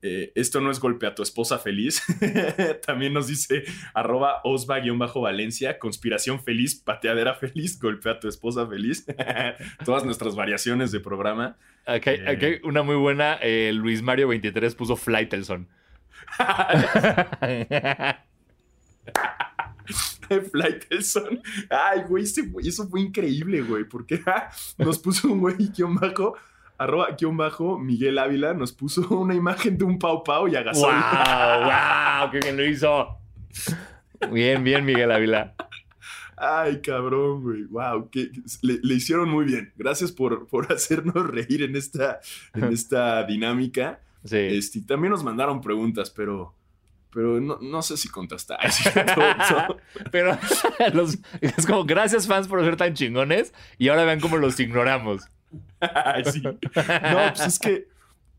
Eh, 0.02 0.32
esto 0.36 0.62
no 0.62 0.70
es 0.70 0.80
golpe 0.80 1.08
a 1.08 1.16
tu 1.16 1.24
esposa 1.24 1.58
feliz. 1.58 2.04
También 2.86 3.14
nos 3.14 3.26
dice 3.28 3.64
arroba 3.94 4.42
osva 4.44 4.80
guion 4.80 5.00
bajo 5.00 5.22
Valencia. 5.22 5.80
Conspiración 5.80 6.40
feliz, 6.44 6.76
pateadera 6.76 7.34
feliz, 7.34 7.80
golpe 7.80 8.10
a 8.12 8.20
tu 8.20 8.28
esposa 8.28 8.68
feliz. 8.68 9.06
Todas 9.86 10.06
nuestras 10.06 10.36
variaciones 10.36 10.92
de 10.92 11.00
programa. 11.00 11.58
Aquí, 11.88 12.10
hay- 12.12 12.20
aquí 12.28 12.46
hay 12.46 12.60
una 12.64 12.84
muy 12.84 12.96
buena, 12.96 13.40
eh, 13.42 13.72
Luis 13.74 14.02
Mario 14.04 14.28
23 14.28 14.76
puso 14.76 14.96
Flightelson. 20.52 20.52
Flightelson. 20.52 21.42
Ay, 21.70 22.04
güey, 22.08 22.24
ese 22.24 22.52
eso 22.64 22.88
fue 22.88 23.02
increíble, 23.02 23.62
güey. 23.62 23.84
Porque 23.84 24.22
ah, 24.28 24.50
nos 24.78 25.00
puso 25.00 25.32
un 25.32 25.40
güey 25.40 25.56
guion 25.56 25.96
bajo, 25.96 26.36
arroba 26.78 27.16
guion 27.18 27.38
bajo, 27.38 27.78
Miguel 27.78 28.18
Ávila, 28.18 28.54
nos 28.54 28.72
puso 28.72 29.08
una 29.10 29.36
imagen 29.36 29.78
de 29.78 29.86
un 29.86 30.00
Pau 30.00 30.24
Pau 30.24 30.48
y 30.48 30.56
a 30.56 30.64
¡Wow! 30.64 32.32
¡Qué 32.32 32.40
bien 32.40 32.58
lo 32.58 32.66
hizo! 32.66 33.18
Bien, 34.32 34.64
bien, 34.64 34.86
Miguel 34.86 35.12
Ávila. 35.12 35.56
Ay, 36.38 36.82
cabrón, 36.82 37.44
güey. 37.44 37.64
Wow, 37.64 38.10
que 38.10 38.30
le, 38.62 38.80
le 38.82 38.94
hicieron 38.96 39.30
muy 39.30 39.46
bien. 39.46 39.72
Gracias 39.78 40.12
por, 40.12 40.48
por 40.48 40.72
hacernos 40.72 41.16
reír 41.28 41.64
en 41.64 41.76
esta, 41.76 42.20
en 42.54 42.66
esta 42.66 43.24
dinámica. 43.24 44.02
Sí. 44.24 44.38
Este, 44.38 44.82
también 44.82 45.12
nos 45.12 45.24
mandaron 45.24 45.62
preguntas, 45.62 46.10
pero, 46.10 46.54
pero 47.16 47.40
no, 47.42 47.58
no 47.62 47.82
sé 47.82 47.96
si 47.98 48.10
contesta. 48.10 48.58
Ay, 48.60 48.70
sí, 48.72 48.84
todo- 48.94 49.36
todo. 49.50 49.78
Pero 50.12 50.38
los- 50.94 51.18
es 51.42 51.66
como, 51.66 51.86
gracias 51.86 52.28
fans 52.28 52.48
por 52.48 52.64
ser 52.64 52.76
tan 52.78 52.94
chingones 52.94 53.54
y 53.80 53.88
ahora 53.88 54.04
vean 54.04 54.20
cómo 54.20 54.38
los 54.38 54.60
ignoramos. 54.60 55.24
Sí. 56.32 56.42
No, 56.44 56.58
pues 56.60 57.40
es 57.48 57.58
que, 57.60 57.88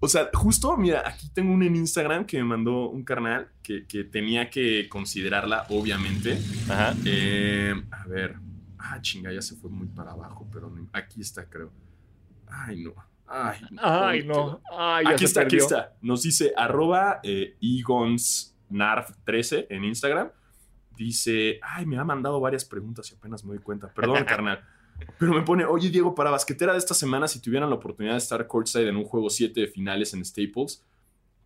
o 0.01 0.09
sea, 0.09 0.29
justo, 0.35 0.77
mira, 0.77 1.03
aquí 1.09 1.31
tengo 1.33 1.53
una 1.55 1.64
en 1.66 1.77
Instagram 1.77 2.27
que 2.27 2.37
me 2.39 2.45
mandó 2.45 2.91
un 2.91 3.03
carnal 3.03 3.49
que, 3.62 3.87
que 3.87 4.05
tenía 4.05 4.51
que 4.51 4.89
considerarla, 4.91 5.64
obviamente. 5.70 6.39
Ajá. 6.68 6.95
Eh, 7.07 7.74
a 7.91 8.07
ver. 8.07 8.37
Ah, 8.79 9.01
chinga, 9.01 9.33
ya 9.33 9.41
se 9.43 9.57
fue 9.57 9.70
muy 9.70 9.89
para 9.89 10.12
abajo, 10.12 10.47
pero 10.53 10.68
no- 10.70 10.87
aquí 10.93 11.20
está, 11.22 11.47
creo. 11.49 11.72
Ay, 12.47 12.83
no. 12.85 12.93
Ay, 13.27 13.59
no. 13.70 13.81
Ay, 13.83 14.22
no. 14.24 14.61
Ay, 14.70 15.07
Aquí 15.09 15.24
está, 15.24 15.41
aquí 15.41 15.57
está. 15.57 15.95
Nos 16.03 16.22
dice 16.22 16.53
arroba 16.57 17.18
eh, 17.24 17.57
egonsnarf13 18.71 19.67
en 19.71 19.85
Instagram. 19.85 20.31
Dice, 20.97 21.59
ay, 21.62 21.85
me 21.87 21.99
ha 21.99 22.05
mandado 22.05 22.41
varias 22.41 22.64
preguntas 22.64 23.11
y 23.12 23.14
apenas 23.17 23.45
me 23.45 23.51
doy 23.55 23.62
cuenta. 23.62 23.89
Perdón, 23.93 24.25
carnal. 24.29 24.64
Pero 25.19 25.35
me 25.35 25.43
pone, 25.43 25.67
oye 25.67 25.91
Diego, 25.91 26.14
para 26.14 26.31
basquetera 26.31 26.73
de 26.73 26.79
esta 26.79 26.95
semana, 26.95 27.29
si 27.29 27.41
tuvieran 27.43 27.69
la 27.69 27.77
oportunidad 27.77 28.14
de 28.14 28.19
estar 28.19 28.47
courtside 28.47 28.89
en 28.89 28.97
un 28.97 29.05
juego 29.05 29.29
7 29.29 29.61
de 29.61 29.67
finales 29.67 30.14
en 30.14 30.25
Staples, 30.25 30.83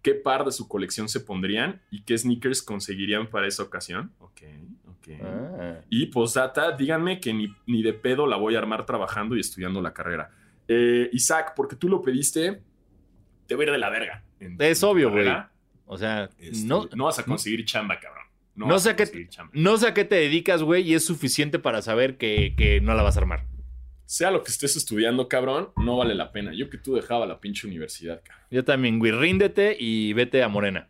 ¿qué 0.03 0.14
par 0.14 0.45
de 0.45 0.53
su 0.53 0.68
colección 0.68 1.09
se 1.09 1.18
pondrían 1.18 1.83
y 1.91 2.03
qué 2.03 2.16
sneakers 2.16 2.62
conseguirían 2.62 3.29
para 3.29 3.49
esa 3.49 3.64
ocasión? 3.64 4.12
Ok, 4.21 4.43
ok. 4.87 5.09
Ah. 5.21 5.81
Y 5.89 6.07
postdata, 6.07 6.77
díganme 6.77 7.18
que 7.18 7.35
ni, 7.35 7.53
ni 7.66 7.83
de 7.83 7.93
pedo 7.93 8.29
la 8.29 8.37
voy 8.37 8.55
a 8.55 8.59
armar 8.59 8.87
trabajando 8.87 9.37
y 9.37 9.41
estudiando 9.41 9.83
la 9.83 9.93
carrera. 9.93 10.31
Eh, 10.68 11.11
Isaac, 11.12 11.55
porque 11.57 11.75
tú 11.75 11.89
lo 11.89 12.01
pediste, 12.03 12.62
te 13.49 13.57
voy 13.57 13.64
a 13.64 13.66
ir 13.66 13.73
de 13.73 13.79
la 13.79 13.91
verga. 13.91 14.23
En- 14.39 14.57
Es 14.61 14.81
en 14.85 14.89
obvio, 14.89 15.11
güey. 15.11 15.25
O 15.93 15.99
sea, 15.99 16.30
Este, 16.38 16.66
no, 16.68 16.88
no 16.95 17.05
vas 17.07 17.18
a 17.18 17.24
conseguir 17.24 17.64
chamba, 17.64 17.99
cabrón. 17.99 18.24
No, 18.55 18.66
No 18.66 18.74
vas 18.74 18.82
sé 18.84 18.91
a 18.91 18.97
qué- 18.97 19.05
conseguir 19.05 19.28
chamba. 19.28 19.51
no 19.55 19.76
sé 19.76 19.88
a 19.88 19.95
qué 19.95 20.05
te 20.05 20.14
dedicas, 20.16 20.62
güey, 20.62 20.82
y 20.88 20.95
es 20.95 21.05
suficiente 21.05 21.59
para 21.59 21.82
saber 21.82 22.16
que, 22.16 22.55
que 22.57 22.80
no 22.80 22.95
la 22.95 23.03
vas 23.03 23.16
a 23.16 23.20
armar. 23.20 23.45
Sea 24.07 24.30
lo 24.30 24.43
que 24.43 24.51
estés 24.51 24.76
estudiando, 24.76 25.28
cabrón, 25.28 25.70
no 25.76 25.97
vale 25.97 26.14
la 26.14 26.30
pena. 26.32 26.53
Yo 26.55 26.68
que 26.70 26.78
tú 26.78 26.95
dejaba 26.95 27.26
la 27.26 27.41
pinche 27.41 27.66
universidad, 27.66 28.22
cabrón. 28.24 28.47
Yo 28.51 28.64
también, 28.64 28.99
güey, 28.99 29.12
ríndete 29.12 29.76
y 29.78 30.12
vete 30.12 30.43
a 30.43 30.49
Morena. 30.49 30.88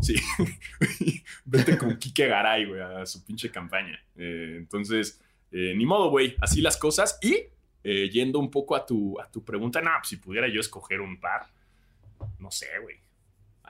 Sí. 0.00 0.14
Vete 1.44 1.76
con 1.76 1.96
Kike 1.98 2.26
Garay, 2.26 2.64
güey, 2.66 2.80
a 2.80 3.04
su 3.06 3.24
pinche 3.24 3.50
campaña. 3.50 3.98
Eh, 4.16 4.54
entonces, 4.56 5.20
eh, 5.50 5.74
ni 5.76 5.84
modo, 5.86 6.08
güey. 6.10 6.34
Así 6.40 6.60
las 6.62 6.76
cosas. 6.76 7.18
Y 7.22 7.36
eh, 7.84 8.08
yendo 8.10 8.38
un 8.38 8.50
poco 8.50 8.74
a 8.74 8.86
tu, 8.86 9.20
a 9.20 9.30
tu 9.30 9.44
pregunta, 9.44 9.80
no, 9.82 9.90
pues 9.98 10.08
si 10.08 10.16
pudiera 10.16 10.48
yo 10.48 10.60
escoger 10.60 11.00
un 11.00 11.20
par, 11.20 11.46
no 12.38 12.50
sé, 12.50 12.66
güey. 12.82 12.96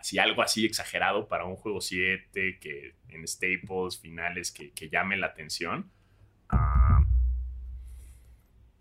Así 0.02 0.18
algo 0.18 0.42
así 0.42 0.66
exagerado 0.66 1.28
para 1.28 1.44
un 1.44 1.54
juego 1.54 1.80
7, 1.80 2.58
que 2.60 2.96
en 3.08 3.24
Staples, 3.24 4.00
finales, 4.00 4.50
que, 4.50 4.72
que 4.72 4.88
llame 4.88 5.16
la 5.16 5.28
atención. 5.28 5.92
Ah, 6.48 7.06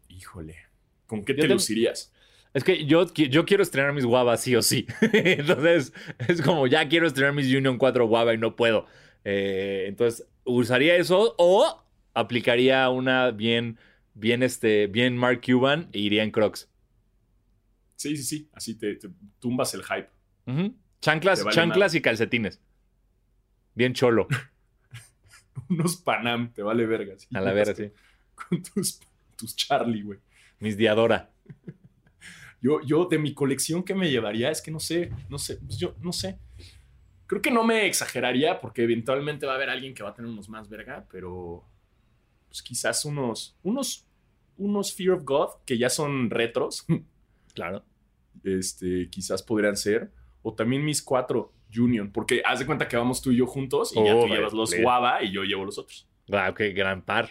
híjole. 0.07 0.57
¿Con 1.05 1.23
qué 1.23 1.35
te 1.35 1.47
lucirías? 1.47 2.11
Es 2.55 2.63
que 2.63 2.87
yo, 2.87 3.13
yo 3.13 3.45
quiero 3.45 3.61
estrenar 3.61 3.93
mis 3.93 4.03
guavas 4.03 4.41
sí 4.41 4.55
o 4.55 4.63
sí. 4.63 4.87
entonces, 5.13 5.93
es 6.27 6.41
como 6.41 6.65
ya 6.65 6.89
quiero 6.89 7.05
estrenar 7.05 7.33
mis 7.35 7.53
Union 7.53 7.77
4 7.77 8.07
guava 8.07 8.33
y 8.33 8.39
no 8.39 8.55
puedo. 8.55 8.87
Eh, 9.23 9.85
entonces, 9.87 10.27
usaría 10.43 10.95
eso 10.95 11.35
o 11.37 11.85
aplicaría 12.15 12.89
una 12.89 13.29
bien, 13.29 13.77
bien, 14.15 14.41
este, 14.41 14.87
bien 14.87 15.15
Mark 15.15 15.41
Cuban 15.45 15.87
e 15.93 15.99
iría 15.99 16.23
en 16.23 16.31
Crocs. 16.31 16.67
Sí, 17.95 18.17
sí, 18.17 18.23
sí. 18.23 18.49
Así 18.53 18.75
te, 18.75 18.95
te 18.95 19.07
tumbas 19.39 19.75
el 19.75 19.83
hype. 19.83 20.09
Ujú. 20.47 20.80
Chanclas, 21.01 21.43
vale 21.43 21.55
chanclas 21.55 21.95
y 21.95 22.01
calcetines. 22.01 22.59
Bien 23.75 23.93
cholo. 23.93 24.27
Unos 25.69 25.97
Panam, 25.97 26.51
te 26.53 26.61
vale 26.61 26.85
verga. 26.85 27.15
A 27.33 27.41
la 27.41 27.53
vera, 27.53 27.73
sí. 27.73 27.91
Con 28.35 28.61
tus, 28.63 28.99
tus 29.35 29.55
Charlie, 29.55 30.03
güey. 30.03 30.19
Mis 30.59 30.77
Diadora. 30.77 31.29
Yo, 32.61 32.79
yo 32.85 33.05
de 33.05 33.17
mi 33.17 33.33
colección, 33.33 33.83
¿qué 33.83 33.95
me 33.95 34.11
llevaría? 34.11 34.51
Es 34.51 34.61
que 34.61 34.69
no 34.69 34.79
sé, 34.79 35.11
no 35.29 35.39
sé, 35.39 35.57
pues 35.57 35.77
yo 35.79 35.95
no 36.01 36.13
sé. 36.13 36.37
Creo 37.25 37.41
que 37.41 37.49
no 37.49 37.63
me 37.63 37.87
exageraría 37.87 38.59
porque 38.59 38.83
eventualmente 38.83 39.45
va 39.47 39.53
a 39.53 39.55
haber 39.55 39.69
alguien 39.69 39.95
que 39.95 40.03
va 40.03 40.09
a 40.09 40.13
tener 40.13 40.29
unos 40.29 40.49
más 40.49 40.69
verga, 40.69 41.07
pero 41.09 41.65
pues 42.49 42.61
quizás 42.61 43.03
unos, 43.05 43.55
unos, 43.63 44.05
unos 44.57 44.93
Fear 44.93 45.11
of 45.11 45.23
God 45.23 45.49
que 45.65 45.77
ya 45.77 45.89
son 45.89 46.29
retros, 46.29 46.85
Claro. 47.53 47.83
este, 48.43 49.09
quizás 49.09 49.41
podrían 49.41 49.75
ser. 49.77 50.11
O 50.43 50.53
también 50.53 50.83
mis 50.83 51.01
cuatro 51.01 51.53
Union, 51.77 52.11
porque 52.11 52.41
haz 52.45 52.59
de 52.59 52.65
cuenta 52.65 52.87
que 52.87 52.97
vamos 52.97 53.21
tú 53.21 53.31
y 53.31 53.37
yo 53.37 53.47
juntos 53.47 53.93
y 53.95 54.03
ya 54.03 54.19
tú 54.19 54.27
llevas 54.27 54.53
los. 54.53 54.73
Guava 54.77 55.23
y 55.23 55.31
yo 55.31 55.43
llevo 55.43 55.63
los 55.65 55.77
otros. 55.77 56.07
Wow, 56.27 56.53
qué 56.55 56.71
gran 56.71 57.01
par. 57.01 57.29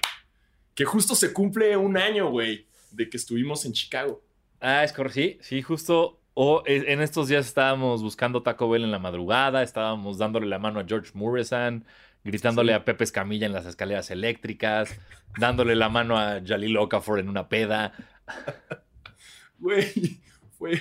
Que 0.74 0.84
justo 0.84 1.14
se 1.14 1.32
cumple 1.32 1.76
un 1.76 1.96
año, 1.98 2.30
güey, 2.30 2.66
de 2.90 3.08
que 3.11 3.16
estuvimos 3.16 3.64
en 3.66 3.72
Chicago. 3.72 4.22
Ah, 4.61 4.84
es 4.84 4.92
correcto. 4.92 5.14
Sí, 5.14 5.38
sí, 5.42 5.62
justo. 5.62 6.20
O 6.34 6.62
eh, 6.64 6.84
en 6.86 7.02
estos 7.02 7.28
días 7.28 7.46
estábamos 7.46 8.02
buscando 8.02 8.42
Taco 8.42 8.68
Bell 8.70 8.84
en 8.84 8.90
la 8.92 8.98
madrugada, 8.98 9.62
estábamos 9.62 10.16
dándole 10.16 10.46
la 10.46 10.58
mano 10.58 10.80
a 10.80 10.84
George 10.86 11.11
Morrison, 11.12 11.84
gritándole 12.24 12.72
Sí. 12.72 12.76
a 12.76 12.84
Pepe 12.84 13.04
Escamilla 13.04 13.46
en 13.46 13.52
las 13.52 13.66
escaleras 13.66 14.11
eléctricas, 14.11 14.98
dándole 15.38 15.74
la 15.74 15.88
mano 15.88 16.16
a 16.18 16.40
Jalil 16.44 16.76
Okafor 16.78 17.18
en 17.18 17.28
una 17.28 17.48
peda. 17.48 17.92
Güey, 19.58 20.20
fue, 20.58 20.80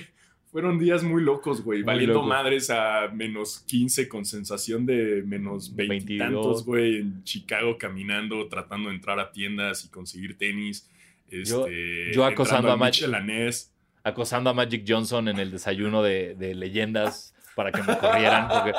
fueron 0.50 0.78
días 0.78 1.02
muy 1.04 1.22
locos, 1.22 1.62
güey. 1.62 1.80
Muy 1.80 1.86
Valiendo 1.86 2.22
madres 2.22 2.70
a 2.70 3.08
menos 3.12 3.60
15 3.66 4.08
con 4.08 4.24
sensación 4.24 4.84
de 4.86 5.22
menos 5.24 5.74
20 5.76 5.94
y 5.94 5.98
22. 6.18 6.18
tantos, 6.44 6.64
güey, 6.66 6.96
en 6.98 7.22
Chicago 7.24 7.76
caminando, 7.78 8.48
tratando 8.48 8.88
de 8.88 8.96
entrar 8.96 9.18
a 9.20 9.30
tiendas 9.30 9.84
y 9.84 9.88
conseguir 9.88 10.36
tenis. 10.36 10.88
Yo- 11.30 11.66
Este, 11.66 12.12
yo 12.12 12.24
acosando 12.24 12.72
a 12.72 12.76
Mach- 12.76 12.86
Michelanés. 12.86 13.72
acosando 14.02 14.50
a 14.50 14.54
Magic 14.54 14.84
Johnson 14.86 15.28
en 15.28 15.38
el 15.38 15.50
desayuno 15.52 16.02
de, 16.02 16.34
de 16.34 16.54
leyendas 16.54 17.34
para 17.54 17.70
que 17.70 17.82
me 17.82 17.96
corrieran. 17.98 18.48
Porque 18.48 18.72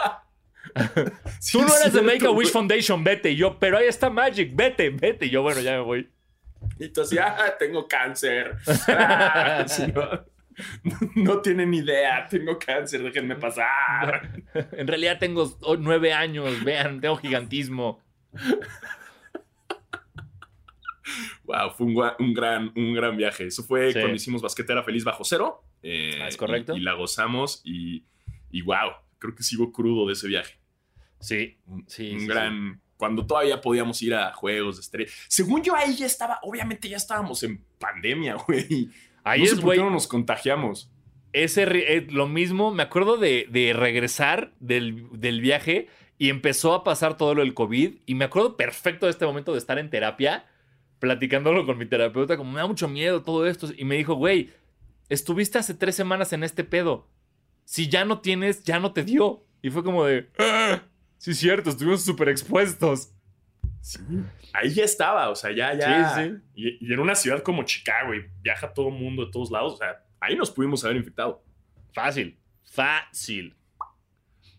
Sí, 1.40 1.58
tú 1.58 1.62
no 1.62 1.68
es 1.74 1.82
eres 1.82 1.94
de 1.94 2.02
Make 2.02 2.26
a 2.26 2.32
Wish. 2.32 2.52
Foundation, 2.52 3.04
vete. 3.04 3.32
Y 3.32 3.36
yo, 3.38 3.58
pero 3.60 3.78
ahí 3.78 3.86
está 3.86 4.10
Magic, 4.10 4.52
vete, 4.56 4.90
vete. 4.90 5.28
Y 5.28 5.30
yo, 5.30 5.42
bueno, 5.42 5.62
ya 5.62 5.72
me 5.74 5.80
voy. 5.80 6.10
Y 6.80 6.90
tú 6.90 7.02
así, 7.02 7.18
ah, 7.18 7.56
tengo 7.58 7.88
cáncer. 7.88 8.58
Ah, 8.88 9.66
sí, 9.68 9.84
no, 9.94 10.08
no 11.16 11.42
tienen 11.42 11.74
idea, 11.74 12.28
tengo 12.30 12.58
cáncer, 12.60 13.04
déjenme 13.04 13.36
pasar. 13.36 14.44
En 14.74 14.88
realidad 14.88 15.18
tengo 15.20 15.58
oh, 15.62 15.76
nueve 15.78 16.14
años, 16.14 16.64
vean, 16.64 17.00
tengo 17.02 17.16
gigantismo. 17.18 18.00
Wow, 21.44 21.72
fue 21.76 21.88
un, 21.88 22.34
gran, 22.34 22.72
un 22.76 22.94
gran 22.94 23.18
viaje. 23.18 23.48
Eso 23.48 23.64
fue 23.64 23.92
Sí. 23.92 24.00
cuando 24.00 24.16
hicimos 24.16 24.42
Basquetera 24.42 24.84
Feliz 24.84 25.04
Bajo 25.04 25.24
Cero. 25.24 25.64
eh, 25.84 26.20
Ah, 26.22 26.28
es 26.28 26.38
correcto. 26.38 26.76
Y, 26.76 26.80
y 26.80 26.82
la 26.82 26.94
gozamos 26.94 27.62
y, 27.66 28.06
y 28.52 28.62
wow, 28.62 28.92
creo 29.18 29.36
que 29.36 29.44
sigo 29.44 29.72
crudo 29.72 30.08
de 30.08 30.14
ese 30.14 30.28
viaje. 30.28 30.60
Sí, 31.20 31.58
Un, 31.66 31.84
Sí, 31.88 32.12
un 32.14 32.20
sí, 32.22 32.28
gran... 32.28 32.82
Cuando 32.98 33.26
todavía 33.26 33.60
podíamos 33.60 34.00
ir 34.04 34.14
a 34.14 34.32
juegos 34.32 34.76
de 34.78 34.82
estrella. 34.82 35.12
Según 35.28 35.64
yo 35.64 35.76
ahí 35.76 35.96
ya 35.96 36.06
estaba, 36.06 36.40
obviamente 36.44 36.88
ya 36.88 36.98
estábamos 36.98 37.42
en 37.42 37.64
pandemia, 37.80 38.36
güey. 38.48 38.90
Ahí 39.24 39.42
no 39.42 39.46
sé 39.48 39.54
es, 39.54 39.60
por 39.60 39.72
qué 39.74 39.78
güey. 39.80 39.90
no 39.90 39.94
nos 39.94 40.08
contagiamos. 40.08 40.90
Ese 41.34 41.64
eh, 41.64 42.08
lo 42.10 42.28
mismo, 42.28 42.72
me 42.74 42.84
acuerdo 42.84 43.18
de, 43.18 43.48
de 43.50 43.74
regresar 43.74 44.54
del, 44.60 45.08
del 45.14 45.40
viaje 45.42 45.88
y 46.18 46.30
empezó 46.30 46.74
a 46.74 46.84
pasar 46.84 47.18
todo 47.18 47.34
lo 47.36 47.42
del 47.42 47.54
COVID. 47.54 47.94
Y 48.06 48.16
me 48.16 48.26
acuerdo 48.26 48.58
perfecto 48.58 49.06
de 49.06 49.12
este 49.12 49.26
momento 49.26 49.54
de 49.54 49.58
estar 49.58 49.80
en 49.80 49.90
terapia, 49.90 50.46
platicándolo 51.00 51.66
con 51.66 51.78
mi 51.78 51.86
terapeuta, 51.86 52.38
como 52.38 52.52
me 52.52 52.60
da 52.60 52.68
mucho 52.68 52.88
miedo 52.88 53.24
todo 53.24 53.48
esto. 53.48 53.70
Y 53.78 53.86
me 53.86 53.96
dijo, 53.98 54.16
güey, 54.16 54.52
estuviste 55.10 55.58
hace 55.58 55.74
tres 55.74 55.96
semanas 55.96 56.34
en 56.34 56.44
este 56.44 56.64
pedo. 56.64 57.08
Si 57.64 57.88
ya 57.88 58.06
no 58.06 58.20
tienes, 58.20 58.64
ya 58.64 58.80
no 58.80 58.92
te 58.94 59.04
dio. 59.04 59.46
Y 59.62 59.70
fue 59.70 59.84
como 59.84 60.04
de, 60.06 60.30
"Ah, 60.38 60.82
sí, 61.18 61.34
cierto, 61.34 61.70
estuvimos 61.70 62.04
súper 62.04 62.30
expuestos. 62.30 63.14
Sí. 63.82 64.00
Ahí 64.54 64.70
ya 64.70 64.84
estaba, 64.84 65.30
o 65.30 65.36
sea, 65.36 65.52
ya, 65.52 65.74
ya. 65.74 66.16
Sí, 66.16 66.22
sí. 66.24 66.36
Y, 66.56 66.88
y 66.88 66.94
en 66.94 67.00
una 67.00 67.16
ciudad 67.16 67.42
como 67.44 67.64
Chicago, 67.64 68.14
y 68.14 68.26
viaja 68.42 68.74
todo 68.74 68.90
el 68.90 68.96
mundo 68.96 69.26
de 69.26 69.32
todos 69.32 69.52
lados, 69.52 69.74
o 69.74 69.78
sea, 69.78 70.04
ahí 70.20 70.36
nos 70.36 70.52
pudimos 70.52 70.84
haber 70.86 70.98
infectado. 70.98 71.44
Fácil, 71.94 72.38
fácil. 72.64 73.56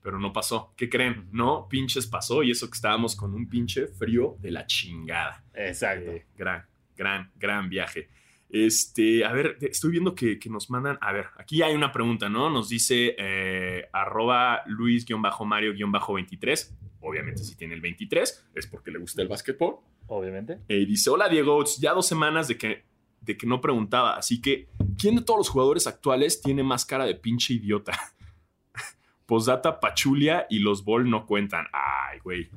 Pero 0.02 0.18
no 0.18 0.32
pasó. 0.32 0.74
¿Qué 0.76 0.90
creen? 0.90 1.28
No, 1.30 1.68
pinches 1.68 2.08
pasó. 2.08 2.42
Y 2.42 2.50
eso 2.50 2.68
que 2.68 2.74
estábamos 2.74 3.14
con 3.14 3.34
un 3.34 3.48
pinche 3.48 3.86
frío 3.86 4.36
de 4.40 4.50
la 4.50 4.66
chingada. 4.66 5.44
Exacto. 5.54 6.10
Eh, 6.10 6.26
gran, 6.36 6.66
gran, 6.96 7.30
gran 7.36 7.68
viaje. 7.68 8.08
Este, 8.50 9.24
a 9.24 9.30
ver, 9.32 9.58
estoy 9.60 9.92
viendo 9.92 10.12
que, 10.14 10.40
que 10.40 10.50
nos 10.50 10.68
mandan. 10.70 10.98
A 11.00 11.12
ver, 11.12 11.26
aquí 11.38 11.62
hay 11.62 11.74
una 11.74 11.92
pregunta, 11.92 12.28
¿no? 12.28 12.50
Nos 12.50 12.68
dice 12.68 13.14
eh, 13.16 13.88
arroba 13.92 14.62
Luis-Mario-23. 14.66 16.74
Obviamente, 17.02 17.42
si 17.42 17.56
tiene 17.56 17.74
el 17.74 17.80
23, 17.80 18.46
es 18.54 18.66
porque 18.66 18.90
le 18.90 18.98
gusta 18.98 19.22
el 19.22 19.28
básquetbol. 19.28 19.80
Obviamente. 20.06 20.60
Eh, 20.68 20.86
dice: 20.86 21.10
Hola 21.10 21.28
Diego, 21.28 21.64
ya 21.78 21.92
dos 21.92 22.06
semanas 22.06 22.48
de 22.48 22.56
que, 22.56 22.84
de 23.20 23.36
que 23.36 23.46
no 23.46 23.60
preguntaba. 23.60 24.16
Así 24.16 24.40
que, 24.40 24.68
¿quién 24.96 25.16
de 25.16 25.22
todos 25.22 25.38
los 25.38 25.48
jugadores 25.48 25.86
actuales 25.86 26.40
tiene 26.40 26.62
más 26.62 26.84
cara 26.84 27.04
de 27.04 27.16
pinche 27.16 27.54
idiota? 27.54 27.92
Posdata, 29.26 29.80
Pachulia 29.80 30.46
y 30.48 30.60
los 30.60 30.84
Ball 30.84 31.10
no 31.10 31.26
cuentan. 31.26 31.66
Ay, 31.72 32.20
güey. 32.20 32.48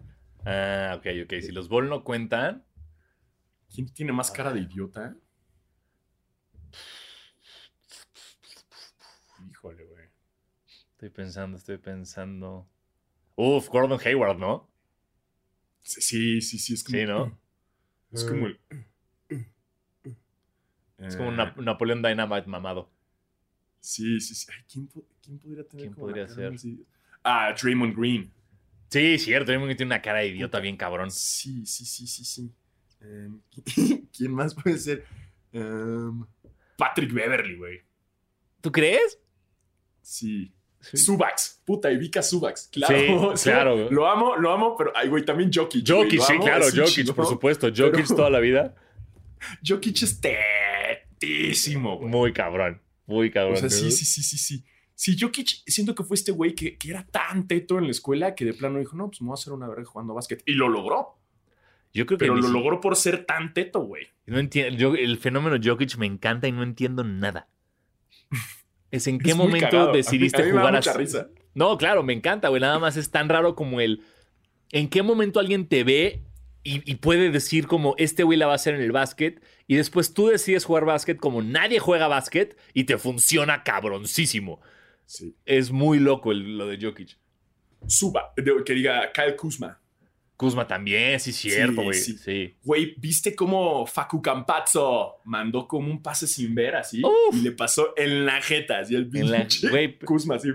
Ah, 0.45 0.95
ok, 0.97 1.07
ok. 1.23 1.33
Si 1.41 1.51
los 1.51 1.67
Ball 1.67 1.89
no 1.89 2.03
cuentan. 2.03 2.63
¿Quién 3.73 3.91
tiene 3.91 4.13
más 4.13 4.31
cara 4.31 4.53
de 4.53 4.61
idiota? 4.61 5.15
Híjole, 9.49 9.83
güey. 9.85 10.05
Estoy 10.91 11.09
pensando, 11.09 11.57
estoy 11.57 11.77
pensando. 11.77 12.69
Uf, 13.35 13.67
Gordon 13.69 13.99
Hayward, 14.05 14.37
¿no? 14.39 14.69
Sí, 15.83 16.41
sí, 16.41 16.57
sí. 16.57 16.73
Es 16.73 16.83
como, 16.83 16.97
Sí, 16.97 17.05
¿no? 17.05 17.39
Es 18.11 18.23
como 18.23 18.47
el. 18.47 18.59
Es 20.97 21.15
como 21.15 21.29
un 21.29 21.35
Eh, 21.35 21.37
Nap- 21.37 21.57
Napoleón 21.57 22.01
Dynamite 22.01 22.47
mamado. 22.47 22.89
Sí, 23.79 24.19
sí, 24.19 24.33
sí. 24.33 24.47
Ay, 24.51 24.63
¿quién, 24.71 24.87
po- 24.87 25.05
quién 25.21 25.37
podría 25.37 25.63
tener 25.67 25.81
¿Quién 25.83 25.93
como 25.93 26.07
podría 26.07 26.25
cara 26.27 26.57
ser? 26.57 26.75
Ah, 27.23 27.53
Draymond 27.61 27.95
Green. 27.95 28.31
Sí, 28.89 29.19
cierto. 29.19 29.47
Tiene 29.51 29.83
una 29.85 30.01
cara 30.01 30.19
de 30.19 30.27
idiota 30.29 30.59
bien 30.59 30.77
cabrón. 30.77 31.11
Sí, 31.11 31.65
sí, 31.65 31.85
sí, 31.85 32.07
sí, 32.07 32.23
sí. 32.23 32.51
Em, 33.01 33.41
¿Quién 34.17 34.31
más 34.31 34.55
puede 34.55 34.77
ser? 34.77 35.05
Em, 35.51 36.25
Patrick 36.77 37.11
Beverly, 37.13 37.57
güey. 37.57 37.81
¿Tú 38.61 38.71
crees? 38.71 39.19
Sí. 40.01 40.53
Sí. 40.91 40.97
Subax. 40.97 41.61
Puta, 41.65 41.91
Ivica 41.91 42.21
Subax. 42.21 42.69
Claro. 42.71 42.95
Sí, 43.37 43.49
claro. 43.49 43.89
Lo 43.91 44.07
amo, 44.07 44.35
lo 44.35 44.51
amo, 44.51 44.75
pero 44.77 44.91
ay, 44.95 45.07
güey, 45.09 45.25
también 45.25 45.51
Jokic. 45.53 45.87
Jokic, 45.87 46.21
sí, 46.21 46.33
amo, 46.33 46.43
claro. 46.45 46.65
Jokic, 46.73 47.13
por 47.13 47.25
supuesto. 47.25 47.67
Jokic 47.67 48.03
pero- 48.05 48.15
toda 48.15 48.29
la 48.29 48.39
vida. 48.39 48.75
Jokic 49.67 50.01
es 50.03 50.21
tetísimo, 50.21 51.97
güey. 51.97 52.09
Muy 52.09 52.33
cabrón. 52.33 52.81
Muy 53.05 53.31
cabrón. 53.31 53.55
O 53.55 53.57
sea, 53.57 53.69
sí, 53.69 53.91
sí, 53.91 54.05
sí, 54.05 54.23
sí, 54.23 54.37
sí. 54.37 54.63
Sí, 54.97 55.17
Jokic, 55.19 55.47
siento 55.67 55.93
que 55.93 56.03
fue 56.03 56.15
este 56.15 56.31
güey 56.31 56.55
que, 56.55 56.77
que 56.77 56.89
era 56.89 57.05
tan 57.05 57.47
teto 57.47 57.77
en 57.77 57.85
la 57.85 57.91
escuela 57.91 58.33
que 58.33 58.45
de 58.45 58.53
plano 58.53 58.79
dijo, 58.79 58.95
no, 58.95 59.07
pues 59.09 59.21
me 59.21 59.27
voy 59.27 59.33
a 59.33 59.35
hacer 59.35 59.51
una 59.51 59.67
verga 59.67 59.83
jugando 59.85 60.13
básquet. 60.13 60.41
Y 60.45 60.53
lo 60.53 60.69
logró. 60.69 61.17
Yo 61.93 62.05
creo 62.05 62.17
que 62.17 62.25
Pero 62.25 62.35
lo 62.35 62.47
logró 62.49 62.81
por 62.81 62.95
ser 62.95 63.25
tan 63.25 63.53
teto, 63.53 63.81
güey. 63.81 64.07
No 64.25 64.39
entiendo. 64.39 64.77
Yo, 64.77 64.95
el 64.95 65.17
fenómeno 65.17 65.57
Jokic 65.61 65.97
me 65.97 66.05
encanta 66.05 66.47
y 66.47 66.51
no 66.51 66.63
entiendo 66.63 67.03
nada. 67.03 67.47
Es 68.95 69.07
en 69.07 69.19
qué 69.19 69.31
Es 69.31 69.35
momento 69.37 69.69
cagado. 69.69 69.89
A 69.89 69.91
mí- 69.91 69.97
decidiste 69.97 70.41
a 70.41 70.45
mí 70.45 70.51
jugar 70.51 70.75
así. 70.75 70.89
risa. 70.97 71.27
No, 71.53 71.77
claro, 71.77 72.03
me 72.03 72.13
encanta, 72.13 72.49
güey. 72.49 72.61
Nada 72.61 72.79
más 72.79 72.97
es 72.97 73.11
tan 73.11 73.29
raro 73.29 73.55
como 73.55 73.79
el. 73.81 74.01
¿En 74.71 74.89
qué 74.89 75.01
momento 75.03 75.39
alguien 75.39 75.67
te 75.67 75.83
ve 75.83 76.23
y, 76.63 76.89
y 76.91 76.95
puede 76.95 77.29
decir 77.31 77.67
como 77.67 77.95
este 77.97 78.23
güey 78.23 78.37
la 78.37 78.47
va 78.47 78.53
a 78.53 78.55
hacer 78.55 78.75
en 78.75 78.81
el 78.81 78.91
básquet? 78.91 79.41
Y 79.67 79.75
después 79.75 80.13
tú 80.13 80.27
decides 80.27 80.65
jugar 80.65 80.85
básquet 80.85 81.17
como 81.17 81.41
nadie 81.41 81.79
juega 81.79 82.07
básquet 82.07 82.57
y 82.73 82.83
te 82.85 82.97
funciona 82.97 83.63
cabroncísimo. 83.63 84.59
Sí. 85.05 85.35
Es 85.45 85.71
muy 85.71 85.99
loco 85.99 86.31
el- 86.31 86.57
lo 86.57 86.67
de 86.67 86.77
Jokic. 86.83 87.17
Suba, 87.87 88.33
que 88.65 88.73
diga 88.73 89.11
Kyle 89.13 89.35
Kuzma. 89.35 89.79
Kuzma 90.37 90.67
también, 90.67 91.19
sí, 91.19 91.31
cierto, 91.31 91.81
güey. 91.83 91.97
Sí, 91.97 92.13
Sí, 92.13 92.17
sí. 92.17 92.55
Güey, 92.63 92.93
¿viste 92.97 93.35
cómo 93.35 93.85
Facu 93.85 94.21
Campazzo 94.21 95.15
mandó 95.23 95.67
como 95.67 95.89
un 95.89 96.01
pase 96.01 96.27
sin 96.27 96.53
ver 96.53 96.75
así? 96.75 97.01
Uf. 97.03 97.35
Y 97.35 97.41
le 97.41 97.51
pasó 97.51 97.93
en 97.95 98.25
la 98.25 98.41
jeta, 98.41 98.79
así 98.79 98.95
el 98.95 99.09
la- 99.11 99.37
pinche 99.39 99.69
güey, 99.69 99.97
Kuzma, 100.05 100.35
así. 100.35 100.49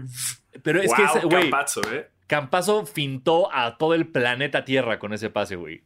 Pero 0.63 0.83
es 0.83 0.89
wow, 0.89 0.97
que, 1.21 1.27
güey, 1.27 1.43
Campazzo, 1.51 1.81
¿eh? 1.93 2.11
Campazo 2.27 2.85
fintó 2.87 3.53
a 3.53 3.79
todo 3.79 3.95
el 3.95 4.07
planeta 4.07 4.65
Tierra 4.65 4.99
con 4.99 5.13
ese 5.13 5.31
pase, 5.31 5.57
güey. 5.57 5.83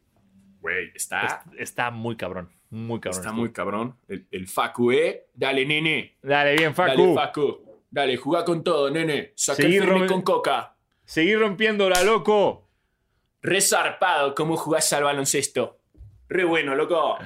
Güey, 0.59 0.91
está, 0.93 1.21
Está, 1.25 1.43
está 1.57 1.91
muy 1.91 2.15
cabrón. 2.17 2.49
Muy 2.69 2.99
cabrón. 2.99 3.19
está 3.21 3.31
muy 3.31 3.51
cabrón. 3.51 3.95
El, 4.07 4.27
el 4.31 4.47
Facu, 4.47 4.91
¿eh? 4.91 5.27
Dale, 5.33 5.65
nene. 5.65 6.17
Dale, 6.21 6.55
bien, 6.57 6.73
Dale, 6.75 6.91
Facu. 6.95 7.13
Facu. 7.15 7.65
Dale, 7.89 8.17
juega 8.17 8.43
con 8.43 8.63
todo, 8.63 8.89
nene. 8.91 9.31
Saca 9.35 9.63
Sí, 9.63 9.77
el 9.77 10.07
con 10.07 10.21
coca. 10.23 10.75
Seguí 11.05 11.35
rompiéndola, 11.35 12.03
loco. 12.03 12.64
Resarpado, 13.45 14.33
¿cómo 14.33 14.57
jugás 14.57 14.91
al 14.93 15.03
baloncesto? 15.03 15.79
Re 16.27 16.43
bueno, 16.45 16.73
loco. 16.73 17.17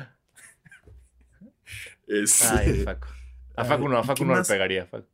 Es- 2.08 2.52
Ay, 2.52 2.84
Facu. 2.84 3.08
A 3.56 3.64
Facu 3.64 3.88
no, 3.88 3.98
a 4.00 4.02
¿y 4.02 4.04
Facu 4.04 4.26
no 4.26 4.36
le 4.36 4.44
pegaría. 4.44 4.86
Facu. 4.86 5.06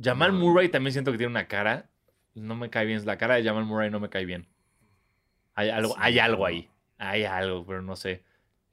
Jamal 0.00 0.32
No. 0.32 0.38
Murray 0.38 0.68
también 0.70 0.92
siento 0.92 1.12
que 1.12 1.18
tiene 1.18 1.30
una 1.30 1.46
cara. 1.48 1.90
No 2.34 2.54
me 2.54 2.70
cae 2.70 2.86
bien. 2.86 3.04
La 3.04 3.18
cara 3.18 3.34
de 3.36 3.44
Jamal 3.44 3.64
Murray 3.64 3.90
no 3.90 4.00
me 4.00 4.08
cae 4.08 4.24
bien. 4.24 4.46
Hay 5.54 5.68
algo, 5.70 5.92
Sí, 5.94 6.00
hay 6.02 6.18
algo 6.18 6.46
ahí. 6.46 6.70
Hay 6.98 7.24
algo, 7.24 7.66
pero 7.66 7.82
no 7.82 7.94
sé. 7.96 8.24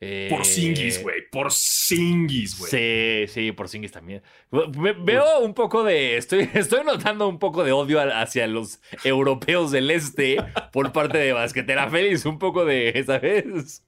Eh, 0.06 0.28
Por 0.30 0.46
Singis, 0.46 1.02
güey. 1.02 1.16
Por 1.32 1.52
Singis, 1.52 2.58
güey. 2.60 2.72
Sí, 2.72 3.34
sí, 3.34 3.52
por 3.54 3.70
Singis 3.70 3.92
también. 3.92 4.22
Ve- 4.52 4.96
veo 5.00 5.40
un 5.42 5.54
poco 5.54 5.84
de. 5.84 6.18
Estoy, 6.18 6.50
estoy 6.54 6.84
notando 6.84 7.28
un 7.28 7.40
poco 7.40 7.64
de 7.64 7.72
odio 7.72 8.00
hacia 8.02 8.46
los 8.48 8.82
europeos 9.04 9.72
del 9.72 9.90
este 9.92 10.38
por 10.72 10.92
parte 10.92 11.18
de 11.18 11.32
Basquetera 11.34 11.90
Feliz. 11.90 12.26
Un 12.26 12.38
poco 12.40 12.66
de, 12.66 13.04
¿sabes? 13.08 13.86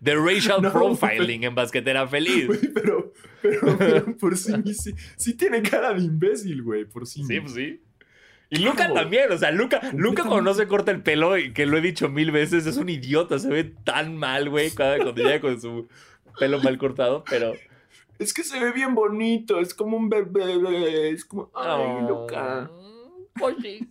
De 0.00 0.14
racial 0.16 0.60
No, 0.62 0.72
profiling 0.72 1.44
en 1.44 1.54
Basquetera 1.54 2.06
Feliz. 2.08 2.46
Güey, 2.48 2.60
pero, 2.74 3.12
pero, 3.40 3.78
pero 3.78 4.16
por 4.18 4.36
Singis 4.36 4.78
sí, 4.82 4.92
sí 5.16 5.34
tiene 5.34 5.62
cara 5.62 5.94
de 5.94 6.02
imbécil, 6.02 6.62
güey. 6.62 6.84
Por 6.84 7.06
Singis. 7.06 7.28
Sí, 7.28 7.40
pues 7.40 7.54
sí. 7.54 7.80
Y 8.50 8.58
Luca 8.58 8.92
también, 8.92 9.30
o 9.32 9.38
sea, 9.38 9.50
Luca, 9.50 9.80
Luca 9.94 10.22
cuando 10.22 10.40
no 10.42 10.54
se 10.54 10.68
corta 10.68 10.92
el 10.92 11.02
pelo, 11.02 11.36
y 11.36 11.52
que 11.52 11.66
lo 11.66 11.76
he 11.78 11.80
dicho 11.80 12.08
mil 12.08 12.30
veces, 12.30 12.64
es 12.66 12.76
un 12.76 12.88
idiota, 12.88 13.38
se 13.40 13.48
ve 13.48 13.64
tan 13.64 14.16
mal, 14.16 14.48
güey, 14.50 14.70
cada- 14.70 14.96
cuando 14.98 15.14
llega 15.22 15.40
con 15.40 15.60
su 15.60 15.88
pelo 16.38 16.60
mal 16.62 16.78
cortado, 16.78 17.24
pero... 17.28 17.52
Es 18.18 18.32
que 18.32 18.44
se 18.44 18.58
ve 18.58 18.72
bien 18.72 18.94
bonito. 18.94 19.60
Es 19.60 19.74
como 19.74 19.98
un 19.98 20.08
bebé. 20.08 21.10
Es 21.10 21.26
como. 21.26 21.50
Ay, 21.54 21.84
Oh, 21.86 22.08
loca. 22.08 22.70
pues 23.38 23.56
sí. 23.60 23.86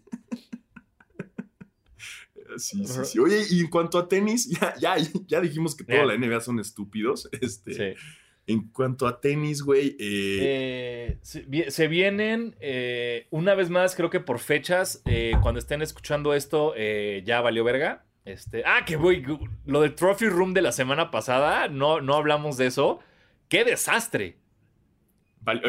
Sí, 2.58 2.86
sí. 2.88 3.20
Oye, 3.20 3.43
y 3.49 3.60
en 3.62 3.68
cuanto 3.68 3.97
a 3.99 4.08
tenis, 4.08 4.47
ya, 4.49 4.74
ya, 4.80 4.95
ya 5.28 5.41
dijimos 5.41 5.76
que 5.76 5.84
toda 5.84 6.06
la 6.06 6.16
NBA 6.18 6.39
son 6.41 6.60
estúpidos. 6.60 7.30
Este, 7.41 7.74
Sí. 7.95 8.01
En 8.48 8.70
cuanto 8.70 9.08
a 9.08 9.20
tenis, 9.22 9.62
güey. 9.64 9.96
eh, 10.00 10.39
Eh, 11.10 11.18
se, 11.22 11.41
vi- 11.41 11.70
se 11.72 11.88
vienen, 11.88 12.56
eh, 12.60 13.26
una 13.32 13.56
vez 13.56 13.70
más, 13.70 13.96
creo 13.96 14.10
que 14.10 14.20
por 14.20 14.39
fechas, 14.39 15.02
cuando 15.41 15.60
estén 15.60 15.82
escuchando 15.82 16.34
esto, 16.34 16.74
ya 17.24 17.41
valió 17.41 17.64
verga. 17.64 18.04
Este, 18.24 18.64
ah, 18.66 18.84
que 18.86 18.96
voy, 18.96 19.24
lo 19.66 19.82
del 19.82 19.93
Trophy 19.96 20.30
Room 20.30 20.54
de 20.54 20.62
la 20.64 20.72
semana 20.72 21.12
pasada, 21.12 21.68
no, 21.68 22.02
no 22.02 22.16
hablamos 22.16 22.58
de 22.58 22.68
eso. 22.68 23.00
¡Qué 23.50 23.64
desastre! 23.64 24.38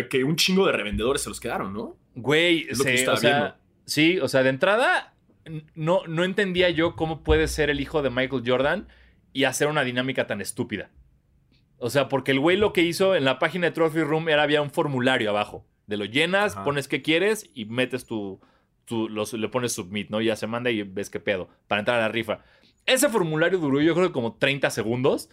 que 0.08 0.24
un 0.24 0.36
chingo 0.36 0.66
de 0.66 0.72
revendedores 0.72 1.22
se 1.22 1.28
los 1.28 1.38
quedaron, 1.38 1.74
¿no? 1.74 1.96
Güey, 2.14 2.66
Es 2.70 2.78
lo 2.78 2.84
que 2.84 2.94
estaba 2.94 3.18
o 3.18 3.20
sea, 3.20 3.38
viendo. 3.38 3.56
sí, 3.84 4.18
o 4.20 4.28
sea, 4.28 4.42
de 4.42 4.48
entrada, 4.48 5.14
no, 5.74 6.00
no 6.06 6.24
entendía 6.24 6.70
yo 6.70 6.96
cómo 6.96 7.22
puede 7.22 7.46
ser 7.46 7.68
el 7.68 7.80
hijo 7.80 8.00
de 8.00 8.08
Michael 8.08 8.42
Jordan 8.46 8.88
y 9.34 9.44
hacer 9.44 9.68
una 9.68 9.84
dinámica 9.84 10.26
tan 10.26 10.40
estúpida. 10.40 10.90
O 11.78 11.90
sea, 11.90 12.08
porque 12.08 12.32
el 12.32 12.40
güey 12.40 12.56
lo 12.56 12.72
que 12.72 12.82
hizo 12.82 13.14
en 13.14 13.24
la 13.24 13.38
página 13.38 13.66
de 13.66 13.72
Trophy 13.72 14.02
Room 14.02 14.28
era 14.28 14.42
había 14.42 14.62
un 14.62 14.70
formulario 14.70 15.30
abajo. 15.30 15.66
De 15.86 15.96
lo 15.96 16.04
llenas, 16.04 16.54
Ajá. 16.54 16.64
pones 16.64 16.88
qué 16.88 17.02
quieres 17.02 17.50
y 17.54 17.66
metes 17.66 18.06
tu, 18.06 18.40
tu 18.86 19.08
los- 19.08 19.32
le 19.34 19.48
pones 19.48 19.72
submit, 19.72 20.10
¿no? 20.10 20.20
Y 20.20 20.26
ya 20.26 20.36
se 20.36 20.46
manda 20.46 20.70
y 20.70 20.82
ves 20.82 21.10
qué 21.10 21.20
pedo 21.20 21.48
para 21.68 21.80
entrar 21.80 21.98
a 21.98 22.02
la 22.02 22.08
rifa. 22.08 22.40
Ese 22.86 23.08
formulario 23.08 23.58
duró 23.58 23.80
yo 23.80 23.94
creo 23.94 24.06
que 24.08 24.12
como 24.12 24.34
30 24.36 24.70
segundos. 24.70 25.28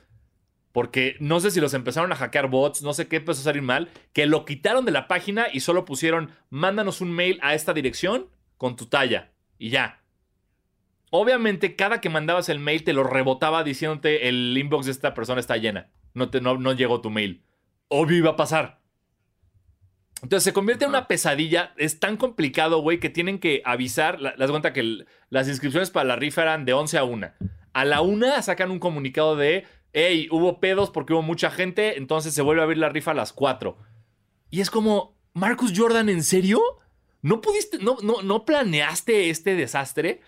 Porque 0.72 1.17
no 1.19 1.39
sé 1.39 1.51
si 1.51 1.61
los 1.61 1.76
empezaron 1.76 2.11
a 2.11 2.15
hackear 2.15 2.49
bots, 2.49 2.81
no 2.81 2.93
sé 2.95 3.07
qué 3.07 3.17
empezó 3.17 3.41
a 3.41 3.43
salir 3.43 3.61
mal, 3.61 3.89
que 4.11 4.26
lo 4.26 4.43
quitaron 4.43 4.85
de 4.85 4.91
la 4.91 5.07
página 5.07 5.45
y 5.53 5.59
solo 5.59 5.85
pusieron, 5.85 6.31
mándanos 6.49 6.99
un 6.99 7.11
mail 7.11 7.38
a 7.43 7.53
esta 7.53 7.73
dirección 7.76 8.27
con 8.57 8.76
tu 8.76 8.88
talla. 8.88 9.34
Y 9.59 9.69
ya. 9.69 10.01
Obviamente, 11.11 11.76
cada 11.76 12.01
que 12.01 12.09
mandabas 12.09 12.49
el 12.49 12.57
mail 12.59 12.84
te 12.84 12.93
lo 12.93 13.03
rebotaba 13.03 13.63
diciéndote 13.63 14.27
el 14.27 14.57
inbox 14.57 14.88
de 14.88 14.91
esta 14.93 15.13
persona 15.13 15.39
está 15.39 15.57
llena. 15.57 15.89
No, 16.14 16.30
te, 16.30 16.41
no, 16.41 16.57
no 16.57 16.73
llegó 16.73 17.02
tu 17.02 17.10
mail. 17.10 17.44
Obvio 17.88 18.18
iba 18.18 18.31
a 18.31 18.35
pasar. 18.35 18.81
Entonces 20.22 20.44
se 20.45 20.53
convierte 20.53 20.85
en 20.85 20.90
una 20.91 21.07
pesadilla. 21.07 21.73
Es 21.77 21.99
tan 21.99 22.18
complicado, 22.18 22.80
güey, 22.80 22.99
que 22.99 23.10
tienen 23.10 23.40
que 23.40 23.61
avisar. 23.65 24.22
La- 24.22 24.35
Das 24.38 24.49
cuenta 24.52 24.72
que 24.73 24.80
el- 24.80 25.07
las 25.30 25.48
inscripciones 25.48 25.90
para 25.91 26.06
la 26.06 26.15
rifa 26.15 26.44
eran 26.44 26.65
de 26.65 26.73
11 26.73 26.98
a 26.98 27.03
1. 27.03 27.31
A 27.73 27.85
la 27.85 28.02
1 28.02 28.41
sacan 28.41 28.72
un 28.72 28.80
comunicado 28.80 29.35
de, 29.35 29.65
hey, 29.91 30.27
hubo 30.31 30.60
pedos 30.60 30.91
porque 30.91 31.14
hubo 31.14 31.23
mucha 31.23 31.52
gente, 31.52 31.98
entonces 31.98 32.34
se 32.34 32.41
vuelve 32.41 32.61
a 32.61 32.65
abrir 32.65 32.77
la 32.77 32.90
rifa 32.90 33.11
a 33.11 33.15
las 33.15 33.34
4. 33.34 33.77
Y 34.49 34.61
es 34.61 34.69
como, 34.69 35.18
Marcus 35.34 35.73
Jordan, 35.76 36.07
¿en 36.10 36.23
serio? 36.23 36.61
¿No 37.22 37.41
pudiste, 37.41 37.80
no, 37.80 37.98
no, 38.03 38.22
no 38.22 38.45
planeaste 38.45 39.30
este 39.30 39.56
desastre? 39.56 40.22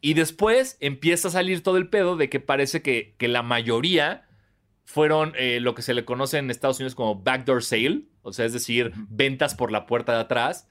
Y 0.00 0.14
después 0.14 0.76
empieza 0.80 1.28
a 1.28 1.30
salir 1.32 1.62
todo 1.62 1.78
el 1.78 1.88
pedo 1.88 2.16
de 2.16 2.28
que 2.28 2.38
parece 2.38 2.82
que, 2.82 3.14
que 3.18 3.28
la 3.28 3.42
mayoría 3.42 4.25
fueron 4.86 5.34
eh, 5.36 5.58
lo 5.60 5.74
que 5.74 5.82
se 5.82 5.94
le 5.94 6.04
conoce 6.04 6.38
en 6.38 6.48
Estados 6.48 6.78
Unidos 6.78 6.94
como 6.94 7.16
backdoor 7.16 7.62
sale, 7.62 8.04
o 8.22 8.32
sea, 8.32 8.46
es 8.46 8.52
decir, 8.52 8.92
ventas 9.08 9.56
por 9.56 9.72
la 9.72 9.84
puerta 9.84 10.14
de 10.14 10.20
atrás, 10.20 10.68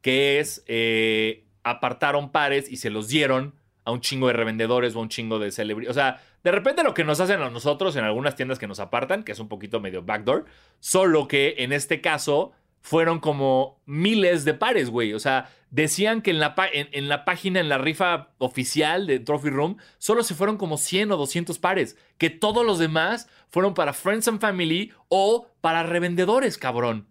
que 0.00 0.40
es 0.40 0.64
eh, 0.66 1.44
apartaron 1.62 2.32
pares 2.32 2.72
y 2.72 2.78
se 2.78 2.88
los 2.88 3.08
dieron 3.08 3.54
a 3.84 3.92
un 3.92 4.00
chingo 4.00 4.26
de 4.26 4.32
revendedores 4.32 4.96
o 4.96 4.98
a 4.98 5.02
un 5.02 5.10
chingo 5.10 5.38
de 5.38 5.50
celebridades. 5.50 5.96
O 5.96 6.00
sea, 6.00 6.22
de 6.42 6.50
repente 6.50 6.82
lo 6.82 6.94
que 6.94 7.04
nos 7.04 7.20
hacen 7.20 7.42
a 7.42 7.50
nosotros 7.50 7.94
en 7.96 8.04
algunas 8.04 8.36
tiendas 8.36 8.58
que 8.58 8.66
nos 8.66 8.80
apartan, 8.80 9.22
que 9.22 9.32
es 9.32 9.38
un 9.38 9.48
poquito 9.48 9.80
medio 9.80 10.02
backdoor, 10.02 10.46
solo 10.80 11.28
que 11.28 11.56
en 11.58 11.74
este 11.74 12.00
caso 12.00 12.52
fueron 12.80 13.20
como 13.20 13.82
miles 13.84 14.46
de 14.46 14.54
pares, 14.54 14.88
güey. 14.88 15.12
O 15.12 15.20
sea, 15.20 15.50
decían 15.70 16.22
que 16.22 16.30
en 16.30 16.38
la, 16.40 16.54
en, 16.72 16.88
en 16.92 17.08
la 17.08 17.24
página, 17.24 17.60
en 17.60 17.68
la 17.68 17.78
rifa 17.78 18.30
oficial 18.38 19.06
de 19.06 19.20
Trophy 19.20 19.50
Room, 19.50 19.76
solo 19.98 20.22
se 20.22 20.34
fueron 20.34 20.56
como 20.56 20.76
100 20.78 21.12
o 21.12 21.16
200 21.16 21.58
pares. 21.58 21.96
Que 22.16 22.30
todos 22.30 22.64
los 22.64 22.78
demás 22.78 23.28
fueron 23.50 23.74
para 23.74 23.92
Friends 23.92 24.28
and 24.28 24.40
Family 24.40 24.92
o 25.08 25.48
para 25.60 25.82
revendedores, 25.82 26.58
cabrón. 26.58 27.06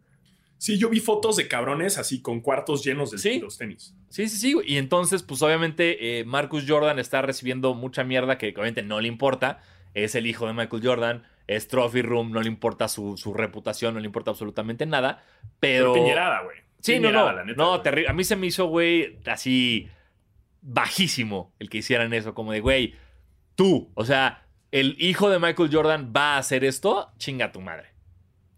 Sí, 0.59 0.79
yo 0.79 0.89
vi 0.89 0.99
fotos 0.99 1.35
de 1.35 1.47
cabrones 1.47 1.99
así 1.99 2.19
con 2.21 2.41
cuartos 2.41 2.83
llenos 2.83 3.11
de 3.11 3.19
Sí. 3.19 3.39
los 3.39 3.59
tenis. 3.59 3.95
Sí, 4.09 4.27
sí, 4.27 4.37
sí. 4.37 4.55
Y 4.65 4.77
entonces, 4.77 5.21
pues 5.21 5.43
obviamente, 5.43 6.19
eh, 6.19 6.25
Marcus 6.25 6.65
Jordan 6.67 6.97
está 6.97 7.21
recibiendo 7.21 7.75
mucha 7.75 8.03
mierda 8.03 8.39
que 8.39 8.47
obviamente 8.49 8.81
no 8.81 8.99
le 8.99 9.07
importa. 9.07 9.59
Es 9.93 10.15
el 10.15 10.25
hijo 10.25 10.47
de 10.47 10.53
Michael 10.53 10.81
Jordan. 10.83 11.23
Es 11.45 11.67
Trophy 11.67 12.01
Room. 12.01 12.31
No 12.31 12.41
le 12.41 12.47
importa 12.47 12.87
su, 12.87 13.17
su 13.17 13.35
reputación. 13.35 13.93
No 13.93 13.99
le 13.99 14.07
importa 14.07 14.31
absolutamente 14.31 14.87
nada. 14.87 15.23
Pero. 15.59 15.93
Pero 15.93 16.03
piñerada, 16.03 16.41
güey. 16.41 16.57
Sí, 16.87 16.99
no, 16.99 17.11
no. 17.11 17.31
la 17.31 17.43
neta, 17.43 17.61
no, 17.61 17.81
terrible. 17.81 18.09
A 18.09 18.13
mí 18.13 18.23
se 18.23 18.35
me 18.35 18.47
hizo, 18.47 18.67
güey, 18.67 19.19
así 19.25 19.89
bajísimo 20.61 21.53
el 21.59 21.69
que 21.69 21.79
hicieran 21.79 22.13
eso. 22.13 22.33
Como 22.33 22.51
de, 22.51 22.59
güey, 22.59 22.95
tú, 23.55 23.91
o 23.93 24.05
sea, 24.05 24.45
el 24.71 24.95
hijo 24.99 25.29
de 25.29 25.39
Michael 25.39 25.69
Jordan 25.71 26.13
va 26.15 26.35
a 26.35 26.37
hacer 26.39 26.63
esto, 26.63 27.11
chinga 27.17 27.51
tu 27.51 27.61
madre. 27.61 27.89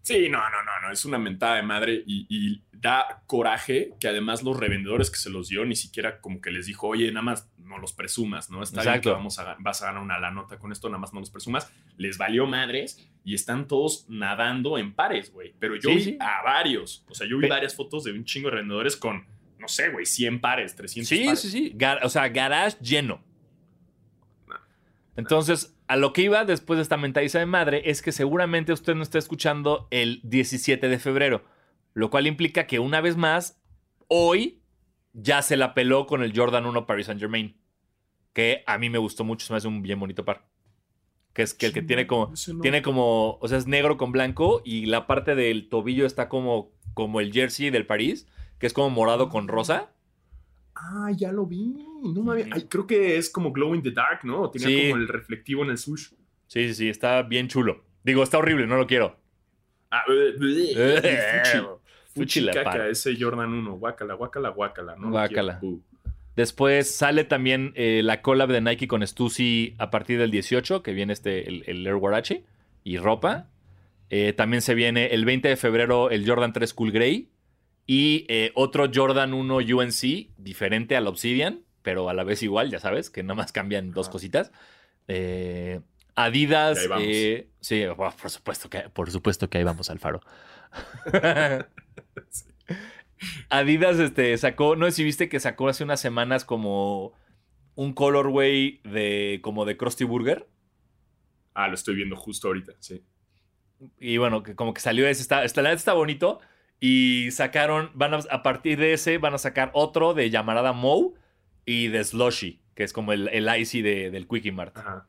Sí, 0.09 0.29
no, 0.29 0.39
no, 0.39 0.63
no, 0.63 0.87
no. 0.87 0.91
Es 0.91 1.05
una 1.05 1.17
mentada 1.17 1.55
de 1.55 1.63
madre 1.63 2.03
y, 2.05 2.25
y 2.29 2.61
da 2.71 3.23
coraje 3.27 3.93
que 3.99 4.07
además 4.07 4.43
los 4.43 4.57
revendedores 4.57 5.09
que 5.11 5.17
se 5.17 5.29
los 5.29 5.49
dio 5.49 5.65
ni 5.65 5.75
siquiera 5.75 6.19
como 6.21 6.41
que 6.41 6.51
les 6.51 6.65
dijo, 6.65 6.87
oye, 6.87 7.11
nada 7.11 7.21
más 7.23 7.49
no 7.57 7.77
los 7.77 7.93
presumas, 7.93 8.49
¿no? 8.49 8.63
Está 8.63 8.81
bien 8.81 8.93
Exacto. 8.95 9.09
que 9.11 9.13
vamos 9.13 9.37
a, 9.39 9.55
vas 9.59 9.81
a 9.83 9.85
ganar 9.87 10.01
una 10.01 10.17
la 10.19 10.31
nota 10.31 10.57
con 10.57 10.71
esto, 10.71 10.89
nada 10.89 10.97
más 10.99 11.13
no 11.13 11.19
los 11.19 11.29
presumas. 11.29 11.71
Les 11.97 12.17
valió 12.17 12.47
madres 12.47 13.07
y 13.23 13.35
están 13.35 13.67
todos 13.67 14.05
nadando 14.09 14.77
en 14.79 14.93
pares, 14.95 15.31
güey. 15.31 15.53
Pero 15.59 15.75
yo 15.75 15.89
Sí, 15.89 15.95
vi 15.95 16.01
sí. 16.01 16.17
a 16.19 16.41
varios. 16.43 17.05
O 17.09 17.13
sea, 17.13 17.27
yo 17.27 17.37
vi 17.37 17.43
Pe- 17.43 17.49
varias 17.49 17.75
fotos 17.75 18.03
de 18.05 18.11
un 18.13 18.25
chingo 18.25 18.47
de 18.49 18.55
revendedores 18.55 18.97
con, 18.97 19.25
no 19.59 19.67
sé, 19.67 19.89
güey, 19.89 20.05
100 20.07 20.41
pares, 20.41 20.75
300 20.75 21.07
Sí, 21.07 21.25
pares. 21.25 21.41
sí, 21.41 21.49
sí. 21.51 21.73
Gar- 21.77 21.99
o 22.01 22.09
sea, 22.09 22.27
garage 22.29 22.77
lleno. 22.81 23.21
No. 24.47 24.55
Entonces, 25.15 25.75
a 25.89 25.95
lo 25.95 26.13
que 26.13 26.21
iba 26.21 26.45
después 26.45 26.77
de 26.77 26.83
esta 26.83 26.97
mentaliza 26.97 27.39
de 27.39 27.47
madre 27.47 27.81
es 27.89 28.03
que 28.03 28.11
seguramente 28.11 28.71
usted 28.71 28.93
no 28.93 29.01
está 29.01 29.17
escuchando 29.17 29.87
el 29.89 30.21
17 30.23 30.87
de 30.87 30.99
febrero, 30.99 31.43
lo 31.95 32.11
cual 32.11 32.27
implica 32.27 32.67
que 32.67 32.77
una 32.77 33.01
vez 33.01 33.17
más, 33.17 33.59
hoy 34.07 34.61
ya 35.13 35.41
se 35.41 35.57
la 35.57 35.73
peló 35.73 36.05
con 36.05 36.21
el 36.21 36.31
Jordan 36.37 36.67
1 36.67 36.85
Paris 36.85 37.07
Saint 37.07 37.19
Germain, 37.19 37.57
que 38.33 38.63
a 38.67 38.77
mí 38.77 38.91
me 38.91 38.99
gustó 38.99 39.23
mucho, 39.23 39.47
se 39.47 39.51
me 39.51 39.57
hace 39.57 39.67
un 39.67 39.81
bien 39.81 39.99
bonito 39.99 40.23
par. 40.23 40.47
Que 41.33 41.41
es 41.41 41.55
que 41.55 41.65
el 41.65 41.73
que 41.73 41.81
tiene 41.81 42.05
como, 42.05 42.33
tiene 42.61 42.83
como, 42.83 43.39
o 43.41 43.47
sea, 43.47 43.57
es 43.57 43.65
negro 43.65 43.97
con 43.97 44.11
blanco 44.11 44.61
y 44.63 44.85
la 44.85 45.07
parte 45.07 45.33
del 45.33 45.69
tobillo 45.69 46.05
está 46.05 46.29
como, 46.29 46.71
como 46.93 47.19
el 47.19 47.33
jersey 47.33 47.71
del 47.71 47.87
París, 47.87 48.27
que 48.59 48.67
es 48.67 48.73
como 48.73 48.91
morado 48.91 49.29
con 49.29 49.47
rosa. 49.47 49.89
Ah, 50.81 51.11
ya 51.15 51.31
lo 51.31 51.45
vi. 51.45 51.75
No 52.03 52.23
me 52.23 52.31
había- 52.33 52.47
Ay, 52.51 52.63
creo 52.69 52.87
que 52.87 53.17
es 53.17 53.29
como 53.29 53.51
glow 53.51 53.75
in 53.75 53.81
the 53.83 53.91
dark, 53.91 54.21
¿no? 54.23 54.49
Tenía 54.49 54.67
Sí. 54.67 54.89
como 54.89 55.01
el 55.01 55.07
reflectivo 55.07 55.63
en 55.63 55.71
el 55.71 55.77
sush. 55.77 56.09
Sí, 56.47 56.67
sí, 56.69 56.73
sí, 56.73 56.89
está 56.89 57.21
bien 57.23 57.47
chulo. 57.47 57.83
Digo, 58.03 58.23
está 58.23 58.37
horrible, 58.37 58.65
no 58.67 58.77
lo 58.77 58.87
quiero. 58.87 59.17
Ah, 59.91 60.03
eh, 60.09 60.33
fuchi. 60.37 61.57
Fuchi 62.13 62.19
Fuchi 62.21 62.39
la 62.41 62.53
caca, 62.53 62.71
para. 62.71 62.87
ese 62.89 63.15
Jordan 63.19 63.53
1. 63.53 63.73
Guácala, 63.77 64.13
guácala, 64.15 64.49
guácala. 64.49 64.95
No 64.95 65.09
Guácala. 65.11 65.59
Bu. 65.61 65.81
Después 66.35 66.89
sale 66.89 67.23
también 67.25 67.73
eh, 67.75 68.01
la 68.03 68.21
collab 68.21 68.49
de 68.49 68.61
Nike 68.61 68.87
con 68.87 69.05
Stussy 69.05 69.75
a 69.77 69.89
partir 69.89 70.17
del 70.19 70.31
18, 70.31 70.81
que 70.83 70.93
viene 70.93 71.11
este, 71.13 71.47
el, 71.47 71.63
el 71.67 71.85
Air 71.85 71.95
Warachi 71.95 72.43
y 72.83 72.97
ropa. 72.97 73.49
Eh, 74.09 74.33
también 74.33 74.61
se 74.61 74.73
viene 74.73 75.07
el 75.07 75.25
20 75.25 75.49
de 75.49 75.55
febrero 75.57 76.09
el 76.09 76.27
Jordan 76.27 76.53
3 76.53 76.73
Cool 76.73 76.91
Grey 76.91 77.29
y 77.91 78.27
eh, 78.27 78.51
otro 78.53 78.85
Jordan 78.93 79.33
1 79.33 79.55
UNC, 79.55 80.29
diferente 80.37 80.95
al 80.95 81.07
Obsidian, 81.07 81.63
pero 81.81 82.07
a 82.07 82.13
la 82.13 82.23
vez 82.23 82.43
igual, 82.43 82.69
ya 82.69 82.79
sabes, 82.79 83.09
que 83.09 83.23
nada 83.23 83.33
más 83.33 83.51
cambian 83.51 83.89
dos 83.89 84.09
cositas. 84.09 84.51
Eh, 85.07 85.81
Adidas, 86.13 86.77
ahí 86.77 86.87
vamos. 86.87 87.07
eh, 87.07 87.49
sí, 87.61 87.87
bueno, 87.87 88.13
por 88.21 88.29
supuesto 88.29 88.69
que, 88.69 88.81
por 88.93 89.09
supuesto 89.09 89.49
que 89.49 89.57
ahí 89.57 89.63
vamos 89.63 89.89
al 89.89 89.97
faro. 89.97 90.21
Adidas 93.49 93.97
este, 93.97 94.37
sacó, 94.37 94.75
no 94.75 94.85
sé 94.85 94.91
si 94.91 95.03
viste 95.03 95.27
que 95.27 95.39
sacó 95.39 95.67
hace 95.67 95.83
unas 95.83 95.99
semanas 95.99 96.45
como 96.45 97.13
un 97.73 97.93
colorway 97.93 98.81
de 98.83 99.39
como 99.41 99.65
de 99.65 99.77
Krusty 99.77 100.03
Burger. 100.03 100.47
Ah, 101.55 101.67
lo 101.67 101.73
estoy 101.73 101.95
viendo 101.95 102.15
justo 102.15 102.49
ahorita, 102.49 102.73
sí. 102.81 103.03
Y 103.99 104.17
bueno, 104.17 104.43
que 104.43 104.53
como 104.53 104.75
que 104.75 104.81
salió 104.81 105.07
ese, 105.07 105.23
está, 105.23 105.43
está, 105.43 105.71
está 105.71 105.93
bonito. 105.93 106.39
Y 106.79 107.29
sacaron, 107.31 107.91
van 107.93 108.13
a, 108.13 108.17
a 108.29 108.41
partir 108.43 108.79
de 108.79 108.93
ese, 108.93 109.17
van 109.17 109.33
a 109.33 109.37
sacar 109.37 109.69
otro 109.73 110.13
de 110.13 110.29
llamarada 110.29 110.71
Moe 110.73 111.13
y 111.65 111.87
de 111.89 112.03
Slushy, 112.03 112.61
que 112.75 112.83
es 112.83 112.93
como 112.93 113.11
el, 113.11 113.27
el 113.29 113.49
Icy 113.59 113.81
de, 113.81 114.11
del 114.11 114.27
Quickie 114.27 114.51
Mart. 114.51 114.77
Ajá. 114.77 115.07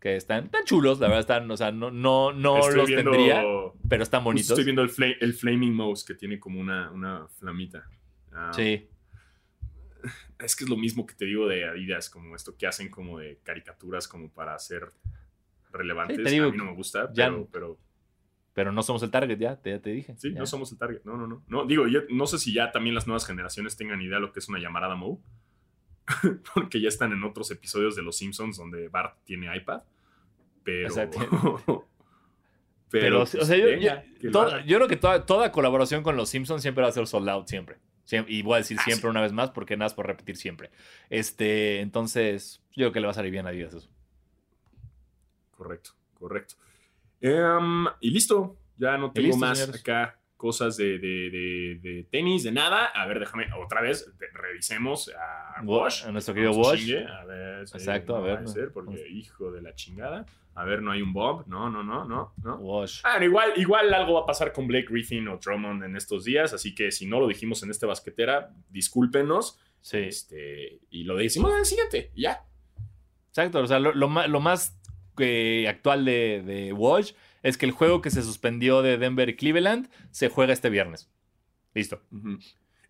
Que 0.00 0.16
están 0.16 0.50
tan 0.50 0.64
chulos, 0.64 1.00
la 1.00 1.06
verdad, 1.08 1.20
están, 1.20 1.50
o 1.50 1.56
sea, 1.56 1.72
no, 1.72 1.90
no, 1.90 2.32
no 2.32 2.58
Estoy 2.58 2.76
los 2.76 2.86
viendo- 2.88 3.10
tendría, 3.10 3.42
pero 3.88 4.02
están 4.02 4.22
bonitos. 4.22 4.50
Estoy 4.50 4.64
viendo 4.64 4.82
el, 4.82 4.90
fla- 4.90 5.16
el 5.20 5.32
Flaming 5.34 5.74
Mouse 5.74 6.04
que 6.04 6.14
tiene 6.14 6.38
como 6.38 6.60
una, 6.60 6.90
una 6.90 7.26
flamita. 7.38 7.88
Ah, 8.32 8.52
Sí. 8.54 8.88
Es 10.38 10.54
que 10.56 10.64
es 10.64 10.70
lo 10.70 10.76
mismo 10.76 11.06
que 11.06 11.14
te 11.14 11.24
digo 11.24 11.48
de 11.48 11.64
Adidas, 11.64 12.10
como 12.10 12.36
esto 12.36 12.54
que 12.56 12.66
hacen 12.66 12.90
como 12.90 13.18
de 13.18 13.38
caricaturas 13.44 14.06
como 14.06 14.28
para 14.30 14.58
ser 14.58 14.92
relevantes. 15.72 16.18
Sí, 16.18 16.22
te 16.24 16.30
digo, 16.30 16.46
a 16.46 16.50
mí 16.50 16.56
no 16.58 16.64
me 16.66 16.74
gusta, 16.74 17.10
ya- 17.14 17.32
pero, 17.50 17.78
pero 18.54 18.72
no 18.72 18.82
somos 18.82 19.02
el 19.02 19.10
target, 19.10 19.38
ya 19.38 19.56
te, 19.56 19.70
ya 19.70 19.80
te 19.80 19.90
dije. 19.90 20.14
sí, 20.16 20.32
ya. 20.32 20.38
no 20.38 20.46
somos 20.46 20.72
el 20.72 20.78
target. 20.78 21.02
No, 21.04 21.16
no, 21.18 21.26
no. 21.26 21.42
No, 21.48 21.66
digo, 21.66 21.86
yo 21.86 22.00
no 22.10 22.26
sé 22.26 22.38
si 22.38 22.54
ya 22.54 22.72
también 22.72 22.94
las 22.94 23.06
nuevas 23.06 23.26
generaciones 23.26 23.76
tengan 23.76 24.00
idea 24.00 24.14
de 24.16 24.20
lo 24.22 24.32
que 24.32 24.38
es 24.38 24.48
una 24.48 24.58
llamarada 24.58 24.94
Moe. 24.94 25.18
Porque 26.54 26.80
ya 26.80 26.88
están 26.88 27.12
en 27.12 27.22
otros 27.24 27.50
episodios 27.50 27.96
de 27.96 28.02
Los 28.02 28.16
Simpsons 28.16 28.56
donde 28.56 28.88
Bart 28.88 29.18
tiene 29.24 29.54
iPad. 29.56 29.82
Pero. 30.62 30.88
Pero, 32.90 33.02
Pero, 33.06 33.18
pues, 33.20 33.34
o 33.34 33.44
sea, 33.44 33.56
yo, 33.56 33.64
venga, 33.64 34.04
yo- 34.20 34.30
creo 34.78 34.86
que 34.86 34.96
toda, 34.96 35.26
toda 35.26 35.50
colaboración 35.50 36.04
con 36.04 36.16
los 36.16 36.28
Simpsons 36.28 36.62
siempre 36.62 36.82
va 36.82 36.88
a 36.90 36.92
ser 36.92 37.08
sold 37.08 37.28
out, 37.28 37.48
siempre. 37.48 37.78
Siem- 38.06 38.26
y 38.28 38.42
voy 38.42 38.54
a 38.54 38.58
decir 38.58 38.76
Ah, 38.78 38.84
siempre 38.84 39.00
sí. 39.02 39.06
una 39.08 39.20
vez 39.20 39.32
más 39.32 39.50
porque 39.50 39.76
nada 39.76 39.88
es 39.88 39.94
por 39.94 40.06
repetir 40.06 40.36
siempre. 40.36 40.70
Este, 41.10 41.80
entonces, 41.80 42.62
yo 42.70 42.84
creo 42.84 42.92
que 42.92 43.00
le 43.00 43.06
va 43.06 43.10
a 43.10 43.14
salir 43.14 43.32
bien 43.32 43.46
a 43.46 43.48
Adidas 43.48 43.74
eso. 43.74 43.90
Correcto, 45.56 45.90
correcto. 46.18 46.54
Em, 47.26 47.86
y 48.00 48.10
listo, 48.10 48.56
ya 48.76 48.98
no 48.98 49.10
tengo 49.12 49.28
listo, 49.28 49.40
más 49.40 49.58
señores. 49.58 49.80
acá 49.80 50.20
cosas 50.36 50.76
de, 50.76 50.98
de- 50.98 51.30
de- 51.30 51.78
de 51.82 52.06
tenis, 52.10 52.42
de 52.44 52.52
nada. 52.52 52.84
A 52.86 53.06
ver, 53.06 53.18
déjame 53.18 53.46
otra 53.64 53.80
vez, 53.80 54.12
revisemos 54.34 55.10
a 55.18 55.62
Wa- 55.64 55.84
Wash. 55.84 56.04
a 56.04 56.12
nuestro 56.12 56.34
querido 56.34 56.52
Wash. 56.52 56.92
A 56.92 57.24
ver, 57.24 57.60
Exacto, 57.62 58.14
a 58.16 58.20
ver, 58.20 58.42
no. 58.42 58.48
ser 58.48 58.70
porque 58.72 59.08
hijo 59.08 59.50
de 59.52 59.62
la 59.62 59.74
chingada. 59.74 60.26
A 60.56 60.64
ver, 60.64 60.82
no 60.82 60.92
hay 60.92 61.00
un 61.02 61.12
Bob. 61.14 61.46
No, 61.48 61.70
no, 61.70 61.82
no, 61.82 62.04
no, 62.04 62.34
no. 62.42 62.56
Wash. 62.58 63.00
Ah, 63.04 63.24
igual, 63.24 63.54
igual 63.56 63.92
algo 63.94 64.14
va 64.14 64.20
a 64.20 64.26
pasar 64.26 64.52
con 64.52 64.66
Blake 64.68 64.86
Griffin 64.90 65.26
o 65.28 65.38
Drummond 65.38 65.82
en 65.82 65.96
estos 65.96 66.24
días, 66.24 66.52
así 66.52 66.74
que 66.74 66.92
si 66.92 67.06
no 67.06 67.18
lo 67.20 67.26
dijimos 67.26 67.62
en 67.62 67.70
este 67.70 67.86
basquetera, 67.86 68.50
discúlpenos. 68.68 69.58
Sí. 69.80 69.96
Este, 69.98 70.78
y 70.90 71.04
lo 71.04 71.16
decimos 71.16 71.52
en 71.52 71.58
el 71.58 71.64
siguiente, 71.64 72.10
ya. 72.14 72.44
Exacto. 73.28 73.60
O 73.60 73.66
sea, 73.66 73.78
lo, 73.80 73.92
lo 73.94 74.08
lo 74.28 74.40
más 74.40 74.78
eh, 75.18 75.66
actual 75.68 76.04
de, 76.04 76.42
de 76.42 76.72
Wash 76.72 77.12
es 77.42 77.58
que 77.58 77.66
el 77.66 77.72
juego 77.72 78.00
que 78.00 78.10
se 78.10 78.22
suspendió 78.22 78.82
de 78.82 78.98
Denver 78.98 79.28
y 79.28 79.36
Cleveland 79.36 79.90
se 80.10 80.28
juega 80.28 80.52
este 80.52 80.70
viernes. 80.70 81.10
Listo. 81.74 82.00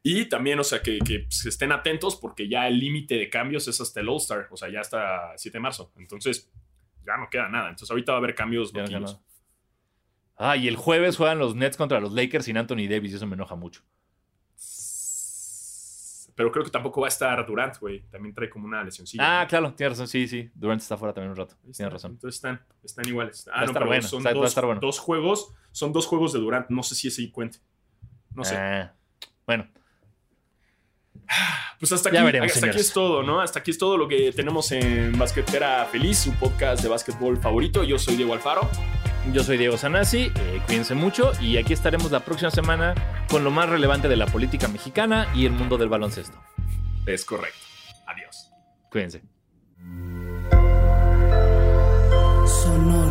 Y 0.02 0.26
también, 0.26 0.60
o 0.60 0.64
sea, 0.64 0.80
que, 0.80 0.98
que, 0.98 1.20
pues, 1.20 1.46
estén 1.46 1.72
atentos 1.72 2.16
porque 2.16 2.48
ya 2.48 2.68
el 2.68 2.78
límite 2.78 3.16
de 3.16 3.30
cambios 3.30 3.66
es 3.68 3.80
hasta 3.80 4.00
el 4.00 4.08
All-Star, 4.08 4.48
o 4.50 4.56
sea, 4.56 4.68
ya 4.70 4.80
hasta 4.80 5.32
7 5.36 5.56
de 5.56 5.60
marzo. 5.60 5.92
Entonces, 5.96 6.52
ya 7.06 7.16
no 7.16 7.28
queda 7.30 7.48
nada. 7.48 7.70
Entonces, 7.70 7.90
ahorita 7.90 8.12
va 8.12 8.18
a 8.18 8.20
haber 8.20 8.34
cambios 8.34 8.72
no. 8.72 9.24
Ah, 10.36 10.56
y 10.56 10.68
el 10.68 10.76
jueves 10.76 11.16
juegan 11.16 11.38
los 11.38 11.54
Nets 11.54 11.76
contra 11.76 12.00
los 12.00 12.12
Lakers 12.12 12.44
sin 12.44 12.56
Anthony 12.56 12.88
Davis 12.88 13.12
y 13.12 13.16
eso 13.16 13.26
me 13.26 13.34
enoja 13.34 13.54
mucho. 13.54 13.82
Pero 16.36 16.50
creo 16.50 16.64
que 16.64 16.70
tampoco 16.70 17.00
va 17.00 17.06
a 17.06 17.08
estar 17.08 17.46
Durant, 17.46 17.78
güey. 17.78 18.00
También 18.10 18.34
trae 18.34 18.50
como 18.50 18.66
una 18.66 18.82
lesioncilla. 18.82 19.42
Ah, 19.42 19.46
claro, 19.46 19.72
tienes 19.74 19.92
razón. 19.92 20.08
Sí, 20.08 20.26
sí. 20.26 20.50
Durant 20.54 20.80
está 20.82 20.96
fuera 20.96 21.14
también 21.14 21.30
un 21.30 21.36
rato. 21.36 21.54
Está. 21.62 21.72
Tienes 21.76 21.92
razón. 21.92 22.10
Entonces 22.12 22.36
están, 22.36 22.60
están 22.82 23.06
iguales. 23.08 23.46
Va 23.48 23.52
a 23.52 23.56
Ah, 23.56 23.60
no, 23.60 23.66
estar 23.66 23.80
pero 23.80 23.86
bueno, 23.86 24.02
son 24.02 24.18
exacto, 24.20 24.38
va 24.38 24.42
a 24.42 24.44
dos, 24.44 24.50
estar 24.50 24.64
bueno. 24.66 24.80
dos 24.80 24.98
juegos. 24.98 25.52
Son 25.70 25.92
dos 25.92 26.06
juegos 26.06 26.32
de 26.32 26.40
Durant. 26.40 26.68
No 26.70 26.82
sé 26.82 26.94
si 26.96 27.08
ese 27.08 27.30
cuente. 27.30 27.58
No 28.34 28.42
sé. 28.44 28.56
Ah, 28.56 28.92
bueno, 29.46 29.68
Pues 31.78 31.92
hasta 31.92 32.08
aquí, 32.08 32.18
veremos, 32.22 32.52
hasta 32.52 32.66
aquí 32.66 32.78
es 32.80 32.92
todo, 32.92 33.22
¿no? 33.22 33.40
Hasta 33.40 33.60
aquí 33.60 33.70
es 33.70 33.78
todo 33.78 33.96
lo 33.96 34.08
que 34.08 34.32
tenemos 34.32 34.72
en 34.72 35.16
Basquetera 35.18 35.84
Feliz, 35.84 36.18
su 36.18 36.32
podcast 36.34 36.82
de 36.82 36.88
básquetbol 36.88 37.36
favorito. 37.38 37.84
Yo 37.84 37.98
soy 37.98 38.16
Diego 38.16 38.32
Alfaro. 38.34 38.68
Yo 39.32 39.42
soy 39.42 39.56
Diego 39.58 39.76
Sanasi. 39.76 40.32
eh, 40.34 40.60
cuídense 40.66 40.94
mucho 40.94 41.32
y 41.40 41.56
aquí 41.56 41.72
estaremos 41.72 42.10
la 42.10 42.20
próxima 42.20 42.50
semana 42.50 42.94
con 43.28 43.44
lo 43.44 43.50
más 43.50 43.68
relevante 43.68 44.08
de 44.08 44.16
la 44.16 44.26
política 44.26 44.68
mexicana 44.68 45.28
y 45.34 45.46
el 45.46 45.52
mundo 45.52 45.78
del 45.78 45.88
baloncesto. 45.88 46.38
Es 47.06 47.24
correcto. 47.24 47.58
Adiós. 48.06 48.50
Cuídense. 48.90 49.22
Sonora. 52.46 53.03